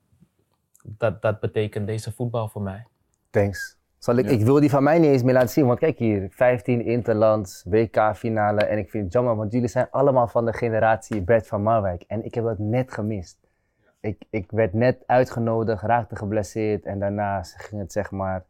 dat, 0.83 1.21
dat 1.21 1.39
betekent 1.39 1.87
deze 1.87 2.11
voetbal 2.11 2.47
voor 2.47 2.61
mij. 2.61 2.85
Thanks. 3.29 3.77
Zal 3.97 4.15
ik, 4.15 4.25
Ja. 4.25 4.31
ik 4.31 4.41
wil 4.41 4.59
die 4.59 4.69
van 4.69 4.83
mij 4.83 4.99
niet 4.99 5.09
eens 5.09 5.23
meer 5.23 5.33
laten 5.33 5.49
zien, 5.49 5.65
want 5.65 5.79
kijk 5.79 5.97
hier, 5.97 6.27
15 6.31 6.85
interlands, 6.85 7.63
WK-finale. 7.69 8.61
En 8.61 8.77
ik 8.77 8.89
vind 8.89 9.03
het 9.03 9.13
jammer, 9.13 9.35
want 9.35 9.51
jullie 9.51 9.67
zijn 9.67 9.87
allemaal 9.91 10.27
van 10.27 10.45
de 10.45 10.53
generatie 10.53 11.21
Bert 11.21 11.47
van 11.47 11.63
Marwijk. 11.63 12.03
En 12.07 12.25
ik 12.25 12.33
heb 12.33 12.43
dat 12.43 12.57
net 12.57 12.93
gemist. 12.93 13.37
Ik, 13.99 14.23
ik 14.29 14.51
werd 14.51 14.73
net 14.73 15.03
uitgenodigd, 15.05 15.81
raakte 15.81 16.15
geblesseerd 16.15 16.85
en 16.85 16.99
daarna 16.99 17.43
ging 17.43 17.81
het 17.81 17.91
zeg 17.91 18.11
maar 18.11 18.45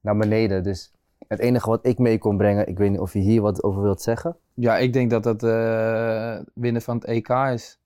naar 0.00 0.16
beneden. 0.16 0.62
Dus 0.62 0.92
het 1.28 1.38
enige 1.38 1.68
wat 1.70 1.86
ik 1.86 1.98
mee 1.98 2.18
kon 2.18 2.36
brengen, 2.36 2.66
ik 2.68 2.78
weet 2.78 2.90
niet 2.90 3.00
of 3.00 3.12
je 3.12 3.18
hier 3.18 3.42
wat 3.42 3.62
over 3.62 3.82
wilt 3.82 4.02
zeggen. 4.02 4.36
Ja, 4.54 4.76
ik 4.76 4.92
denk 4.92 5.10
dat 5.10 5.22
dat 5.22 5.42
eh, 5.42 6.38
winnen 6.54 6.82
van 6.82 6.96
het 6.96 7.04
EK 7.04 7.28
is 7.28 7.78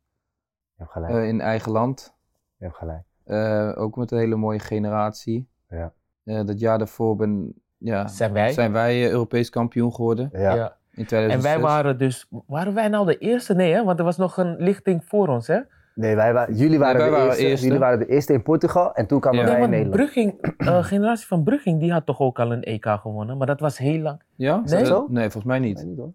hebt 0.82 0.92
gelijk, 0.92 1.12
eh, 1.12 1.28
in 1.28 1.40
eigen 1.40 1.72
land. 1.72 2.14
je 2.56 2.64
hebt 2.64 2.76
gelijk. 2.76 3.02
Eh, 3.24 3.72
ook 3.82 3.96
met 3.96 4.10
een 4.10 4.18
hele 4.18 4.36
mooie 4.36 4.58
generatie. 4.58 5.48
Ja. 5.68 5.92
Eh, 6.24 6.44
dat 6.44 6.60
jaar 6.60 6.78
daarvoor 6.78 7.16
ben, 7.16 7.54
ja, 7.78 8.06
Zijn 8.08 8.32
wij? 8.32 8.52
zijn 8.52 8.72
wij 8.72 9.10
Europees 9.10 9.50
kampioen 9.50 9.94
geworden 9.94 10.28
Ja. 10.32 10.54
Ja. 10.54 10.76
in 10.92 11.06
2006. 11.06 11.34
En 11.34 11.42
wij 11.60 11.68
waren 11.68 11.98
dus, 11.98 12.28
waren 12.46 12.74
wij 12.74 12.88
nou 12.88 13.06
de 13.06 13.18
eerste? 13.18 13.54
Nee, 13.54 13.72
hè? 13.72 13.84
want 13.84 13.98
er 13.98 14.04
was 14.04 14.16
nog 14.16 14.36
een 14.36 14.56
lichting 14.58 15.04
voor 15.04 15.28
ons. 15.28 15.46
Hè? 15.46 15.58
Nee, 15.94 16.16
wij, 16.16 16.32
wa- 16.32 16.48
jullie 16.50 16.78
waren, 16.78 16.96
wij 16.96 17.04
de 17.06 17.12
waren 17.12 17.26
eerste, 17.26 17.44
eerste. 17.46 17.64
Jullie 17.66 17.80
waren 17.80 17.98
de 17.98 18.06
eerste 18.06 18.32
in 18.32 18.42
Portugal 18.42 18.94
en 18.94 19.06
toen 19.06 19.20
kwamen 19.20 19.40
Ja. 19.40 19.44
wij 19.46 19.54
Nee, 19.54 19.64
in 19.64 19.70
Nederland. 19.70 19.96
Brugging, 19.96 20.54
generatie 20.92 21.26
van 21.26 21.42
Brugging, 21.42 21.80
die 21.80 21.92
had 21.92 22.06
toch 22.06 22.20
ook 22.20 22.38
al 22.38 22.52
een 22.52 22.62
EK 22.62 22.86
gewonnen, 22.86 23.36
maar 23.36 23.46
dat 23.46 23.60
was 23.60 23.78
heel 23.78 23.98
lang. 24.00 24.22
Ja? 24.34 24.62
Nee? 24.64 24.84
Zo? 24.84 25.06
nee, 25.10 25.22
volgens 25.22 25.44
mij 25.44 25.58
niet. 25.58 25.76
Nee, 25.76 25.86
niet 25.86 25.98
hoor. 25.98 26.12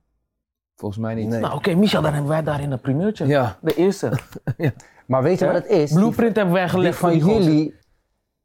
Volgens 0.78 1.02
mij 1.02 1.16
niet. 1.16 1.28
Nee. 1.28 1.40
Nou 1.40 1.54
oké, 1.56 1.74
Michel, 1.76 2.02
dan 2.02 2.12
hebben 2.14 2.30
wij 2.32 2.44
daarin 2.44 2.72
een 2.72 2.80
primeurtje. 2.82 3.26
Ja. 3.28 3.58
De 3.62 3.74
eerste. 3.76 4.12
Maar 5.08 5.24
weet 5.24 5.40
je 5.40 5.46
wat 5.46 5.54
het 5.56 5.68
is? 5.68 5.90
Die- 5.90 6.00
Blueprint 6.00 6.36
hebben 6.36 6.54
wij 6.54 6.70
gelegd 6.70 6.98
van 6.98 7.18
jullie, 7.18 7.76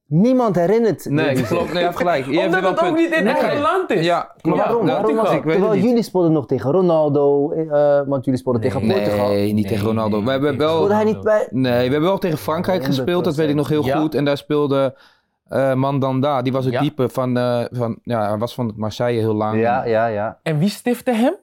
niemand 0.06 0.56
herinnert. 0.56 1.04
Nee, 1.10 1.34
die- 1.34 1.44
klopt. 1.46 1.64
Nee, 1.68 1.78
je 1.78 1.84
hebt 1.84 1.96
gelijk. 1.96 2.26
Je 2.26 2.32
hebt 2.40 2.44
Omdat 2.46 2.60
wel 2.60 2.70
het 2.70 2.80
ook 2.80 2.86
punt. 2.86 2.98
niet 2.98 3.18
in 3.18 3.24
Nee. 3.24 3.32
eigen 3.34 3.60
land 3.60 3.90
is. 3.90 4.04
Ja, 4.04 4.32
klopt. 4.40 4.58
waarom? 4.58 4.86
Ja, 4.86 4.92
waarom 4.92 5.16
was 5.16 5.32
ik 5.32 5.42
Terwijl 5.42 5.76
jullie 5.76 6.02
speelden 6.02 6.32
nog 6.32 6.46
tegen 6.46 6.70
Ronaldo, 6.70 7.50
eh, 7.52 8.00
want 8.06 8.24
jullie 8.24 8.40
speelden 8.40 8.62
tegen 8.62 8.86
Portugal. 8.86 9.28
Nee, 9.28 9.44
niet 9.44 9.54
Nee, 9.54 9.64
tegen 9.64 9.86
Ronaldo. 9.86 10.16
nee, 10.16 10.24
we 10.24 10.30
hebben 10.30 10.58
wel... 10.58 10.74
Speelde 10.74 10.94
hij 10.94 11.04
niet 11.04 11.20
bij... 11.20 11.48
Nee, 11.50 11.72
we 11.86 11.92
hebben 11.92 12.02
wel 12.02 12.18
tegen 12.18 12.38
Frankrijk 12.38 12.84
gespeeld, 12.84 13.24
dat 13.24 13.34
weet 13.34 13.48
ik 13.48 13.54
nog 13.54 13.68
heel 13.68 13.82
100%. 13.84 13.86
goed. 13.92 14.14
En 14.14 14.24
daar 14.24 14.36
speelde 14.36 14.98
eh 15.48 15.74
Mandanda, 15.74 16.42
die 16.42 16.52
was 16.52 16.64
het 16.64 16.74
Ja. 16.74 16.80
diepe 16.80 17.08
van, 17.08 17.36
eh, 17.36 17.64
van... 17.70 17.98
Ja, 18.02 18.28
hij 18.28 18.38
was 18.38 18.54
van 18.54 18.72
Marseille 18.76 19.20
heel 19.20 19.34
lang. 19.34 19.60
Ja, 19.60 19.84
ja, 19.84 20.06
ja. 20.06 20.38
En 20.42 20.58
wie 20.58 20.68
stifte 20.68 21.10
hem? 21.12 21.34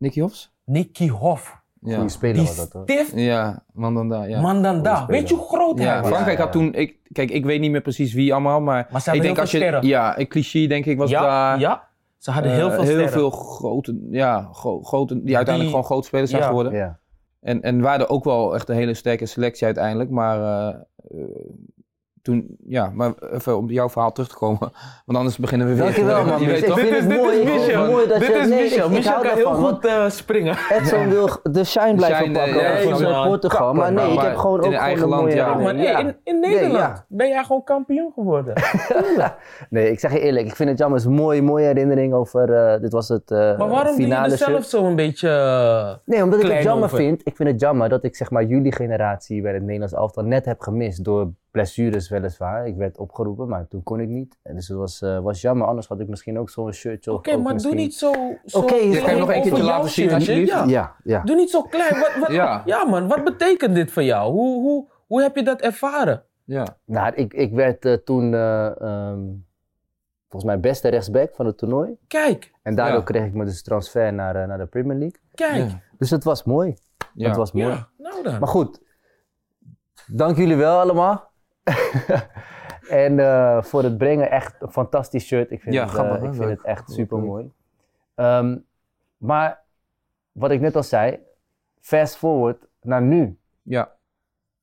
Nicky 0.00 0.20
Hofs? 0.20 0.52
Nicky 0.64 1.08
Hoff. 1.08 1.58
Ja. 1.80 1.94
Goeie 1.94 2.08
speler 2.08 2.34
Die 2.36 2.44
was 2.46 2.56
dat 2.56 2.72
hoor. 2.72 2.82
stift 2.82 3.12
Ja, 3.14 3.64
Mandanda, 3.72 4.22
ja. 4.24 4.40
Mandanda. 4.40 5.06
Weet 5.06 5.28
je 5.28 5.34
hoe 5.34 5.46
groot 5.46 5.78
hij 5.78 5.86
Ja, 5.86 6.00
was? 6.00 6.10
Frankrijk 6.10 6.38
ja. 6.38 6.42
had 6.44 6.52
toen... 6.52 6.74
Ik, 6.74 6.96
kijk, 7.12 7.30
ik 7.30 7.44
weet 7.44 7.60
niet 7.60 7.70
meer 7.70 7.80
precies 7.80 8.12
wie 8.12 8.32
allemaal, 8.32 8.60
maar... 8.60 8.88
Maar 8.90 9.00
ze 9.00 9.10
ik 9.12 9.20
hadden 9.20 9.22
denk 9.22 9.34
heel 9.34 9.40
als 9.40 9.50
veel 9.50 9.60
je... 9.60 9.66
sterren. 9.66 9.88
Ja, 9.88 10.18
een 10.18 10.28
cliché 10.28 10.66
denk 10.66 10.86
ik 10.86 10.98
was 10.98 11.10
ja, 11.10 11.22
daar. 11.22 11.58
ja, 11.60 11.88
ze 12.18 12.30
hadden 12.30 12.52
heel 12.52 12.68
Eh, 12.68 12.74
veel 12.74 12.82
heel 12.82 12.90
sterren. 12.92 13.12
veel 13.12 13.30
grote, 13.30 13.98
ja, 14.10 14.48
gro- 14.52 14.82
grote, 14.82 15.22
die 15.22 15.36
uiteindelijk 15.36 15.74
gewoon 15.74 15.90
grote 15.90 16.06
spelers 16.06 16.30
zijn 16.30 16.42
ja. 16.42 16.48
geworden. 16.48 16.72
Ja. 16.72 16.98
En, 17.40 17.62
en 17.62 17.80
waren 17.80 18.08
ook 18.10 18.24
wel 18.24 18.54
echt 18.54 18.68
een 18.68 18.76
hele 18.76 18.94
sterke 18.94 19.26
selectie 19.26 19.64
uiteindelijk. 19.66 20.10
Maar 20.10 20.38
eh, 20.40 20.74
eh, 21.10 21.24
toen, 22.22 22.56
ja, 22.66 22.90
maar 22.94 23.12
even 23.32 23.56
om 23.56 23.70
jouw 23.70 23.88
verhaal 23.88 24.12
terug 24.12 24.28
te 24.28 24.34
komen. 24.36 24.58
Want 25.06 25.18
anders 25.18 25.36
beginnen 25.36 25.66
we 25.68 25.74
weer. 25.74 25.82
Dankjewel 25.82 26.24
man. 26.24 26.40
Je 26.40 26.46
weet 26.46 26.66
toch? 26.66 26.78
vind 26.78 26.90
Dit 26.90 26.98
is, 26.98 27.04
het 27.04 27.10
dit 27.10 27.18
mooi. 27.20 27.36
is 27.38 27.48
vind 27.50 27.66
Michel. 27.66 27.86
mooi 27.90 28.08
dat 28.08 28.18
dit 28.20 28.28
je... 28.28 28.34
is 28.34 28.48
nee, 28.48 28.62
Michel. 28.62 28.86
ik- 28.86 28.92
Michel 28.92 29.20
kan 29.20 29.34
heel 29.36 29.54
goed 29.54 29.84
eh, 29.86 30.08
springen. 30.08 30.56
Edson 30.70 31.08
wil 31.08 31.28
de 31.42 31.64
shine 31.64 31.94
blijven 31.94 32.24
shine, 32.24 32.38
pakken 32.38 32.60
eh, 32.76 32.88
van 32.90 33.00
ja, 33.00 33.08
eh, 33.10 33.26
Portugal. 33.26 33.74
Maar 33.74 33.92
nee, 33.92 34.12
ik 34.12 34.20
heb 34.20 34.36
gewoon 34.36 34.62
in 34.62 34.66
ook 34.66 34.72
een 34.72 34.78
gewoon 34.78 34.86
eigen 34.86 35.02
een 35.02 35.08
land, 35.08 35.22
mooie 35.22 35.34
ja. 35.34 35.46
Ja, 35.48 35.54
maar 35.58 35.74
in, 35.74 36.16
in 36.24 36.40
Nee, 36.40 36.50
Nederland 36.54 36.78
ja. 36.96 37.04
ben 37.08 37.28
jij 37.28 37.42
gewoon 37.44 37.64
kampioen 37.64 38.12
geworden. 38.14 38.54
Nee, 39.70 39.90
ik 39.90 40.00
zeg 40.00 40.12
je 40.12 40.20
eerlijk, 40.20 40.46
ik 40.46 40.56
vind 40.56 40.68
het 40.68 40.78
jammer. 40.78 40.98
Het 40.98 41.06
is 41.08 41.12
een 41.14 41.20
mooie, 41.22 41.42
mooie 41.42 41.66
herinnering 41.66 42.14
over... 42.14 42.52
eh, 42.54 42.80
dit 42.80 42.92
was 42.92 43.08
het 43.08 43.30
eh 43.30 43.38
Maar 43.38 43.68
waarom 43.68 43.96
doe 43.96 44.06
je 44.06 44.14
er 44.14 44.30
zelf 44.36 44.64
zo 44.64 44.84
een 44.84 44.96
beetje... 44.96 45.28
Nee, 46.04 46.22
omdat 46.22 46.42
ik 46.44 46.50
het 46.50 46.62
jammer 46.62 46.88
vind. 46.88 47.20
Ik 47.24 47.36
vind 47.36 47.48
het 47.48 47.60
jammer 47.60 47.88
dat 47.88 48.04
ik 48.04 48.16
zeg 48.16 48.30
maar 48.30 48.44
jullie 48.44 48.72
generatie 48.72 49.42
bij 49.42 49.52
het 49.52 49.62
Nederlands 49.62 49.94
elftal 49.94 50.24
net 50.24 50.44
heb 50.44 50.60
gemist 50.60 51.04
door 51.04 51.30
blessures 51.50 52.08
weliswaar. 52.08 52.66
Ik 52.66 52.76
werd 52.76 52.98
opgeroepen, 52.98 53.48
maar 53.48 53.68
toen 53.68 53.82
kon 53.82 54.00
ik 54.00 54.08
niet. 54.08 54.38
En 54.42 54.54
dus 54.54 54.68
het 54.68 54.76
was, 54.76 55.02
eh, 55.02 55.18
was 55.18 55.40
jammer, 55.40 55.66
anders 55.66 55.86
had 55.86 56.00
ik 56.00 56.08
misschien 56.08 56.38
ook 56.38 56.50
zo'n 56.50 56.72
shirtje. 56.72 57.12
Oké, 57.12 57.36
maar 57.36 57.52
misschien... 57.52 57.72
doe 57.72 57.82
niet 57.82 57.94
zo. 57.94 58.12
zo 58.44 58.58
Oké, 58.58 58.74
je 58.74 58.80
klein 58.90 59.00
kan 59.00 59.08
hem 59.10 59.18
nog 59.18 59.32
een 59.34 59.42
keertje 59.42 59.62
laten 59.62 59.90
zien, 59.90 60.12
alsjeblieft. 60.12 60.50
Ja. 60.52 60.64
Ja, 60.64 60.94
ja. 61.04 61.22
Doe 61.22 61.36
niet 61.36 61.50
zo 61.50 61.62
klein. 61.62 61.98
Wat, 62.00 62.16
wat, 62.20 62.30
Ja. 62.30 62.62
ja. 62.64 62.84
man, 62.84 63.08
wat 63.08 63.24
betekent 63.24 63.74
dit 63.74 63.90
voor 63.90 64.02
jou? 64.02 64.32
Hoe, 64.32 64.60
hoe, 64.62 64.88
hoe 65.06 65.22
heb 65.22 65.36
je 65.36 65.42
dat 65.42 65.60
ervaren? 65.60 66.24
Ja. 66.44 66.66
Nou, 66.84 67.14
ik, 67.14 67.32
ik 67.34 67.52
werd 67.52 67.84
eh, 67.84 67.92
toen 67.92 68.34
eh, 68.34 68.80
ehm, 68.80 69.20
volgens 70.28 70.52
mij 70.52 70.60
beste 70.60 70.88
rechtsback 70.88 71.34
van 71.34 71.46
het 71.46 71.58
toernooi. 71.58 71.96
Kijk, 72.06 72.52
En 72.62 72.74
daardoor 72.74 72.98
Ja. 72.98 73.04
kreeg 73.04 73.24
ik 73.24 73.34
me 73.34 73.44
dus 73.44 73.62
transfer 73.62 74.12
naar, 74.12 74.46
naar 74.48 74.58
de 74.58 74.66
Premier 74.66 74.98
League. 74.98 75.20
kijk. 75.34 75.70
Ja. 75.70 75.80
Dus 75.98 76.10
het 76.10 76.24
was 76.24 76.44
mooi. 76.44 76.76
Ja. 77.14 77.28
Het 77.28 77.36
was 77.36 77.52
mooi. 77.52 77.66
Ja, 77.66 77.88
nou 77.98 78.22
dan. 78.22 78.38
Maar 78.38 78.48
goed, 78.48 78.80
dank 80.06 80.36
jullie 80.36 80.56
wel 80.56 80.80
allemaal. 80.80 81.29
en 83.04 83.18
eh, 83.18 83.62
voor 83.62 83.82
het 83.82 83.98
brengen, 83.98 84.30
echt 84.30 84.62
een 84.62 84.70
fantastisch 84.70 85.26
shirt. 85.26 85.50
Ik 85.50 85.60
vind, 85.60 85.74
Ja, 85.74 85.80
het, 85.80 85.90
eh, 85.90 85.94
grappig, 85.98 86.20
hè? 86.20 86.28
ik 86.28 86.34
vind 86.34 86.50
het 86.50 86.62
echt 86.62 86.90
super 86.90 87.18
mooi. 87.18 87.50
maar 89.16 89.62
wat 90.32 90.50
ik 90.50 90.60
net 90.60 90.76
al 90.76 90.82
zei, 90.82 91.18
fast 91.80 92.16
forward 92.16 92.66
naar 92.82 93.02
nu. 93.02 93.38
Ja. 93.62 93.92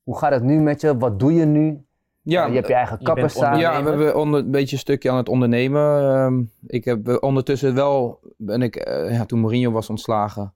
Hoe 0.04 0.18
gaat 0.18 0.32
het 0.32 0.44
nu 0.44 0.60
met 0.60 0.82
je? 0.82 0.98
Wat 0.98 1.20
doe 1.20 1.34
je 1.34 1.46
nu? 1.46 1.86
Ja, 2.22 2.46
je 2.46 2.54
hebt 2.54 2.68
je 2.68 2.74
eigen 2.74 2.96
bent 2.96 3.08
kapperszaak. 3.10 3.58
Ja, 3.58 3.84
we 3.84 3.90
hebben 3.90 4.16
onder, 4.16 4.40
een 4.40 4.52
beetje 4.52 4.76
een 4.76 4.82
stukje 4.82 5.12
aan 5.12 5.18
het 5.18 5.30
ondernemen. 5.30 6.02
Ehm, 6.02 6.44
ik 6.68 6.86
heb 6.86 7.08
eh, 7.08 7.18
ondertussen 7.20 7.76
wel, 7.76 8.20
ben 8.38 8.62
ik, 8.62 8.76
eh, 8.76 9.12
ja, 9.12 9.26
toen 9.26 9.40
Mourinho 9.40 9.72
was 9.72 9.90
ontslagen, 9.90 10.54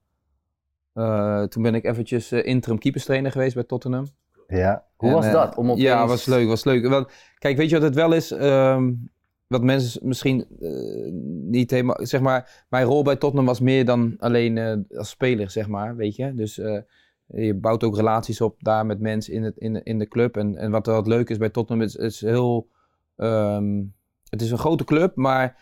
eh, 0.92 1.42
toen 1.42 1.62
ben 1.62 1.74
ik 1.74 1.84
eventjes 1.84 2.32
eh, 2.32 2.46
interim 2.46 2.78
keeperstrainer 2.78 3.30
geweest 3.30 3.54
bij 3.54 3.64
Tottenham. 3.64 4.06
Ja. 4.56 4.84
Hoe 4.96 5.08
En, 5.08 5.14
was 5.14 5.26
eh, 5.26 5.32
dat? 5.32 5.56
Om 5.56 5.70
opeens... 5.70 5.86
Ja, 5.86 6.06
was 6.06 6.26
leuk, 6.26 6.46
was 6.48 6.64
leuk. 6.64 6.86
Want, 6.88 7.08
kijk, 7.38 7.56
weet 7.56 7.68
je 7.68 7.74
wat 7.74 7.84
het 7.84 7.94
wel 7.94 8.12
is? 8.12 8.30
Ehm, 8.30 8.92
wat 9.46 9.62
mensen 9.62 10.06
misschien 10.06 10.46
eh, 10.60 11.12
niet 11.50 11.70
helemaal, 11.70 11.98
zeg 12.00 12.20
maar, 12.20 12.64
mijn 12.68 12.84
rol 12.86 13.02
bij 13.02 13.16
Tottenham 13.16 13.46
was 13.46 13.60
meer 13.60 13.84
dan 13.84 14.14
alleen 14.18 14.58
eh, 14.58 14.98
als 14.98 15.08
speler, 15.08 15.50
zeg 15.50 15.68
maar, 15.68 15.96
weet 15.96 16.16
je. 16.16 16.34
Dus 16.34 16.60
je 17.26 17.54
bouwt 17.54 17.84
ook 17.84 17.96
relaties 17.96 18.40
op 18.40 18.56
daar 18.58 18.86
met 18.86 19.00
mensen 19.00 19.32
in, 19.34 19.42
het, 19.42 19.56
in, 19.56 19.72
de- 19.72 19.82
in 19.82 19.98
de 19.98 20.08
club. 20.08 20.36
En, 20.36 20.56
en 20.56 20.70
wat 20.70 20.86
wat 20.86 21.06
leuk 21.06 21.30
is 21.30 21.38
bij 21.38 21.50
Tottenham, 21.50 21.86
is, 21.86 21.96
is 21.96 22.20
heel, 22.20 22.68
ehm, 23.16 23.82
het 24.28 24.42
is 24.42 24.50
een 24.50 24.58
grote 24.58 24.84
club, 24.84 25.16
maar 25.16 25.60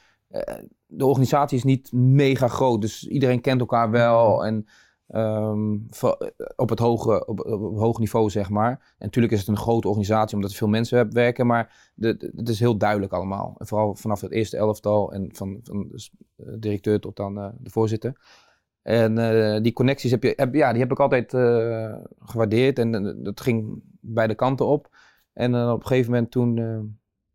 de 0.86 1.06
organisatie 1.06 1.56
is 1.58 1.64
niet 1.64 1.92
mega 1.92 2.48
groot. 2.48 2.80
Dus 2.80 3.06
iedereen 3.06 3.40
kent 3.40 3.60
elkaar 3.60 3.90
wel 3.90 4.44
en 4.46 4.66
ehm, 5.10 5.78
op, 6.56 6.68
het 6.68 6.78
hoge, 6.78 7.26
op, 7.26 7.38
hoog 7.76 7.98
niveau, 7.98 8.30
zeg 8.30 8.50
maar. 8.50 8.70
En 8.70 9.04
natuurlijk 9.04 9.32
is 9.32 9.38
het 9.38 9.48
een 9.48 9.56
grote 9.56 9.88
organisatie 9.88 10.34
omdat 10.36 10.50
er 10.50 10.56
veel 10.56 10.68
mensen 10.68 11.12
werken, 11.12 11.46
maar 11.46 11.90
de, 11.94 12.32
het 12.36 12.48
is 12.48 12.60
heel 12.60 12.76
duidelijk 12.76 13.12
allemaal. 13.12 13.54
Vooral 13.58 13.94
vanaf 13.94 14.20
het 14.20 14.30
eerste 14.30 14.56
elftal 14.56 15.12
en 15.12 15.28
van, 15.32 15.60
van 15.62 16.00
eh, 16.36 16.46
directeur 16.58 17.00
tot 17.00 17.16
dan 17.16 17.38
eh, 17.38 17.48
de 17.58 17.70
voorzitter. 17.70 18.20
En 18.82 19.18
eh, 19.18 19.62
die 19.62 19.72
connecties 19.72 20.10
heb 20.10 20.22
je, 20.22 20.32
heb, 20.36 20.54
ja, 20.54 20.72
die 20.72 20.80
heb 20.80 20.90
ik 20.90 21.00
altijd 21.00 21.30
gewaardeerd 22.18 22.78
en 22.78 23.22
dat 23.22 23.40
ging 23.40 23.82
beide 24.00 24.34
kanten 24.34 24.66
op. 24.66 24.88
En 25.32 25.54
op 25.54 25.80
een 25.80 25.86
gegeven 25.86 26.12
moment 26.12 26.30
toen, 26.30 26.54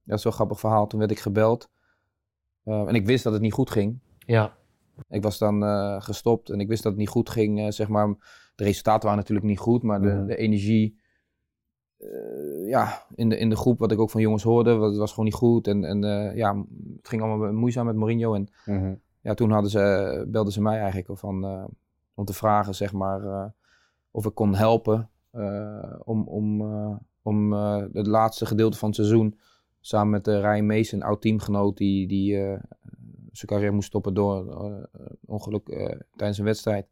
dat 0.03 0.17
is 0.17 0.23
wel 0.23 0.31
een 0.31 0.37
grappig 0.37 0.59
verhaal, 0.59 0.87
toen 0.87 0.99
werd 0.99 1.11
ik 1.11 1.19
gebeld. 1.19 1.69
Eh, 2.65 2.87
en 2.87 2.95
ik 2.95 3.05
wist 3.05 3.23
dat 3.23 3.33
het 3.33 3.41
niet 3.41 3.53
goed 3.53 3.69
ging. 3.69 3.99
Ja, 4.17 4.57
Ik 5.09 5.23
was 5.23 5.37
dan 5.37 5.63
eh, 5.63 6.01
gestopt 6.01 6.49
en 6.49 6.59
ik 6.59 6.67
wist 6.67 6.83
dat 6.83 6.91
het 6.91 7.01
niet 7.01 7.09
goed 7.09 7.29
ging. 7.29 7.59
eh, 7.59 7.71
zeg 7.71 7.87
maar. 7.87 8.07
De 8.55 8.63
resultaten 8.63 9.03
waren 9.03 9.19
natuurlijk 9.19 9.47
niet 9.47 9.59
goed, 9.59 9.83
maar 9.83 10.01
de, 10.01 10.07
Mhm. 10.07 10.25
de 10.25 10.35
energie 10.35 10.99
eh, 11.97 12.67
ja, 12.67 13.05
in, 13.15 13.29
de, 13.29 13.37
in 13.37 13.49
de 13.49 13.55
groep, 13.55 13.79
wat 13.79 13.91
ik 13.91 13.99
ook 13.99 14.09
van 14.09 14.21
jongens 14.21 14.43
hoorde, 14.43 14.75
was, 14.75 14.97
was 14.97 15.09
gewoon 15.09 15.25
niet 15.25 15.33
goed. 15.33 15.67
En, 15.67 15.83
en 15.83 16.01
ja, 16.35 16.65
het 16.97 17.07
ging 17.07 17.21
allemaal 17.21 17.53
moeizaam 17.53 17.85
met 17.85 17.95
Mourinho. 17.95 18.33
En 18.33 18.47
Mhm. 18.65 18.93
ja, 19.21 19.33
toen 19.33 19.51
hadden 19.51 19.71
ze, 19.71 20.25
belden 20.27 20.53
ze 20.53 20.61
mij 20.61 20.79
eigenlijk 20.79 21.19
van, 21.19 21.67
om 22.13 22.25
te 22.25 22.33
vragen 22.33 22.75
zeg 22.75 22.93
maar, 22.93 23.53
of 24.11 24.25
ik 24.25 24.35
kon 24.35 24.55
helpen 24.55 25.09
om, 26.03 26.27
om, 26.27 26.61
om 27.21 27.53
het 27.93 28.07
laatste 28.07 28.45
gedeelte 28.45 28.77
van 28.77 28.87
het 28.87 28.97
seizoen 28.97 29.39
samen 29.79 30.09
met 30.09 30.25
de 30.25 30.39
Ryan 30.39 30.65
Mason, 30.65 31.01
oud 31.01 31.21
teamgenoot, 31.21 31.77
die, 31.77 32.07
die 32.07 32.57
zijn 33.37 33.51
carrière 33.51 33.71
moest 33.71 33.87
stoppen 33.87 34.13
door 34.13 34.49
eh, 34.49 35.05
ongeluk 35.25 35.69
eh, 35.69 35.99
tijdens 36.15 36.37
een 36.37 36.45
wedstrijd, 36.45 36.87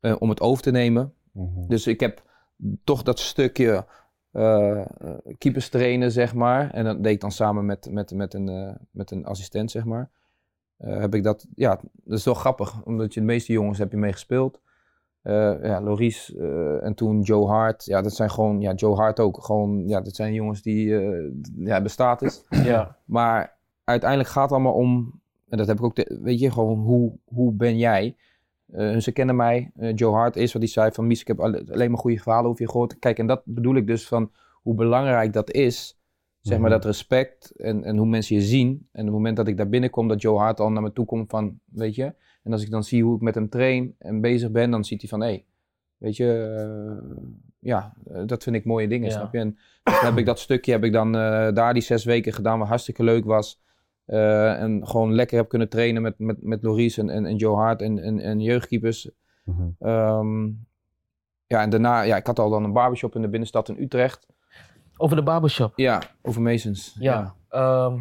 eh, 0.00 0.16
om 0.18 0.28
het 0.28 0.40
over 0.40 0.62
te 0.62 0.70
nemen. 0.70 1.12
Mhm. 1.32 1.66
Dus 1.68 1.86
ik 1.86 2.00
heb 2.00 2.22
toch 2.84 3.02
dat 3.02 3.18
stukje 3.18 3.86
eh, 4.30 4.80
eh, 4.80 4.86
keepers 5.38 5.68
trainen, 5.68 6.12
zeg 6.12 6.34
maar. 6.34 6.70
En 6.70 6.84
dat 6.84 7.02
deed 7.02 7.12
ik 7.12 7.20
dan 7.20 7.32
samen 7.32 7.66
met, 7.66 7.90
met, 7.90 8.12
met, 8.12 8.34
een, 8.34 8.48
eh, 8.48 8.74
met 8.90 9.10
een 9.10 9.24
assistent, 9.24 9.70
zeg 9.70 9.84
maar. 9.84 10.10
Eh, 10.76 10.98
heb 10.98 11.14
ik 11.14 11.22
dat, 11.22 11.46
ja, 11.54 11.80
dat 11.92 12.18
is 12.18 12.24
wel 12.24 12.34
grappig, 12.34 12.84
omdat 12.84 13.14
je 13.14 13.20
de 13.20 13.26
meeste 13.26 13.52
jongens 13.52 13.78
heb 13.78 13.90
je 13.90 13.96
mee 13.96 14.12
gespeeld. 14.12 14.60
Eh, 15.22 15.62
ja, 15.62 15.80
Loris 15.80 16.34
eh, 16.34 16.84
en 16.84 16.94
toen 16.94 17.20
Joe 17.20 17.46
Hart. 17.46 17.84
Ja, 17.84 18.02
dat 18.02 18.14
zijn 18.14 18.30
gewoon, 18.30 18.60
ja, 18.60 18.72
Joe 18.72 18.96
Hart 18.96 19.20
ook. 19.20 19.44
Gewoon, 19.44 19.88
ja, 19.88 20.00
dat 20.00 20.14
zijn 20.14 20.34
jongens 20.34 20.62
die, 20.62 20.98
eh 20.98 21.30
ja, 21.56 21.72
hebben 21.72 21.90
status. 21.90 22.44
ja. 22.50 22.96
Maar 23.04 23.56
uiteindelijk 23.84 24.30
gaat 24.30 24.42
het 24.42 24.52
allemaal 24.52 24.74
om, 24.74 25.20
en 25.48 25.58
dat 25.58 25.66
heb 25.66 25.76
ik 25.78 25.84
ook, 25.84 25.96
weet 26.22 26.40
je, 26.40 26.50
gewoon 26.50 26.78
hoe, 26.78 27.18
hoe 27.24 27.52
ben 27.52 27.78
jij? 27.78 28.16
Eh, 28.72 28.96
ze 28.96 29.12
kennen 29.12 29.36
mij. 29.36 29.70
Eh, 29.76 29.94
Joe 29.94 30.14
Hart 30.14 30.36
is 30.36 30.52
wat 30.52 30.62
hij 30.62 30.70
zei 30.70 30.90
van 30.92 31.06
Mies, 31.06 31.20
ik 31.20 31.26
heb 31.26 31.40
alle- 31.40 31.64
alleen 31.72 31.90
maar 31.90 32.00
goede 32.00 32.18
verhalen 32.18 32.50
over 32.50 32.62
je 32.62 32.70
gehoord. 32.70 32.98
Kijk, 32.98 33.18
en 33.18 33.26
dat 33.26 33.42
bedoel 33.44 33.76
ik 33.76 33.86
dus 33.86 34.06
van 34.08 34.32
hoe 34.62 34.74
belangrijk 34.74 35.32
dat 35.32 35.50
is. 35.52 35.96
Zeg 36.40 36.58
maar 36.58 36.70
Mhm. 36.70 36.78
dat 36.78 36.84
respect 36.88 37.52
en, 37.56 37.84
en 37.84 37.96
hoe 37.96 38.06
mensen 38.06 38.36
je 38.36 38.42
zien. 38.42 38.68
En 38.68 39.00
op 39.00 39.06
het 39.06 39.14
moment 39.14 39.36
dat 39.36 39.48
ik 39.48 39.56
daar 39.56 39.68
binnenkom, 39.68 40.08
dat 40.08 40.20
Joe 40.22 40.38
Hart 40.38 40.60
al 40.60 40.70
naar 40.70 40.82
me 40.82 40.92
toe 40.92 41.04
komt 41.06 41.30
van, 41.30 41.58
weet 41.64 41.94
je. 41.94 42.14
En 42.42 42.52
als 42.52 42.62
ik 42.62 42.70
dan 42.70 42.84
zie 42.84 43.02
hoe 43.04 43.14
ik 43.16 43.20
met 43.20 43.34
hem 43.34 43.48
train 43.48 43.94
en 43.98 44.20
bezig 44.20 44.50
ben, 44.50 44.70
dan 44.70 44.84
ziet 44.84 45.00
hij 45.00 45.08
van, 45.10 45.20
hé, 45.20 45.26
hey, 45.26 45.44
weet 45.96 46.16
je, 46.16 46.32
eh, 46.32 47.16
ja, 47.58 47.94
dat 48.26 48.42
vind 48.42 48.56
ik 48.56 48.64
mooie 48.64 48.88
dingen, 48.88 49.08
Ja. 49.08 49.14
snap 49.14 49.32
je? 49.32 49.38
En 49.38 49.58
dan 49.82 49.94
heb 49.94 50.16
ik 50.16 50.26
dat 50.26 50.38
stukje, 50.38 50.72
heb 50.72 50.84
ik 50.84 50.92
dan 50.92 51.12
daar 51.54 51.72
die 51.74 51.82
zes 51.82 52.04
weken 52.04 52.32
gedaan, 52.32 52.58
wat 52.58 52.68
hartstikke 52.68 53.02
leuk 53.02 53.24
was. 53.24 53.62
Eh, 54.08 54.62
en 54.62 54.86
gewoon 54.86 55.14
lekker 55.14 55.36
heb 55.36 55.48
kunnen 55.48 55.68
trainen 55.68 56.02
met, 56.02 56.14
met, 56.18 56.42
met 56.42 56.62
Loris 56.62 56.98
en, 56.98 57.10
en, 57.10 57.26
en 57.26 57.36
Joe 57.36 57.56
Hart 57.56 57.82
en, 57.82 57.98
en, 57.98 58.20
en 58.20 58.40
jeugdkeepers. 58.40 59.10
Mhm. 59.44 59.68
Ehm, 59.78 60.44
ja, 61.46 61.62
en 61.62 61.70
daarna, 61.70 62.00
ja, 62.02 62.16
ik 62.16 62.26
had 62.26 62.38
al 62.38 62.50
dan 62.50 62.64
een 62.64 62.72
barbershop 62.72 63.14
in 63.14 63.22
de 63.22 63.28
binnenstad 63.28 63.68
in 63.68 63.76
Utrecht. 63.82 64.26
Over 64.96 65.16
de 65.16 65.22
barbershop. 65.22 65.72
Ja, 65.76 66.02
over 66.22 66.42
Masons. 66.42 66.96
Ja. 67.00 67.34
Ehm, 67.48 67.98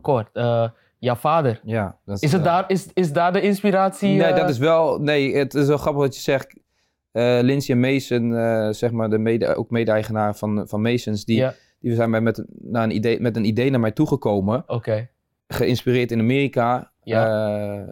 kort, 0.00 0.28
eh, 0.32 0.68
jouw 0.98 1.14
vader. 1.14 1.60
ja 1.64 1.98
dat 2.04 2.22
Is, 2.22 2.32
het 2.32 2.40
eh, 2.40 2.46
daar, 2.46 2.64
is, 2.70 2.88
is 2.92 3.12
daar 3.12 3.32
de 3.32 3.40
inspiratie? 3.40 4.08
Nee, 4.08 4.22
eh, 4.22 4.36
dat 4.36 4.48
is 4.48 4.58
wel. 4.58 4.98
Nee, 5.00 5.36
het 5.36 5.54
is 5.54 5.66
wel 5.66 5.76
grappig 5.76 6.02
dat 6.02 6.14
je 6.14 6.20
zegt. 6.20 6.58
eh 7.12 7.38
Lindsay 7.42 7.74
en 7.74 7.80
Mason, 7.80 8.36
eh, 8.36 8.68
zeg 8.70 8.90
maar, 8.90 9.10
de 9.10 9.18
mede, 9.18 9.54
ook 9.54 9.70
mede-eigenaar 9.70 10.36
van, 10.36 10.68
van 10.68 10.82
Masons, 10.82 11.24
die, 11.24 11.36
Ja, 11.36 11.54
die 11.80 11.94
zijn 11.94 12.10
mij 12.10 12.20
met, 12.20 12.44
naar 12.60 12.82
een 12.84 12.94
idee, 12.94 13.20
met 13.20 13.36
een 13.36 13.44
idee 13.44 13.70
naar 13.70 13.80
mij 13.80 13.92
toegekomen. 13.92 14.64
oké. 14.66 15.08
Geïnspireerd 15.48 16.10
in 16.10 16.18
Amerika. 16.20 16.90
Ja. 17.02 17.48
eh, 17.76 17.82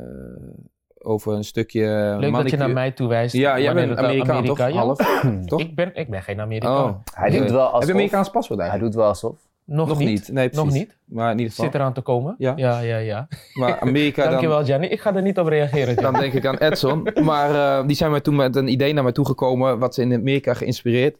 over 1.04 1.32
een 1.34 1.44
stukje. 1.44 2.16
Leuk 2.18 2.32
dat 2.32 2.50
je 2.50 2.56
naar 2.56 2.70
mij 2.70 2.90
toe 2.90 3.08
wijst. 3.08 3.34
Ja, 3.34 3.60
jij 3.60 3.74
bent 3.74 3.90
eh, 3.92 4.04
Amerikaan 4.04 4.36
Amerika, 4.36 4.66
toch? 4.66 4.74
ja. 4.74 4.80
Half? 4.80 5.20
toch? 5.46 5.60
Ik 5.60 5.74
ben, 5.74 5.90
ik 5.94 6.10
ben 6.10 6.22
geen 6.22 6.40
Amerikaan. 6.40 6.90
Oh. 6.90 6.96
Hij 7.14 7.30
doet 7.30 7.50
wel 7.50 7.60
alsof... 7.60 7.78
Heb 7.78 7.88
je 7.88 7.94
Amerikaans 7.94 8.30
paspoort 8.30 8.58
Hij 8.60 8.68
eigenlijk? 8.68 8.92
doet 8.94 9.02
wel 9.02 9.10
alsof. 9.10 9.36
Nog, 9.64 9.88
Nog 9.88 9.98
niet. 9.98 10.08
niet. 10.08 10.28
Nee, 10.32 10.48
precies. 10.48 10.64
Nog 10.64 10.74
niet. 10.74 10.96
Maar 11.04 11.30
in 11.30 11.36
ieder 11.36 11.50
geval. 11.50 11.64
Zit 11.64 11.74
eraan 11.74 11.92
te 11.92 12.00
komen. 12.00 12.34
Ja. 12.38 12.52
ja, 12.56 12.80
ja. 12.80 12.96
ja. 12.96 13.28
Maar 13.54 13.80
Amerika 13.80 14.22
dan. 14.22 14.30
Dankjewel, 14.30 14.64
Gianni. 14.64 14.86
Ik 14.86 15.00
ga 15.00 15.14
er 15.14 15.22
niet 15.22 15.38
op 15.38 15.46
reageren. 15.46 15.96
Dan 15.96 16.12
denk 16.12 16.32
ik 16.32 16.46
aan 16.46 16.56
Edson. 16.56 17.08
Maar 17.22 17.78
eh, 17.80 17.86
die 17.86 17.96
zijn 17.96 18.10
mij 18.10 18.20
toen 18.20 18.36
met 18.36 18.56
een 18.56 18.68
idee 18.68 18.92
naar 18.92 19.02
mij 19.02 19.12
toegekomen. 19.12 19.78
Wat 19.78 19.94
ze 19.94 20.02
in 20.02 20.12
Amerika 20.14 20.54
geïnspireerd. 20.54 21.16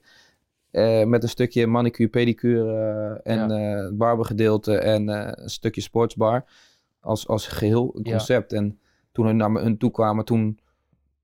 Eh, 0.72 1.04
met 1.04 1.22
een 1.22 1.28
stukje 1.28 1.66
manicure, 1.66 2.08
pedicure 2.08 3.20
eh, 3.24 3.32
en 3.32 3.48
Ja. 3.48 3.84
eh 3.84 3.90
barbergedeelte 3.92 4.78
en 4.78 5.08
een 5.08 5.50
stukje 5.50 5.80
sportsbar. 5.80 6.44
Als, 7.00 7.28
als 7.28 7.46
geheel 7.46 7.92
een 7.94 8.04
Ja. 8.04 8.10
concept. 8.10 8.52
En 8.52 8.80
toen 9.12 9.26
hun 9.26 9.36
naar 9.36 9.50
me 9.52 9.60
hun 9.60 9.78
toe 9.78 9.90
kwamen, 9.90 10.24
toen 10.24 10.58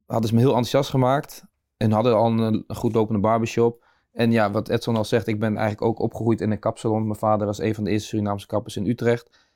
hadden 0.06 0.28
ze 0.28 0.34
me 0.34 0.40
heel 0.40 0.48
enthousiast 0.48 0.90
gemaakt. 0.90 1.44
En 1.76 1.90
hadden 1.90 2.14
al 2.16 2.26
een, 2.26 2.64
een 2.66 2.76
goed 2.76 2.94
lopende 2.94 3.20
barbershop. 3.20 3.84
En 4.12 4.30
ja, 4.32 4.50
wat 4.50 4.68
Edson 4.68 4.96
al 4.96 5.04
zegt, 5.04 5.26
ik 5.26 5.38
ben 5.38 5.56
eigenlijk 5.56 5.82
ook 5.82 5.98
opgegroeid 6.00 6.40
in 6.40 6.50
een 6.50 6.58
kapsalon. 6.58 7.02
Mijn 7.06 7.18
vader 7.18 7.46
was 7.46 7.58
een 7.60 7.74
van 7.74 7.84
de 7.84 7.90
eerste 7.90 8.08
Surinaamse 8.08 8.46
kappers 8.46 8.76
in 8.76 8.86
Utrecht. 8.86 9.46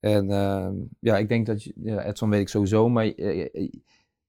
En 0.00 0.30
eh, 0.30 0.68
ja, 1.00 1.16
ik 1.18 1.28
denk 1.28 1.46
dat 1.46 1.62
je, 1.62 1.72
ja, 1.76 2.04
Edson 2.04 2.30
weet 2.30 2.40
ik 2.40 2.48
sowieso, 2.48 2.88
maar 2.88 3.04
eh, 3.06 3.44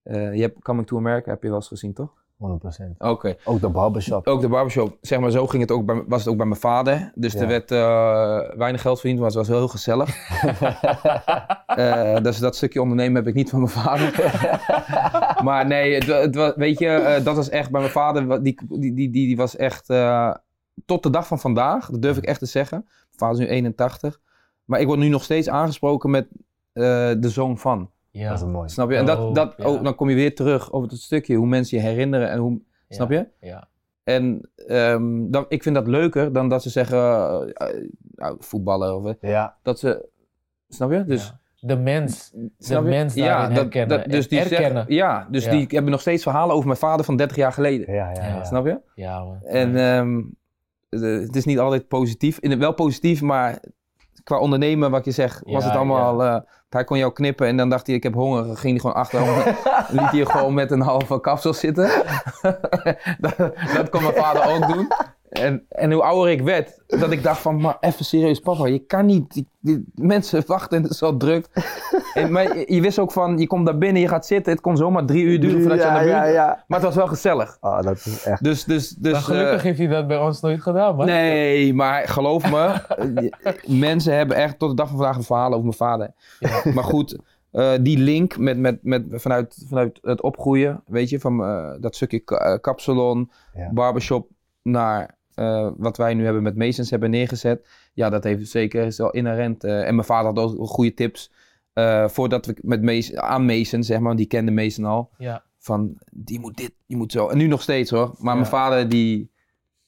eh, 0.03 0.33
je 0.35 0.41
hebt 0.41 0.61
Coming 0.63 0.87
to 0.87 0.97
America 0.97 1.29
heb 1.31 1.41
je 1.41 1.47
wel 1.47 1.57
eens 1.57 1.67
gezien, 1.67 1.93
toch? 1.93 2.25
100%. 2.41 2.97
Oké. 2.97 3.35
Ook 3.43 3.59
de 3.61 3.69
barbershop. 3.69 4.27
Ook 4.27 4.41
de 4.41 4.47
barbershop, 4.47 4.97
zeg 5.01 5.19
maar, 5.19 5.31
zo 5.31 5.47
ging 5.47 5.61
het 5.61 5.71
ook 5.71 5.85
bij, 5.85 6.03
was 6.07 6.19
het 6.19 6.29
ook 6.29 6.37
bij 6.37 6.45
mijn 6.45 6.59
vader. 6.59 7.11
Dus 7.15 7.33
Ja. 7.33 7.39
er 7.41 7.47
werd 7.47 7.71
eh, 7.71 8.57
weinig 8.57 8.81
geld 8.81 8.99
verdiend, 8.99 9.19
maar 9.19 9.27
het 9.29 9.37
was 9.37 9.47
wel 9.47 9.57
heel 9.57 9.67
gezellig. 9.67 10.15
Eh, 11.67 12.17
dus 12.21 12.37
dat 12.39 12.55
stukje 12.55 12.81
ondernemen 12.81 13.15
heb 13.15 13.27
ik 13.27 13.33
niet 13.33 13.49
van 13.49 13.59
mijn 13.59 13.71
vader. 13.71 14.11
maar 15.47 15.67
nee, 15.67 15.93
het, 15.93 16.05
het 16.07 16.35
wa- 16.35 16.53
weet 16.55 16.79
je, 16.79 16.87
eh, 16.87 17.23
dat 17.25 17.35
was 17.35 17.49
echt 17.49 17.71
bij 17.71 17.79
mijn 17.81 17.93
vader, 17.93 18.43
die, 18.43 18.59
die, 18.69 18.93
die, 18.93 19.09
die, 19.11 19.37
was 19.37 19.55
echt, 19.55 19.85
tot 20.85 21.03
de 21.03 21.09
dag 21.09 21.27
van 21.27 21.39
vandaag, 21.39 21.89
dat 21.89 22.01
durf 22.01 22.17
ik 22.17 22.25
echt 22.25 22.39
te 22.39 22.45
zeggen. 22.45 22.77
Mijn 22.87 22.95
vader 23.17 23.41
is 23.41 23.47
nu 23.47 23.53
81. 23.55 24.19
Maar 24.65 24.79
ik 24.79 24.85
word 24.87 24.99
nu 24.99 25.07
nog 25.09 25.23
steeds 25.23 25.49
aangesproken 25.49 26.09
met 26.09 26.27
de 26.73 27.29
zoon 27.29 27.57
van. 27.57 27.89
Ja. 28.17 28.29
Dat 28.29 28.37
is 28.41 28.45
mooi. 28.45 28.69
Snap 28.69 28.89
je? 28.89 28.95
En 28.95 29.05
dat, 29.05 29.19
Oh, 29.19 29.33
dat, 29.33 29.53
ja. 29.57 29.65
oh, 29.69 29.83
dan 29.83 29.95
kom 29.95 30.09
je 30.09 30.15
weer 30.15 30.35
terug 30.35 30.71
over 30.71 30.89
het 30.89 30.99
stukje 30.99 31.35
hoe 31.35 31.47
mensen 31.47 31.77
je 31.77 31.83
herinneren 31.83 32.29
en 32.29 32.39
hoe. 32.39 32.51
Ja. 32.87 32.95
Snap 32.95 33.09
je? 33.11 33.27
Ja. 33.39 33.67
En 34.03 34.49
ehm, 34.67 35.29
dan, 35.31 35.45
ik 35.49 35.63
vind 35.63 35.75
dat 35.75 35.87
leuker 35.87 36.33
dan 36.33 36.49
dat 36.49 36.61
ze 36.63 36.69
zeggen 36.69 36.97
eh, 36.99 37.49
eh, 37.69 37.83
nou, 38.15 38.35
voetballen 38.39 38.95
of 38.95 39.05
eh, 39.05 39.29
Ja, 39.29 39.57
dat 39.61 39.79
ze. 39.79 40.09
Snap 40.69 40.91
je? 40.91 41.03
Dus, 41.05 41.25
Ja. 41.27 41.39
De 41.59 41.75
mens. 41.77 42.33
snap 42.59 42.83
je? 42.83 42.89
mens 42.89 43.15
daarin 43.15 43.55
herkennen 43.55 44.03
en 44.03 44.09
dus 44.11 44.27
die 44.27 44.39
erkennen. 44.39 44.71
zeggen, 44.71 44.93
ja, 44.93 45.27
dus 45.31 45.45
Ja. 45.45 45.51
die 45.51 45.65
hebben 45.69 45.91
nog 45.91 46.01
steeds 46.01 46.23
verhalen 46.23 46.53
over 46.55 46.67
mijn 46.67 46.79
vader 46.79 47.05
van 47.05 47.15
30 47.15 47.37
jaar 47.37 47.53
geleden. 47.53 47.93
ja, 47.93 48.11
ja. 48.11 48.21
Ja. 48.23 48.27
ja. 48.35 48.43
Snap 48.43 48.65
je? 48.65 48.79
Ja, 48.95 49.23
man. 49.23 49.41
En 49.43 49.75
ehm, 49.75 50.17
eh, 50.89 51.19
het 51.21 51.35
is 51.35 51.45
niet 51.45 51.59
altijd 51.59 51.87
positief. 51.87 52.39
In, 52.39 52.59
wel 52.59 52.73
positief, 52.73 53.21
maar 53.21 53.59
qua 54.23 54.39
ondernemen, 54.39 54.91
wat 54.91 55.05
je 55.05 55.11
zegt, 55.11 55.41
was 55.43 55.63
Ja, 55.63 55.69
het 55.69 55.77
allemaal... 55.77 56.23
eh, 56.23 56.41
hij 56.69 56.83
kon 56.83 56.97
jou 56.97 57.13
knippen 57.13 57.47
en 57.47 57.57
dan 57.57 57.69
dacht 57.69 57.87
hij, 57.87 57.95
ik 57.95 58.03
heb 58.03 58.13
honger. 58.13 58.45
Dan 58.45 58.57
ging 58.57 58.71
hij 58.71 58.79
gewoon 58.79 58.95
achterom. 58.95 59.37
liet 59.99 60.11
hij 60.11 60.25
gewoon 60.25 60.53
met 60.53 60.71
een 60.71 60.81
halve 60.81 61.19
kapsel 61.19 61.53
zitten. 61.53 61.89
dat, 63.19 63.37
dat 63.75 63.89
kon 63.89 64.01
mijn 64.01 64.15
vader 64.15 64.55
ook 64.55 64.73
doen. 64.73 64.87
En, 65.39 65.65
en 65.69 65.91
hoe 65.91 66.01
ouder 66.03 66.31
ik 66.31 66.41
werd, 66.41 66.81
dat 66.87 67.11
ik 67.11 67.23
dacht 67.23 67.41
van, 67.41 67.61
maar 67.61 67.77
even 67.79 68.05
serieus 68.05 68.39
papa, 68.39 68.67
je 68.67 68.79
kan 68.79 69.05
niet, 69.05 69.33
die, 69.33 69.47
die 69.59 69.85
mensen 69.95 70.43
wachten 70.47 70.77
en 70.77 70.83
het 70.83 70.91
is 70.91 70.97
zo 70.97 71.17
druk. 71.17 71.47
en, 72.13 72.31
maar 72.31 72.57
je, 72.57 72.73
je 72.73 72.81
wist 72.81 72.99
ook 72.99 73.11
van, 73.11 73.37
je 73.37 73.47
komt 73.47 73.65
daar 73.65 73.77
binnen, 73.77 74.01
je 74.01 74.07
gaat 74.07 74.25
zitten, 74.25 74.51
het 74.51 74.61
kon 74.61 74.77
zomaar 74.77 75.05
drie 75.05 75.23
uur 75.23 75.39
duren 75.39 75.59
voordat 75.61 75.79
je 75.79 75.85
aan 75.85 76.03
de 76.03 76.09
ja, 76.09 76.21
buurt... 76.21 76.33
ja, 76.33 76.41
ja. 76.45 76.63
Maar 76.67 76.77
het 76.79 76.87
was 76.87 76.95
wel 76.95 77.07
gezellig. 77.07 77.57
Oh, 77.61 77.81
dat 77.81 77.95
is 77.95 78.23
echt... 78.23 78.43
Dus, 78.43 78.63
dus, 78.63 78.89
dus, 78.89 79.11
maar 79.11 79.21
gelukkig 79.21 79.57
eh, 79.57 79.61
heeft 79.63 79.77
hij 79.77 79.87
dat 79.87 80.07
bij 80.07 80.17
ons 80.17 80.41
nooit 80.41 80.61
gedaan, 80.61 80.95
man. 80.95 81.05
Nee, 81.05 81.73
maar 81.73 82.07
geloof 82.07 82.51
me, 82.51 82.73
mensen 83.89 84.15
hebben 84.15 84.37
echt 84.37 84.59
tot 84.59 84.69
de 84.69 84.75
dag 84.75 84.87
van 84.87 84.97
vandaag 84.97 85.17
een 85.17 85.23
verhaal 85.23 85.49
over 85.51 85.61
mijn 85.63 85.73
vader. 85.73 86.11
Ja. 86.39 86.61
Maar 86.73 86.83
goed, 86.83 87.17
eh, 87.51 87.71
die 87.81 87.97
link 87.97 88.37
met, 88.37 88.57
met, 88.57 88.77
met, 88.83 89.03
vanuit, 89.09 89.65
vanuit 89.67 89.99
het 90.01 90.21
opgroeien, 90.21 90.81
weet 90.85 91.09
je, 91.09 91.19
van 91.19 91.43
eh, 91.43 91.71
dat 91.79 91.95
stukje 91.95 92.19
ka- 92.19 92.57
kapsalon, 92.57 93.31
Ja. 93.53 93.69
barbershop 93.73 94.27
naar 94.61 95.16
eh, 95.37 95.69
wat 95.77 95.97
wij 95.97 96.13
nu 96.13 96.23
hebben 96.23 96.43
met 96.43 96.55
Masons 96.55 96.89
hebben 96.89 97.09
neergezet. 97.09 97.67
Ja, 97.93 98.09
dat 98.09 98.23
heeft 98.23 98.49
zeker 98.49 98.85
is 98.85 98.97
wel 98.97 99.11
inherent. 99.11 99.63
eh, 99.63 99.87
en 99.87 99.95
mijn 99.95 100.07
vader 100.07 100.25
had 100.33 100.57
ook 100.57 100.67
goede 100.69 100.93
tips 100.93 101.31
eh, 101.73 102.07
voordat 102.07 102.45
we 102.45 102.55
met 102.61 102.81
Mason, 102.81 103.19
aan 103.21 103.45
Mason, 103.45 103.83
zeg 103.83 103.99
maar, 103.99 104.15
die 104.15 104.25
kende 104.25 104.51
Mason 104.51 104.85
al. 104.85 105.09
Ja. 105.17 105.43
Van, 105.57 105.97
die 106.11 106.39
moet 106.39 106.57
dit, 106.57 106.73
die 106.85 106.97
moet 106.97 107.11
zo. 107.11 107.27
En 107.27 107.37
nu 107.37 107.47
nog 107.47 107.61
steeds 107.61 107.89
hoor. 107.91 108.15
Maar 108.17 108.33
Ja. 108.33 108.39
mijn 108.39 108.51
vader 108.51 108.89
die, 108.89 109.31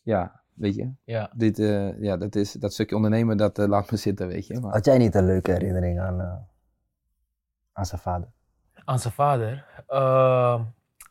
ja, 0.02 0.42
weet 0.54 0.76
je, 0.76 0.92
Ja. 1.04 1.32
dit, 1.36 1.60
eh, 1.60 2.02
ja, 2.02 2.18
dat, 2.18 2.36
is, 2.36 2.52
dat 2.52 2.74
stukje 2.74 2.96
ondernemen, 2.96 3.38
dat 3.38 3.58
laat 3.58 3.92
me 3.92 3.98
zitten, 3.98 4.28
weet 4.28 4.48
je. 4.48 4.60
Maar, 4.60 4.72
Had 4.72 4.86
jij 4.86 4.98
niet 4.98 5.16
een 5.16 5.26
leuke 5.26 5.52
herinnering 5.52 6.00
aan, 6.00 6.48
aan 7.74 7.86
zijn 7.86 8.02
vader? 8.02 8.28
Aan 8.86 9.00
zijn 9.00 9.14
vader. 9.14 9.66
Ehm, 9.88 10.62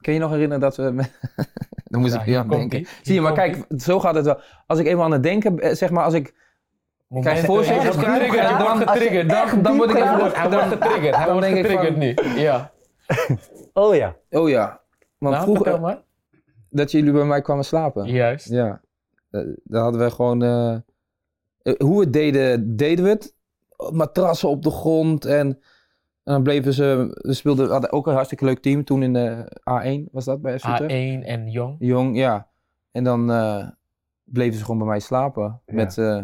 Kun 0.01 0.13
je 0.13 0.19
nog 0.19 0.31
herinneren 0.31 0.61
dat 0.61 0.77
we... 0.77 0.85
Dan 1.89 2.01
moest 2.01 2.15
ja, 2.15 2.21
ik 2.21 2.27
weer 2.27 2.39
aan 2.39 2.49
denken. 2.49 2.79
ie. 2.79 2.89
Zie 3.03 3.15
je, 3.15 3.21
maar 3.21 3.33
kijk, 3.33 3.65
zo 3.77 4.01
gaat 4.01 4.15
het 4.15 4.25
wel. 4.25 4.41
Als 4.67 4.79
ik 4.79 4.87
eenmaal 4.87 5.05
aan 5.05 5.13
het 5.13 5.23
denken, 5.23 5.59
eh, 5.59 5.75
zeg 5.75 5.91
maar, 5.91 6.05
als 6.05 6.15
ik... 6.15 6.35
Momenten- 7.09 7.33
Krijg 7.33 7.47
wordt 7.47 7.67
krijgen, 7.67 7.93
getriggerd, 7.93 8.49
dan- 8.49 8.59
wordt 8.77 8.91
getriggerd. 8.91 9.29
dan- 9.29 9.49
Dan, 9.49 9.63
dan 9.63 9.77
word 9.77 9.91
ik 9.91 9.97
even- 9.97 10.09
Hij 10.09 10.51
wordt 10.51 10.69
getriggerd. 10.69 11.17
Hij 11.17 11.25
dan 11.25 11.33
wordt 11.35 11.47
ik 11.49 11.57
getriggerd 11.57 11.97
nu. 11.97 12.15
Ja. 12.41 12.71
Oh 13.73 13.95
ja. 13.95 14.17
Oh 14.31 14.49
ja. 14.49 14.81
Want 15.19 15.35
Nou, 15.35 15.45
vroeger, 15.47 15.81
maar. 15.81 16.03
dat 16.71 16.91
jullie 16.91 17.13
bij 17.13 17.25
mij 17.25 17.43
kwamen 17.43 17.65
slapen. 17.65 18.07
Juist. 18.07 18.49
Ja. 18.49 18.81
Eh, 19.31 19.41
Daar 19.65 19.83
hadden 19.83 20.01
we 20.01 20.11
gewoon... 20.11 20.43
eh, 20.43 20.75
eh, 21.63 21.75
hoe 21.79 21.95
we 21.99 22.05
het 22.05 22.13
deden, 22.13 22.77
deden 22.77 23.05
we 23.05 23.11
het. 23.11 23.35
Matrassen 23.93 24.49
op 24.49 24.63
de 24.63 24.71
grond 24.71 25.25
en... 25.25 25.59
En 26.29 26.35
dan 26.35 26.43
bleven 26.43 26.73
ze... 26.73 27.09
We 27.23 27.33
speelden, 27.35 27.67
we 27.67 27.73
hadden 27.73 27.93
ook 27.93 28.07
een 28.07 28.13
hartstikke 28.15 28.45
leuk 28.45 28.59
team 28.61 28.85
toen 28.85 29.03
in 29.03 29.13
de 29.13 29.53
A1, 29.71 30.11
was 30.13 30.25
dat 30.25 30.43
bij 30.43 30.59
FC 30.59 30.65
Utrecht? 30.67 30.91
A1 30.93 31.27
en 31.27 31.51
Jong. 31.51 31.77
Jong, 31.79 32.17
ja. 32.17 32.49
En 32.93 33.05
dan 33.05 33.31
eh, 33.33 33.67
bleven 34.25 34.59
ze 34.59 34.65
gewoon 34.65 34.79
bij 34.79 34.87
mij 34.89 34.99
slapen. 35.01 35.61
Ja. 35.67 35.75
Met, 35.75 35.99
eh, 35.99 36.23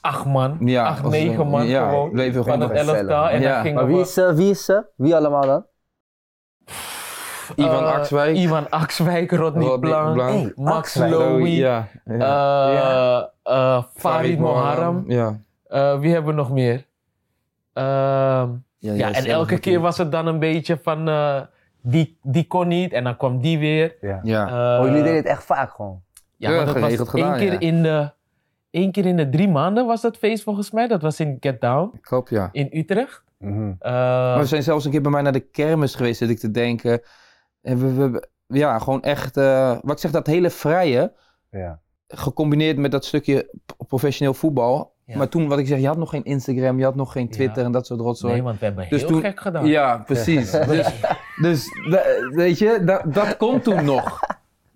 Acht 0.00 0.24
man. 0.26 0.56
Ja, 0.60 0.86
acht, 0.86 1.08
negen 1.08 1.46
man 1.48 1.66
ja, 1.66 1.88
gewoon. 1.88 2.10
bleven 2.10 2.44
Van 2.44 2.52
gewoon 2.52 2.60
het 2.68 2.78
gezellig. 2.78 3.00
elftal. 3.00 3.28
En 3.28 3.40
Ja. 3.40 3.52
dan 3.52 3.60
gingen 3.62 3.74
Maar 3.76 3.86
wie 3.86 4.00
is, 4.00 4.16
eh, 4.16 4.32
wie 4.32 4.50
is 4.50 4.64
ze? 4.64 4.84
Wie 4.96 5.16
allemaal 5.16 5.46
dan? 5.46 5.66
Ivan 7.56 7.86
Axwijk. 7.86 8.36
Ivan 8.36 8.70
Axwijk, 8.70 9.30
Rodney, 9.32 9.66
Rodney 9.66 9.90
Blanc, 9.90 10.12
Blanc. 10.14 10.30
Hey, 10.30 10.52
Max. 10.54 10.94
Lowy, 10.94 11.48
Ja. 11.48 11.88
ja. 12.04 12.12
eh, 12.68 12.74
Ja. 12.74 13.30
eh, 13.42 13.82
Farid 13.94 14.38
Moharram. 14.38 15.04
Ja. 15.08 15.40
Eh, 15.66 15.98
wie 15.98 16.12
hebben 16.12 16.30
we 16.34 16.36
nog 16.40 16.50
meer? 16.52 16.86
Ehm, 17.72 18.50
ja, 18.94 19.12
en 19.12 19.24
elke 19.24 19.58
keer 19.58 19.80
was 19.80 19.98
het 19.98 20.12
dan 20.12 20.26
een 20.26 20.38
beetje 20.38 20.78
van... 20.82 21.08
eh, 21.08 21.40
die, 21.82 22.18
die 22.22 22.46
kon 22.46 22.68
niet 22.68 22.92
en 22.92 23.04
dan 23.04 23.16
kwam 23.16 23.40
die 23.40 23.58
weer. 23.58 23.96
Ja. 24.00 24.20
Ja. 24.22 24.46
Eh, 24.48 24.80
oh, 24.80 24.86
jullie 24.86 25.02
deden 25.02 25.16
het 25.16 25.26
echt 25.26 25.44
vaak 25.44 25.70
gewoon. 25.74 26.02
Ja, 26.36 26.50
maar 26.50 26.66
dat 26.66 26.78
was 26.78 27.08
gedaan, 27.08 27.30
één 27.30 27.38
keer, 27.38 27.52
ja. 27.52 27.58
in 27.60 27.82
de, 27.82 28.10
één 28.70 28.92
keer 28.92 29.06
in 29.06 29.16
de 29.16 29.28
drie 29.28 29.48
maanden 29.48 29.86
was 29.86 30.00
dat 30.00 30.16
feest 30.16 30.42
volgens 30.42 30.70
mij. 30.70 30.86
Dat 30.86 31.02
was 31.02 31.20
in 31.20 31.36
Get 31.40 31.60
Down 31.60 31.90
Ik 31.98 32.06
hoop 32.06 32.28
ja. 32.28 32.48
in 32.52 32.68
Utrecht. 32.72 33.24
Mhm. 33.38 33.72
Eh, 33.78 33.92
Maar 33.92 34.38
we 34.38 34.46
zijn 34.46 34.62
zelfs 34.62 34.84
een 34.84 34.90
keer 34.90 35.02
bij 35.02 35.10
mij 35.10 35.22
naar 35.22 35.32
de 35.32 35.40
kermis 35.50 35.94
geweest, 35.94 36.18
zit 36.18 36.30
ik 36.30 36.38
te 36.38 36.50
denken. 36.50 37.00
En 37.62 37.78
we, 37.78 38.10
we, 38.10 38.28
ja, 38.46 38.78
gewoon 38.78 39.02
echt, 39.02 39.36
eh, 39.36 39.78
wat 39.82 39.90
ik 39.92 39.98
zeg, 39.98 40.10
dat 40.10 40.26
hele 40.26 40.50
vrije, 40.50 41.12
Ja. 41.50 41.80
gecombineerd 42.08 42.76
met 42.76 42.90
dat 42.90 43.04
stukje 43.04 43.50
professioneel 43.88 44.34
voetbal. 44.34 44.94
Ja. 45.06 45.16
Maar 45.16 45.28
toen, 45.28 45.48
wat 45.48 45.58
ik 45.58 45.66
zeg, 45.66 45.78
je 45.80 45.86
had 45.86 45.96
nog 45.96 46.10
geen 46.10 46.24
Instagram, 46.24 46.78
je 46.78 46.84
had 46.84 46.94
nog 46.94 47.12
geen 47.12 47.28
Twitter 47.28 47.58
Ja. 47.58 47.64
en 47.64 47.72
dat 47.72 47.86
soort 47.86 48.00
rotzooi. 48.00 48.32
nee, 48.32 48.42
want 48.42 48.58
we 48.58 48.64
hebben 48.64 48.86
Dus 48.88 49.00
heel 49.00 49.08
toen- 49.10 49.20
gek 49.20 49.40
gedaan. 49.40 49.66
Ja, 49.66 49.98
precies. 50.06 50.50
dus, 50.74 50.92
dus 51.40 51.68
weet 52.30 52.58
je, 52.58 52.82
dat, 52.84 53.02
dat 53.14 53.36
kon 53.36 53.60
toen 53.60 53.84
nog. 53.84 54.20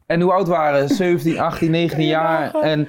En 0.07 0.21
hoe 0.21 0.33
oud 0.33 0.49
waren? 0.49 0.87
we? 0.89 0.95
17, 0.95 1.39
18, 1.39 1.71
19 1.71 2.07
jaar. 2.07 2.55
En, 2.55 2.89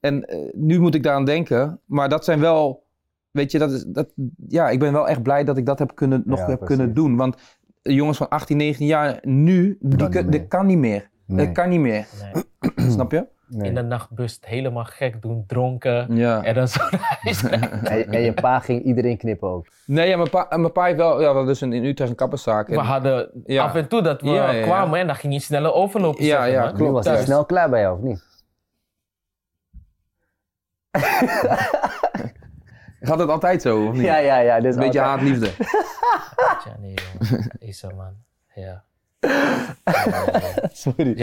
en 0.00 0.24
eh, 0.24 0.38
nu 0.52 0.80
moet 0.80 0.94
ik 0.94 1.02
daaraan 1.02 1.24
denken. 1.24 1.80
Maar 1.84 2.08
dat 2.08 2.24
zijn 2.24 2.40
wel, 2.40 2.84
weet 3.30 3.50
je, 3.52 3.58
dat 3.58 3.70
is, 3.72 3.84
dat, 3.84 4.12
ja, 4.48 4.68
ik 4.70 4.78
ben 4.78 4.92
wel 4.92 5.08
echt 5.08 5.22
blij 5.22 5.44
dat 5.44 5.56
ik 5.56 5.66
dat 5.66 5.78
heb 5.78 5.94
kunnen, 5.94 6.22
nog 6.26 6.38
Ja, 6.38 6.46
heb 6.46 6.58
precies. 6.58 6.76
kunnen 6.76 6.94
doen. 6.94 7.16
Want 7.16 7.36
jongens 7.82 8.16
van 8.18 8.28
18, 8.28 8.56
19 8.56 8.86
jaar 8.86 9.18
nu, 9.22 9.76
die 9.80 9.98
Kan 9.98 10.10
kun- 10.10 10.22
dat 10.22 10.30
meer. 10.40 10.46
kan 10.48 10.66
niet 10.66 10.78
meer. 10.78 11.10
Nee. 11.26 11.46
Dat 11.46 11.54
kan 11.54 11.68
niet 11.68 11.80
meer. 11.80 12.06
Nee. 12.34 12.90
Snap 12.90 13.12
je? 13.12 13.26
Nee. 13.52 13.68
In 13.68 13.74
de 13.74 13.82
nachtbus 13.82 14.38
helemaal 14.40 14.84
gek 14.84 15.22
doen, 15.22 15.44
dronken. 15.46 16.16
Ja. 16.16 16.42
En 16.44 16.54
dan 16.54 16.68
zo 16.68 16.80
naar 16.90 17.16
huis. 17.22 17.42
En, 17.44 18.12
en 18.12 18.20
je 18.20 18.32
pa 18.32 18.58
ging 18.60 18.82
iedereen 18.82 19.16
knippen 19.16 19.48
ook. 19.48 19.66
Nee, 19.86 20.08
ja, 20.08 20.16
mijn 20.16 20.30
pa, 20.30 20.46
mijn 20.56 20.72
pa 20.72 20.84
heeft 20.84 20.96
wel, 20.96 21.20
ja, 21.20 21.26
hadden 21.26 21.46
dus 21.46 21.60
een, 21.60 21.72
in 21.72 21.84
Utrecht 21.84 22.10
een 22.10 22.16
kapperszaak. 22.16 22.66
We 22.68 22.74
En- 22.74 22.80
hadden 22.84 23.30
Ja. 23.44 23.64
af 23.64 23.74
en 23.74 23.88
toe 23.88 24.02
dat 24.02 24.20
we 24.20 24.28
Ja, 24.28 24.50
ja, 24.50 24.50
ja. 24.50 24.62
kwamen 24.64 25.00
en 25.00 25.06
dan 25.06 25.16
ging 25.16 25.32
je 25.32 25.40
sneller 25.40 25.72
overlopen. 25.72 26.24
Ja, 26.24 26.44
zeggen, 26.44 26.52
ja. 26.62 26.72
Nu 26.76 26.90
was 26.90 27.06
hij 27.06 27.22
snel 27.22 27.44
klaar 27.44 27.70
bij 27.70 27.80
jou, 27.80 27.96
of 27.98 28.02
niet? 28.02 28.24
Gaat 33.00 33.18
het 33.18 33.28
altijd 33.28 33.62
zo, 33.62 33.86
of 33.86 33.92
niet? 33.92 34.02
Ja, 34.02 34.16
ja, 34.16 34.38
ja. 34.38 34.60
Dus 34.60 34.74
Een 34.74 34.80
beetje 34.80 35.02
altijd- 35.02 35.20
haat-liefde. 35.30 35.64
Ja, 36.64 36.76
nee, 36.80 36.94
jongen. 37.18 37.50
Is 37.58 37.82
er, 37.82 37.94
man. 37.94 38.14
Ja. 38.54 38.84
Sorry. 40.72 41.14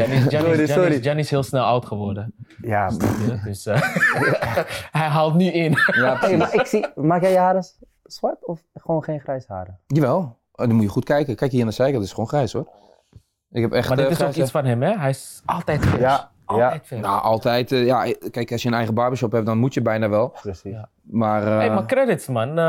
Gianni 1.02 1.20
is 1.22 1.30
heel 1.30 1.44
snel 1.44 1.64
oud 1.64 1.86
geworden. 1.86 2.34
Ja, 2.62 2.90
Ja, 3.28 3.40
Dus 3.44 3.66
eh, 3.66 3.82
hij 5.00 5.08
haalt 5.08 5.34
nu 5.36 5.46
in. 5.46 5.78
Ja, 5.96 6.18
hey, 6.20 6.38
maar 6.38 6.54
ik 6.54 6.66
zie... 6.66 6.86
Maak 6.96 7.22
jij 7.22 7.32
je 7.32 7.38
haren 7.38 7.64
zwart 8.04 8.46
of 8.46 8.62
gewoon 8.74 9.04
geen 9.04 9.20
grijs 9.20 9.48
haren? 9.48 9.80
Jawel. 9.88 10.38
Oh, 10.52 10.66
dan 10.66 10.72
moet 10.72 10.84
je 10.84 10.90
goed 10.90 11.06
kijken. 11.06 11.36
Kijk 11.36 11.52
hier 11.52 11.60
naar 11.60 11.70
de 11.70 11.76
zijkant, 11.76 12.04
is 12.04 12.10
gewoon 12.12 12.28
grijs 12.28 12.54
hoor. 12.54 12.68
Ik 13.52 13.62
heb 13.62 13.72
echt... 13.72 13.88
Maar 13.88 13.98
dit 13.98 14.06
eh, 14.06 14.12
is 14.12 14.22
ook 14.22 14.34
iets 14.34 14.52
van 14.52 14.66
hem, 14.66 14.82
hè? 14.82 14.98
Hij 14.98 15.10
is 15.10 15.42
altijd 15.46 15.86
vers. 15.86 16.02
Ja, 16.02 16.32
altijd 16.46 16.88
vers. 16.88 17.02
Nou, 17.02 17.22
altijd. 17.22 17.72
eh, 17.72 17.86
ja, 17.86 18.14
kijk, 18.32 18.52
als 18.52 18.62
je 18.62 18.68
een 18.68 18.74
eigen 18.74 18.94
barbershop 18.94 19.32
hebt, 19.32 19.46
dan 19.46 19.58
moet 19.58 19.74
je 19.74 19.82
bijna 19.82 20.10
wel. 20.10 20.30
Precies. 20.42 20.72
Ja. 20.72 20.90
Maar, 21.02 21.48
eh, 21.48 21.58
hey, 21.58 21.70
maar 21.70 21.86
credits, 21.86 22.28
man. 22.28 22.60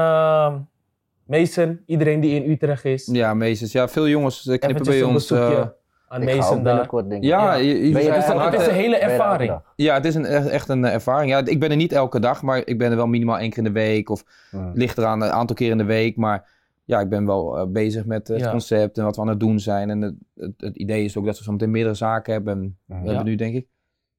Mason, 1.31 1.81
iedereen 1.86 2.20
die 2.20 2.43
in 2.44 2.51
Utrecht 2.51 2.85
is. 2.85 3.09
ja, 3.12 3.35
meesters. 3.35 3.73
Ja, 3.73 3.89
veel 3.89 4.09
jongens 4.09 4.47
eh, 4.47 4.59
knippen 4.59 4.85
bij 4.85 4.98
een 5.01 5.05
ons. 5.07 5.15
bezoekje 5.28 5.55
eh, 5.57 5.66
aan 6.09 6.23
Ik 6.23 6.28
ga 6.28 6.35
ook 6.35 6.40
Mason 6.40 6.55
daar. 6.55 6.62
binnenkort 6.65 7.09
denk 7.11 7.23
ik. 7.23 7.28
ja, 7.28 7.44
Ja. 7.44 7.55
je- 7.55 7.86
je- 7.86 7.93
Ben 7.93 8.02
je 8.02 8.09
het 8.11 8.19
is 8.19 8.27
daar 8.27 8.36
een 8.36 8.43
het 8.43 8.52
is 8.52 8.59
harte- 8.59 8.70
een 8.70 8.77
hele 8.77 8.90
Ben 8.98 9.01
je 9.01 9.07
daar 9.07 9.11
elke 9.11 9.23
ervaring. 9.23 9.61
Ja, 9.77 9.94
het 9.94 10.05
is 10.05 10.15
een, 10.15 10.24
echt 10.24 10.47
echt 10.47 10.69
een 10.69 10.85
ervaring. 10.85 11.31
Ja, 11.31 11.43
ik 11.44 11.61
ben 11.61 11.70
er 11.70 11.77
niet 11.77 11.93
elke 11.93 12.20
dag, 12.20 12.43
maar 12.43 12.62
ik 12.65 12.78
ben 12.78 12.90
er 12.90 12.97
wel 12.97 13.07
minimaal 13.07 13.39
één 13.39 13.48
keer 13.48 13.59
in 13.59 13.65
de 13.65 13.70
week. 13.81 14.11
Of 14.11 14.24
Hmm. 14.51 14.66
het 14.66 14.77
ligt 14.77 14.98
eraan 14.98 15.23
een 15.23 15.31
aantal 15.31 15.57
keer 15.57 15.70
in 15.70 15.78
de 15.78 15.85
week. 15.85 16.16
Maar 16.16 16.48
ja, 16.85 17.01
ik 17.01 17.09
ben 17.09 17.27
wel 17.27 17.59
eh, 17.59 17.66
bezig 17.66 18.05
met 18.07 18.28
het 18.28 18.40
Ja. 18.40 18.51
concept 18.51 18.98
en 18.98 19.05
wat 19.05 19.16
we 19.16 19.23
aan 19.23 19.28
het 19.28 19.40
doen 19.40 19.61
zijn. 19.61 19.90
En 19.90 20.01
het, 20.01 20.15
het, 20.36 20.52
het 20.57 20.77
idee 20.77 21.05
is 21.05 21.16
ook 21.16 21.24
dat 21.27 21.39
we 21.39 21.44
zo 21.44 21.52
meteen 21.52 21.70
meerdere 21.70 21.94
zaken 21.94 22.32
hebben. 22.32 22.52
En 22.59 22.77
we 22.86 22.94
Ja. 22.94 23.05
hebben 23.07 23.24
nu 23.24 23.35
denk 23.35 23.55
ik 23.55 23.66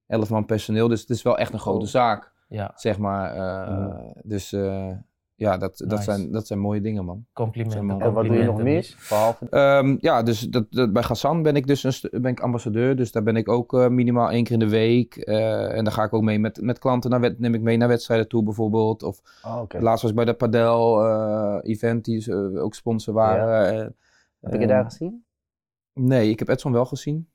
11 0.06 0.30
man 0.30 0.44
personeel. 0.46 0.88
Dus 0.88 1.00
het 1.00 1.10
is 1.10 1.22
wel 1.22 1.38
echt 1.38 1.52
een 1.52 1.58
grote 1.58 1.84
Oh. 1.84 1.90
zaak. 1.90 2.30
Ja. 2.48 2.72
zeg 2.74 2.98
maar. 2.98 3.34
eh, 3.34 3.76
Mhm. 3.78 3.96
Dus 4.22 4.52
eh, 4.52 4.86
ja, 5.42 5.56
dat, 5.56 5.84
dat, 5.86 6.02
zijn, 6.02 6.32
dat 6.32 6.46
zijn 6.46 6.58
mooie 6.58 6.80
dingen, 6.80 7.04
man. 7.04 7.26
Complimenten. 7.32 7.90
En 7.90 8.00
En 8.00 8.12
wat 8.12 8.24
doe 8.24 8.36
je 8.36 8.44
nog. 8.44 9.08
Behalve... 9.08 9.46
Ehm, 9.50 9.96
ja, 10.00 10.22
dus 10.22 10.40
dat, 10.40 10.66
dat, 10.70 10.92
bij 10.92 11.02
Gassan 11.02 11.42
ben 11.42 11.56
ik 11.56 11.66
dus 11.66 11.82
een 12.02 12.22
ben 12.22 12.30
ik 12.30 12.40
ambassadeur. 12.40 12.96
Dus 12.96 13.12
daar 13.12 13.22
ben 13.22 13.36
ik 13.36 13.48
ook 13.48 13.74
eh, 13.74 13.88
minimaal 13.88 14.30
één 14.30 14.44
keer 14.44 14.52
in 14.52 14.58
de 14.58 14.68
week. 14.68 15.16
Eh, 15.16 15.76
en 15.76 15.84
daar 15.84 15.92
ga 15.92 16.04
ik 16.04 16.12
ook 16.12 16.22
mee 16.22 16.38
met, 16.38 16.60
met 16.60 16.78
klanten. 16.78 17.10
Naar 17.10 17.20
wed- 17.20 17.38
neem 17.38 17.54
ik 17.54 17.60
mee 17.60 17.76
naar 17.76 17.88
wedstrijden 17.88 18.28
toe 18.28 18.42
bijvoorbeeld. 18.42 19.02
Of 19.02 19.20
Oh, 19.46 19.60
oké. 19.60 19.78
laatst 19.80 20.02
was 20.02 20.10
ik 20.10 20.16
bij 20.16 20.24
de 20.26 20.34
Padel 20.34 21.04
eh, 21.04 21.58
event, 21.62 22.04
die 22.04 22.20
ze, 22.20 22.60
ook 22.62 22.74
sponsor 22.74 23.14
waren. 23.14 23.72
Eh, 23.82 23.86
Heb 24.40 24.54
ik 24.54 24.60
je 24.60 24.66
daar 24.66 24.84
gezien? 24.84 25.24
Nee, 25.92 26.30
ik 26.30 26.38
heb 26.38 26.48
Edson 26.48 26.72
wel 26.72 26.84
gezien. 26.86 27.28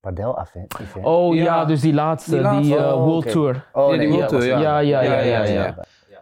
Padel 0.00 0.40
event. 0.40 0.78
event. 0.80 1.04
Oh 1.06 1.34
ja, 1.34 1.42
Ja, 1.42 1.64
dus 1.64 1.80
die 1.80 1.92
laatste, 1.94 2.30
die 2.30 2.40
laatste. 2.40 2.76
Oh, 2.76 3.04
World. 3.04 3.30
Tour. 3.30 3.68
Oh, 3.72 3.92
Ja, 3.94 3.98
die 3.98 4.08
World 4.08 4.28
Tour, 4.28 4.44
ja. 4.44 4.58
Ja, 4.60 4.78
ja, 4.78 5.00
ja, 5.02 5.20
ja, 5.20 5.44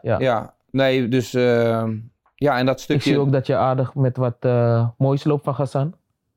ja. 0.03 0.19
Ja. 0.19 0.55
Nee, 0.71 1.09
dus 1.09 1.35
ehm, 1.35 1.97
ja, 2.35 2.59
en 2.59 2.67
dat 2.67 2.77
Ik 2.77 2.83
stukje. 2.83 3.11
zie 3.11 3.19
ook 3.19 3.33
dat 3.33 3.47
je 3.47 3.57
aardig 3.57 3.95
met 3.95 4.17
wat 4.17 4.37
eh 4.41 4.89
moois 4.99 5.25
loopt 5.25 5.45
van 5.45 5.55
Gassan. 5.55 5.95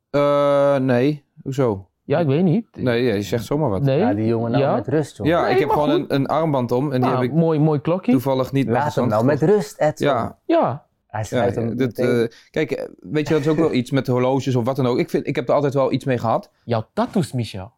Eh, 0.10 0.78
nee, 0.78 1.26
hoezo? 1.44 1.88
Ja, 2.06 2.20
ik 2.20 2.28
weet 2.28 2.44
niet. 2.44 2.68
Nee, 2.76 3.04
je 3.04 3.22
zegt 3.22 3.46
zomaar 3.46 3.70
wat. 3.70 3.82
Nee? 3.82 3.98
Ja, 4.00 4.14
die 4.14 4.26
jongen 4.26 4.52
nou 4.52 4.64
Ja? 4.64 4.76
met 4.76 4.88
rust, 4.88 5.18
joh. 5.18 5.28
Ja, 5.28 5.42
Nee, 5.44 5.54
ik 5.54 5.60
heb 5.60 5.70
gewoon 5.70 5.90
een, 5.90 6.14
een 6.14 6.26
armband 6.28 6.72
om 6.72 6.92
en 6.92 7.02
die 7.02 7.10
Ah, 7.10 7.16
heb 7.16 7.24
ik 7.24 7.34
mooi, 7.34 7.60
mooi 7.60 7.82
klokje. 7.82 8.12
toevallig 8.12 8.52
niet 8.52 8.66
Laat 8.66 8.74
hem 8.76 8.84
Gassan 8.84 9.08
nou 9.08 9.26
met 9.26 9.42
rust, 9.42 9.80
Edson. 9.80 10.08
Ja, 10.08 10.38
Ja, 10.46 10.86
Hij 11.08 11.20
Ja, 11.20 11.26
schrijft 11.26 11.56
hem 11.56 11.76
dit, 11.78 12.00
eh, 12.00 12.24
kijk, 12.52 12.90
weet 13.00 13.28
je, 13.28 13.34
dat 13.34 13.44
is 13.44 13.50
ook 13.50 13.58
wel 13.58 13.74
iets 13.74 13.92
met 13.92 14.08
horloges 14.08 14.56
of 14.56 14.66
wat 14.66 14.76
dan 14.76 14.86
ook. 14.88 14.98
Ik, 14.98 15.10
vind, 15.10 15.28
ik 15.28 15.36
heb 15.36 15.48
er 15.48 15.54
altijd 15.56 15.74
wel 15.74 15.92
iets 15.92 16.06
mee 16.06 16.18
gehad. 16.18 16.52
jouw 16.64 16.86
tattoos, 16.94 17.32
Michel. 17.32 17.72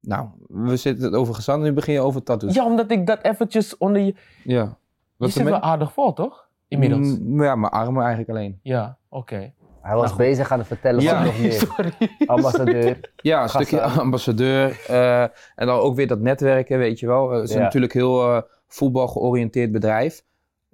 Nou, 0.00 0.28
we 0.48 0.76
zitten 0.76 1.04
het 1.04 1.14
over 1.14 1.34
gezand 1.34 1.58
en 1.62 1.64
nu 1.68 1.72
begin 1.72 1.94
je 1.94 2.00
over 2.00 2.22
tattoos. 2.22 2.54
Ja, 2.54 2.64
omdat 2.64 2.90
ik 2.90 3.06
dat 3.06 3.18
eventjes 3.22 3.76
onder 3.76 4.02
je... 4.02 4.14
Ja. 4.44 4.78
Je 5.18 5.28
zit 5.28 5.42
wel 5.42 5.60
aardig 5.60 5.92
vol, 5.92 6.12
toch? 6.12 6.48
Inmiddels. 6.68 7.18
Mm, 7.18 7.42
ja, 7.42 7.54
mijn 7.56 7.72
armen 7.72 8.00
eigenlijk 8.04 8.30
alleen. 8.30 8.58
Ja, 8.62 8.96
oké. 9.08 9.52
hij 9.80 9.94
was 9.96 10.04
nou, 10.04 10.16
bezig 10.16 10.52
aan 10.52 10.58
het 10.58 10.66
vertellen 10.66 11.02
Ja. 11.02 11.14
wat 11.16 11.24
nog 11.24 11.38
meer. 11.40 11.52
Sorry. 11.76 11.92
Ambassadeur. 12.26 13.12
Ja, 13.16 13.42
een 13.42 13.48
stukje 13.48 13.80
ambassadeur. 13.82 14.84
eh, 14.88 15.22
en 15.22 15.66
dan 15.66 15.78
ook 15.78 15.96
weer 15.96 16.06
dat 16.06 16.20
netwerken, 16.20 16.78
weet 16.78 17.00
je 17.00 17.06
wel. 17.06 17.30
Eh, 17.32 17.36
Het 17.40 17.48
is 17.48 17.54
Ja. 17.54 17.60
natuurlijk 17.62 17.94
een 17.94 18.00
heel 18.00 18.32
eh, 18.36 18.42
voetbal 18.66 19.08
georiënteerd 19.08 19.72
bedrijf. 19.72 20.24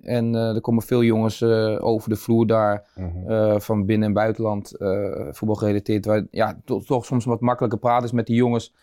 En 0.02 0.35
eh, 0.35 0.55
er 0.55 0.60
komen 0.60 0.82
veel 0.82 1.02
jongens 1.02 1.40
eh, 1.40 1.77
over 1.85 2.09
de 2.09 2.16
vloer 2.16 2.47
daar. 2.47 2.90
Mhm. 2.94 3.31
eh, 3.31 3.59
van 3.59 3.86
binnen- 3.86 4.09
en 4.09 4.14
buitenland 4.14 4.77
eh 4.77 5.28
voetbal 5.31 5.56
gerelateerd. 5.56 6.05
Waar 6.05 6.27
ja, 6.31 6.60
to- 6.64 6.81
toch 6.81 7.05
soms 7.05 7.24
wat 7.24 7.40
makkelijker 7.40 7.78
praten 7.78 8.05
is 8.05 8.12
met 8.12 8.27
die 8.27 8.36
jongens 8.36 8.74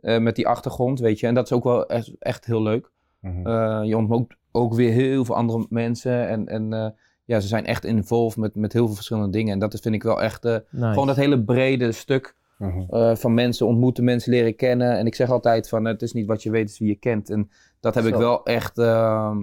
eh, 0.00 0.18
met 0.18 0.36
die 0.36 0.48
achtergrond, 0.48 1.00
weet 1.00 1.20
je. 1.20 1.26
En 1.26 1.34
dat 1.34 1.44
is 1.44 1.52
ook 1.52 1.64
wel 1.64 1.86
echt, 1.86 2.12
echt 2.18 2.44
heel 2.44 2.62
leuk. 2.62 2.90
Mhm. 3.20 3.46
Eh, 3.46 3.80
je 3.84 3.96
ontmoet 3.96 4.36
ook 4.56 4.74
weer 4.74 4.92
heel 4.92 5.24
veel 5.24 5.36
andere 5.36 5.66
mensen. 5.68 6.28
En, 6.28 6.48
en 6.48 6.72
eh, 6.72 6.88
ja, 7.24 7.40
ze 7.40 7.48
zijn 7.48 7.66
echt 7.66 7.84
involved 7.84 8.36
met, 8.36 8.54
met 8.54 8.72
heel 8.72 8.86
veel 8.86 8.94
verschillende 8.94 9.30
dingen. 9.30 9.52
En 9.52 9.58
dat 9.58 9.72
is, 9.74 9.80
vind 9.80 9.94
ik 9.94 10.02
wel 10.02 10.22
echt 10.22 10.44
eh, 10.44 10.56
Nice. 10.70 10.86
gewoon 10.92 11.06
dat 11.06 11.16
hele 11.16 11.42
brede 11.44 11.92
stuk 11.92 12.34
Mhm. 12.58 12.80
eh, 12.94 13.14
van 13.16 13.34
mensen 13.34 13.66
ontmoeten, 13.66 14.04
mensen 14.04 14.32
leren 14.32 14.56
kennen. 14.56 14.98
En 14.98 15.06
ik 15.06 15.14
zeg 15.14 15.30
altijd 15.30 15.68
van 15.68 15.84
het 15.84 16.02
is 16.02 16.12
niet 16.12 16.26
wat 16.26 16.42
je 16.42 16.50
weet, 16.50 16.60
het 16.62 16.70
is 16.70 16.78
wie 16.78 16.88
je 16.88 16.94
kent. 16.94 17.30
En 17.30 17.50
dat 17.80 17.94
heb 17.94 18.04
ik 18.04 18.14
wel 18.14 18.44
echt, 18.44 18.78
ehm, 18.78 19.38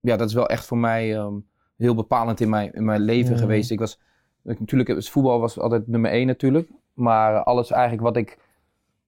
ja, 0.00 0.16
dat 0.16 0.28
is 0.28 0.34
wel 0.34 0.48
echt 0.48 0.66
voor 0.66 0.78
mij 0.78 1.16
ehm, 1.16 1.34
heel 1.76 1.94
bepalend 1.94 2.40
in 2.40 2.48
mijn, 2.48 2.72
in 2.72 2.84
mijn 2.84 3.00
leven 3.00 3.38
geweest. 3.38 3.70
Ik 3.70 3.78
was, 3.78 4.00
ik, 4.44 4.60
natuurlijk, 4.60 4.88
het 4.88 5.08
voetbal 5.08 5.40
was 5.40 5.58
altijd 5.58 5.86
nummer 5.86 6.10
één 6.10 6.26
natuurlijk. 6.26 6.68
Maar 6.94 7.42
alles 7.42 7.70
eigenlijk 7.70 8.02
wat 8.02 8.16
ik, 8.16 8.38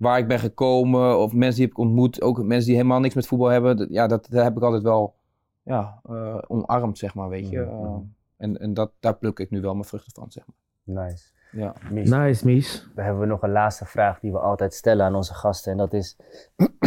waar 0.02 0.18
ik 0.18 0.28
ben 0.28 0.38
gekomen 0.38 1.18
of 1.18 1.32
mensen 1.32 1.54
die 1.54 1.62
heb 1.64 1.72
ik 1.72 1.78
ontmoet, 1.78 2.22
ook 2.22 2.42
mensen 2.42 2.66
die 2.66 2.76
helemaal 2.76 3.00
niks 3.00 3.14
met 3.14 3.26
voetbal 3.26 3.48
hebben. 3.48 3.76
dat- 3.76 3.88
Ja, 3.90 4.06
dat, 4.06 4.26
dat 4.30 4.42
heb 4.42 4.56
ik 4.56 4.62
altijd 4.62 4.82
wel, 4.82 5.14
ja, 5.62 6.00
eh, 6.04 6.38
omarmd 6.46 6.98
zeg 6.98 7.14
maar, 7.14 7.28
weet 7.28 7.48
je. 7.50 7.60
Mhm. 7.60 7.84
Eh, 7.84 7.96
en 8.36 8.58
en 8.58 8.74
dat, 8.74 8.92
daar 9.00 9.16
pluk 9.16 9.38
ik 9.38 9.50
nu 9.50 9.60
wel 9.60 9.72
mijn 9.72 9.84
vruchten 9.84 10.12
van, 10.14 10.30
zeg 10.30 10.44
maar. 10.46 11.04
Nice. 11.08 11.30
Ja. 11.52 11.74
Mies, 11.90 12.10
Nice, 12.10 12.44
Mies. 12.46 12.88
dan 12.94 13.04
hebben 13.04 13.22
we 13.22 13.28
nog 13.28 13.42
een 13.42 13.50
laatste 13.52 13.84
vraag 13.86 14.20
die 14.20 14.32
we 14.32 14.38
altijd 14.38 14.74
stellen 14.74 15.06
aan 15.06 15.14
onze 15.14 15.34
gasten. 15.34 15.72
En 15.72 15.78
dat 15.78 15.92
is, 15.92 16.16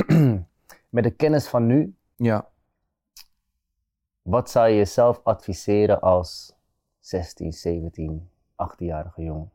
met 0.90 1.04
de 1.04 1.12
kennis 1.16 1.48
van 1.48 1.66
nu, 1.66 1.96
Ja. 2.16 2.48
wat 4.22 4.50
zou 4.50 4.68
je 4.70 4.76
jezelf 4.76 5.22
adviseren 5.24 6.02
als 6.02 6.56
16, 7.00 7.52
17, 7.54 8.30
18-jarige 8.56 9.24
jongen? 9.24 9.52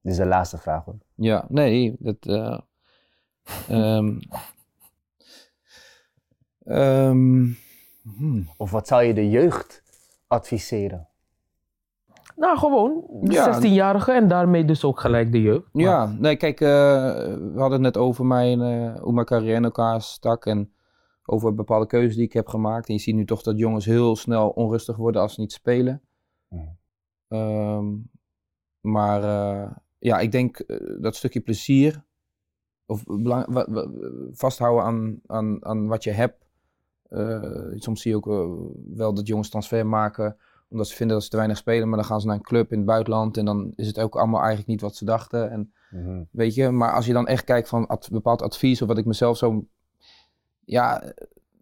Dit 0.00 0.12
is 0.12 0.18
de 0.18 0.26
laatste 0.26 0.58
vraag 0.58 0.84
hoor. 0.84 0.94
Ja, 1.14 1.44
nee, 1.48 1.96
dat. 1.98 2.16
eh, 2.26 2.58
ehm, 3.68 4.18
ehm, 6.64 7.46
hmm. 8.16 8.48
Of 8.56 8.70
wat 8.70 8.86
zou 8.86 9.02
je 9.02 9.14
de 9.14 9.30
jeugd 9.30 9.82
adviseren? 10.26 11.06
Nou, 12.36 12.58
gewoon 12.58 13.04
Ja. 13.22 13.44
16-jarige 13.60 14.12
en 14.12 14.28
daarmee 14.28 14.64
dus 14.64 14.84
ook 14.84 15.00
gelijk 15.00 15.32
de 15.32 15.40
jeugd. 15.42 15.68
Maar- 15.72 15.82
Ja, 15.82 16.06
nee, 16.06 16.36
kijk, 16.36 16.60
eh, 16.60 16.68
we 16.68 17.52
hadden 17.54 17.72
het 17.72 17.80
net 17.80 17.96
over 17.96 18.26
mijn, 18.26 18.60
eh, 18.60 19.00
hoe 19.00 19.12
mijn 19.12 19.26
carrière 19.26 19.56
in 19.56 19.64
elkaar 19.64 20.02
stak 20.02 20.46
en 20.46 20.72
over 21.24 21.54
bepaalde 21.54 21.86
keuzes 21.86 22.14
die 22.16 22.24
ik 22.24 22.32
heb 22.32 22.48
gemaakt. 22.48 22.88
En 22.88 22.94
je 22.94 23.00
ziet 23.00 23.14
nu 23.14 23.24
toch 23.24 23.42
dat 23.42 23.58
jongens 23.58 23.84
heel 23.84 24.16
snel 24.16 24.48
onrustig 24.48 24.96
worden 24.96 25.20
als 25.22 25.34
ze 25.34 25.40
niet 25.40 25.52
spelen. 25.52 26.02
Mhm. 26.48 26.62
Ehm, 27.28 27.86
maar 28.80 29.22
eh, 29.24 29.70
ja, 29.98 30.18
ik 30.18 30.32
denk 30.32 30.64
dat 31.00 31.16
stukje 31.16 31.40
plezier, 31.40 32.04
of 32.92 33.04
belang, 33.04 33.46
vasthouden 34.32 34.84
aan, 34.84 35.20
aan, 35.26 35.64
aan 35.64 35.86
wat 35.86 36.04
je 36.04 36.10
hebt. 36.10 36.44
Eh, 37.08 37.42
soms 37.74 38.02
zie 38.02 38.10
je 38.10 38.16
ook 38.16 38.28
eh, 38.28 38.50
wel 38.96 39.14
dat 39.14 39.26
jongens 39.26 39.48
transfer 39.48 39.86
maken 39.86 40.36
omdat 40.68 40.88
ze 40.88 40.96
vinden 40.96 41.14
dat 41.16 41.24
ze 41.24 41.30
te 41.30 41.36
weinig 41.36 41.58
spelen, 41.58 41.88
maar 41.88 41.98
dan 41.98 42.06
gaan 42.06 42.20
ze 42.20 42.26
naar 42.26 42.36
een 42.36 42.42
club 42.42 42.70
in 42.72 42.76
het 42.76 42.86
buitenland 42.86 43.36
en 43.36 43.44
dan 43.44 43.72
is 43.76 43.86
het 43.86 43.98
ook 43.98 44.16
allemaal 44.16 44.38
eigenlijk 44.40 44.68
niet 44.68 44.80
wat 44.80 44.96
ze 44.96 45.04
dachten. 45.04 45.50
En 45.50 45.72
Mhm. 45.90 46.22
weet 46.30 46.54
je, 46.54 46.70
maar 46.70 46.92
als 46.92 47.06
je 47.06 47.12
dan 47.12 47.26
echt 47.26 47.44
kijkt 47.44 47.68
van 47.68 47.86
ad- 47.86 48.08
bepaald 48.12 48.42
advies 48.42 48.82
of 48.82 48.88
wat 48.88 48.98
ik 48.98 49.04
mezelf 49.04 49.36
zo, 49.36 49.64
ja, 50.64 51.12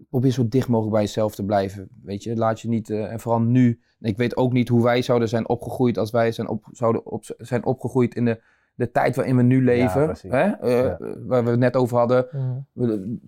probeer 0.09 0.31
zo 0.31 0.49
dicht 0.49 0.69
mogelijk 0.69 0.93
bij 0.95 1.03
jezelf 1.05 1.35
te 1.35 1.45
blijven. 1.45 1.89
Weet 2.03 2.23
je, 2.23 2.37
laat 2.37 2.61
je 2.61 2.69
niet, 2.69 2.91
eh, 2.91 3.13
en 3.13 3.21
vooral 3.21 3.41
nu. 3.41 3.81
Ik 4.01 4.17
weet 4.17 4.37
ook 4.37 4.53
niet 4.53 4.69
hoe 4.69 4.83
wij 4.83 5.03
zouden 5.03 5.29
zijn 5.29 5.49
opgegroeid 5.49 5.99
als 5.99 6.11
wij 6.11 6.33
zijn 6.33 6.49
op, 6.49 6.65
zouden 6.73 7.07
op, 7.07 7.25
zijn 7.39 7.65
opgegroeid 7.65 8.15
in 8.15 8.25
de, 8.25 8.43
de 8.81 8.91
tijd 8.91 9.17
waarin 9.17 9.37
we 9.37 9.43
nu 9.43 9.65
leven. 9.65 10.15
hè? 10.29 10.51
Eh, 10.51 10.83
Ja. 10.85 10.97
Waar 11.27 11.45
we 11.45 11.51
het 11.51 11.59
net 11.59 11.77
over 11.77 11.99
hadden. 11.99 12.27
Mhm. 12.33 12.59
We 12.73 13.19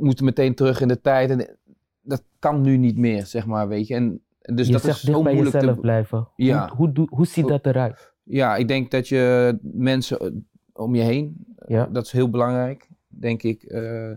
moeten 0.00 0.24
meteen 0.24 0.54
terug 0.54 0.80
in 0.80 0.88
de 0.88 1.00
tijd. 1.00 1.30
En 1.30 1.56
dat 2.00 2.22
kan 2.38 2.60
nu 2.60 2.76
niet 2.76 2.98
meer, 2.98 3.26
zeg 3.26 3.46
maar, 3.46 3.68
weet 3.68 3.86
je. 3.86 3.94
En 3.94 4.20
dus 4.40 4.66
je 4.66 4.72
dat 4.72 4.82
zegt 4.82 4.96
is 4.96 5.02
dicht 5.02 5.16
zo 5.16 5.22
bij 5.22 5.32
moeilijk 5.32 5.56
jezelf 5.56 5.74
te... 5.74 5.80
blijven. 5.80 6.28
Ja. 6.36 6.72
Hoe, 6.76 6.90
hoe, 6.94 7.06
hoe 7.10 7.26
ziet 7.26 7.48
dat 7.48 7.66
eruit? 7.66 8.12
Ja, 8.22 8.56
ik 8.56 8.68
denk 8.68 8.90
dat 8.90 9.08
je 9.08 9.58
mensen 9.62 10.46
om 10.72 10.94
je 10.94 11.02
heen, 11.02 11.46
Ja. 11.66 11.86
dat 11.86 12.04
is 12.04 12.12
heel 12.12 12.30
belangrijk, 12.30 12.88
denk 13.08 13.42
ik. 13.42 13.62
Eh, 13.62 14.10
eh, 14.10 14.16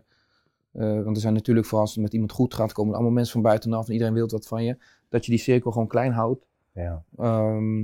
want 0.74 1.16
er 1.16 1.22
zijn 1.22 1.34
natuurlijk, 1.34 1.66
vooral 1.66 1.86
als 1.86 1.94
het 1.96 2.04
met 2.04 2.14
iemand 2.14 2.32
goed 2.32 2.54
gaat, 2.54 2.74
komen 2.74 2.94
allemaal 2.94 3.12
mensen 3.12 3.34
van 3.34 3.42
buitenaf 3.42 3.88
en 3.88 3.94
iedereen 3.94 4.14
wil 4.14 4.28
wat 4.28 4.48
van 4.48 4.64
je. 4.64 4.78
Dat 5.10 5.26
je 5.26 5.32
die 5.32 5.40
cirkel 5.40 5.72
gewoon 5.72 5.88
klein 5.88 6.12
houdt. 6.12 6.46
Ja. 6.74 7.04
Ehm, 7.18 7.84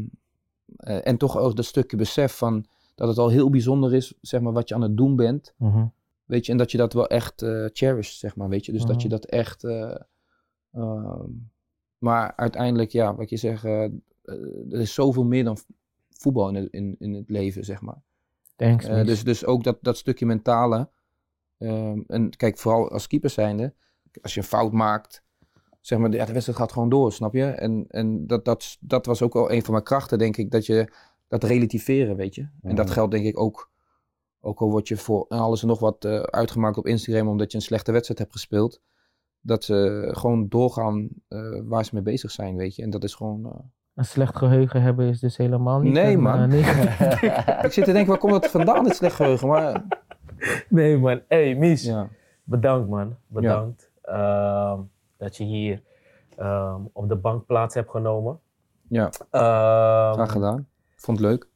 eh, 0.77 1.07
en 1.07 1.17
toch 1.17 1.37
ook 1.37 1.55
dat 1.55 1.65
stukje 1.65 1.97
besef 1.97 2.37
van 2.37 2.65
dat 2.97 3.07
het 3.07 3.17
al 3.17 3.29
heel 3.29 3.49
bijzonder 3.49 3.93
is, 3.93 4.13
zeg 4.21 4.41
maar, 4.41 4.53
wat 4.53 4.69
je 4.69 4.75
aan 4.75 4.81
het 4.81 4.97
doen 4.97 5.15
bent. 5.15 5.53
Mhm. 5.57 5.85
Weet 6.25 6.45
je, 6.45 6.51
en 6.51 6.57
dat 6.57 6.71
je 6.71 6.77
dat 6.77 6.93
wel 6.93 7.07
echt 7.07 7.41
eh 7.41 7.65
cherished, 7.73 8.17
zeg 8.19 8.35
maar, 8.35 8.49
weet 8.49 8.65
je. 8.65 8.71
Dus 8.71 8.85
dat 8.85 9.01
je 9.01 9.07
Mhm. 9.07 9.15
dat 9.17 9.25
echt... 9.25 9.63
eh, 9.63 9.95
ehm, 10.73 11.29
maar 11.97 12.33
uiteindelijk, 12.35 12.91
ja, 12.91 13.15
wat 13.15 13.29
je 13.29 13.37
zegt, 13.37 13.63
eh, 13.63 13.83
er 14.71 14.79
is 14.79 14.93
zoveel 14.93 15.23
meer 15.23 15.43
dan 15.43 15.57
voetbal 16.09 16.49
in 16.49 16.55
het, 16.55 16.67
in, 16.71 16.95
in 16.99 17.13
het 17.13 17.29
leven, 17.29 17.63
zeg 17.65 17.81
maar. 17.81 18.01
Thanks, 18.55 18.85
dus, 19.03 19.23
dus 19.23 19.45
ook 19.45 19.63
dat, 19.63 19.77
dat 19.81 19.97
stukje 19.97 20.25
mentale. 20.25 20.89
ehm, 21.57 21.99
en 22.07 22.29
kijk, 22.29 22.57
vooral 22.57 22.91
als 22.91 23.07
keeper 23.07 23.29
zijnde, 23.29 23.73
als 24.21 24.33
je 24.33 24.39
een 24.39 24.45
fout 24.45 24.71
maakt, 24.71 25.23
zeg 25.81 25.99
maar, 25.99 26.11
ja, 26.11 26.25
de 26.25 26.31
wedstrijd 26.31 26.59
gaat 26.59 26.71
gewoon 26.71 26.89
door, 26.89 27.11
snap 27.13 27.33
je? 27.33 27.43
En, 27.45 27.85
en 27.87 28.27
dat, 28.27 28.45
dat, 28.45 28.77
dat 28.79 29.05
was 29.05 29.21
ook 29.21 29.33
wel 29.33 29.51
een 29.51 29.63
van 29.63 29.71
mijn 29.73 29.85
krachten, 29.85 30.17
denk 30.17 30.37
ik, 30.37 30.51
dat 30.51 30.65
je 30.65 30.87
dat 31.27 31.43
relativeren, 31.43 32.15
weet 32.15 32.35
je. 32.35 32.47
En 32.61 32.75
dat 32.75 32.85
Mhm. 32.85 32.93
geldt 32.93 33.11
denk 33.11 33.25
ik 33.25 33.39
ook, 33.39 33.71
ook 34.41 34.59
al 34.59 34.69
word 34.69 34.87
je 34.87 34.97
voor 34.97 35.25
alles 35.27 35.61
en 35.61 35.67
nog 35.67 35.79
wat 35.79 36.05
eh, 36.05 36.19
uitgemaakt 36.19 36.77
op 36.77 36.85
Instagram 36.85 37.27
omdat 37.27 37.51
je 37.51 37.57
een 37.57 37.63
slechte 37.63 37.91
wedstrijd 37.91 38.19
hebt 38.19 38.31
gespeeld, 38.31 38.81
dat 39.41 39.63
ze 39.63 40.07
gewoon 40.11 40.47
doorgaan 40.47 41.09
eh, 41.27 41.39
waar 41.63 41.85
ze 41.85 41.93
mee 41.93 42.03
bezig 42.03 42.31
zijn, 42.31 42.55
weet 42.55 42.75
je. 42.75 42.81
En 42.83 42.89
dat 42.89 43.03
is 43.03 43.15
gewoon... 43.15 43.45
eh, 43.45 43.51
Een 43.95 44.05
slecht 44.05 44.35
geheugen 44.37 44.81
hebben 44.81 45.07
is 45.09 45.19
dus 45.19 45.37
helemaal 45.37 45.79
niet... 45.79 45.93
Nee, 45.93 46.13
een, 46.15 46.21
man. 46.21 46.51
ik 47.67 47.71
zit 47.71 47.85
te 47.85 47.91
denken, 47.91 48.07
waar 48.07 48.17
komt 48.17 48.31
dat 48.31 48.47
vandaan, 48.51 48.83
dit 48.83 48.95
slecht 48.95 49.15
geheugen? 49.15 49.47
Maar 49.47 49.83
nee, 50.69 50.97
man. 50.97 51.21
Hey, 51.27 51.55
Mies. 51.55 51.83
ja, 51.83 52.09
Bedankt, 52.43 52.89
man. 52.89 53.15
Bedankt 53.27 53.91
ehm, 54.01 54.79
dat 55.17 55.37
je 55.37 55.43
hier 55.43 55.81
ehm, 56.37 56.81
op 56.93 57.09
de 57.09 57.15
bank 57.15 57.45
plaats 57.45 57.75
hebt 57.75 57.89
genomen. 57.89 58.39
ja 58.89 59.05
Ehm, 59.29 60.13
graag 60.13 60.31
gedaan. 60.31 60.67
Vond 60.97 61.19
het 61.19 61.27
leuk. 61.27 61.47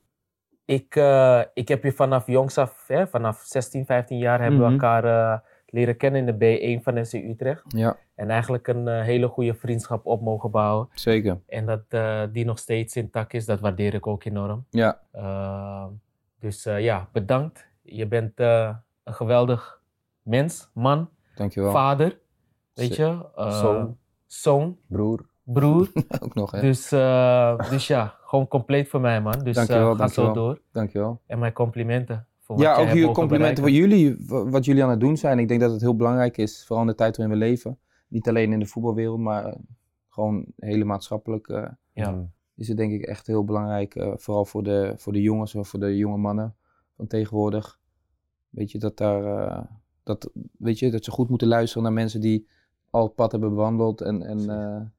ik, 0.65 0.95
eh, 0.95 1.41
ik 1.53 1.68
heb 1.68 1.84
je 1.84 1.91
vanaf 1.91 2.27
jongs 2.27 2.57
af, 2.57 2.84
hè, 2.88 3.07
vanaf 3.07 3.41
16, 3.45 3.85
15 3.85 4.18
jaar 4.18 4.41
hebben 4.41 4.59
we 4.59 4.65
Mhm. 4.65 4.73
elkaar 4.73 5.03
eh, 5.05 5.39
leren 5.65 5.97
kennen 5.97 6.19
in 6.27 6.38
de 6.38 6.57
B1 6.80 6.84
van 6.84 7.05
SC 7.05 7.13
Utrecht. 7.13 7.63
Ja, 7.68 7.97
En 8.15 8.30
eigenlijk 8.30 8.68
een 8.68 8.88
eh, 8.88 9.01
hele 9.01 9.27
goede 9.27 9.53
vriendschap 9.53 10.05
op 10.05 10.22
mogen 10.22 10.51
bouwen. 10.51 10.89
zeker. 10.93 11.39
En 11.47 11.65
dat 11.65 11.89
die 12.34 12.45
nog 12.45 12.59
steeds 12.59 12.95
intact 12.95 13.34
is, 13.34 13.45
dat 13.45 13.59
waardeer 13.59 13.93
ik 13.93 14.07
ook 14.07 14.23
enorm. 14.23 14.65
Ja, 14.69 14.99
dus 16.39 16.63
ja, 16.63 17.09
bedankt. 17.11 17.68
Je 17.81 18.07
bent 18.07 18.39
een 18.39 18.76
geweldig 19.03 19.81
mens, 20.22 20.69
man, 20.73 21.09
dankjewel. 21.35 21.72
vader, 21.72 22.19
weet 22.73 22.95
je, 22.95 23.26
Zoon. 23.35 23.97
zoon, 24.26 24.77
Broer. 24.88 25.26
broer. 25.43 25.89
Ook 26.23 26.34
nog, 26.34 26.51
hè. 26.51 26.61
dus, 26.61 26.89
dus 27.69 27.88
ja, 27.88 28.15
gewoon 28.31 28.47
compleet 28.47 28.87
voor 28.87 29.01
mij, 29.01 29.21
man. 29.21 29.39
Dus 29.43 29.55
Dankjewel, 29.55 29.91
uh, 29.93 29.97
ga 29.97 30.07
zo 30.07 30.21
dankjewel. 30.23 30.33
door. 30.33 30.61
Dankjewel. 30.71 31.21
En 31.27 31.39
mijn 31.39 31.53
complimenten. 31.53 32.27
Voor 32.39 32.59
Ja, 32.59 32.75
ook 32.75 32.87
mogen 32.87 33.13
complimenten 33.13 33.63
voor 33.63 33.71
jullie, 33.73 34.15
wa- 34.27 34.49
wat 34.49 34.65
jullie 34.65 34.83
aan 34.83 34.89
het 34.89 34.99
doen 34.99 35.17
zijn. 35.17 35.39
Ik 35.39 35.47
denk 35.47 35.61
dat 35.61 35.71
het 35.71 35.81
heel 35.81 35.95
belangrijk 35.95 36.37
is, 36.37 36.65
vooral 36.65 36.85
in 36.85 36.89
de 36.91 36.95
tijd 36.95 37.17
waarin 37.17 37.39
we 37.39 37.45
leven. 37.45 37.79
Niet 38.07 38.27
alleen 38.29 38.51
in 38.53 38.59
de 38.59 38.65
voetbalwereld, 38.65 39.19
maar 39.19 39.45
eh, 39.45 39.55
gewoon 40.09 40.45
hele 40.57 40.83
maatschappelijk 40.83 41.47
eh, 41.47 41.67
Ja. 41.93 42.29
Is 42.55 42.67
het 42.67 42.77
denk 42.77 42.91
ik 42.93 43.01
echt 43.01 43.27
heel 43.27 43.43
belangrijk. 43.45 44.13
vooral 44.15 44.45
voor 44.45 44.63
de, 44.63 44.93
voor 44.97 45.13
de 45.13 45.21
jongens 45.21 45.55
of 45.55 45.67
voor 45.67 45.79
de 45.79 45.97
jonge 45.97 46.17
mannen 46.17 46.55
van 46.95 47.07
tegenwoordig. 47.07 47.79
Weet 48.49 48.71
je, 48.71 48.77
dat, 48.79 48.97
daar, 48.97 49.67
dat, 50.03 50.31
weet 50.57 50.79
je, 50.79 50.91
dat 50.91 51.03
ze 51.03 51.11
goed 51.11 51.29
moeten 51.29 51.47
luisteren 51.47 51.83
naar 51.83 51.93
mensen 51.93 52.21
die 52.21 52.47
al 52.89 53.03
het 53.03 53.15
pad 53.15 53.31
hebben 53.31 53.49
bewandeld. 53.49 54.01
En, 54.01 54.21
en, 54.21 54.93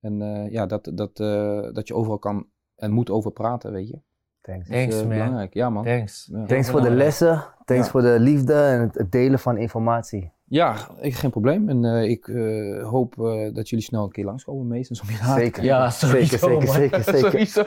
en 0.00 0.22
eh, 0.22 0.50
ja, 0.50 0.66
dat, 0.66 0.90
dat, 0.94 1.20
eh, 1.20 1.72
dat 1.72 1.88
je 1.88 1.94
overal 1.94 2.18
kan 2.18 2.46
en 2.76 2.90
moet 2.90 3.10
over 3.10 3.30
praten, 3.30 3.72
weet 3.72 3.88
je. 3.88 4.00
Thanks. 4.40 4.68
Dat 4.68 4.76
is, 4.76 4.82
Thanks, 4.82 4.94
eh, 4.94 5.00
man. 5.08 5.18
belangrijk. 5.18 5.54
Ja, 5.54 5.70
man. 5.70 5.84
Thanks. 5.84 6.28
Ja. 6.32 6.44
Thanks 6.44 6.70
voor 6.70 6.80
de 6.80 6.90
lessen. 6.90 7.44
Thanks 7.64 7.84
Ja. 7.84 7.90
voor 7.90 8.02
de 8.02 8.16
liefde 8.20 8.54
en 8.54 8.90
het 8.92 9.12
delen 9.12 9.38
van 9.38 9.56
informatie. 9.56 10.32
Ja, 10.50 10.76
ik, 11.00 11.14
geen 11.14 11.30
probleem. 11.30 11.68
En 11.68 11.84
eh, 11.84 12.10
ik 12.10 12.28
eh, 12.28 12.88
hoop 12.88 13.14
eh, 13.18 13.54
dat 13.54 13.68
jullie 13.68 13.84
snel 13.84 14.04
een 14.04 14.10
keer 14.10 14.24
langskomen, 14.24 14.66
meestens 14.66 15.00
om 15.00 15.06
je 15.10 15.16
raad. 15.22 15.36
Zeker. 15.38 15.64
Ja, 15.64 15.90
sowieso, 15.90 16.36
zeker, 16.36 16.64
man. 16.66 16.74
zeker, 16.74 17.02
zeker. 17.04 17.18
Sowieso. 17.18 17.64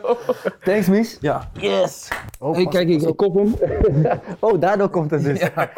Thanks, 0.64 0.88
Mies. 0.88 1.18
Ja. 1.22 1.50
Yes. 1.54 2.08
Oh, 2.40 2.54
Hey, 2.56 2.64
pas- 2.64 2.74
kijk, 2.74 2.88
ik, 2.90 2.94
pas 2.98 3.04
ik 3.04 3.10
op. 3.10 3.18
kop 3.18 3.36
hem. 3.36 3.56
Oh, 4.40 4.60
daardoor 4.62 4.90
komt 4.90 5.12
het 5.12 5.24
dus. 5.24 5.40
Ja, 5.40 5.50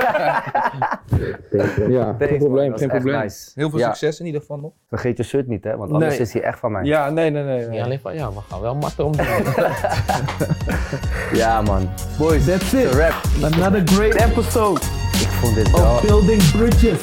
Thanks, 2.17 2.25
geen 2.25 2.37
probleem, 2.37 2.77
geen 2.77 2.87
probleem. 2.89 3.19
nice. 3.21 3.51
Heel 3.55 3.69
veel 3.69 3.79
Ja. 3.79 3.85
succes 3.87 4.19
in 4.19 4.25
ieder 4.25 4.41
geval 4.41 4.57
nog. 4.57 4.71
Vergeet 4.89 5.17
je 5.17 5.23
shirt 5.23 5.47
niet, 5.47 5.63
hè, 5.63 5.77
want 5.77 5.91
anders 5.91 6.11
Nee. 6.13 6.21
is 6.21 6.33
hij 6.33 6.41
echt 6.41 6.59
van 6.59 6.71
mij. 6.71 6.83
Ja, 6.83 7.09
nee, 7.09 7.29
nee, 7.29 7.43
nee. 7.43 7.67
Niet 7.69 7.81
alleen 7.81 7.99
van, 7.99 8.15
ja, 8.15 8.31
we 8.33 8.39
gaan 8.49 8.61
wel 8.61 8.75
matten 8.75 9.05
om. 9.05 9.13
Ja, 11.33 11.61
man. 11.61 11.89
Boys, 12.17 12.45
that's 12.45 12.73
it. 12.73 12.93
Rap. 12.93 13.13
Another 13.53 13.81
great 13.87 14.13
episode 14.15 14.81
Ik 15.35 15.41
vond 15.41 15.55
dit 15.55 15.71
wel. 15.71 15.93
of 15.95 16.01
Building 16.01 16.51
Bridges. 16.51 16.99